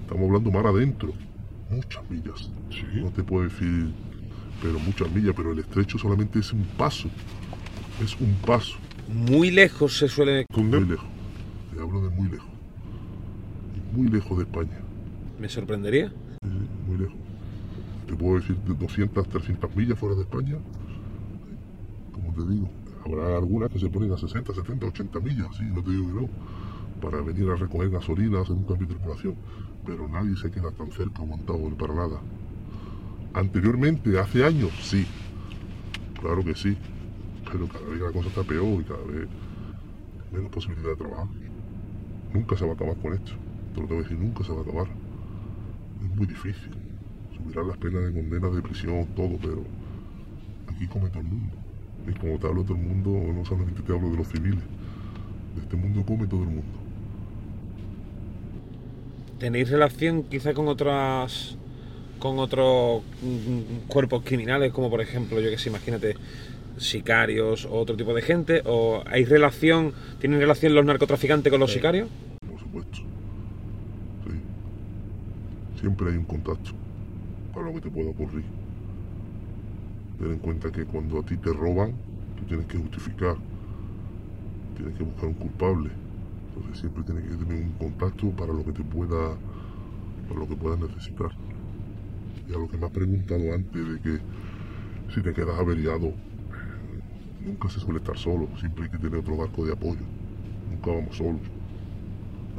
Estamos 0.03 0.26
hablando 0.28 0.51
mar 0.51 0.67
adentro, 0.67 1.13
muchas 1.70 2.09
millas. 2.09 2.49
No 2.93 3.11
te 3.11 3.24
puedo 3.24 3.43
decir, 3.43 3.91
pero 4.61 4.80
muchas 4.80 5.11
millas, 5.11 5.34
pero 5.36 5.51
el 5.51 5.59
estrecho 5.59 5.97
solamente 5.97 6.39
es 6.39 6.51
un 6.53 6.63
paso, 6.78 7.09
es 8.03 8.20
un 8.20 8.34
paso. 8.45 8.78
Muy 9.07 9.51
lejos 9.51 9.97
se 9.97 10.07
suele... 10.07 10.45
Muy 10.55 10.86
lejos. 10.86 11.07
Te 11.74 11.82
hablo 11.82 12.01
de 12.01 12.09
muy 12.09 12.30
lejos. 12.30 12.49
Muy 13.93 14.07
lejos 14.07 14.38
de 14.38 14.43
España. 14.43 14.80
Me 15.39 15.49
sorprendería. 15.49 16.09
Sí, 16.09 16.49
sí, 16.49 16.67
muy 16.88 16.97
lejos. 16.97 17.15
Te 18.07 18.15
puedo 18.15 18.39
decir 18.39 18.55
de 18.57 18.74
200, 18.74 19.28
300 19.28 19.76
millas 19.76 19.97
fuera 19.97 20.15
de 20.15 20.22
España. 20.22 20.57
Como 22.11 22.34
te 22.34 22.53
digo, 22.53 22.70
habrá 23.05 23.38
algunas 23.38 23.72
que 23.72 23.80
se 23.80 23.89
ponen 23.89 24.11
a 24.11 24.17
60, 24.17 24.53
70, 24.53 24.86
80 24.88 25.20
millas, 25.20 25.47
sí, 25.57 25.63
no 25.63 25.82
te 25.84 25.91
digo 25.91 26.07
que 26.07 26.22
no. 26.22 26.30
Para 27.01 27.22
venir 27.22 27.49
a 27.49 27.55
recoger 27.55 27.89
gasolina, 27.89 28.41
hacer 28.41 28.55
un 28.55 28.65
cambio 28.65 28.88
de 28.88 28.95
tripulación. 28.95 29.36
Pero 29.90 30.08
nadie 30.08 30.36
se 30.38 30.52
queda 30.52 30.70
tan 30.70 30.92
cerca 30.92 31.24
montado 31.24 31.68
para 31.76 31.96
nada. 31.96 32.22
Anteriormente, 33.34 34.20
hace 34.20 34.46
años, 34.46 34.70
sí. 34.84 35.08
Claro 36.22 36.46
que 36.46 36.54
sí. 36.54 36.78
Pero 37.52 37.68
cada 37.68 37.88
vez 37.88 38.00
la 38.00 38.12
cosa 38.12 38.28
está 38.28 38.44
peor 38.44 38.82
y 38.82 38.84
cada 38.84 39.04
vez 39.06 39.28
menos 40.32 40.52
posibilidad 40.52 40.90
de 40.90 40.96
trabajar. 40.96 41.28
Nunca 42.32 42.56
se 42.56 42.66
va 42.66 42.74
a 42.74 42.76
acabar 42.76 42.98
con 42.98 43.14
esto. 43.16 43.32
Te 43.74 43.82
lo 43.82 43.88
tengo 43.88 44.04
que 44.04 44.10
decir, 44.10 44.20
nunca 44.20 44.44
se 44.44 44.52
va 44.52 44.60
a 44.60 44.62
acabar. 44.62 44.88
Es 46.04 46.16
muy 46.16 46.28
difícil. 46.28 46.70
Subirán 47.36 47.68
las 47.68 47.78
penas 47.78 48.04
de 48.04 48.14
condena 48.14 48.48
de 48.50 48.62
prisión, 48.62 49.08
todo, 49.16 49.40
pero 49.42 49.64
aquí 50.68 50.86
come 50.86 51.10
todo 51.10 51.22
el 51.22 51.30
mundo. 51.30 51.56
Y 52.08 52.14
como 52.14 52.38
te 52.38 52.46
hablo 52.46 52.64
todo 52.64 52.78
el 52.78 52.84
mundo, 52.84 53.10
no 53.34 53.44
solamente 53.44 53.82
te 53.82 53.92
hablo 53.92 54.12
de 54.12 54.18
los 54.18 54.28
civiles. 54.28 54.64
De 55.56 55.62
este 55.62 55.76
mundo 55.76 56.06
come 56.06 56.28
todo 56.28 56.44
el 56.44 56.50
mundo. 56.50 56.79
¿Tenéis 59.40 59.70
relación 59.70 60.24
quizá 60.24 60.54
con 60.54 60.68
otras 60.68 61.56
con 62.20 62.38
otros 62.40 63.02
mm, 63.22 63.88
cuerpos 63.88 64.24
criminales, 64.26 64.74
como 64.74 64.90
por 64.90 65.00
ejemplo, 65.00 65.40
yo 65.40 65.50
que 65.50 65.58
sé, 65.58 65.70
imagínate, 65.70 66.16
sicarios 66.78 67.64
o 67.66 67.76
otro 67.80 67.96
tipo 67.96 68.14
de 68.14 68.22
gente? 68.22 68.62
¿O 68.66 69.02
hay 69.08 69.24
relación, 69.24 69.94
tienen 70.20 70.40
relación 70.42 70.76
los 70.76 70.84
narcotraficantes 70.86 71.50
con 71.50 71.62
los 71.62 71.72
Sí. 71.72 71.78
sicarios? 71.78 72.10
por 72.50 72.60
supuesto. 72.60 72.98
Sí. 74.26 75.80
Siempre 75.80 76.10
hay 76.12 76.18
un 76.18 76.26
contacto 76.26 76.72
para 77.54 77.68
lo 77.68 77.74
que 77.76 77.82
te 77.82 77.90
pueda 77.90 78.10
ocurrir. 78.10 78.44
Ten 80.20 80.32
en 80.34 80.40
cuenta 80.40 80.70
que 80.74 80.84
cuando 80.84 81.20
a 81.20 81.24
ti 81.24 81.38
te 81.38 81.54
roban, 81.54 81.94
tú 82.38 82.44
tienes 82.46 82.66
que 82.66 82.78
justificar, 82.78 83.38
tienes 84.76 84.98
que 84.98 85.04
buscar 85.04 85.26
un 85.28 85.34
culpable. 85.36 85.90
Siempre 86.74 87.03
tienes 87.03 87.24
que 87.26 87.36
tener 87.36 87.64
un 87.64 87.72
contacto 87.74 88.30
para 88.32 88.53
lo 88.53 88.64
que 88.64 88.72
te 88.72 88.84
pueda, 88.84 89.36
para 90.28 90.39
lo 90.39 90.47
que 90.47 90.55
puedas 90.55 90.80
necesitar. 90.80 91.32
Y 92.47 92.53
a 92.53 92.57
lo 92.57 92.68
que 92.68 92.78
me 92.78 92.86
has 92.86 92.91
preguntado 92.91 93.53
antes 93.53 93.89
de 93.89 93.99
que 93.99 94.20
si 95.14 95.22
te 95.22 95.34
quedas 95.34 95.60
averiado, 95.60 96.14
nunca 97.45 97.70
se 97.70 97.80
suele 97.80 97.99
estar 97.99 98.18
solo, 98.18 98.47
siempre 98.60 98.86
hay 98.86 98.89
que 98.89 98.97
tener 98.97 99.20
otro 99.20 99.38
barco 99.38 99.66
de 99.66 99.74
apoyo. 99.74 100.01
Nunca 100.72 100.91
vamos 100.91 101.16
solos 101.16 101.41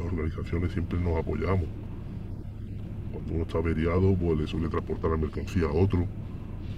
las 0.00 0.12
organizaciones 0.12 0.72
siempre 0.72 0.98
nos 0.98 1.18
apoyamos. 1.18 1.66
Cuando 3.12 3.34
uno 3.34 3.42
está 3.42 3.58
averiado, 3.58 4.16
pues 4.16 4.38
le 4.38 4.46
suele 4.46 4.68
transportar 4.68 5.10
la 5.10 5.16
mercancía 5.16 5.66
a 5.66 5.72
otro 5.72 6.06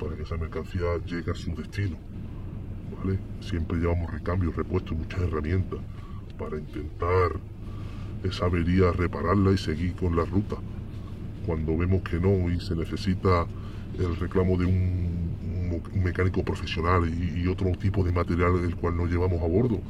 para 0.00 0.16
que 0.16 0.22
esa 0.22 0.36
mercancía 0.36 0.98
llegue 1.06 1.30
a 1.30 1.34
su 1.34 1.54
destino. 1.54 1.96
¿Vale? 2.98 3.18
Siempre 3.40 3.78
llevamos 3.78 4.10
recambios, 4.10 4.56
repuestos, 4.56 4.96
muchas 4.96 5.20
herramientas 5.20 5.78
para 6.42 6.58
intentar 6.58 7.32
esa 8.24 8.46
avería 8.46 8.90
repararla 8.92 9.52
y 9.52 9.58
seguir 9.58 9.94
con 9.94 10.16
la 10.16 10.24
ruta. 10.24 10.56
Cuando 11.46 11.76
vemos 11.76 12.02
que 12.02 12.18
no 12.18 12.50
y 12.50 12.60
se 12.60 12.74
necesita 12.74 13.46
el 13.98 14.16
reclamo 14.16 14.56
de 14.56 14.66
un, 14.66 15.12
mecánico 15.94 16.44
profesional 16.44 17.08
y, 17.08 17.46
otro 17.46 17.70
tipo 17.72 18.04
de 18.04 18.12
material 18.12 18.62
el 18.64 18.76
cual 18.76 18.96
no 18.96 19.06
llevamos 19.06 19.42
a 19.42 19.46
bordo, 19.46 19.80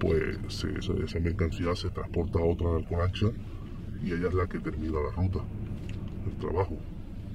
pues 0.00 0.64
esa, 0.64 1.20
mercancía 1.20 1.74
se 1.76 1.90
transporta 1.90 2.40
a 2.40 2.44
otra 2.44 2.72
narcolancha 2.72 3.26
y 4.02 4.12
ella 4.12 4.28
es 4.28 4.34
la 4.34 4.46
que 4.46 4.58
termina 4.58 4.98
la 5.00 5.22
ruta, 5.22 5.40
el 6.26 6.36
trabajo. 6.38 6.76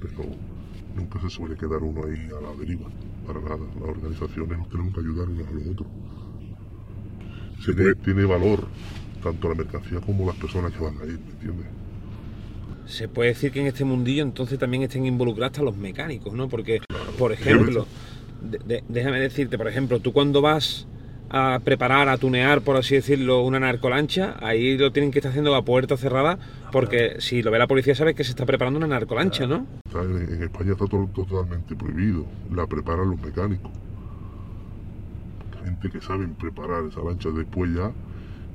Pero 0.00 0.24
nunca 0.96 1.20
se 1.20 1.30
suele 1.30 1.56
quedar 1.56 1.82
uno 1.82 2.04
ahí 2.04 2.28
a 2.28 2.40
la 2.40 2.54
deriva, 2.58 2.88
para 3.26 3.40
nada. 3.40 3.64
Las 3.80 3.88
organizaciones 3.88 4.58
nos 4.58 4.68
tenemos 4.68 4.94
que 4.94 5.00
ayudar 5.00 5.28
unos 5.28 5.48
a 5.48 5.52
los 5.52 5.66
otros. 5.68 5.88
Se 7.64 7.72
tiene, 7.74 7.94
tiene 7.96 8.24
valor 8.24 8.66
tanto 9.22 9.48
la 9.48 9.54
mercancía 9.54 10.00
como 10.00 10.26
las 10.26 10.36
personas 10.36 10.72
que 10.72 10.78
van 10.82 10.94
a 11.00 11.04
ir, 11.04 11.18
¿me 11.20 11.32
entiendes? 11.32 11.66
Se 12.86 13.08
puede 13.08 13.28
decir 13.30 13.52
que 13.52 13.60
en 13.60 13.66
este 13.68 13.84
mundillo 13.84 14.22
entonces 14.24 14.58
también 14.58 14.82
estén 14.82 15.06
involucrados 15.06 15.52
hasta 15.52 15.62
los 15.64 15.76
mecánicos, 15.76 16.32
¿no? 16.34 16.48
Porque, 16.48 16.80
por 17.18 17.32
ejemplo, 17.32 17.86
de- 18.42 18.58
de- 18.58 18.84
déjame 18.88 19.20
decirte, 19.20 19.56
por 19.56 19.68
ejemplo, 19.68 20.00
tú 20.00 20.12
cuando 20.12 20.42
vas 20.42 20.86
a 21.30 21.60
preparar, 21.64 22.08
a 22.08 22.18
tunear, 22.18 22.60
por 22.60 22.76
así 22.76 22.96
decirlo, 22.96 23.42
una 23.42 23.58
narcolancha, 23.60 24.36
ahí 24.40 24.76
lo 24.76 24.92
tienen 24.92 25.10
que 25.12 25.20
estar 25.20 25.30
haciendo 25.30 25.54
a 25.54 25.64
puerta 25.64 25.96
cerrada, 25.96 26.38
porque 26.72 27.16
si 27.20 27.42
lo 27.42 27.50
ve 27.50 27.58
la 27.58 27.66
policía 27.68 27.94
sabes 27.94 28.14
que 28.16 28.24
se 28.24 28.30
está 28.30 28.44
preparando 28.44 28.78
una 28.78 28.88
narcolancha, 28.88 29.46
¿no? 29.46 29.66
En, 29.94 30.42
España 30.42 30.72
está 30.72 30.86
to- 30.86 31.08
totalmente 31.14 31.74
prohibido. 31.76 32.26
La 32.54 32.66
preparan 32.66 33.08
los 33.10 33.20
mecánicos. 33.22 33.70
Gente 35.64 35.90
que 35.90 36.00
saben 36.00 36.34
preparar 36.34 36.84
esa 36.84 37.02
lancha 37.02 37.30
después 37.30 37.72
ya, 37.74 37.92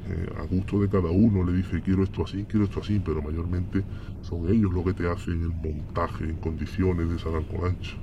eh, 0.10 0.30
a 0.38 0.44
gusto 0.44 0.80
de 0.80 0.90
cada 0.90 1.10
uno, 1.10 1.44
le 1.44 1.58
dice 1.58 1.82
quiero 1.82 2.04
esto 2.04 2.24
así, 2.24 2.46
quiero 2.50 2.66
esto 2.66 2.80
así, 2.80 3.02
pero 3.04 3.22
mayormente 3.22 3.84
son 4.22 4.48
ellos 4.50 4.72
los 4.72 4.86
que 4.86 4.94
te 4.94 5.10
hacen 5.10 5.42
el 5.42 5.50
montaje 5.50 6.26
en 6.26 6.36
condiciones 6.38 7.10
de 7.10 7.16
esa 7.16 7.30
narcolancha. 7.30 7.96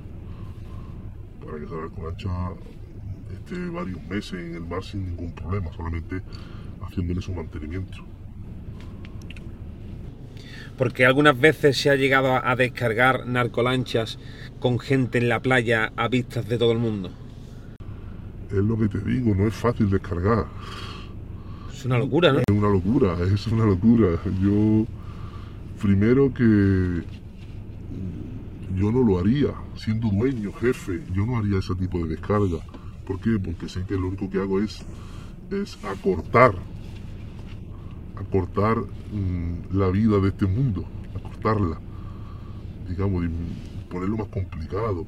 Para 1.43 1.57
que 1.57 1.65
esa 1.65 1.75
narcolancha 1.75 2.29
esté 3.33 3.69
varios 3.69 4.03
meses 4.07 4.33
en 4.33 4.55
el 4.55 4.65
mar 4.65 4.83
sin 4.83 5.05
ningún 5.05 5.33
problema, 5.33 5.71
solamente 5.73 6.21
haciéndole 6.81 7.21
su 7.21 7.33
mantenimiento. 7.33 8.05
Porque 10.77 11.05
algunas 11.05 11.39
veces 11.39 11.77
se 11.77 11.89
ha 11.89 11.95
llegado 11.95 12.39
a 12.45 12.55
descargar 12.55 13.25
narcolanchas 13.25 14.19
con 14.59 14.77
gente 14.77 15.17
en 15.17 15.29
la 15.29 15.41
playa 15.41 15.91
a 15.95 16.07
vistas 16.07 16.47
de 16.47 16.57
todo 16.57 16.71
el 16.71 16.79
mundo. 16.79 17.11
Es 18.49 18.63
lo 18.63 18.77
que 18.77 18.87
te 18.87 18.99
digo, 18.99 19.33
no 19.35 19.47
es 19.47 19.53
fácil 19.53 19.89
descargar. 19.89 20.45
Es 21.71 21.85
una 21.85 21.97
locura, 21.97 22.31
¿no? 22.31 22.39
Es 22.39 22.45
una 22.49 22.69
locura, 22.69 23.17
es 23.21 23.47
una 23.47 23.65
locura. 23.65 24.19
Yo, 24.41 24.85
primero 25.81 26.33
que 26.33 27.03
yo 28.75 28.91
no 28.91 29.03
lo 29.03 29.19
haría, 29.19 29.49
siendo 29.75 30.09
dueño, 30.09 30.51
jefe, 30.53 31.03
yo 31.13 31.25
no 31.25 31.37
haría 31.37 31.59
ese 31.59 31.75
tipo 31.75 31.99
de 31.99 32.09
descarga. 32.09 32.59
¿Por 33.05 33.19
qué? 33.19 33.37
Porque 33.43 33.69
sé 33.69 33.83
que 33.85 33.95
lo 33.95 34.07
único 34.07 34.29
que 34.29 34.39
hago 34.39 34.59
es, 34.59 34.83
es 35.51 35.77
acortar 35.85 36.55
acortar 38.15 38.77
mm, 38.77 39.77
la 39.77 39.89
vida 39.89 40.19
de 40.19 40.29
este 40.29 40.45
mundo, 40.45 40.85
acortarla, 41.15 41.79
digamos, 42.87 43.25
y 43.25 43.29
ponerlo 43.89 44.17
más 44.17 44.27
complicado. 44.27 45.05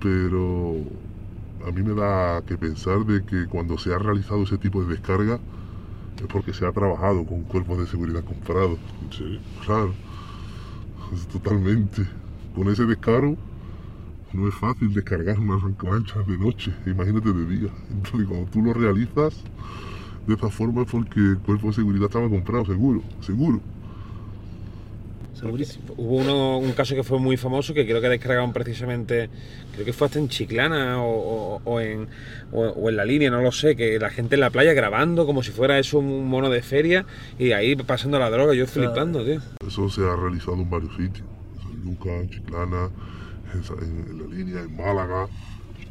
Pero 0.00 0.76
a 1.66 1.70
mí 1.70 1.82
me 1.82 1.94
da 1.94 2.42
que 2.42 2.56
pensar 2.56 3.04
de 3.04 3.24
que 3.24 3.46
cuando 3.46 3.78
se 3.78 3.94
ha 3.94 3.98
realizado 3.98 4.42
ese 4.42 4.58
tipo 4.58 4.82
de 4.82 4.94
descarga 4.94 5.38
es 6.16 6.26
porque 6.26 6.52
se 6.52 6.66
ha 6.66 6.72
trabajado 6.72 7.24
con 7.24 7.42
cuerpos 7.42 7.78
de 7.78 7.86
seguridad 7.86 8.24
comprados. 8.24 8.78
Sí. 9.10 9.40
Claro, 9.64 9.92
totalmente. 11.32 12.06
Con 12.54 12.68
ese 12.68 12.84
descaro 12.84 13.36
no 14.32 14.48
es 14.48 14.54
fácil 14.54 14.92
descargar 14.92 15.38
una 15.38 15.58
mancha 15.58 16.22
de 16.22 16.38
noche, 16.38 16.72
imagínate 16.86 17.32
de 17.32 17.46
día. 17.46 17.70
Entonces 17.90 18.28
cuando 18.28 18.50
tú 18.50 18.62
lo 18.62 18.72
realizas 18.72 19.42
de 20.26 20.34
esta 20.34 20.48
forma 20.50 20.82
es 20.82 20.90
porque 20.90 21.20
el 21.20 21.38
cuerpo 21.38 21.68
de 21.68 21.74
seguridad 21.74 22.06
estaba 22.06 22.28
comprado, 22.28 22.64
seguro, 22.64 23.02
seguro. 23.20 23.60
Segurísimo. 25.42 25.94
Hubo 25.96 26.16
uno, 26.18 26.58
un 26.58 26.72
caso 26.72 26.94
que 26.94 27.02
fue 27.02 27.18
muy 27.18 27.36
famoso 27.36 27.74
que 27.74 27.84
creo 27.84 28.00
que 28.00 28.08
descargaron 28.08 28.52
precisamente, 28.52 29.28
creo 29.74 29.84
que 29.84 29.92
fue 29.92 30.06
hasta 30.06 30.18
en 30.20 30.28
Chiclana 30.28 31.02
o, 31.02 31.56
o- 31.56 31.60
o 31.64 31.80
en, 31.80 32.06
o, 32.52 32.60
o 32.62 32.88
en 32.88 32.96
la 32.96 33.04
línea, 33.04 33.28
no 33.30 33.42
lo 33.42 33.50
sé, 33.50 33.74
que 33.74 33.98
la 33.98 34.08
gente 34.10 34.36
en 34.36 34.40
la 34.40 34.50
playa 34.50 34.72
grabando 34.72 35.26
como 35.26 35.42
si 35.42 35.50
fuera 35.50 35.78
eso 35.80 35.98
un 35.98 36.28
mono 36.28 36.48
de 36.48 36.62
feria 36.62 37.04
y 37.38 37.52
ahí 37.52 37.74
pasando 37.74 38.18
la 38.20 38.30
droga, 38.30 38.54
yo 38.54 38.66
flipando, 38.68 39.24
tío. 39.24 39.40
Eso 39.66 39.88
se 39.90 40.02
ha 40.02 40.14
realizado 40.14 40.54
en 40.54 40.70
varios 40.70 40.94
sitios. 40.94 41.26
En 41.56 41.62
San 41.62 41.82
Lucas, 41.84 42.12
en 42.22 42.30
Chiclana, 42.30 42.88
en, 43.54 43.64
Sa- 43.64 43.74
en- 43.74 44.06
en 44.10 44.18
la 44.18 44.36
línea, 44.36 44.60
en 44.60 44.76
Málaga, 44.76 45.26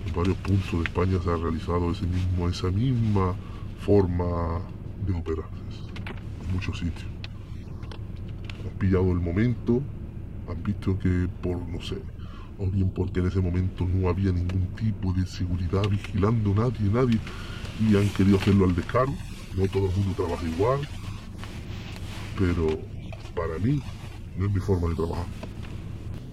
en 0.08 0.14
varios 0.16 0.38
puntos 0.38 0.72
de 0.72 0.84
España 0.84 1.18
se 1.24 1.30
ha 1.30 1.36
realizado 1.36 1.92
ese 1.92 2.06
mismo, 2.08 2.48
esa 2.50 2.72
misma 2.72 3.36
forma 3.80 4.62
de 5.06 5.14
operar. 5.14 5.46
En 6.48 6.54
muchos 6.54 6.80
sitios. 6.80 7.06
Han 8.64 8.78
pillado 8.78 9.12
el 9.12 9.20
momento, 9.20 9.82
han 10.48 10.64
visto 10.64 10.98
que 11.00 11.28
por, 11.42 11.58
no 11.68 11.82
sé, 11.82 11.98
o 12.60 12.68
bien 12.68 12.90
porque 12.90 13.20
en 13.20 13.28
ese 13.28 13.40
momento 13.40 13.86
no 13.86 14.10
había 14.10 14.32
ningún 14.32 14.68
tipo 14.76 15.14
de 15.14 15.26
seguridad 15.26 15.88
vigilando 15.90 16.54
nadie, 16.54 16.90
nadie, 16.92 17.20
y 17.80 17.96
han 17.96 18.08
querido 18.10 18.38
hacerlo 18.38 18.66
al 18.66 18.76
descaro. 18.76 19.14
No 19.58 19.68
todo 19.68 19.90
el 19.90 19.96
mundo 19.96 20.14
trabaja 20.16 20.48
igual, 20.48 20.80
pero 22.38 22.68
para 23.36 23.58
mí 23.60 23.82
no 24.38 24.46
es 24.46 24.52
mi 24.52 24.60
forma 24.60 24.90
de 24.90 24.96
trabajar. 24.96 25.26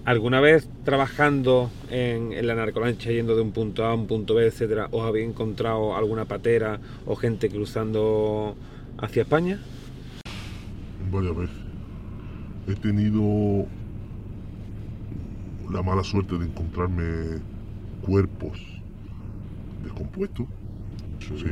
¿Alguna 0.05 0.41
vez 0.41 0.69
trabajando 0.85 1.71
en, 1.91 2.33
en 2.33 2.47
la 2.47 2.55
narcolancha, 2.55 3.11
yendo 3.11 3.37
de 3.37 3.43
un 3.43 3.53
punto 3.53 3.85
A 3.85 3.91
a 3.91 3.95
un 3.95 4.07
punto 4.07 4.35
B, 4.35 4.47
etcétera, 4.47 4.89
os 4.91 5.05
habéis 5.05 5.29
encontrado 5.29 5.97
alguna 5.97 6.25
patera 6.25 6.81
o 7.05 7.17
gente 7.17 7.51
cruzando 7.51 8.57
hacia 8.99 9.23
España? 9.23 9.61
varias 11.11 11.37
veces. 11.37 11.68
He 12.69 12.75
tenido 12.75 13.67
la 15.73 15.83
mala 15.83 16.05
suerte 16.05 16.37
de 16.37 16.45
encontrarme 16.45 17.39
cuerpos 18.03 18.61
descompuestos. 19.83 20.47
Sí. 21.19 21.47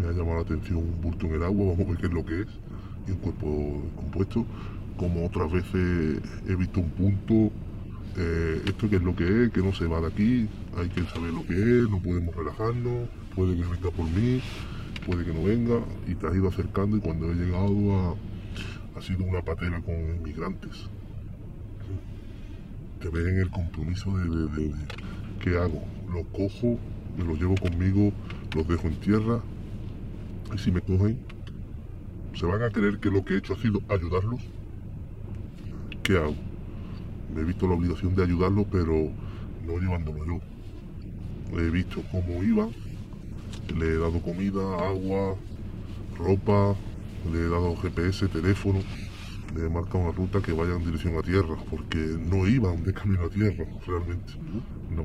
Me 0.00 0.08
ha 0.08 0.10
llamado 0.10 0.34
la 0.34 0.40
atención 0.40 0.78
un 0.78 1.00
bulto 1.00 1.26
en 1.26 1.34
el 1.34 1.44
agua, 1.44 1.66
vamos 1.72 1.86
a 1.86 1.90
ver 1.90 1.98
qué 1.98 2.06
es 2.06 2.12
lo 2.12 2.26
que 2.26 2.40
es. 2.40 2.48
Y 3.06 3.12
un 3.12 3.18
cuerpo 3.18 3.82
descompuesto. 3.84 4.44
Como 4.96 5.26
otras 5.26 5.52
veces 5.52 6.20
he 6.48 6.56
visto 6.56 6.80
un 6.80 6.90
punto, 6.90 7.52
eh, 8.16 8.62
esto 8.66 8.90
que 8.90 8.96
es 8.96 9.02
lo 9.02 9.14
que 9.14 9.44
es, 9.44 9.52
que 9.52 9.62
no 9.62 9.72
se 9.72 9.86
va 9.86 10.00
de 10.00 10.08
aquí, 10.08 10.48
hay 10.76 10.88
que 10.88 11.02
saber 11.04 11.32
lo 11.32 11.46
que 11.46 11.54
es, 11.54 11.88
no 11.88 12.00
podemos 12.00 12.34
relajarnos, 12.34 13.08
puede 13.36 13.54
que 13.54 13.62
venga 13.62 13.90
por 13.90 14.06
mí, 14.06 14.40
puede 15.06 15.24
que 15.24 15.32
no 15.32 15.44
venga, 15.44 15.80
y 16.08 16.16
te 16.16 16.26
has 16.26 16.34
ido 16.34 16.48
acercando 16.48 16.96
y 16.96 17.00
cuando 17.00 17.30
he 17.30 17.34
llegado 17.34 17.94
a, 17.94 18.14
ha 18.96 19.02
sido 19.02 19.24
una 19.24 19.42
patera 19.42 19.80
con 19.82 19.94
inmigrantes. 19.94 20.88
Te 23.00 23.08
ves 23.10 23.26
en 23.26 23.38
el 23.40 23.50
compromiso 23.50 24.16
de, 24.16 24.48
de- 24.48 24.74
qué 25.40 25.58
hago. 25.58 25.82
Los 26.10 26.24
cojo, 26.28 26.78
me 27.16 27.24
los 27.24 27.38
llevo 27.38 27.54
conmigo, 27.56 28.12
los 28.54 28.66
dejo 28.66 28.88
en 28.88 28.96
tierra 28.96 29.40
y 30.54 30.58
si 30.58 30.70
me 30.70 30.80
cogen, 30.80 31.18
se 32.34 32.46
van 32.46 32.62
a 32.62 32.70
creer 32.70 32.98
que 32.98 33.10
lo 33.10 33.24
que 33.24 33.34
he 33.34 33.38
hecho 33.38 33.52
ha 33.54 33.58
sido 33.58 33.80
ayudarlos. 33.88 34.40
¿Qué 36.02 36.16
hago? 36.16 36.34
Me 37.34 37.42
he 37.42 37.44
visto 37.44 37.66
la 37.68 37.74
obligación 37.74 38.14
de 38.14 38.22
ayudarlos, 38.22 38.66
pero 38.70 39.10
no 39.66 39.78
llevándolo 39.78 40.24
yo. 40.24 40.40
He 41.58 41.70
visto 41.70 42.02
cómo 42.10 42.42
iban, 42.42 42.70
le 43.76 43.86
he 43.86 43.98
dado 43.98 44.20
comida, 44.20 44.60
agua, 44.88 45.36
ropa, 46.18 46.76
le 47.32 47.40
he 47.40 47.48
dado 47.48 47.76
GPS, 47.76 48.28
teléfono, 48.28 48.80
le 49.54 49.66
he 49.66 49.68
marcado 49.68 49.98
una 50.04 50.12
ruta 50.12 50.40
que 50.40 50.52
vaya 50.52 50.74
en 50.74 50.84
dirección 50.84 51.16
a 51.16 51.22
tierra, 51.22 51.56
porque 51.70 51.98
no 51.98 52.46
iban 52.46 52.82
de 52.84 52.92
camino 52.92 53.24
a 53.24 53.30
tierra, 53.30 53.64
realmente. 53.86 54.34
No. 54.90 55.04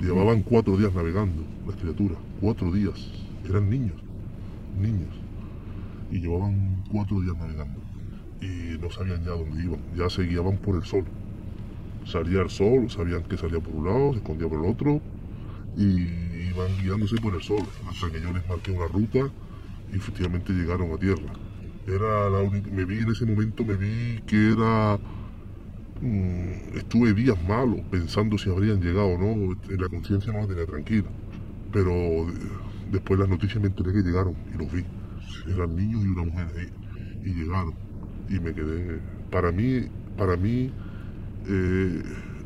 Llevaban 0.00 0.42
cuatro 0.42 0.76
días 0.76 0.94
navegando, 0.94 1.44
las 1.66 1.76
criaturas, 1.76 2.18
cuatro 2.40 2.72
días. 2.72 3.10
Eran 3.48 3.68
niños, 3.68 3.96
niños. 4.78 5.14
Y 6.10 6.20
llevaban 6.20 6.82
cuatro 6.90 7.20
días 7.20 7.36
navegando. 7.36 7.80
Y 8.40 8.78
no 8.78 8.90
sabían 8.90 9.22
ya 9.24 9.32
dónde 9.32 9.62
iban, 9.62 9.80
ya 9.94 10.08
se 10.10 10.22
guiaban 10.22 10.56
por 10.58 10.76
el 10.76 10.84
sol. 10.84 11.04
Salía 12.04 12.40
el 12.42 12.50
sol, 12.50 12.90
sabían 12.90 13.22
que 13.24 13.36
salía 13.36 13.60
por 13.60 13.74
un 13.74 13.84
lado, 13.84 14.12
se 14.12 14.18
escondía 14.18 14.48
por 14.48 14.64
el 14.64 14.70
otro, 14.70 15.00
y 15.76 16.08
iban 16.48 16.76
guiándose 16.82 17.16
por 17.16 17.34
el 17.34 17.42
sol, 17.42 17.62
hasta 17.88 18.10
que 18.10 18.20
yo 18.20 18.32
les 18.32 18.46
marqué 18.48 18.72
una 18.72 18.86
ruta 18.88 19.30
y 19.92 19.96
efectivamente 19.96 20.52
llegaron 20.52 20.92
a 20.92 20.98
tierra. 20.98 21.32
Era 21.86 22.30
la 22.30 22.38
única, 22.40 22.70
me 22.70 22.84
vi 22.84 22.98
en 22.98 23.10
ese 23.10 23.26
momento, 23.26 23.64
me 23.64 23.74
vi 23.76 24.20
que 24.26 24.52
era, 24.52 24.98
mm, 26.00 26.76
estuve 26.78 27.12
días 27.14 27.36
malos 27.46 27.80
pensando 27.90 28.38
si 28.38 28.50
habrían 28.50 28.80
llegado 28.80 29.08
o 29.08 29.18
no, 29.18 29.56
la 29.68 29.88
conciencia 29.88 30.32
no 30.32 30.40
la 30.40 30.46
tenía 30.48 30.66
tranquila, 30.66 31.08
pero 31.72 31.92
después 32.90 33.18
las 33.20 33.28
noticias 33.28 33.60
me 33.60 33.68
enteré 33.68 33.92
que 33.92 34.02
llegaron 34.02 34.34
y 34.54 34.58
los 34.58 34.72
vi, 34.72 34.84
eran 35.48 35.76
niños 35.76 36.02
y 36.04 36.08
una 36.08 36.24
mujer 36.24 36.48
ahí, 36.58 36.68
y 37.24 37.34
llegaron, 37.34 37.74
y 38.28 38.40
me 38.40 38.54
quedé, 38.54 39.00
para 39.30 39.52
mí, 39.52 39.86
para 40.16 40.36
mí, 40.36 40.70
eh, 41.48 42.02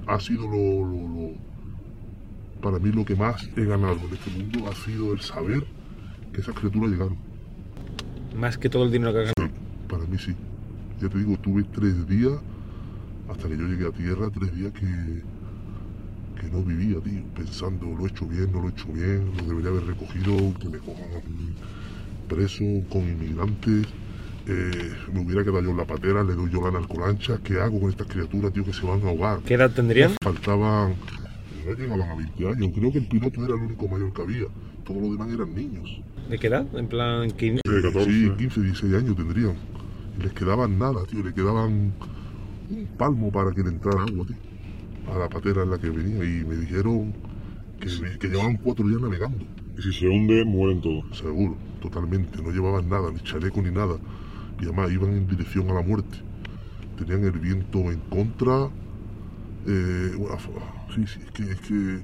ha 0.06 0.20
sido 0.20 0.42
lo- 0.48 0.86
lo- 0.86 1.36
para 2.62 2.78
mí 2.78 2.90
lo 2.92 3.04
que 3.04 3.14
más 3.16 3.48
he 3.56 3.64
ganado 3.64 3.98
en 4.08 4.14
este 4.14 4.30
mundo 4.30 4.68
ha 4.70 4.74
sido 4.74 5.12
el 5.12 5.20
saber 5.20 5.64
que 6.32 6.40
esas 6.40 6.54
criaturas 6.54 6.90
llegaron. 6.90 7.16
Más 8.36 8.58
que 8.58 8.68
todo 8.68 8.84
el 8.84 8.92
dinero 8.92 9.12
que. 9.12 9.26
Sí, 9.26 9.50
para 9.88 10.04
mí 10.04 10.18
sí. 10.18 10.34
Ya 11.00 11.08
te 11.08 11.18
digo, 11.18 11.36
tuve 11.38 11.64
tres 11.64 12.06
días 12.06 12.38
hasta 13.28 13.48
que 13.48 13.56
yo 13.56 13.66
llegué 13.66 13.86
a 13.86 13.92
tierra, 13.92 14.30
tres 14.30 14.54
días 14.54 14.72
que, 14.72 14.86
que 16.40 16.50
no 16.50 16.62
vivía, 16.62 17.00
tío, 17.00 17.22
pensando, 17.34 17.86
lo 17.86 18.04
he 18.04 18.08
hecho 18.08 18.26
bien, 18.26 18.52
no 18.52 18.60
lo 18.60 18.68
he 18.68 18.70
hecho 18.70 18.86
bien, 18.92 19.32
lo 19.36 19.44
debería 19.44 19.70
haber 19.70 19.86
recogido, 19.86 20.54
que 20.58 20.68
me 20.68 20.78
cojan 20.78 21.06
preso 22.28 22.64
con 22.90 23.02
inmigrantes, 23.02 23.86
eh, 24.46 24.92
me 25.12 25.20
hubiera 25.20 25.42
quedado 25.42 25.62
yo 25.62 25.70
en 25.70 25.76
la 25.76 25.86
patera, 25.86 26.22
le 26.22 26.34
doy 26.34 26.50
yo 26.50 26.60
la 26.60 26.70
narcolancha, 26.70 27.38
¿qué 27.42 27.60
hago 27.60 27.80
con 27.80 27.90
estas 27.90 28.06
criaturas, 28.06 28.52
tío, 28.52 28.64
que 28.64 28.72
se 28.72 28.86
van 28.86 29.02
a 29.02 29.08
ahogar? 29.08 29.40
¿Qué 29.40 29.54
edad 29.54 29.70
tendrían? 29.70 30.12
Faltaban, 30.22 30.94
no 31.64 31.72
llegaban 31.72 32.10
a 32.10 32.14
20 32.14 32.48
años, 32.48 32.72
creo 32.74 32.92
que 32.92 32.98
el 32.98 33.06
piloto 33.06 33.44
era 33.44 33.54
el 33.54 33.62
único 33.62 33.88
mayor 33.88 34.12
que 34.12 34.22
había, 34.22 34.46
todos 34.84 35.02
los 35.02 35.12
demás 35.12 35.32
eran 35.32 35.54
niños. 35.54 36.00
¿De 36.28 36.38
qué 36.38 36.48
edad? 36.48 36.66
En 36.74 36.88
plan, 36.88 37.30
15. 37.30 37.60
De 37.64 37.82
14. 37.82 38.10
Sí, 38.10 38.30
15, 38.36 38.60
16 38.62 38.94
años 38.94 39.16
tendrían. 39.16 39.54
Y 40.18 40.22
les 40.22 40.32
quedaban 40.32 40.78
nada, 40.78 41.04
tío, 41.04 41.22
le 41.22 41.32
quedaban 41.32 41.92
un 42.70 42.88
palmo 42.98 43.30
para 43.30 43.52
que 43.52 43.62
le 43.62 43.68
entrara 43.68 44.02
agua, 44.02 44.26
tío. 44.26 44.36
A 45.14 45.18
la 45.18 45.28
patera 45.28 45.62
en 45.62 45.70
la 45.70 45.78
que 45.78 45.88
venía 45.88 46.24
y 46.24 46.44
me 46.44 46.56
dijeron 46.56 47.14
que, 47.78 48.18
que 48.18 48.28
llevaban 48.28 48.56
cuatro 48.56 48.88
días 48.88 49.00
navegando. 49.00 49.44
Y 49.78 49.82
si 49.82 49.92
se 49.92 50.08
hunde, 50.08 50.44
mueren 50.44 50.80
todos. 50.80 51.04
Seguro, 51.16 51.56
totalmente. 51.80 52.42
No 52.42 52.50
llevaban 52.50 52.88
nada, 52.88 53.12
ni 53.12 53.20
chaleco 53.20 53.62
ni 53.62 53.70
nada. 53.70 53.96
Y 54.60 54.64
además 54.64 54.90
iban 54.90 55.10
en 55.10 55.28
dirección 55.28 55.70
a 55.70 55.74
la 55.74 55.82
muerte. 55.82 56.18
Tenían 56.98 57.22
el 57.24 57.38
viento 57.38 57.78
en 57.92 58.00
contra. 58.10 58.68
Eh, 59.66 60.12
bueno, 60.18 60.36
sí, 60.92 61.06
sí, 61.06 61.20
es 61.24 61.30
que, 61.30 61.42
es 61.52 61.60
que 61.60 62.02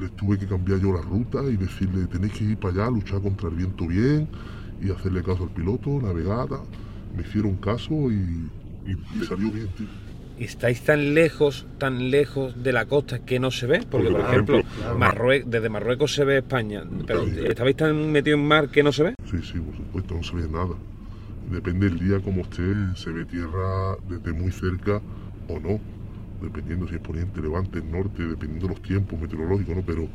les 0.00 0.10
tuve 0.16 0.38
que 0.38 0.46
cambiar 0.46 0.78
yo 0.80 0.92
la 0.92 1.02
ruta 1.02 1.42
y 1.44 1.56
decirle, 1.56 2.06
tenéis 2.06 2.32
que 2.32 2.44
ir 2.44 2.56
para 2.58 2.74
allá, 2.74 2.90
luchar 2.90 3.20
contra 3.20 3.48
el 3.48 3.54
viento 3.56 3.86
bien 3.86 4.28
y 4.80 4.90
hacerle 4.90 5.22
caso 5.22 5.44
al 5.44 5.50
piloto, 5.50 5.90
navegada. 6.00 6.62
Me 7.14 7.22
hicieron 7.22 7.56
caso 7.56 7.92
y, 8.10 8.48
y, 8.86 8.92
y 8.92 9.24
salió 9.24 9.50
bien, 9.50 9.68
tío. 9.76 9.86
¿Y 10.38 10.44
estáis 10.44 10.80
tan 10.82 11.12
lejos, 11.12 11.66
tan 11.76 12.10
lejos 12.10 12.62
de 12.62 12.72
la 12.72 12.86
costa 12.86 13.18
que 13.18 13.38
no 13.38 13.50
se 13.50 13.66
ve? 13.66 13.80
Porque, 13.90 14.08
Porque, 14.08 14.10
por 14.12 14.20
ejemplo, 14.20 14.58
ejemplo, 14.58 14.98
Marrue- 14.98 15.44
desde 15.44 15.68
Marruecos 15.68 16.14
se 16.14 16.24
ve 16.24 16.38
España, 16.38 16.82
pero. 17.06 17.24
¿estabais 17.26 17.76
tan 17.76 18.10
metidos 18.10 18.40
en 18.40 18.48
mar 18.48 18.70
que 18.70 18.82
no 18.82 18.90
se 18.90 19.02
ve? 19.02 19.14
Sí, 19.30 19.36
sí, 19.42 19.58
por 19.58 19.76
supuesto, 19.76 20.14
no 20.14 20.22
se 20.22 20.36
ve 20.36 20.48
nada. 20.48 20.74
Depende 21.50 21.90
del 21.90 21.98
día 21.98 22.20
como 22.20 22.42
esté, 22.42 22.62
se 22.96 23.10
ve 23.10 23.24
tierra 23.26 23.96
desde 24.08 24.32
muy 24.32 24.50
cerca 24.50 25.02
o 25.48 25.58
no, 25.60 25.78
dependiendo 26.40 26.88
si 26.88 26.94
es 26.94 27.00
poniente, 27.00 27.40
levante, 27.40 27.82
norte, 27.82 28.22
dependiendo 28.22 28.68
de 28.68 28.74
los 28.74 28.82
tiempos 28.82 29.20
meteorológicos, 29.20 29.76
¿no? 29.76 29.82
Pero 29.82 30.08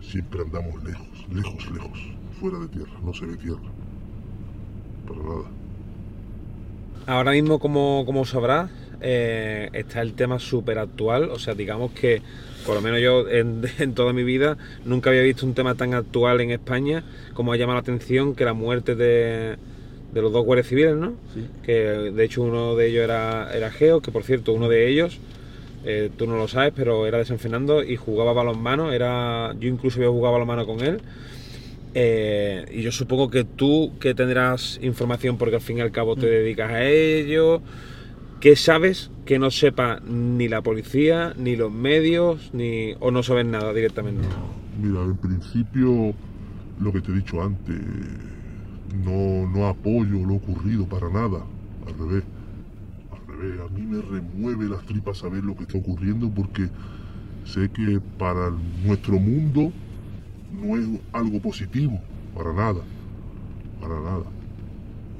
siempre 0.00 0.42
andamos 0.42 0.82
lejos, 0.84 1.06
lejos, 1.32 1.70
lejos, 1.70 1.98
fuera 2.40 2.58
de 2.58 2.68
tierra, 2.68 2.92
no 3.04 3.12
se 3.14 3.26
ve 3.26 3.36
tierra. 3.36 3.70
para 5.06 5.20
nada. 5.20 5.50
Ahora 7.06 7.32
mismo, 7.32 7.58
como, 7.58 8.04
como 8.04 8.24
sabrás, 8.26 8.70
eh, 9.00 9.70
está 9.72 10.02
el 10.02 10.14
tema 10.14 10.38
súper 10.38 10.78
actual. 10.78 11.30
O 11.30 11.38
sea, 11.38 11.54
digamos 11.54 11.92
que, 11.92 12.20
por 12.66 12.74
lo 12.74 12.80
menos 12.80 13.00
yo 13.00 13.28
en, 13.28 13.62
en, 13.78 13.94
toda 13.94 14.12
mi 14.12 14.24
vida, 14.24 14.58
nunca 14.84 15.10
había 15.10 15.22
visto 15.22 15.46
un 15.46 15.54
tema 15.54 15.74
tan 15.74 15.94
actual 15.94 16.40
en 16.40 16.50
España 16.50 17.04
como 17.34 17.52
ha 17.52 17.56
llamado 17.56 17.76
la 17.76 17.80
atención 17.80 18.34
que 18.34 18.44
la 18.44 18.52
muerte 18.52 18.94
de, 18.94 19.56
de 20.12 20.22
los 20.22 20.32
dos 20.32 20.44
guardias 20.44 20.66
civiles, 20.66 20.96
¿no? 20.96 21.14
Sí. 21.34 21.46
Que 21.62 21.72
de 21.72 22.24
hecho 22.24 22.42
uno 22.42 22.76
de 22.76 22.88
ellos 22.88 23.04
era, 23.04 23.50
era 23.54 23.70
Geo, 23.70 24.00
que 24.00 24.10
por 24.10 24.24
cierto, 24.24 24.52
uno 24.52 24.68
de 24.68 24.88
ellos, 24.88 25.18
eh, 25.84 26.10
tú 26.16 26.26
no 26.26 26.36
lo 26.36 26.48
sabes, 26.48 26.72
pero 26.74 27.06
era 27.06 27.18
de 27.18 27.24
San 27.24 27.38
Fernando 27.38 27.82
y 27.82 27.96
jugaba 27.96 28.32
balonmano. 28.32 28.92
Era, 28.92 29.54
yo 29.58 29.68
incluso 29.68 29.98
había 29.98 30.10
jugado 30.10 30.32
balonmano 30.34 30.66
con 30.66 30.80
él. 30.80 31.00
Eh, 31.94 32.66
y 32.70 32.82
yo 32.82 32.92
supongo 32.92 33.30
que 33.30 33.44
tú 33.44 33.92
que 33.98 34.14
tendrás 34.14 34.78
información 34.82 35.38
porque 35.38 35.56
al 35.56 35.62
fin 35.62 35.78
y 35.78 35.80
al 35.80 35.90
cabo 35.90 36.16
te 36.16 36.26
dedicas 36.26 36.70
a 36.70 36.84
ello. 36.84 37.62
¿Qué 38.40 38.54
sabes 38.54 39.10
que 39.24 39.38
no 39.38 39.50
sepa 39.50 40.00
ni 40.06 40.46
la 40.48 40.62
policía, 40.62 41.34
ni 41.36 41.56
los 41.56 41.72
medios, 41.72 42.50
ni 42.52 42.94
o 43.00 43.10
no 43.10 43.22
sabes 43.22 43.46
nada 43.46 43.72
directamente? 43.72 44.28
Mira, 44.80 45.02
en 45.02 45.16
principio, 45.16 46.14
lo 46.78 46.92
que 46.92 47.00
te 47.00 47.10
he 47.10 47.14
dicho 47.16 47.42
antes, 47.42 47.76
no, 49.04 49.48
no 49.50 49.66
apoyo 49.66 50.24
lo 50.24 50.34
ocurrido 50.34 50.86
para 50.86 51.08
nada. 51.08 51.44
Al 51.86 51.98
revés. 51.98 52.24
A 53.38 53.68
mí 53.72 53.82
me 53.82 54.02
remueve 54.02 54.68
las 54.68 54.84
tripas 54.84 55.18
saber 55.18 55.44
lo 55.44 55.56
que 55.56 55.62
está 55.62 55.78
ocurriendo 55.78 56.28
porque 56.28 56.68
sé 57.44 57.70
que 57.70 58.00
para 58.18 58.50
nuestro 58.84 59.18
mundo 59.20 59.72
no 60.52 60.76
es 60.76 60.88
algo 61.12 61.40
positivo, 61.40 62.00
para 62.34 62.52
nada. 62.52 62.80
Para 63.80 63.94
nada. 64.00 64.24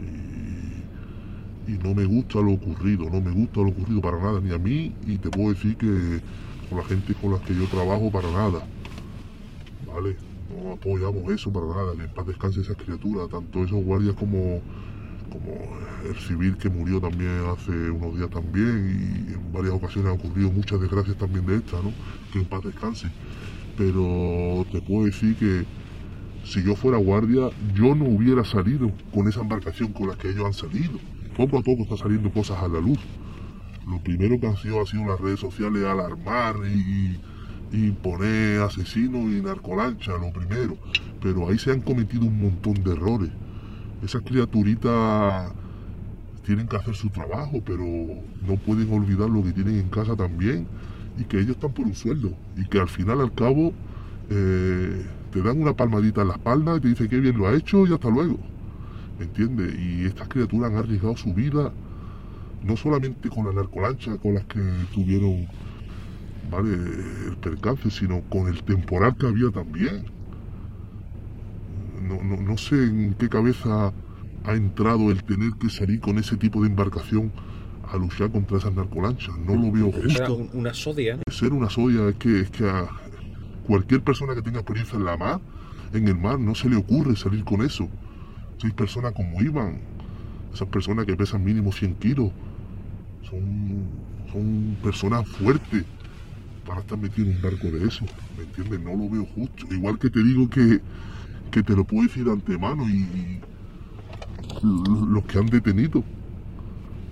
Y, 0.01 1.73
y 1.73 1.79
no 1.79 1.95
me 1.95 2.07
gusta 2.07 2.41
lo 2.41 2.55
ocurrido, 2.55 3.09
no 3.09 3.21
me 3.21 3.31
gusta 3.31 3.61
lo 3.61 3.69
ocurrido 3.69 4.01
para 4.01 4.19
nada, 4.19 4.41
ni 4.41 4.53
a 4.53 4.59
mí, 4.59 4.93
y 5.07 5.19
te 5.19 5.31
puedo 5.31 5.51
decir 5.51 5.77
que 5.77 6.21
con 6.69 6.79
la 6.79 6.85
gente 6.85 7.15
con 7.15 7.33
la 7.33 7.39
que 7.39 7.55
yo 7.55 7.67
trabajo, 7.67 8.11
para 8.11 8.31
nada. 8.33 8.67
¿Vale? 9.87 10.17
no 10.49 10.73
apoyamos 10.73 11.31
eso 11.33 11.53
para 11.53 11.67
nada, 11.67 11.95
que 11.95 12.03
en 12.03 12.11
paz 12.11 12.27
descanse 12.27 12.61
esas 12.61 12.77
criaturas, 12.77 13.29
tanto 13.29 13.65
esos 13.65 13.85
guardias 13.85 14.15
como, 14.15 14.61
como 15.29 15.53
el 16.09 16.17
civil 16.17 16.57
que 16.57 16.69
murió 16.69 17.01
también 17.01 17.43
hace 17.53 17.91
unos 17.91 18.17
días 18.17 18.31
también 18.31 19.29
y 19.29 19.35
en 19.35 19.53
varias 19.53 19.75
ocasiones 19.75 20.13
han 20.13 20.19
ocurrido 20.19 20.51
muchas 20.51 20.81
desgracias 20.81 21.17
también 21.17 21.47
de 21.47 21.57
esta, 21.57 21.77
¿no? 21.83 21.93
Que 22.33 22.41
en 22.41 22.45
paz 22.45 22.63
descanse. 22.65 23.09
Pero 23.77 24.67
te 24.73 24.81
puedo 24.81 25.07
decir 25.07 25.37
que 25.37 25.65
si 26.45 26.63
yo 26.63 26.75
fuera 26.75 26.99
guardia, 26.99 27.51
yo 27.75 27.95
no 27.95 28.07
hubiera 28.07 28.45
salido 28.45 28.91
con 29.13 29.29
esa 29.29 29.41
embarcación 29.41 29.93
con 29.93 30.09
la 30.09 30.17
que 30.17 30.31
ellos 30.31 30.47
han 30.47 30.55
salido. 30.55 30.99
Poco 31.37 31.59
a 31.59 31.63
poco 31.63 31.83
están 31.83 31.99
saliendo 31.99 32.31
cosas 32.33 32.63
a 32.63 32.69
la 32.69 32.81
luz. 32.81 32.99
Lo 33.87 34.01
primero 34.01 34.39
que 34.41 34.47
han 34.47 34.57
sido 34.57 34.81
ha 34.81 34.87
sido 34.87 35.07
las 35.07 35.21
redes 35.21 35.41
sociales 35.41 35.85
alarmar 35.85 36.57
y, 36.67 37.21
y 37.71 37.91
poner 37.93 38.63
asesinos 38.63 39.31
y 39.31 39.41
narcolancha, 39.43 40.13
lo 40.13 40.33
primero. 40.33 40.77
Pero 41.21 41.49
ahí 41.49 41.59
se 41.59 41.71
han 41.73 41.81
cometido 41.81 42.25
un 42.25 42.41
montón 42.41 42.75
de 42.83 42.93
errores. 42.93 43.31
Esas 44.03 44.23
criaturitas 44.23 45.53
tienen 46.45 46.67
que 46.69 46.77
hacer 46.77 46.95
su 46.95 47.11
trabajo, 47.11 47.61
pero 47.65 47.85
no 47.85 48.57
pueden 48.65 48.93
olvidar 48.93 49.29
lo 49.29 49.43
que 49.43 49.53
tienen 49.53 49.77
en 49.77 49.89
casa 49.89 50.17
también 50.17 50.67
y 51.19 51.25
que 51.25 51.39
ellos 51.39 51.57
están 51.57 51.73
por 51.73 51.87
un 51.87 51.95
sueldo 51.95 52.33
y 52.57 52.65
que 52.67 52.81
al 52.81 52.89
final, 52.89 53.21
al 53.21 53.35
cabo, 53.35 53.73
eh, 54.31 55.05
te 55.33 55.43
dan 55.43 55.61
una 55.61 55.75
palmadita 55.75 56.23
en 56.23 56.29
la 56.29 56.35
espalda 56.35 56.77
y 56.77 56.81
te 56.81 56.89
dicen 56.89 57.09
que 57.09 57.21
bien 57.21 57.37
lo 57.37 57.49
ha 57.49 57.55
hecho 57.55 57.87
y 57.87 57.93
hasta 57.93 58.09
luego. 58.09 58.39
¿Me 59.19 59.25
entiendes? 59.25 59.75
Y 59.79 60.05
estas 60.05 60.29
criaturas 60.29 60.71
han 60.71 60.79
arriesgado 60.79 61.17
su 61.17 61.35
vida 61.35 61.73
no 62.63 62.77
solamente 62.77 63.29
con 63.29 63.47
la 63.47 63.53
narcolancha 63.53 64.17
con 64.19 64.35
las 64.35 64.45
que 64.47 64.61
tuvieron 64.95 65.47
¿vale? 66.51 66.73
el 66.73 67.37
percance, 67.37 67.91
sino 67.91 68.23
con 68.29 68.49
el 68.49 68.63
temporal 68.63 69.17
que 69.17 69.27
había 69.27 69.51
también. 69.51 70.18
No, 72.03 72.23
no, 72.23 72.37
no 72.37 72.57
sé 72.57 72.75
en 72.85 73.15
qué 73.15 73.29
cabeza 73.29 73.93
ha 74.45 74.53
entrado 74.55 75.11
el 75.11 75.23
tener 75.25 75.53
que 75.61 75.69
salir 75.71 76.01
con 76.01 76.19
ese 76.19 76.37
tipo 76.37 76.63
de 76.63 76.69
embarcación 76.69 77.33
a 77.91 77.97
luchar 77.97 78.31
contra 78.31 78.59
esas 78.59 78.75
narcolanchas. 78.75 79.37
No 79.39 79.55
lo 79.55 79.73
veo 79.73 79.91
justo. 79.93 80.35
un- 80.37 80.51
una 80.53 80.75
sodia. 80.75 81.19
Ser 81.31 81.53
una 81.53 81.71
soya 81.71 82.09
es 82.09 82.17
que, 82.17 82.41
es 82.41 82.51
que 82.51 82.69
a 82.69 82.87
cualquier 83.67 84.03
persona 84.03 84.35
que 84.35 84.43
tenga 84.43 84.61
experiencia 84.61 84.97
en 84.99 85.05
la 85.05 85.17
mar, 85.17 85.41
en 85.93 86.07
el 86.09 86.17
mar, 86.17 86.39
no 86.39 86.55
se 86.55 86.69
le 86.69 86.77
ocurre 86.77 87.17
salir 87.17 87.45
con 87.45 87.63
eso. 87.63 87.89
Seis 88.61 88.75
personas 88.75 89.13
como 89.13 89.41
iban, 89.41 89.81
esas 90.53 90.69
personas 90.69 91.07
que 91.07 91.17
pesan 91.17 91.45
mínimo 91.45 91.73
100 91.73 91.95
kilos, 91.95 92.31
son, 93.29 93.87
son 94.33 94.77
personas 94.83 95.27
fuertes 95.29 95.85
para 96.67 96.81
estar 96.81 96.99
metido 96.99 97.29
en 97.31 97.37
un 97.37 97.43
barco 97.43 97.69
de 97.69 97.87
eso. 97.87 98.05
¿Me 98.37 98.45
entiendes? 98.45 98.81
No 98.81 98.91
lo 98.91 99.09
veo 99.09 99.25
justo. 99.35 99.67
Igual 99.73 99.99
que 99.99 100.11
te 100.11 100.23
digo 100.23 100.49
que, 100.51 100.81
que 101.51 101.63
te 101.63 101.75
lo 101.75 101.85
puedo 101.85 102.05
decir 102.05 102.25
de 102.25 102.33
antemano 102.33 102.89
y, 102.89 103.41
los 104.63 105.25
que 105.25 105.39
han 105.39 105.47
detenido, 105.47 106.03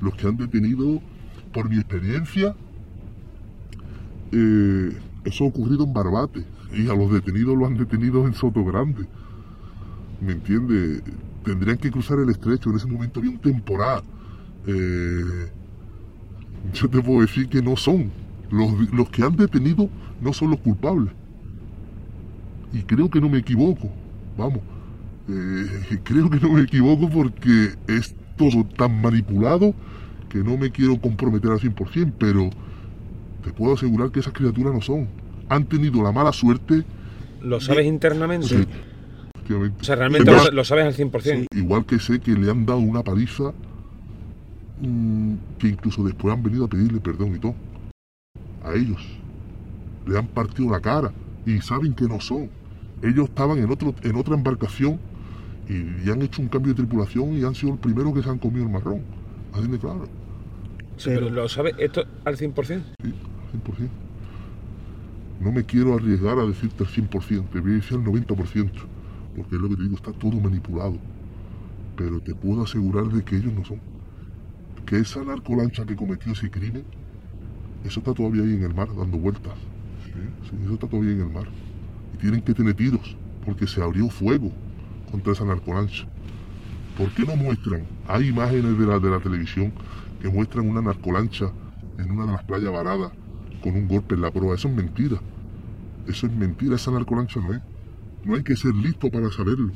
los 0.01 0.15
que 0.15 0.27
han 0.27 0.37
detenido, 0.37 1.01
por 1.53 1.69
mi 1.69 1.77
experiencia, 1.77 2.55
eh, 4.33 4.99
eso 5.25 5.45
ha 5.45 5.47
ocurrido 5.49 5.85
en 5.85 5.93
Barbate 5.93 6.45
y 6.73 6.89
a 6.89 6.95
los 6.95 7.11
detenidos 7.11 7.57
lo 7.57 7.67
han 7.67 7.77
detenido 7.77 8.27
en 8.27 8.35
Soto 8.35 8.65
Grande. 8.65 9.07
¿Me 10.21 10.33
entiende? 10.33 11.03
Tendrían 11.45 11.79
que 11.79 11.91
cruzar 11.91 12.19
el 12.19 12.31
estrecho. 12.31 12.71
En 12.71 12.77
ese 12.77 12.87
momento 12.87 13.21
había 13.21 13.31
un 13.31 13.39
temporal. 13.39 14.03
Eh, 14.67 15.51
yo 16.75 16.89
te 16.89 17.01
puedo 17.01 17.21
decir 17.21 17.49
que 17.49 17.63
no 17.63 17.77
son. 17.77 18.11
Los, 18.51 18.93
los 18.93 19.09
que 19.11 19.23
han 19.23 19.37
detenido 19.37 19.89
no 20.21 20.33
son 20.33 20.51
los 20.51 20.61
culpables. 20.61 21.13
Y 22.73 22.83
creo 22.83 23.09
que 23.09 23.21
no 23.21 23.29
me 23.29 23.39
equivoco. 23.39 23.91
Vamos. 24.37 24.61
Eh, 25.29 25.99
creo 26.05 26.31
que 26.31 26.41
no 26.41 26.53
me 26.53 26.63
equivoco 26.63 27.09
porque 27.09 27.75
es 27.89 28.15
todo 28.37 28.65
tan 28.65 29.01
manipulado 29.01 29.75
que 30.29 30.39
no 30.39 30.57
me 30.57 30.71
quiero 30.71 31.01
comprometer 31.01 31.51
al 31.51 31.59
100%, 31.59 32.13
pero 32.19 32.51
te 33.43 33.53
puedo 33.53 33.75
asegurar 33.75 34.11
que 34.11 34.21
esas 34.21 34.33
criaturas 34.33 34.75
no 34.75 34.81
son. 34.81 35.09
Han 35.49 35.65
tenido 35.65 36.03
la 36.03 36.13
mala 36.13 36.33
suerte. 36.33 36.85
¿Lo 37.43 37.61
sabes 37.61 37.87
internamente? 37.87 38.49
Sí. 38.49 38.67
O 39.81 39.85
sea, 39.85 39.97
realmente 39.97 40.33
lo 40.53 40.65
sabes 40.65 40.87
al 40.87 40.95
100%. 40.95 41.47
Igual 41.55 41.87
que 41.87 41.99
sé 42.01 42.19
que 42.19 42.33
le 42.33 42.51
han 42.51 42.67
dado 42.67 42.81
una 42.81 43.05
paliza 43.05 43.53
mm, 44.81 45.35
que 45.59 45.69
incluso 45.69 46.03
después 46.03 46.35
han 46.35 46.43
venido 46.43 46.65
a 46.65 46.69
pedirle 46.69 47.01
perdón 47.01 47.37
y 47.37 47.39
todo. 47.39 47.55
A 48.65 48.75
ellos. 48.75 49.01
Le 50.07 50.19
han 50.19 50.27
partido 50.27 50.71
la 50.71 50.81
cara 50.81 51.13
y 51.45 51.61
saben 51.61 51.95
que 51.95 52.07
no 52.07 52.21
son. 52.21 52.51
Ellos 53.07 53.28
estaban 53.28 53.59
en, 53.59 53.70
otro, 53.70 53.95
en 54.03 54.16
otra 54.16 54.35
embarcación 54.35 54.99
y, 55.69 56.07
y 56.07 56.11
han 56.11 56.23
hecho 56.23 56.43
un 56.43 56.49
cambio 56.49 56.73
de 56.73 56.78
tripulación 56.78 57.37
y 57.37 57.45
han 57.45 57.55
sido 57.55 57.74
el 57.74 57.78
primero 57.78 58.12
que 58.12 58.23
se 58.23 58.31
han 58.31 58.39
comido 58.39 58.65
el 58.65 58.70
marrón. 58.70 59.03
Así 59.53 59.69
de 59.69 59.78
claro. 59.78 60.07
Sí, 60.97 61.11
pero 61.15 61.31
¿Lo 61.31 61.49
sabes 61.49 61.74
esto 61.78 62.05
al 62.24 62.37
100%? 62.37 62.83
Sí, 63.03 63.15
100%. 63.53 63.89
No 65.41 65.53
me 65.53 65.65
quiero 65.65 65.95
arriesgar 65.95 66.39
a 66.39 66.47
decirte 66.47 66.85
el 66.85 66.89
100%, 66.89 67.51
te 67.51 67.61
voy 67.61 67.73
a 67.73 67.74
decir 67.74 67.99
el 67.99 68.05
90%, 68.05 68.70
porque 69.37 69.57
es 69.57 69.61
lo 69.61 69.69
que 69.69 69.77
te 69.77 69.83
digo, 69.83 69.97
está 69.97 70.12
todo 70.12 70.41
manipulado. 70.41 70.97
Pero 71.97 72.20
te 72.20 72.35
puedo 72.35 72.62
asegurar 72.62 73.05
de 73.09 73.23
que 73.23 73.37
ellos 73.37 73.53
no 73.53 73.65
son. 73.65 73.81
Que 74.87 74.99
esa 74.99 75.23
narcolancha 75.24 75.85
que 75.85 75.95
cometió 75.95 76.33
ese 76.33 76.51
crimen, 76.51 76.85
eso 77.85 78.01
está 78.01 78.15
todavía 78.15 78.43
ahí 78.43 78.55
en 78.55 78.62
el 78.62 78.74
mar 78.74 78.89
dando 78.97 79.19
vueltas. 79.19 79.55
Sí, 80.05 80.12
sí, 80.51 80.57
eso 80.65 80.74
está 80.74 80.87
todavía 80.89 81.12
en 81.12 81.20
el 81.20 81.31
mar. 81.31 81.47
Tienen 82.20 82.40
que 82.43 82.55
tener 82.55 82.74
tiros, 82.74 83.16
porque 83.44 83.66
se 83.66 83.82
abrió 83.82 84.09
fuego 84.09 84.52
contra 85.10 85.32
esa 85.32 85.44
narcolancha. 85.44 86.06
¿Por 86.97 87.10
qué 87.10 87.24
no 87.24 87.36
muestran? 87.36 87.84
Hay 88.09 88.28
imágenes 88.28 88.78
de 88.78 88.86
la, 88.86 88.98
de 88.98 89.10
la 89.10 89.20
televisión 89.20 89.72
que 90.20 90.28
muestran 90.28 90.68
una 90.68 90.80
narcolancha 90.80 91.52
en 91.98 92.10
una 92.10 92.26
de 92.26 92.32
las 92.32 92.44
playas 92.44 92.72
varadas 92.72 93.12
con 93.62 93.74
un 93.74 93.86
golpe 93.86 94.14
en 94.14 94.22
la 94.22 94.30
proa. 94.30 94.55
Eso 94.55 94.68
es 94.68 94.74
mentira. 94.74 95.20
Eso 96.06 96.26
es 96.26 96.32
mentira, 96.32 96.76
esa 96.76 96.90
narcolancha 96.90 97.40
no 97.40 97.52
es. 97.52 97.60
No 98.24 98.34
hay 98.34 98.43
que 98.43 98.56
ser 98.56 98.74
listo 98.74 99.10
para 99.10 99.30
saberlo. 99.30 99.72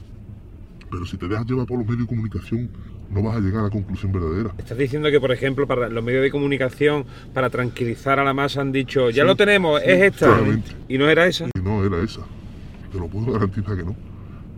Pero 0.90 1.06
si 1.06 1.16
te 1.16 1.28
dejas 1.28 1.46
llevar 1.46 1.66
por 1.66 1.78
los 1.78 1.86
medios 1.86 2.02
de 2.02 2.08
comunicación, 2.08 2.70
no 3.11 3.23
vas 3.23 3.37
a 3.37 3.41
llegar 3.41 3.61
a 3.61 3.65
la 3.65 3.70
conclusión 3.70 4.12
verdadera. 4.12 4.55
Estás 4.59 4.78
diciendo 4.78 5.11
que, 5.11 5.20
por 5.20 5.32
ejemplo, 5.32 5.66
para 5.66 5.89
los 5.89 6.03
medios 6.05 6.23
de 6.23 6.31
comunicación, 6.31 7.05
para 7.35 7.51
tranquilizar 7.51 8.19
a 8.20 8.24
la 8.24 8.32
masa, 8.35 8.61
han 8.61 8.73
dicho, 8.73 9.11
ya 9.11 9.23
Sí, 9.23 9.27
lo 9.27 9.37
tenemos, 9.37 9.81
sí, 9.81 9.91
es 9.91 10.03
esta. 10.03 10.27
claramente. 10.27 10.70
Y 10.89 10.99
no 10.99 11.09
era 11.09 11.27
esa. 11.27 11.47
Y 11.47 11.61
no 11.62 11.85
era 11.85 12.01
esa. 12.03 12.20
Te 12.93 12.99
lo 12.99 13.09
puedo 13.09 13.32
garantizar 13.32 13.77
que 13.77 13.85
no. 13.85 13.97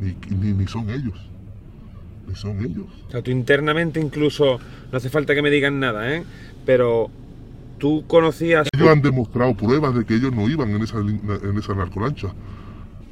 Ni, 0.00 0.16
ni, 0.36 0.52
ni 0.52 0.66
son 0.66 0.90
ellos. 0.90 1.28
Ni 2.28 2.34
son 2.34 2.58
ellos. 2.64 2.86
O 3.08 3.10
sea, 3.10 3.22
tú 3.22 3.30
internamente 3.30 4.00
incluso, 4.00 4.58
no 4.90 4.96
hace 4.98 5.08
falta 5.10 5.34
que 5.34 5.42
me 5.42 5.50
digan 5.50 5.80
nada, 5.80 6.14
¿eh? 6.14 6.24
Pero 6.66 7.10
tú 7.78 8.04
conocías... 8.06 8.68
Ellos 8.74 8.88
han 8.88 9.02
demostrado 9.02 9.54
pruebas 9.56 9.94
de 9.94 10.04
que 10.04 10.14
ellos 10.14 10.32
no 10.32 10.48
iban 10.48 10.70
en 10.70 10.82
esa, 10.82 10.98
en 10.98 11.56
esa 11.58 11.74
narcolancha. 11.74 12.28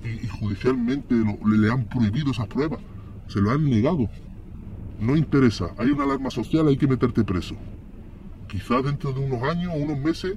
Y, 0.05 0.25
y 0.25 0.29
judicialmente 0.29 1.15
lo- 1.15 1.39
le, 1.51 1.59
le 1.59 1.73
han 1.73 1.85
prohibido 1.85 2.31
esas 2.31 2.47
pruebas. 2.47 2.81
Se 3.29 3.41
lo 3.41 3.51
han 3.51 3.65
negado. 3.69 4.09
No 5.01 5.17
interesa. 5.17 5.73
Hay 5.79 5.91
una 5.91 6.05
alarma 6.05 6.31
social, 6.31 6.69
hay 6.69 6.77
que 6.77 6.87
meterte 6.87 7.25
preso. 7.25 7.57
Quizás 8.49 8.85
dentro 8.85 9.13
de 9.13 9.21
unos 9.21 9.43
años 9.43 9.73
o 9.75 9.77
unos 9.79 9.99
meses 9.99 10.35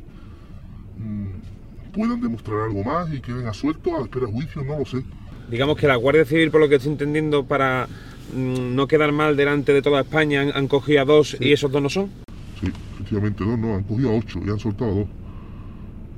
mm, 0.97 1.91
puedan 1.93 2.21
demostrar 2.21 2.61
algo 2.61 2.83
más 2.83 3.13
y 3.13 3.19
queden 3.19 3.47
a 3.47 3.53
suelto 3.53 3.93
a 3.95 3.99
la 3.99 4.05
espera 4.05 4.27
de 4.27 4.31
juicio, 4.31 4.63
no 4.63 4.79
lo 4.79 4.85
sé. 4.85 5.03
Digamos 5.49 5.77
que 5.77 5.87
la 5.87 5.97
Guardia 5.97 6.23
Civil, 6.23 6.49
por 6.49 6.61
lo 6.61 6.69
que 6.69 6.75
estoy 6.75 6.93
entendiendo, 6.93 7.45
para 7.45 7.87
mm, 8.33 8.73
no 8.73 8.87
quedar 8.87 9.11
mal 9.11 9.35
delante 9.35 9.73
de 9.73 9.81
toda 9.81 10.01
España, 10.01 10.41
han, 10.41 10.55
han 10.55 10.67
cogido 10.69 11.01
a 11.01 11.05
dos 11.05 11.35
y 11.39 11.51
esos 11.51 11.69
dos 11.69 11.81
no 11.81 11.89
son. 11.89 12.09
Sí, 12.61 12.71
efectivamente 12.93 13.43
dos 13.43 13.59
no, 13.59 13.75
han 13.75 13.83
cogido 13.83 14.11
a 14.11 14.15
ocho 14.15 14.39
y 14.45 14.49
han 14.49 14.59
soltado 14.59 14.91
a 14.91 14.95
dos. 14.95 15.07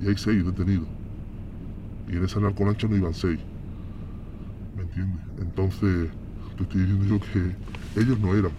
Y 0.03 0.07
hay 0.09 0.17
seis 0.17 0.45
detenidos. 0.45 0.87
Y 2.07 2.17
en 2.17 2.25
esa 2.25 2.39
narcolancha 2.39 2.87
no 2.87 2.95
iban 2.95 3.13
seis. 3.15 3.39
¿Me 4.75 4.83
entiendes? 4.83 5.25
Entonces, 5.41 6.09
te 6.57 6.63
estoy 6.63 6.81
diciendo 6.81 7.05
yo 7.05 7.19
que 7.33 7.55
ellos 7.95 8.19
no 8.19 8.35
eran. 8.35 8.51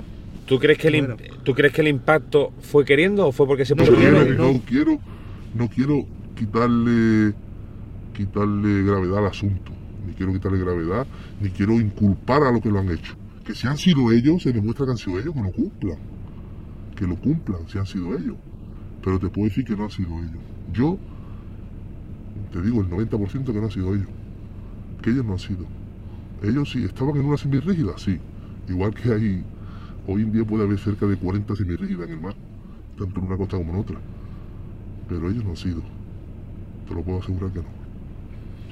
¿Tú 0.46 0.58
crees 0.58 0.78
que 0.78 0.88
el, 0.88 1.16
¿tú 1.42 1.54
crees 1.54 1.72
que 1.72 1.80
el 1.80 1.88
impacto 1.88 2.52
fue 2.60 2.84
queriendo 2.84 3.26
o 3.26 3.32
fue 3.32 3.46
porque 3.46 3.64
se 3.64 3.74
No, 3.74 3.82
puso 3.84 3.96
quiero, 3.96 4.18
nervioso? 4.24 4.52
no 4.52 4.60
quiero, 4.64 4.98
no 5.54 5.68
quiero 5.68 6.06
quitarle, 6.36 7.34
quitarle 8.14 8.82
gravedad 8.84 9.18
al 9.18 9.26
asunto. 9.26 9.72
Ni 10.06 10.12
quiero 10.12 10.32
quitarle 10.32 10.58
gravedad, 10.60 11.06
ni 11.40 11.50
quiero 11.50 11.72
inculpar 11.80 12.44
a 12.44 12.52
lo 12.52 12.60
que 12.60 12.70
lo 12.70 12.78
han 12.78 12.90
hecho. 12.90 13.14
Que 13.44 13.54
si 13.54 13.66
han 13.66 13.76
sido 13.76 14.12
ellos, 14.12 14.42
se 14.42 14.52
demuestra 14.52 14.86
que 14.86 14.92
han 14.92 14.98
sido 14.98 15.18
ellos, 15.18 15.34
que 15.34 15.42
lo 15.42 15.50
cumplan. 15.52 15.98
Que 16.96 17.06
lo 17.06 17.16
cumplan, 17.16 17.68
si 17.68 17.78
han 17.78 17.86
sido 17.86 18.16
ellos. 18.16 18.36
Pero 19.02 19.18
te 19.18 19.28
puedo 19.28 19.48
decir 19.48 19.64
que 19.64 19.76
no 19.76 19.84
han 19.84 19.90
sido 19.90 20.10
ellos. 20.18 20.42
Yo 20.72 20.96
te 22.52 22.62
digo 22.62 22.80
el 22.82 22.88
90% 22.88 23.44
que 23.46 23.52
no 23.52 23.64
han 23.64 23.70
sido 23.70 23.94
ellos. 23.94 24.08
Que 25.02 25.10
ellos 25.10 25.24
no 25.24 25.32
han 25.32 25.38
sido. 25.40 25.66
Ellos 26.42 26.70
sí, 26.70 26.84
estaban 26.84 27.16
en 27.16 27.24
una 27.24 27.36
semirrígida, 27.36 27.92
sí. 27.98 28.18
Igual 28.68 28.94
que 28.94 29.12
hay, 29.12 29.44
hoy 30.06 30.22
en 30.22 30.32
día 30.32 30.44
puede 30.44 30.64
haber 30.64 30.78
cerca 30.78 31.06
de 31.06 31.16
40 31.16 31.55
semirrígidas 31.56 32.06
en 32.09 32.14
el 32.14 32.20
mar, 32.20 32.34
tanto 32.98 33.20
en 33.20 33.26
una 33.26 33.36
costa 33.36 33.56
como 33.56 33.72
en 33.72 33.80
otra. 33.80 33.97
Pero 35.09 35.30
ellos 35.30 35.44
no 35.44 35.51
han 35.51 35.56
sido. 35.56 35.82
Te 36.88 36.94
lo 36.94 37.02
puedo 37.02 37.20
asegurar 37.20 37.51
que 37.52 37.60
no. 37.60 37.68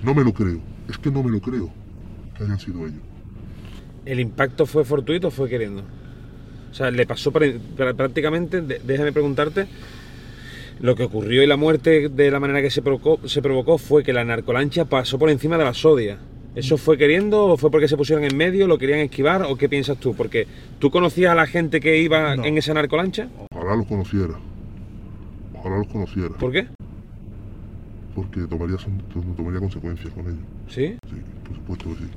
No 0.02 0.14
me 0.14 0.24
lo 0.24 0.32
creo. 0.32 0.60
Es 0.88 0.98
que 0.98 1.10
no 1.10 1.22
me 1.22 1.30
lo 1.30 1.40
creo 1.40 1.70
que 2.36 2.44
hayan 2.44 2.58
sido 2.58 2.86
ellos. 2.86 3.00
¿El 4.04 4.20
impacto 4.20 4.66
fue 4.66 4.84
fortuito 4.84 5.28
o 5.28 5.30
fue 5.30 5.48
queriendo? 5.48 5.82
O 6.70 6.74
sea, 6.74 6.90
le 6.90 7.06
pasó 7.06 7.30
prácticamente, 7.32 8.60
déjame 8.60 9.12
preguntarte, 9.12 9.66
lo 10.80 10.96
que 10.96 11.04
ocurrió 11.04 11.42
y 11.42 11.46
la 11.46 11.56
muerte 11.56 12.08
de 12.08 12.30
la 12.32 12.40
manera 12.40 12.60
que 12.60 12.70
se 12.70 12.82
provocó 12.82 13.78
fue 13.78 14.02
que 14.02 14.12
la 14.12 14.24
narcolancha 14.24 14.84
pasó 14.84 15.18
por 15.18 15.30
encima 15.30 15.56
de 15.56 15.64
la 15.64 15.72
sodia. 15.72 16.18
¿Eso 16.54 16.76
fue 16.78 16.96
queriendo 16.96 17.46
o 17.46 17.56
fue 17.56 17.70
porque 17.70 17.88
se 17.88 17.96
pusieron 17.96 18.24
en 18.24 18.36
medio, 18.36 18.68
lo 18.68 18.78
querían 18.78 19.00
esquivar 19.00 19.42
o 19.42 19.56
qué 19.56 19.68
piensas 19.68 19.98
tú? 19.98 20.14
Porque 20.14 20.46
tú 20.78 20.90
conocías 20.90 21.32
a 21.32 21.34
la 21.34 21.46
gente 21.46 21.80
que 21.80 21.98
iba 22.00 22.36
No. 22.36 22.44
en 22.44 22.56
esa 22.58 22.72
narcolancha. 22.74 23.28
Ojalá 23.52 23.74
los 23.76 23.86
conociera. 23.86 24.34
Ojalá 25.54 25.78
los 25.78 25.88
conociera. 25.88 26.28
¿Por 26.38 26.52
qué? 26.52 26.68
Porque 28.14 28.42
tomaría, 28.42 28.76
tomaría 29.36 29.58
consecuencias 29.60 30.12
con 30.14 30.26
ellos. 30.26 30.38
¿Sí? 30.68 30.96
Sí, 31.10 31.16
por 31.44 31.56
supuesto 31.56 31.88
que 31.90 31.94
sí. 31.96 32.10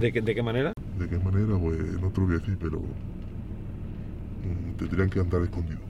¿De 0.00 0.12
qué, 0.12 0.20
de 0.20 0.34
qué 0.34 0.42
manera? 0.42 0.72
¿De 0.98 1.08
qué 1.08 1.18
manera? 1.18 1.56
Pues 1.58 1.78
no 2.00 2.10
te 2.10 2.20
lo 2.20 2.26
voy 2.26 2.36
a 2.36 2.38
decir, 2.40 2.58
pero 2.60 2.80
mm, 2.80 4.76
tendrían 4.78 5.08
que 5.08 5.20
andar 5.20 5.40
escondidos. 5.42 5.80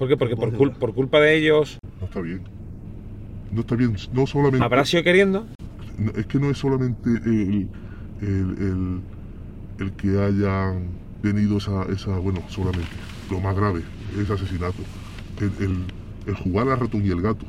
¿Por 0.00 0.08
qué? 0.08 0.16
Porque 0.16 0.34
por, 0.34 0.50
cul- 0.52 0.74
por 0.74 0.94
culpa 0.94 1.20
de 1.20 1.36
ellos 1.36 1.78
No 2.00 2.06
está 2.06 2.20
bien. 2.20 2.40
No 3.52 3.60
está 3.60 3.76
bien. 3.76 3.94
No 4.12 4.26
solamente. 4.26 4.64
habrá 4.64 4.84
sido 4.84 5.04
queriendo. 5.04 5.46
Es 6.14 6.26
que 6.26 6.38
no 6.38 6.50
es 6.50 6.58
solamente 6.58 7.10
el, 7.10 7.68
el, 8.22 9.00
el, 9.78 9.92
que 9.92 10.18
hayan 10.18 10.88
tenido 11.22 11.58
esa, 11.58 11.82
esa, 11.84 12.18
bueno, 12.18 12.40
solamente, 12.48 12.88
lo 13.30 13.40
más 13.40 13.54
grave, 13.54 13.82
ese 14.18 14.32
asesinato. 14.32 14.82
El, 15.40 15.84
el, 16.26 16.34
jugar 16.36 16.68
al 16.68 16.80
ratón 16.80 17.04
y 17.04 17.10
el 17.10 17.20
gato. 17.20 17.44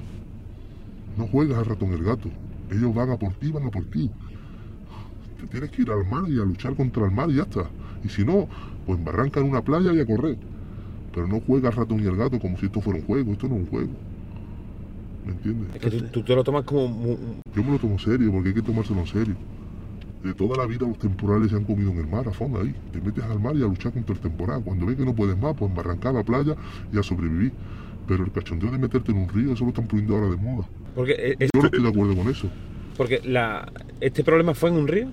No 1.17 1.27
juegas 1.27 1.59
al 1.59 1.65
ratón 1.65 1.91
y 1.91 1.93
el 1.93 2.03
gato. 2.03 2.29
Ellos 2.71 2.93
van 2.93 3.11
a 3.11 3.17
por 3.17 3.33
ti, 3.33 3.51
van 3.51 3.67
a 3.67 3.69
por 3.69 3.85
ti. 3.85 4.09
Te 5.39 5.47
tienes 5.47 5.71
que 5.71 5.83
ir 5.83 5.91
al 5.91 6.05
mar 6.09 6.29
y 6.29 6.39
a 6.39 6.43
luchar 6.43 6.75
contra 6.75 7.05
el 7.05 7.11
mar 7.11 7.29
y 7.29 7.35
ya 7.35 7.43
está. 7.43 7.69
Y 8.03 8.09
si 8.09 8.25
no, 8.25 8.47
pues 8.85 8.97
embarranca 8.97 9.39
en 9.39 9.49
una 9.49 9.61
playa 9.61 9.93
y 9.93 9.99
a 9.99 10.05
correr. 10.05 10.37
Pero 11.13 11.27
no 11.27 11.39
juega 11.41 11.69
al 11.69 11.75
ratón 11.75 12.01
y 12.01 12.05
el 12.05 12.17
gato 12.17 12.39
como 12.39 12.57
si 12.57 12.65
esto 12.65 12.81
fuera 12.81 12.99
un 12.99 13.05
juego. 13.05 13.31
Esto 13.31 13.47
no 13.47 13.55
es 13.55 13.61
un 13.61 13.67
juego. 13.67 13.91
¿Me 15.25 15.31
entiendes? 15.33 15.75
Es 15.75 15.81
que 15.81 15.89
tú, 15.89 16.03
tú 16.11 16.23
te 16.23 16.35
lo 16.35 16.43
tomas 16.43 16.63
como... 16.63 16.87
mu- 16.87 17.17
Yo 17.55 17.63
me 17.63 17.71
lo 17.71 17.77
tomo 17.79 17.99
serio 17.99 18.31
porque 18.31 18.49
hay 18.49 18.55
que 18.55 18.61
tomárselo 18.61 19.01
en 19.01 19.07
serio. 19.07 19.35
De 20.23 20.33
toda 20.33 20.55
la 20.57 20.65
vida 20.67 20.87
los 20.87 20.97
temporales 20.99 21.49
se 21.49 21.55
han 21.57 21.63
comido 21.65 21.91
en 21.91 21.97
el 21.97 22.07
mar, 22.07 22.27
a 22.27 22.31
fondo 22.31 22.61
ahí. 22.61 22.73
Te 22.91 23.01
metes 23.01 23.23
al 23.23 23.39
mar 23.39 23.55
y 23.55 23.63
a 23.63 23.67
luchar 23.67 23.91
contra 23.91 24.13
el 24.13 24.21
temporal. 24.21 24.63
Cuando 24.63 24.85
ves 24.85 24.95
que 24.97 25.05
no 25.05 25.15
puedes 25.15 25.37
más, 25.37 25.55
pues 25.57 25.69
embarrancar 25.69 26.11
a 26.15 26.19
la 26.19 26.23
playa 26.23 26.55
y 26.91 26.97
a 26.99 27.03
sobrevivir. 27.03 27.51
Pero 28.07 28.23
el 28.23 28.31
cachondeo 28.31 28.71
de 28.71 28.77
meterte 28.77 29.11
en 29.11 29.17
un 29.19 29.29
río, 29.29 29.53
eso 29.53 29.63
lo 29.63 29.69
están 29.69 29.87
poniendo 29.87 30.15
ahora 30.15 30.29
de 30.29 30.37
moda. 30.37 30.67
Porque, 30.95 31.13
eh, 31.13 31.35
Yo 31.39 31.45
este, 31.45 31.57
no 31.59 31.65
estoy 31.65 31.83
de 31.83 31.89
acuerdo 31.89 32.15
con 32.15 32.27
eso. 32.29 32.49
porque 32.97 33.21
la, 33.23 33.71
este 33.99 34.23
problema 34.23 34.53
fue 34.53 34.69
en 34.69 34.75
un 34.75 34.87
río. 34.87 35.07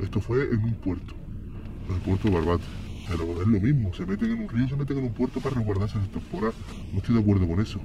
Esto 0.00 0.20
fue 0.20 0.42
en 0.44 0.62
un 0.62 0.74
puerto, 0.74 1.14
en 1.88 1.94
el 1.96 2.00
puerto 2.02 2.28
de 2.28 2.34
Barbate. 2.34 2.64
Pero 3.08 3.40
es 3.40 3.46
lo 3.46 3.60
mismo, 3.60 3.92
se 3.94 4.04
meten 4.06 4.30
en 4.32 4.42
un 4.42 4.48
río, 4.48 4.68
se 4.68 4.76
meten 4.76 4.98
en 4.98 5.04
un 5.04 5.12
puerto 5.12 5.40
para 5.40 5.54
resguardarse 5.56 5.98
del 5.98 6.08
temporal. 6.08 6.52
No 6.92 6.98
estoy 6.98 7.14
de 7.14 7.20
acuerdo 7.20 7.46
con 7.46 7.60
eso. 7.60 7.80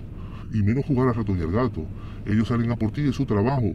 Y 0.53 0.63
menos 0.63 0.85
jugar 0.85 1.07
al 1.09 1.15
ratón 1.15 1.39
y 1.39 1.41
al 1.41 1.51
gato. 1.51 1.85
Ellos 2.25 2.47
salen 2.47 2.71
a 2.71 2.75
por 2.75 2.91
ti, 2.91 3.01
es 3.07 3.15
su 3.15 3.25
trabajo. 3.25 3.73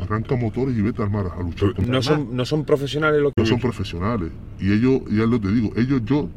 Arranca 0.00 0.36
motores 0.36 0.76
y 0.76 0.82
vete 0.82 1.02
al 1.02 1.10
mar 1.10 1.26
a 1.36 1.42
luchar 1.42 1.74
contra 1.74 1.86
No 1.86 1.92
mar. 1.92 2.02
son, 2.02 2.36
no 2.36 2.44
son 2.44 2.64
profesionales 2.64 3.20
los 3.20 3.32
que... 3.34 3.42
no 3.42 3.46
son 3.46 3.60
profesionales. 3.60 4.30
Y 4.60 4.72
ellos, 4.72 5.02
ya 5.10 5.24
lo 5.26 5.40
te 5.40 5.50
digo, 5.52 5.72
ellos 5.76 6.02
yo 6.04 6.28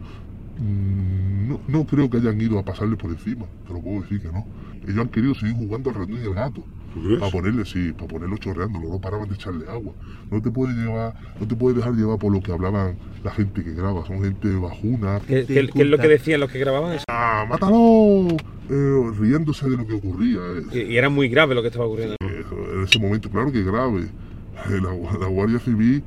mm, 0.60 1.50
no, 1.50 1.60
no 1.68 1.86
creo 1.86 2.10
que 2.10 2.18
hayan 2.18 2.40
ido 2.40 2.58
a 2.60 2.64
pasarle 2.64 2.96
por 2.96 3.12
encima, 3.12 3.46
te 3.68 3.74
lo 3.74 3.82
puedo 3.82 4.02
decir 4.02 4.22
que 4.22 4.30
no. 4.30 4.46
Ellos 4.84 5.00
han 5.00 5.10
querido 5.10 5.36
seguir 5.36 5.56
jugando 5.56 5.90
al 5.90 5.96
ratón 5.98 6.20
y 6.22 6.26
al 6.26 6.34
gato. 6.34 6.64
¿Tú 6.94 7.04
crees? 7.04 7.20
Para 7.20 7.32
ponerle, 7.32 7.66
sí, 7.66 7.92
para 7.94 8.08
ponerlo 8.08 8.38
chorreando, 8.38 8.80
no 8.80 9.00
paraban 9.00 9.30
de 9.30 9.36
echarle 9.36 9.70
agua. 9.70 9.94
No 10.32 10.42
te 10.42 10.50
puedes 10.50 10.76
llevar, 10.76 11.14
no 11.40 11.48
te 11.48 11.56
puedes 11.56 11.78
dejar 11.78 11.94
llevar 11.94 12.18
por 12.18 12.34
lo 12.34 12.42
que 12.42 12.52
hablaban 12.52 12.98
la 13.24 13.32
gente 13.32 13.64
que 13.64 13.74
graba, 13.74 14.06
son 14.06 14.24
gente 14.24 14.50
bajuna. 14.56 15.20
¿Qué, 15.28 15.46
qué- 15.46 15.70
qué 15.74 15.82
es 15.84 15.88
lo 15.88 15.98
que 15.98 16.08
decían 16.08 16.40
los 16.40 16.52
que 16.52 16.60
grababan 16.60 16.94
eso? 16.94 17.04
¡Ah, 17.10 17.46
mátalo! 17.50 18.28
Eh, 18.72 19.12
riéndose 19.20 19.70
de 19.70 19.78
lo 19.78 19.86
que 19.88 19.94
ocurría. 19.94 20.40
eh. 20.40 20.86
Y, 20.88 20.94
y 20.94 20.98
era 20.98 21.10
muy 21.10 21.28
grave 21.30 21.54
lo 21.56 21.62
que 21.62 21.68
estaba 21.68 21.86
ocurriendo. 21.86 22.16
Eh, 22.22 22.44
en 22.76 22.84
ese 22.84 23.00
momento, 23.00 23.30
claro 23.30 23.52
que 23.52 23.60
es 23.60 23.66
grave. 23.66 24.02
Eh, 24.04 24.80
La, 24.82 25.18
la 25.20 25.28
Guardia 25.28 25.60
Civil, 25.60 26.04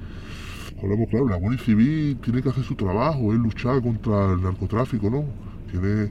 hablamos 0.83 1.09
claro, 1.09 1.29
la 1.29 1.37
Guardia 1.37 1.61
Civil 1.65 2.19
tiene 2.23 2.43
que 2.43 2.49
hacer 2.49 2.65
su 2.65 2.75
trabajo, 2.75 3.33
es 3.33 3.39
luchar 3.39 3.81
contra 3.83 4.33
el 4.33 4.43
narcotráfico, 4.43 5.09
¿no? 5.11 5.25
Tiene, 5.71 6.11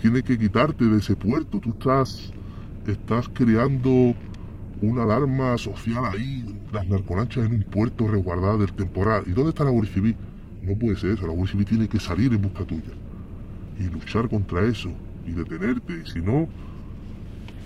tiene 0.00 0.22
que 0.22 0.38
quitarte 0.38 0.84
de 0.84 0.98
ese 0.98 1.16
puerto. 1.16 1.60
Tú 1.60 1.70
estás, 1.70 2.32
estás 2.92 3.28
creando 3.28 4.14
una 4.82 5.04
alarma 5.04 5.56
social 5.58 6.04
ahí, 6.04 6.44
las 6.72 6.86
narcolanchas 6.86 7.46
en 7.46 7.54
un 7.54 7.62
puerto 7.62 8.08
resguardado 8.08 8.58
del 8.58 8.72
temporal. 8.72 9.24
¿Y 9.26 9.30
dónde 9.30 9.50
está 9.50 9.64
la 9.64 9.70
Guardia? 9.70 10.14
No 10.62 10.76
puede 10.76 10.96
ser 10.96 11.10
eso, 11.12 11.26
la 11.26 11.32
Guardia 11.32 11.64
tiene 11.64 11.88
que 11.88 12.00
salir 12.00 12.32
en 12.32 12.42
busca 12.42 12.64
tuya 12.64 12.92
y 13.78 13.84
luchar 13.84 14.28
contra 14.28 14.64
eso 14.64 14.90
y 15.26 15.32
detenerte. 15.32 16.02
Y 16.04 16.06
si 16.06 16.20
no, 16.20 16.48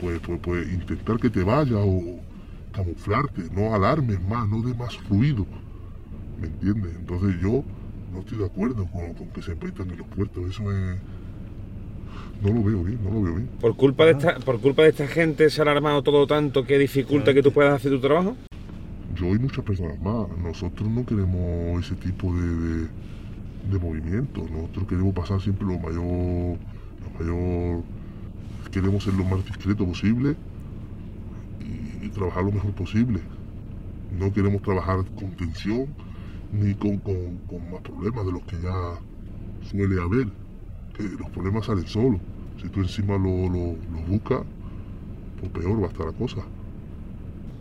pues, 0.01 0.21
pues, 0.21 0.41
pues 0.41 0.73
intentar 0.73 1.19
que 1.19 1.31
te 1.31 1.43
vaya 1.43 1.77
o 1.77 2.21
camuflarte, 2.73 3.43
no 3.55 3.75
alarmes 3.75 4.21
más, 4.29 4.49
no 4.49 4.63
des 4.63 4.77
más 4.77 4.97
ruido. 5.09 5.47
¿Me 6.41 6.47
entiendes? 6.47 6.95
Entonces 6.97 7.41
yo 7.41 7.65
no 8.13 8.21
estoy 8.21 8.39
de 8.39 8.47
acuerdo 8.47 8.87
con, 8.87 9.15
que 9.29 9.43
se 9.43 9.55
metan 9.55 9.91
en 9.91 9.99
los 9.99 10.07
puertos. 10.09 10.49
Eso 10.49 10.71
es. 10.73 10.97
No 12.43 12.55
lo 12.55 12.63
veo 12.63 12.83
bien, 12.83 12.99
no 13.05 13.11
lo 13.11 13.23
veo 13.23 13.35
bien. 13.35 13.49
Por 13.61 13.77
culpa, 13.77 14.07
de 14.07 14.13
esta, 14.13 14.39
por 14.39 14.61
culpa 14.61 14.83
de 14.83 14.91
esta 14.91 15.07
gente 15.07 15.51
se 15.51 15.61
ha 15.61 15.63
alarmado 15.63 16.03
todo 16.03 16.27
tanto 16.27 16.65
que 16.65 16.79
dificulta 16.79 17.35
que 17.35 17.43
tú 17.43 17.53
puedas 17.53 17.75
hacer 17.75 17.93
tu 17.93 18.01
trabajo. 18.01 18.35
Yo 19.15 19.27
y 19.35 19.39
muchas 19.39 19.63
personas 19.63 20.01
más, 20.01 20.27
nosotros 20.39 20.89
no 20.89 21.05
queremos 21.05 21.85
ese 21.85 21.95
tipo 21.97 22.33
de, 22.35 22.47
de, 22.47 22.89
de 23.71 23.79
movimientos. 23.79 24.51
Nosotros 24.51 24.87
queremos 24.89 25.13
pasar 25.15 25.41
siempre 25.41 25.67
lo 25.67 25.79
mayor, 25.79 26.57
lo 27.03 27.19
mayor, 27.19 27.83
queremos 28.71 29.05
ser 29.05 29.15
lo 29.15 29.25
más 29.25 29.45
discreto 29.45 29.85
posible 29.85 30.35
y, 31.61 32.07
y 32.07 32.09
trabajar 32.09 32.45
lo 32.45 32.53
mejor 32.53 32.73
posible. 32.73 33.21
No 34.19 34.33
queremos 34.33 34.63
trabajar 34.63 35.05
con 35.15 35.31
tensión 35.33 35.89
ni 36.53 36.75
con, 36.75 36.97
con, 36.99 37.37
con 37.47 37.71
más 37.71 37.83
problemas 37.83 38.25
de 38.25 38.33
los 38.33 38.43
que 38.45 38.57
ya 38.63 38.99
suele 39.69 40.01
haber. 40.01 40.29
Que 40.97 41.03
los 41.05 41.31
problemas 41.31 41.67
salen 41.67 41.87
solos. 41.87 42.21
Si 42.61 42.69
tú 42.69 42.81
encima 42.81 43.15
lo, 43.15 43.49
lo, 43.49 43.77
lo 43.93 44.01
buscas, 44.07 44.43
pues 45.41 45.53
peor 45.53 45.83
va 45.83 45.87
a 45.87 45.91
estar 45.91 46.07
la 46.07 46.13
cosa. 46.13 46.43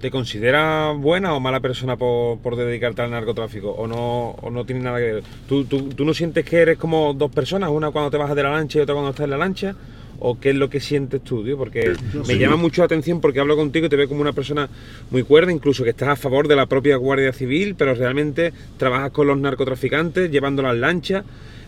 ¿Te 0.02 0.12
consideras 0.12 0.98
buena 0.98 1.34
o 1.34 1.40
mala 1.40 1.60
persona 1.60 1.98
por, 1.98 2.40
por 2.40 2.56
dedicarte 2.56 3.02
al 3.02 3.12
narcotráfico? 3.12 3.72
¿O 3.72 3.86
no, 3.86 4.32
o 4.32 4.50
no 4.50 4.66
tiene 4.66 4.82
nada 4.82 4.98
que 5.00 5.14
ver? 5.14 5.24
¿Tú, 5.48 5.66
tú, 5.66 5.90
tú 5.90 6.06
no 6.06 6.14
sientes 6.14 6.46
que 6.46 6.58
eres 6.58 6.78
como 6.78 7.14
dos 7.14 7.32
personas? 7.32 7.70
Una 7.70 7.92
cuando 7.92 8.10
te 8.10 8.18
bajas 8.18 8.36
de 8.36 8.44
la 8.44 8.52
lancha 8.52 8.80
y 8.80 8.82
otra 8.82 8.96
cuando 8.96 9.12
estás 9.12 9.26
en 9.26 9.32
la 9.32 9.38
lancha? 9.38 9.76
o 10.20 10.40
qué 10.40 10.50
es 10.50 10.56
lo 10.56 10.70
que 10.70 10.80
sientes 10.80 11.22
tú, 11.24 11.44
tío? 11.44 11.58
Porque 11.58 11.94
me 12.28 12.38
llama 12.38 12.58
mucho 12.58 12.82
la 12.82 12.88
atención 12.88 13.22
porque 13.22 13.40
hablo 13.40 13.56
contigo 13.56 13.86
y 13.86 13.90
te 13.90 13.96
veo 13.96 14.08
como 14.08 14.22
una 14.22 14.34
persona 14.34 14.70
muy 15.12 15.24
cuerda, 15.24 15.52
incluso 15.52 15.84
que 15.84 15.92
estás 15.92 16.10
a 16.10 16.16
favor 16.16 16.48
de 16.48 16.56
la 16.56 16.66
propia 16.66 16.98
Guardia 16.98 17.32
Civil, 17.32 17.76
pero 17.76 17.94
realmente 17.94 18.54
trabajas 18.78 19.12
con 19.12 19.28
los 19.28 19.38
narcotraficantes, 19.38 20.30
llevando 20.30 20.62
las 20.62 20.76
lanchas. 20.76 21.24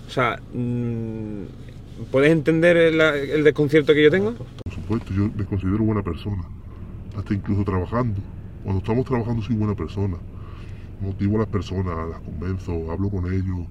O 0.07 0.11
sea, 0.11 0.39
mm, 0.53 1.43
¿puedes 2.11 2.31
entender 2.31 2.77
el, 2.77 3.43
desconcierto 3.43 3.93
que 3.93 4.03
yo 4.03 4.11
tengo? 4.11 4.33
Por 4.33 4.73
supuesto, 4.73 5.13
yo 5.13 5.29
me 5.35 5.45
considero 5.45 5.83
buena 5.83 6.03
persona, 6.03 6.43
hasta 7.17 7.33
incluso 7.33 7.63
trabajando. 7.63 8.19
Cuando 8.63 8.79
estamos 8.79 9.05
trabajando 9.05 9.41
soy 9.41 9.55
buena 9.55 9.75
persona. 9.75 10.17
Motivo 11.01 11.37
a 11.37 11.39
las 11.39 11.47
personas, 11.47 11.95
las 12.09 12.19
convenzo, 12.21 12.91
hablo 12.91 13.09
con 13.09 13.25
ellos. 13.31 13.67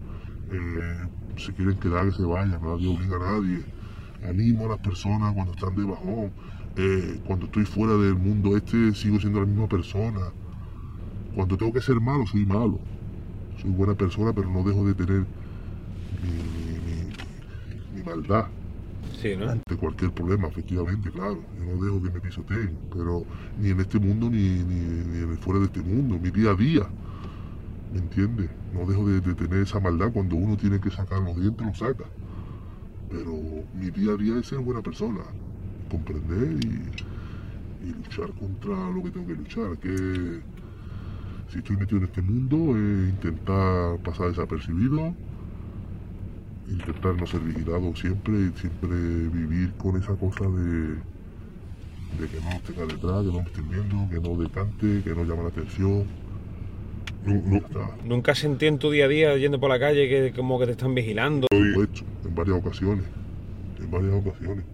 eh, 0.53 1.09
si 1.37 1.53
quieren 1.53 1.77
quedar, 1.79 2.07
que 2.07 2.13
se 2.13 2.25
vayan, 2.25 2.61
nadie 2.63 2.89
obliga 2.89 3.17
a 3.17 3.41
nadie. 3.41 3.65
Animo 4.29 4.67
a 4.67 4.71
las 4.71 4.79
personas 4.79 5.33
cuando 5.33 5.53
están 5.53 5.75
de 5.77 5.85
bajón. 5.85 6.33
Eh, 6.77 7.21
cuando 7.27 7.47
estoy 7.47 7.65
fuera 7.65 7.95
del 7.95 8.15
mundo 8.15 8.57
este, 8.57 8.95
sigo 8.95 9.19
siendo 9.21 9.41
la 9.41 9.47
misma 9.47 9.69
persona. 9.69 10.21
Cuando 11.35 11.57
tengo 11.57 11.73
que 11.73 11.81
ser 11.81 12.01
malo, 12.01 12.27
soy 12.27 12.45
malo. 12.45 12.79
Soy 13.63 13.71
buena 13.71 13.95
persona, 13.95 14.33
pero 14.33 14.51
no 14.51 14.63
dejo 14.65 14.85
de 14.85 14.95
tener 14.95 15.25
mi- 18.05 18.11
maldad 18.11 18.47
Sí, 19.21 19.37
¿no? 19.37 19.47
de 19.69 19.77
cualquier 19.77 20.13
problema, 20.13 20.49
efectivamente, 20.49 21.11
claro. 21.11 21.43
Yo 21.59 21.65
no 21.65 21.85
dejo 21.85 22.03
que 22.03 22.11
me 22.11 22.21
pisoteen, 22.21 22.79
pero 22.93 23.25
ni 23.57 23.71
en 23.71 23.81
este 23.81 23.99
mundo 23.99 24.31
ni, 24.31 24.37
ni, 24.65 24.81
ni 25.05 25.23
en 25.25 25.31
el 25.33 25.39
fuera 25.39 25.61
de 25.61 25.67
este 25.67 25.83
mundo, 25.83 26.19
mi 26.19 26.31
día 26.31 26.51
a 26.51 26.55
día. 26.55 26.91
¿Me 27.93 27.99
entiendes? 27.99 28.51
No 28.73 28.87
dejo 28.87 29.07
de, 29.09 29.21
de 29.21 29.35
tener 29.35 29.63
esa 29.63 29.81
maldad 29.81 30.13
cuando 30.13 30.37
uno 30.37 30.57
tiene 30.57 30.81
que 30.81 30.91
sacar 30.91 31.21
los 31.21 31.37
dientes, 31.37 31.67
lo 31.67 31.75
saca. 31.75 32.05
Pero 33.09 33.33
mi 33.73 33.91
día 33.91 34.13
a 34.13 34.17
día 34.17 34.39
es 34.39 34.47
ser 34.47 34.61
buena 34.61 34.83
persona, 34.83 35.21
comprender 35.91 36.53
y, 36.53 36.91
y 37.87 37.93
luchar 37.95 38.33
contra 38.35 38.91
lo 38.91 39.03
que 39.03 39.11
tengo 39.11 39.27
que 39.27 39.35
luchar. 39.35 39.79
Que 39.79 40.43
si 41.49 41.59
estoy 41.59 41.77
metido 41.77 41.99
en 41.99 42.05
este 42.05 42.23
mundo, 42.23 42.77
es 42.77 43.11
intentar 43.11 43.99
pasar 44.01 44.29
desapercibido 44.29 45.15
intentar 46.71 47.15
no 47.17 47.27
ser 47.27 47.41
vigilado 47.41 47.95
siempre 47.97 48.51
siempre 48.57 48.89
vivir 48.89 49.73
con 49.75 49.97
esa 49.97 50.15
cosa 50.15 50.45
de, 50.45 50.95
de 52.19 52.29
que 52.29 52.41
no 52.41 52.61
tenga 52.67 52.87
detrás, 52.87 53.23
que 53.25 53.33
no 53.33 53.33
me 53.33 53.43
estén 53.43 53.69
viendo, 53.69 54.09
que 54.09 54.21
no 54.21 54.37
decante, 54.41 55.03
que 55.03 55.11
no 55.11 55.25
llame 55.25 55.43
la 55.43 55.49
atención. 55.49 56.05
No, 57.25 57.35
no. 57.35 57.91
¿Nunca 58.07 58.35
sentí 58.35 58.67
en 58.67 58.79
tu 58.79 58.91
día 58.91 59.05
a 59.05 59.09
día 59.09 59.37
yendo 59.37 59.61
por 59.61 59.69
la 59.69 59.79
calle 59.79 60.09
que 60.09 60.33
como 60.33 60.59
que 60.59 60.67
te 60.67 60.73
están 60.73 60.95
vigilando? 60.95 61.47
Por 61.51 61.67
supuesto, 61.67 62.03
en 62.25 62.35
varias 62.35 62.57
ocasiones, 62.57 63.05
en 63.79 63.91
varias 63.91 64.15
ocasiones, 64.15 64.65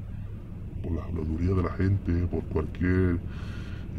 por 0.83 0.93
la 0.93 1.05
habladuría 1.05 1.55
de 1.55 1.63
la 1.63 1.71
gente, 1.71 2.13
por 2.31 2.45
cualquier... 2.45 3.19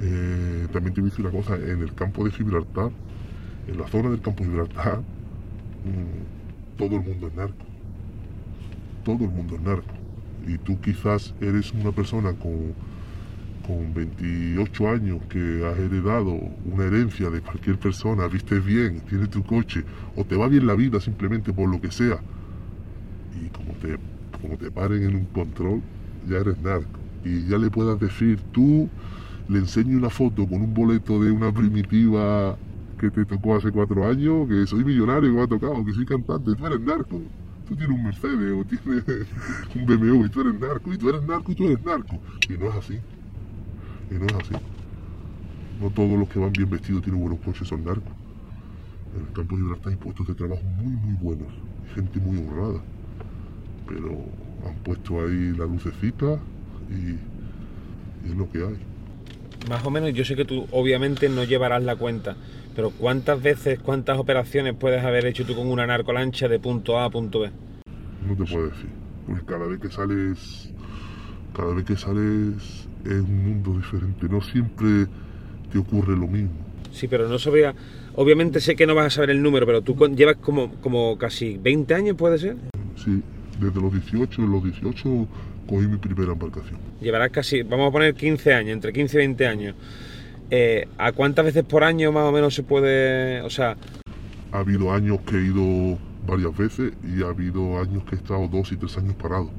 eh, 0.02 0.68
también 0.72 0.94
te 0.94 1.02
voy 1.02 1.10
a 1.10 1.11
decir 1.11 1.26
una 1.26 1.36
cosa, 1.36 1.56
en 1.56 1.82
el 1.82 1.94
campo 1.94 2.24
de 2.24 2.32
Gibraltar, 2.32 2.91
en 3.68 3.78
la 3.78 3.88
zona 3.90 4.11
del 4.11 4.22
campo 4.22 4.44
de 4.44 4.49
Gibraltar, 4.49 4.99
mm, 4.99 6.78
todo 6.78 6.95
el 6.95 7.02
mundo 7.03 7.28
es 7.28 7.36
narco. 7.36 7.66
Todo 9.07 9.23
el 9.23 9.31
mundo 9.31 9.55
es 9.55 9.61
narco. 9.61 9.93
Y 10.45 10.57
tú 10.57 10.81
quizás 10.81 11.34
eres 11.39 11.71
una 11.71 11.93
persona 11.93 12.34
con, 12.34 12.73
con 13.65 13.93
28 13.93 14.89
años 14.89 15.21
que 15.29 15.65
has 15.65 15.79
heredado 15.79 16.38
una 16.65 16.84
herencia 16.84 17.29
de 17.29 17.39
cualquier 17.39 17.79
persona, 17.79 18.27
vistes 18.27 18.65
bien, 18.65 18.99
tienes 19.07 19.29
tu 19.29 19.45
coche, 19.45 19.85
o 20.17 20.25
te 20.25 20.35
va 20.35 20.49
bien 20.49 20.67
la 20.67 20.75
vida 20.75 20.99
simplemente 20.99 21.53
por 21.53 21.69
lo 21.69 21.79
que 21.79 21.89
sea, 21.89 22.19
y 23.41 23.47
como 23.47 23.71
te, 23.79 23.97
como 24.41 24.57
te 24.57 24.69
paren 24.71 25.01
en 25.01 25.15
un 25.15 25.25
control, 25.27 25.81
ya 26.27 26.39
eres 26.39 26.59
narco. 26.59 26.99
Y 27.23 27.47
ya 27.47 27.57
le 27.57 27.71
puedas 27.71 27.97
decir, 28.01 28.41
tú 28.51 28.89
le 29.47 29.59
enseño 29.59 29.99
una 29.99 30.09
foto 30.09 30.45
con 30.45 30.61
un 30.61 30.73
boleto 30.73 31.23
de 31.23 31.31
una 31.31 31.53
primitiva 31.53 32.57
que 32.99 33.09
te 33.09 33.23
tocó 33.23 33.55
hace 33.55 33.71
cuatro 33.71 34.05
años, 34.05 34.49
que 34.49 34.67
soy 34.67 34.84
millonario, 34.84 35.31
que 35.31 35.38
me 35.38 35.43
ha 35.43 35.47
tocado, 35.47 35.85
que 35.85 35.93
soy 35.93 36.05
cantante, 36.05 36.55
tú 36.55 36.67
eres 36.67 36.81
narco. 36.81 37.21
Tú 37.68 37.76
tienes 37.76 37.98
un 37.98 38.03
Mercedes 38.03 38.53
o 38.53 38.64
tienes 38.64 39.27
un 39.76 39.85
BMW 39.85 40.26
y 40.26 40.30
tú 40.30 40.41
eres 40.41 40.60
narco, 40.60 40.94
y 40.94 40.98
tú 40.98 41.10
eres 41.10 41.23
narco, 41.23 41.52
y 41.52 41.56
tú 41.56 41.65
eres 41.65 41.84
narco. 41.84 42.19
Y 42.49 42.53
no 42.53 42.69
es 42.69 42.76
así. 42.76 42.99
Y 44.10 44.14
no 44.14 44.26
es 44.26 44.34
así. 44.34 44.53
No 45.81 45.89
todos 45.89 46.18
los 46.18 46.30
que 46.30 46.39
van 46.39 46.53
bien 46.53 46.69
vestidos 46.69 47.03
tienen 47.03 47.22
buenos 47.22 47.39
coches 47.39 47.68
son 47.68 47.84
narcos. 47.84 48.14
En 49.15 49.27
el 49.27 49.34
campo 49.34 49.56
de 49.56 49.64
Gibraltar 49.64 49.91
hay 49.91 49.98
puestos 49.98 50.27
de 50.27 50.34
trabajo 50.34 50.64
muy, 50.64 50.94
muy 50.94 51.14
buenos. 51.15 51.48
Gente 51.94 52.19
muy 52.19 52.38
honrada. 52.38 52.81
Pero 53.88 54.26
han 54.65 54.76
puesto 54.84 55.22
ahí 55.22 55.53
la 55.57 55.65
lucecita 55.65 56.39
y 56.89 57.18
es 58.27 58.35
lo 58.35 58.49
que 58.49 58.60
hay. 58.60 58.77
Más 59.69 59.84
o 59.85 59.91
menos, 59.91 60.14
yo 60.14 60.23
sé 60.23 60.35
que 60.35 60.45
tú 60.45 60.65
obviamente 60.72 61.27
no 61.27 61.44
llevarás 61.44 61.84
la 61.84 61.95
cuenta, 61.98 62.38
pero 62.78 62.91
¿cuántas 62.91 63.41
veces, 63.41 63.80
cuántas 63.80 64.20
operaciones 64.20 64.76
puedes 64.76 65.04
haber 65.04 65.26
hecho 65.26 65.44
tú 65.44 65.56
con 65.56 65.66
una 65.66 65.88
narcolancha 65.88 66.48
de 66.48 66.60
punto 66.60 66.99
A 66.99 67.06
a 67.06 67.10
punto 67.10 67.40
B? 67.40 67.49
No 68.24 68.36
te 68.36 68.44
puedo 68.44 68.68
decir. 68.68 68.90
Porque 69.26 69.45
cada 69.48 69.66
vez 69.66 69.80
que 69.80 69.90
sales, 69.90 70.72
cada 71.56 71.74
vez 71.74 71.86
que 71.86 71.95
sales 71.98 72.88
es 73.04 73.14
un 73.14 73.45
mundo 73.45 73.74
diferente. 73.78 74.30
No 74.30 74.41
siempre 74.41 75.08
te 75.72 75.80
ocurre 75.80 76.16
lo 76.16 76.28
mismo. 76.28 76.52
Sí, 76.91 77.08
pero 77.08 77.28
no 77.28 77.40
sabría. 77.40 77.74
Obviamente 78.14 78.60
sé 78.60 78.76
que 78.76 78.86
no 78.86 78.94
vas 78.94 79.08
a 79.08 79.10
saber 79.10 79.32
el 79.32 79.41
número, 79.41 79.66
pero 79.66 79.82
tú 79.82 79.95
llevas 80.16 80.36
como, 80.36 80.74
como 80.74 81.18
casi 81.18 81.58
20 81.58 81.95
años, 81.95 82.16
¿puede 82.16 82.38
ser? 82.38 82.58
Sí, 82.95 83.24
desde 83.60 83.82
los 83.82 83.91
18, 83.91 84.44
en 84.44 84.52
los 84.52 84.64
18 84.64 85.28
cogí 85.68 85.88
mi 85.88 85.98
primera 85.98 86.34
embarcación. 86.34 86.78
Llevarás 87.02 87.32
casi, 87.32 87.64
vamos 87.64 87.90
a 87.90 87.91
poner 87.91 88.14
15 88.14 88.54
años, 88.54 88.74
entre 88.74 88.94
15 88.94 89.18
y 89.18 89.18
20 89.18 89.48
años. 89.48 89.76
Eh, 90.49 90.88
¿A 90.98 91.11
cuántas 91.11 91.45
veces 91.45 91.64
por 91.64 91.84
año 91.84 92.11
más 92.11 92.24
o 92.24 92.32
menos 92.32 92.53
se 92.56 92.64
puede.? 92.64 93.41
O 93.41 93.49
sea, 93.49 93.76
Ha 94.52 94.60
habido 94.60 94.91
años 94.94 95.19
que 95.22 95.36
he 95.38 95.45
ido 95.45 95.98
varias 96.26 96.56
veces 96.57 96.94
y 97.03 97.22
ha 97.24 97.28
habido 97.28 97.80
años 97.80 98.03
que 98.06 98.15
he 98.15 98.18
estado 98.18 98.48
dos 98.48 98.72
y 98.72 98.78
tres 98.78 98.98
años 98.98 99.15
parado. 99.15 99.49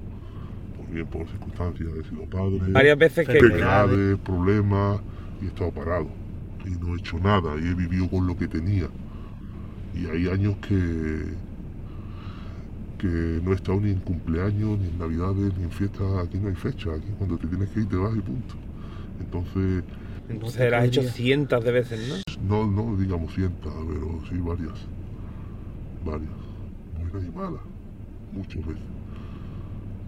Por 0.77 0.90
bien, 0.90 1.06
por 1.06 1.27
circunstancias, 1.28 1.89
he 1.98 2.09
sido 2.09 2.24
padre, 2.24 2.73
varias 2.73 2.98
veces 2.98 3.27
que. 3.27 3.39
enfermedades, 3.39 4.19
problemas 4.19 5.01
y 5.40 5.44
he 5.44 5.48
estado 5.48 5.70
parado. 5.73 6.09
Y 6.65 6.70
no 6.70 6.94
he 6.94 6.98
hecho 6.98 7.19
nada 7.19 7.55
y 7.56 7.66
he 7.69 7.74
vivido 7.74 8.09
con 8.09 8.27
lo 8.27 8.36
que 8.36 8.48
tenía. 8.48 8.89
Y 9.94 10.06
hay 10.06 10.28
años 10.28 10.56
que, 10.66 11.24
que 12.98 13.40
no 13.43 13.52
he 13.52 13.55
estado 13.55 13.81
ni 13.81 13.90
en 13.90 14.01
cumpleaños, 14.01 14.78
ni 14.78 14.89
en 14.89 14.98
navidades, 14.98 15.56
ni 15.56 15.65
en 15.65 15.70
fiestas. 15.70 16.06
Aquí 16.24 16.39
no 16.39 16.48
hay 16.48 16.55
fecha. 16.55 16.90
Aquí 16.94 17.09
cuando 17.16 17.36
te 17.39 17.47
tienes 17.47 17.69
que 17.70 17.81
ir 17.81 17.89
te 17.89 17.97
vas 17.97 18.15
y 18.16 18.20
punto. 18.20 18.55
Entonces, 19.20 19.82
Entonces 20.28 20.70
las 20.70 20.82
has 20.82 20.88
hecho 20.88 21.02
cientos 21.02 21.64
de 21.64 21.72
veces, 21.72 22.00
¿no? 22.09 22.64
no, 22.66 22.66
no 22.66 22.96
digamos 22.96 23.34
cientos, 23.34 23.72
pero 23.88 24.20
sí 24.28 24.38
varias. 24.38 24.78
Varias. 26.05 26.30
Buenas 27.10 27.28
y 27.28 27.36
malas. 27.36 27.62
Muchas 28.32 28.66
veces. 28.66 28.82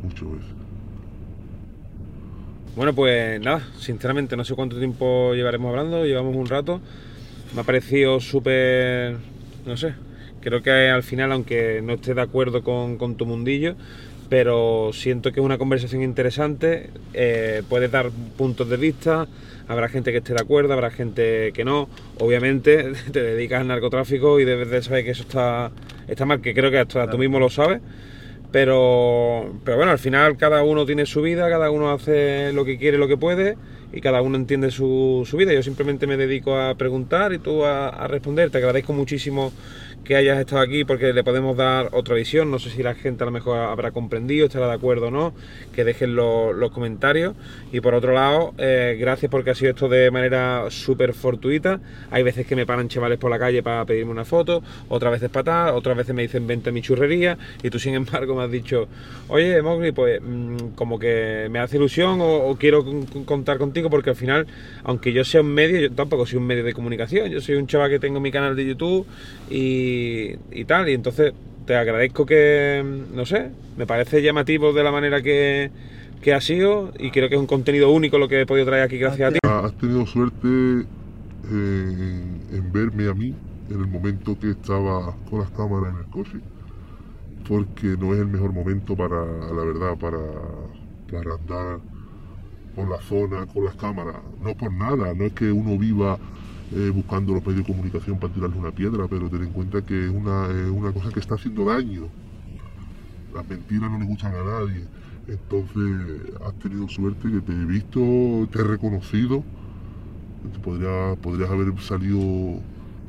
Muchas 0.03 0.33
veces. 0.33 0.55
Bueno, 2.77 2.95
pues 2.95 3.41
nada, 3.41 3.67
sinceramente 3.79 4.37
no 4.37 4.45
sé 4.45 4.55
cuánto 4.55 4.79
tiempo 4.79 5.35
llevaremos 5.35 5.71
hablando, 5.71 6.05
llevamos 6.05 6.37
un 6.37 6.47
rato. 6.47 6.81
Me 7.55 7.63
ha 7.63 7.65
parecido 7.65 8.21
súper, 8.21 9.17
no 9.67 9.77
sé, 9.77 9.95
creo 10.41 10.63
que 10.63 10.89
al 10.89 11.03
final, 11.03 11.33
aunque 11.33 11.83
no 11.83 11.95
esté 11.95 12.15
de 12.15 12.23
acuerdo 12.23 12.63
con, 12.63 12.97
con 12.97 13.17
tu 13.17 13.27
mundillo, 13.27 13.75
pero 14.31 14.93
siento 14.93 15.33
que 15.33 15.41
es 15.41 15.45
una 15.45 15.59
conversación 15.59 16.03
interesante, 16.03 16.91
eh, 17.13 17.63
puedes 17.69 17.91
dar 17.91 18.11
puntos 18.39 18.69
de 18.69 18.77
vista, 18.77 19.27
habrá 19.67 19.89
gente 19.89 20.13
que 20.13 20.19
esté 20.19 20.35
de 20.35 20.41
acuerdo, 20.41 20.73
habrá 20.73 20.91
gente 20.93 21.53
que 21.53 21.65
no. 21.65 21.89
Obviamente 22.21 22.93
te 23.13 23.23
dedicas 23.23 23.61
al 23.61 23.67
narcotráfico 23.67 24.39
y 24.39 24.45
debes 24.45 24.71
de 24.71 24.83
saber 24.83 25.05
que 25.05 25.11
eso 25.11 25.23
está, 25.23 25.73
está 26.07 26.25
mal, 26.27 26.41
que 26.41 26.55
creo 26.55 26.71
que 26.71 26.79
hasta 26.79 27.11
tú 27.11 27.19
mismo 27.19 27.41
lo 27.41 27.51
sabes. 27.51 27.83
Pero, 28.53 29.53
pero 29.65 29.77
bueno, 29.77 29.93
al 29.93 29.99
final 29.99 30.37
cada 30.37 30.63
uno 30.63 30.87
tiene 30.87 31.07
su 31.07 31.23
vida, 31.23 31.49
cada 31.51 31.71
uno 31.71 31.91
hace 31.91 32.53
lo 32.53 32.65
que 32.65 32.79
quiere, 32.79 32.99
lo 32.99 33.09
que 33.09 33.17
puede 33.17 33.57
y 33.93 34.01
cada 34.01 34.23
uno 34.23 34.37
entiende 34.37 34.71
su, 34.71 35.27
su 35.29 35.37
vida. 35.37 35.53
Yo 35.53 35.63
simplemente 35.63 36.07
me 36.07 36.17
dedico 36.17 36.57
a 36.57 36.77
preguntar 36.77 37.33
y 37.33 37.39
tú 37.39 37.65
a, 37.65 37.89
a 37.89 38.07
responder. 38.07 38.51
Te 38.51 38.59
agradezco 38.59 38.93
muchísimo 38.93 39.53
que 40.05 40.17
hayas 40.17 40.39
estado 40.41 40.61
aquí 40.63 40.85
porque 40.85 41.13
le 41.13 41.23
podemos 41.23 41.57
dar 41.57 41.91
otra 41.93 42.15
visión. 42.15 42.51
No 42.51 42.59
sé 42.59 42.71
si 42.71 42.83
la 42.83 42.95
gente 42.95 43.23
a 43.23 43.27
lo 43.27 43.31
mejor 43.33 43.59
habrá 43.59 43.91
comprendido, 43.93 44.47
estará 44.47 44.67
de 44.67 44.75
acuerdo 44.75 45.09
o 45.09 45.11
no. 45.11 45.33
Que 45.75 45.85
dejen 45.85 46.17
lo- 46.17 46.53
los 46.53 46.71
comentarios. 46.73 47.35
Y 47.73 47.81
por 47.81 47.95
otro 47.95 48.13
lado, 48.13 48.53
eh, 48.59 48.97
gracias 48.99 49.31
porque 49.31 49.51
ha 49.51 49.55
sido 49.55 49.71
esto 49.71 49.89
de 49.89 50.11
manera 50.11 50.65
súper 50.71 51.15
fortuita. 51.15 51.81
Hay 52.11 52.23
veces 52.23 52.47
que 52.47 52.57
me 52.57 52.67
paran 52.67 52.89
chavales 52.89 53.19
por 53.19 53.31
la 53.31 53.39
calle 53.39 53.63
para 53.63 53.85
pedirme 53.85 54.11
una 54.11 54.25
foto, 54.25 54.63
otras 54.89 55.13
veces 55.13 55.31
para 55.31 55.45
tal, 55.45 55.75
otras 55.77 55.97
veces 55.97 56.15
me 56.15 56.23
dicen 56.23 56.47
vente 56.47 56.71
a 56.71 56.73
mi 56.73 56.83
churrería. 56.83 57.39
Y 57.63 57.71
tú, 57.71 57.79
sin 57.79 57.95
embargo, 57.95 58.35
me 58.35 58.43
has 58.45 58.51
dicho, 58.51 58.89
oye, 59.29 59.63
Mowgli, 59.63 59.93
pues 59.93 60.21
mm, 60.23 60.71
como 60.75 60.99
que 60.99 61.47
me 61.51 61.59
hace 61.61 61.77
ilusión 61.77 62.21
o, 62.21 62.49
o 62.49 62.57
quiero 62.57 62.85
con- 62.85 63.07
con- 63.07 63.25
contar 63.25 63.59
contigo 63.59 63.89
porque 63.91 64.11
al 64.11 64.17
final, 64.17 64.47
aunque 64.83 65.13
yo 65.13 65.25
sea 65.25 65.41
un 65.43 65.53
medio, 65.55 65.79
yo 65.81 65.93
tampoco 65.93 66.27
soy 66.27 66.39
un 66.39 66.47
medio 66.47 66.65
de 66.65 66.73
comunicación. 66.73 67.29
Yo 67.31 67.41
soy 67.41 67.55
un 67.55 67.67
chaval 67.67 67.91
que 67.91 67.99
tengo 68.01 68.19
mi 68.19 68.31
canal 68.33 68.57
de 68.57 68.67
YouTube 68.67 69.07
y, 69.51 69.90
y 70.51 70.65
tal. 70.65 70.89
Y 70.89 70.95
entonces 70.95 71.33
te 71.67 71.77
agradezco 71.77 72.27
que, 72.27 72.85
no 73.15 73.25
sé, 73.27 73.51
me 73.77 73.87
parece 73.87 74.23
llamativo 74.23 74.73
de 74.73 74.83
la 74.83 74.91
manera 74.91 75.23
que, 75.23 75.71
que 76.21 76.35
ha 76.35 76.41
sido 76.41 76.93
y 76.99 77.11
creo 77.11 77.29
que 77.29 77.37
es 77.37 77.41
un 77.41 77.47
contenido 77.47 77.91
único 77.91 78.19
lo 78.19 78.29
que 78.29 78.41
he 78.41 78.47
podido 78.47 78.67
traer 78.67 78.83
aquí 78.83 78.99
gracias 78.99 79.31
a 79.31 79.33
ti. 79.33 79.39
Has 79.43 79.73
tenido 79.79 80.05
suerte 80.07 80.49
en, 80.49 82.41
en 82.51 82.73
verme 82.73 83.09
a 83.09 83.15
mí 83.15 83.35
en 83.71 83.81
el 83.81 83.87
momento 83.87 84.37
que 84.39 84.51
estaba 84.51 85.15
con 85.29 85.41
las 85.41 85.51
cámaras 85.51 85.95
en 85.95 86.01
el 86.01 86.07
coche, 86.07 86.39
porque 87.49 87.97
no 87.99 88.15
es 88.15 88.21
el 88.21 88.27
mejor 88.27 88.53
momento 88.53 88.97
para, 88.97 89.25
la 89.25 89.65
verdad, 89.65 89.97
para, 89.97 90.19
para 91.11 91.35
andar 91.35 91.79
por 92.75 92.89
la 92.89 93.01
zona 93.03 93.47
con 93.47 93.65
las 93.65 93.77
cámaras. 93.77 94.17
No 94.43 94.55
por 94.55 94.73
nada, 94.73 95.15
no 95.15 95.25
es 95.25 95.33
que 95.33 95.53
uno 95.53 95.79
viva 95.79 96.19
eh, 96.73 96.91
buscando 96.95 97.35
los 97.35 97.45
medios 97.45 97.67
de 97.67 97.73
comunicación 97.73 98.19
para 98.19 98.33
tirarle 98.33 98.57
una 98.57 98.71
piedra, 98.71 99.07
pero 99.09 99.29
ten 99.29 99.43
en 99.43 99.51
cuenta 99.51 99.83
que 99.83 100.07
es 100.07 100.11
una, 100.11 100.47
es 100.51 100.71
una 100.71 100.93
cosa 100.93 101.11
que 101.11 101.21
está 101.21 101.35
haciendo 101.35 101.65
daño. 101.65 102.07
Las 103.35 103.49
mentiras 103.49 103.91
no 103.91 103.99
le 103.99 104.05
gustan 104.05 104.35
a 104.35 104.45
nadie. 104.45 104.85
Entonces 105.27 106.33
has 106.45 106.55
tenido 106.55 106.89
suerte 106.89 107.31
que 107.31 107.41
te 107.41 107.53
he 107.53 107.65
visto, 107.65 108.01
te 108.53 108.61
he 108.61 108.65
reconocido. 108.65 109.43
Podría, 110.63 111.17
podrías 111.21 111.51
haber 111.51 111.79
salido 111.81 112.19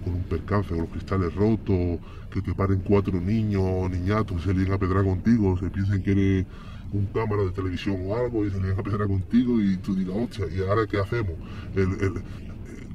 con 0.03 0.13
un 0.13 0.23
percance, 0.29 0.69
con 0.69 0.79
los 0.79 0.89
cristales 0.89 1.33
rotos, 1.35 1.99
que 2.31 2.41
te 2.41 2.53
paren 2.53 2.81
cuatro 2.81 3.19
niños, 3.19 3.89
niñatos, 3.89 4.43
se 4.43 4.53
líen 4.53 4.71
a 4.73 4.77
pedrar 4.77 5.03
contigo, 5.03 5.57
se 5.57 5.69
piensen 5.69 6.01
que 6.01 6.11
eres 6.11 6.45
un 6.91 7.05
cámara 7.07 7.43
de 7.43 7.51
televisión 7.51 7.97
o 8.05 8.15
algo 8.15 8.45
y 8.45 8.51
se 8.51 8.59
líen 8.59 8.77
a 8.79 8.83
pedrar 8.83 9.07
contigo 9.07 9.61
y 9.61 9.77
tú 9.77 9.95
digas, 9.95 10.15
hostia, 10.17 10.45
¿y 10.51 10.59
ahora 10.67 10.87
qué 10.87 10.99
hacemos? 10.99 11.35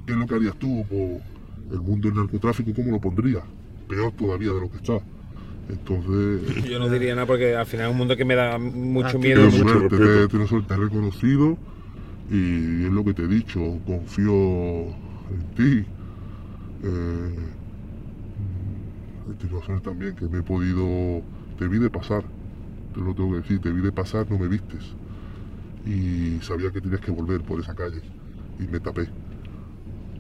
¿Qué 0.07 0.12
es 0.12 0.19
lo 0.19 0.27
que 0.27 0.35
harías 0.35 0.57
tú? 0.57 0.85
por 0.89 1.20
el 1.74 1.81
mundo 1.81 2.09
del 2.09 2.16
narcotráfico, 2.16 2.73
¿cómo 2.74 2.93
lo 2.93 3.01
pondrías? 3.01 3.43
Peor 3.89 4.12
todavía 4.12 4.53
de 4.53 4.61
lo 4.61 4.70
que 4.70 4.77
está. 4.77 5.01
Entonces. 5.69 6.65
Yo 6.70 6.78
no 6.78 6.89
diría 6.89 7.15
nada 7.15 7.27
porque 7.27 7.57
al 7.57 7.66
final 7.66 7.87
es 7.87 7.93
un 7.93 7.99
mundo 7.99 8.16
que 8.16 8.24
me 8.24 8.35
da 8.35 8.59
mucho 8.59 9.16
ah, 9.16 9.19
miedo. 9.19 9.49
Tienes 9.49 9.61
suerte, 9.61 9.97
te, 9.97 10.28
tienes 10.28 10.49
suerte, 10.49 10.77
reconocido 10.77 11.59
y 12.31 12.85
es 12.85 12.93
lo 12.93 13.05
que 13.05 13.15
te 13.15 13.23
he 13.23 13.28
dicho, 13.28 13.61
confío 13.85 14.33
en 14.33 15.55
ti. 15.57 15.85
Eh, 16.85 17.35
tengo 19.41 19.62
suerte 19.62 19.89
también 19.89 20.15
que 20.15 20.27
me 20.28 20.39
he 20.39 20.43
podido. 20.43 21.23
Te 21.59 21.66
vi 21.69 21.78
de 21.78 21.91
pasar, 21.91 22.23
te 22.95 23.01
lo 23.01 23.15
tengo 23.15 23.33
que 23.33 23.37
decir, 23.39 23.61
te 23.61 23.73
vi 23.73 23.81
de 23.81 23.93
pasar, 23.93 24.31
no 24.31 24.39
me 24.39 24.47
vistes. 24.47 24.85
Y 25.85 26.39
sabía 26.43 26.70
que 26.70 26.81
tenías 26.81 27.01
que 27.01 27.11
volver 27.11 27.43
por 27.43 27.61
esa 27.61 27.74
calle 27.74 28.03
y 28.59 28.66
me 28.70 28.78
tapé. 28.78 29.09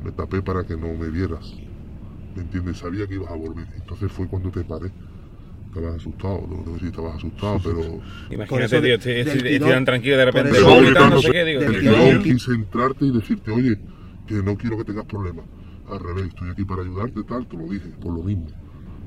Me 0.06 0.12
tapé 0.12 0.40
para 0.40 0.64
que 0.64 0.76
no 0.76 0.94
me 0.94 1.08
vieras. 1.08 1.52
¿Me 2.36 2.42
entiendes? 2.42 2.78
Sabía 2.78 3.06
que 3.08 3.14
ibas 3.14 3.30
a 3.30 3.34
volver. 3.34 3.66
Entonces 3.74 4.10
fue 4.12 4.28
cuando 4.28 4.50
te 4.50 4.62
paré 4.62 4.92
estabas 5.76 5.96
asustado, 5.96 6.46
no 6.48 6.74
sé 6.74 6.80
si 6.80 6.86
estabas 6.86 7.16
asustado, 7.16 7.60
pero... 7.62 8.00
Imagínate, 8.30 8.80
tío, 8.80 8.94
estoy, 8.94 9.12
estoy, 9.12 9.58
tan 9.58 9.84
tranquilo 9.84 10.16
de 10.16 10.24
repente, 10.24 10.60
no 10.60 11.20
sé 11.20 11.30
qué, 11.32 11.44
digo... 11.44 11.60
Yo 11.60 12.22
quise 12.22 12.52
entrarte 12.52 13.04
y 13.04 13.10
decirte, 13.10 13.50
oye, 13.50 13.78
que 14.26 14.34
no 14.36 14.56
quiero 14.56 14.78
que 14.78 14.84
tengas 14.84 15.04
problemas. 15.04 15.44
Al 15.90 16.00
revés, 16.00 16.28
estoy 16.28 16.50
aquí 16.50 16.64
para 16.64 16.82
ayudarte, 16.82 17.22
tal, 17.24 17.46
te 17.46 17.56
lo 17.56 17.64
dije, 17.64 17.88
por 18.00 18.14
lo 18.14 18.22
mismo. 18.22 18.46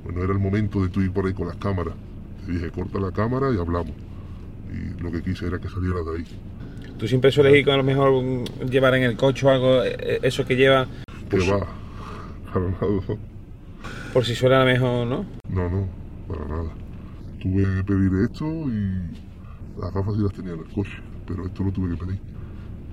Bueno, 0.04 0.24
era 0.24 0.32
el 0.32 0.40
momento 0.40 0.84
de 0.84 0.90
tú 0.90 1.02
ir 1.02 1.12
por 1.12 1.26
ahí 1.26 1.34
con 1.34 1.48
las 1.48 1.58
cámaras. 1.58 1.96
Te 2.46 2.52
dije, 2.52 2.70
corta 2.70 3.00
la 3.00 3.12
cámara 3.12 3.48
y 3.52 3.58
hablamos. 3.58 3.94
Y 4.72 5.02
lo 5.02 5.12
que 5.12 5.24
quise 5.24 5.48
era 5.48 5.60
que 5.60 5.68
salieras 5.68 6.06
de 6.06 6.18
ahí. 6.18 6.26
¿Tú 7.00 7.08
siempre 7.08 7.32
sueles 7.32 7.56
ir 7.56 7.64
con 7.64 7.76
a 7.76 7.78
lo 7.78 7.84
mejor 7.84 8.12
llevar 8.70 8.94
en 8.96 9.04
el 9.04 9.16
coche 9.16 9.48
o 9.48 9.50
algo, 9.50 9.84
eh, 9.86 9.96
eh, 9.98 10.20
eso 10.22 10.46
que 10.46 10.58
lleva? 10.58 10.86
Que 11.30 11.38
va, 11.50 11.66
para 12.52 12.66
nada. 12.66 13.18
Por 14.12 14.26
si 14.26 14.36
suena 14.36 14.66
mejor, 14.66 15.08
¿no? 15.08 15.26
No, 15.48 15.70
no, 15.70 15.88
para 16.28 16.46
nada. 16.46 16.70
Tuve 17.42 17.64
que 17.64 17.84
pedir 17.86 18.12
esto 18.30 18.46
y 18.46 19.80
las 19.80 19.94
gafas 19.94 20.16
sí 20.16 20.24
las 20.24 20.34
tenía 20.34 20.54
en 20.54 20.60
el 20.60 20.66
coche, 20.66 20.98
pero 21.26 21.46
esto 21.46 21.64
lo 21.64 21.72
tuve 21.72 21.96
que 21.96 22.06
pedir. 22.06 22.20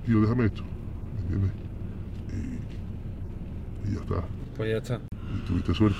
Yo, 0.07 0.21
déjame 0.21 0.45
esto, 0.45 0.63
¿me 0.63 1.21
entiendes? 1.23 1.51
Y, 2.31 3.89
y 3.89 3.93
ya 3.93 3.99
está. 3.99 4.23
Pues 4.55 4.69
ya 4.71 4.77
está. 4.77 5.01
Y 5.35 5.45
tuviste 5.45 5.73
suerte. 5.73 5.97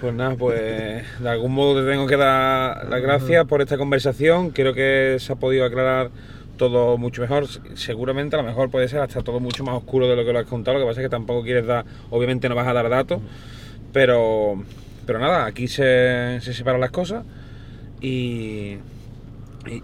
Pues 0.00 0.12
nada, 0.12 0.34
pues 0.34 1.20
de 1.20 1.28
algún 1.28 1.54
modo 1.54 1.80
te 1.80 1.88
tengo 1.88 2.08
que 2.08 2.16
dar 2.16 2.88
las 2.88 3.00
gracias 3.00 3.46
por 3.46 3.62
esta 3.62 3.78
conversación. 3.78 4.50
Creo 4.50 4.74
que 4.74 5.18
se 5.20 5.32
ha 5.32 5.36
podido 5.36 5.64
aclarar 5.64 6.10
todo 6.58 6.98
mucho 6.98 7.22
mejor. 7.22 7.46
Seguramente 7.74 8.36
a 8.36 8.42
lo 8.42 8.44
mejor 8.44 8.70
puede 8.70 8.88
ser 8.88 9.00
hasta 9.00 9.22
todo 9.22 9.40
mucho 9.40 9.64
más 9.64 9.74
oscuro 9.74 10.06
de 10.06 10.16
lo 10.16 10.24
que 10.26 10.32
lo 10.34 10.40
has 10.40 10.46
contado. 10.46 10.78
Lo 10.78 10.84
que 10.84 10.90
pasa 10.90 11.00
es 11.00 11.06
que 11.06 11.10
tampoco 11.10 11.42
quieres 11.42 11.66
dar, 11.66 11.86
obviamente 12.10 12.50
no 12.50 12.54
vas 12.54 12.66
a 12.66 12.74
dar 12.74 12.90
datos, 12.90 13.22
pero, 13.94 14.62
pero 15.06 15.18
nada, 15.18 15.46
aquí 15.46 15.68
se, 15.68 16.38
se 16.42 16.52
separan 16.52 16.82
las 16.82 16.90
cosas 16.90 17.24
y, 18.02 18.76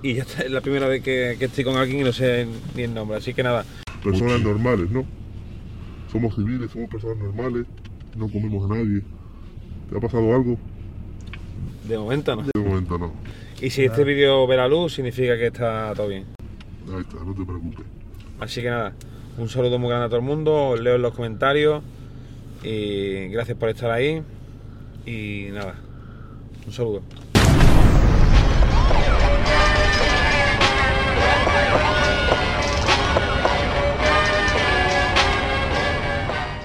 y, 0.03 0.15
ya 0.15 0.23
está, 0.23 0.43
es 0.43 0.51
la 0.51 0.61
primera 0.61 0.87
vez 0.87 1.03
que, 1.03 1.37
que, 1.39 1.47
estoy 1.47 1.65
con 1.65 1.77
alguien 1.77 2.01
y 2.01 2.05
no 2.05 2.13
sé 2.13 2.47
ni 2.77 2.83
el 2.83 2.93
nombre, 2.93 3.17
así 3.17 3.33
que 3.33 3.43
nada. 3.43 3.65
Personas 4.03 4.43
normales, 4.43 4.91
¿no? 4.91 5.07
Somos 6.13 6.35
civiles, 6.35 6.71
somos 6.71 6.91
personas 6.91 7.17
normales, 7.17 7.67
no 8.17 8.29
comemos 8.29 8.71
a 8.71 8.75
nadie. 8.75 9.03
¿Te 9.91 9.97
ha 9.97 10.01
pasado 10.01 10.35
algo? 10.35 10.59
De 11.89 11.99
momento 11.99 12.37
no. 12.37 12.43
De 12.43 12.61
momento 12.61 12.99
no. 12.99 13.13
Y 13.61 13.71
si 13.71 13.85
este 13.85 14.05
vídeo 14.05 14.47
ve 14.47 14.57
la 14.57 14.69
luz, 14.69 14.95
significa 14.95 15.37
que 15.37 15.47
está 15.47 15.93
todo 15.95 16.09
bien. 16.09 16.25
Ahí 16.93 17.01
está, 17.01 17.17
no 17.25 17.35
te 17.35 17.45
preocupes. 17.45 17.87
Así 18.41 18.63
que 18.63 18.71
nada, 18.71 18.93
un 19.39 19.49
saludo 19.49 19.79
muy 19.79 19.89
grande 19.89 20.07
a 20.07 20.09
todo 20.09 20.19
el 20.19 20.25
mundo, 20.25 20.71
os 20.71 20.81
leo 20.81 20.97
en 20.97 21.03
los 21.03 21.15
comentarios 21.15 21.83
y 22.63 23.29
gracias 23.29 23.57
por 23.57 23.69
estar 23.69 23.91
ahí 23.91 24.23
y 25.07 25.49
nada, 25.53 25.75
un 26.67 26.73
saludo. 26.73 27.03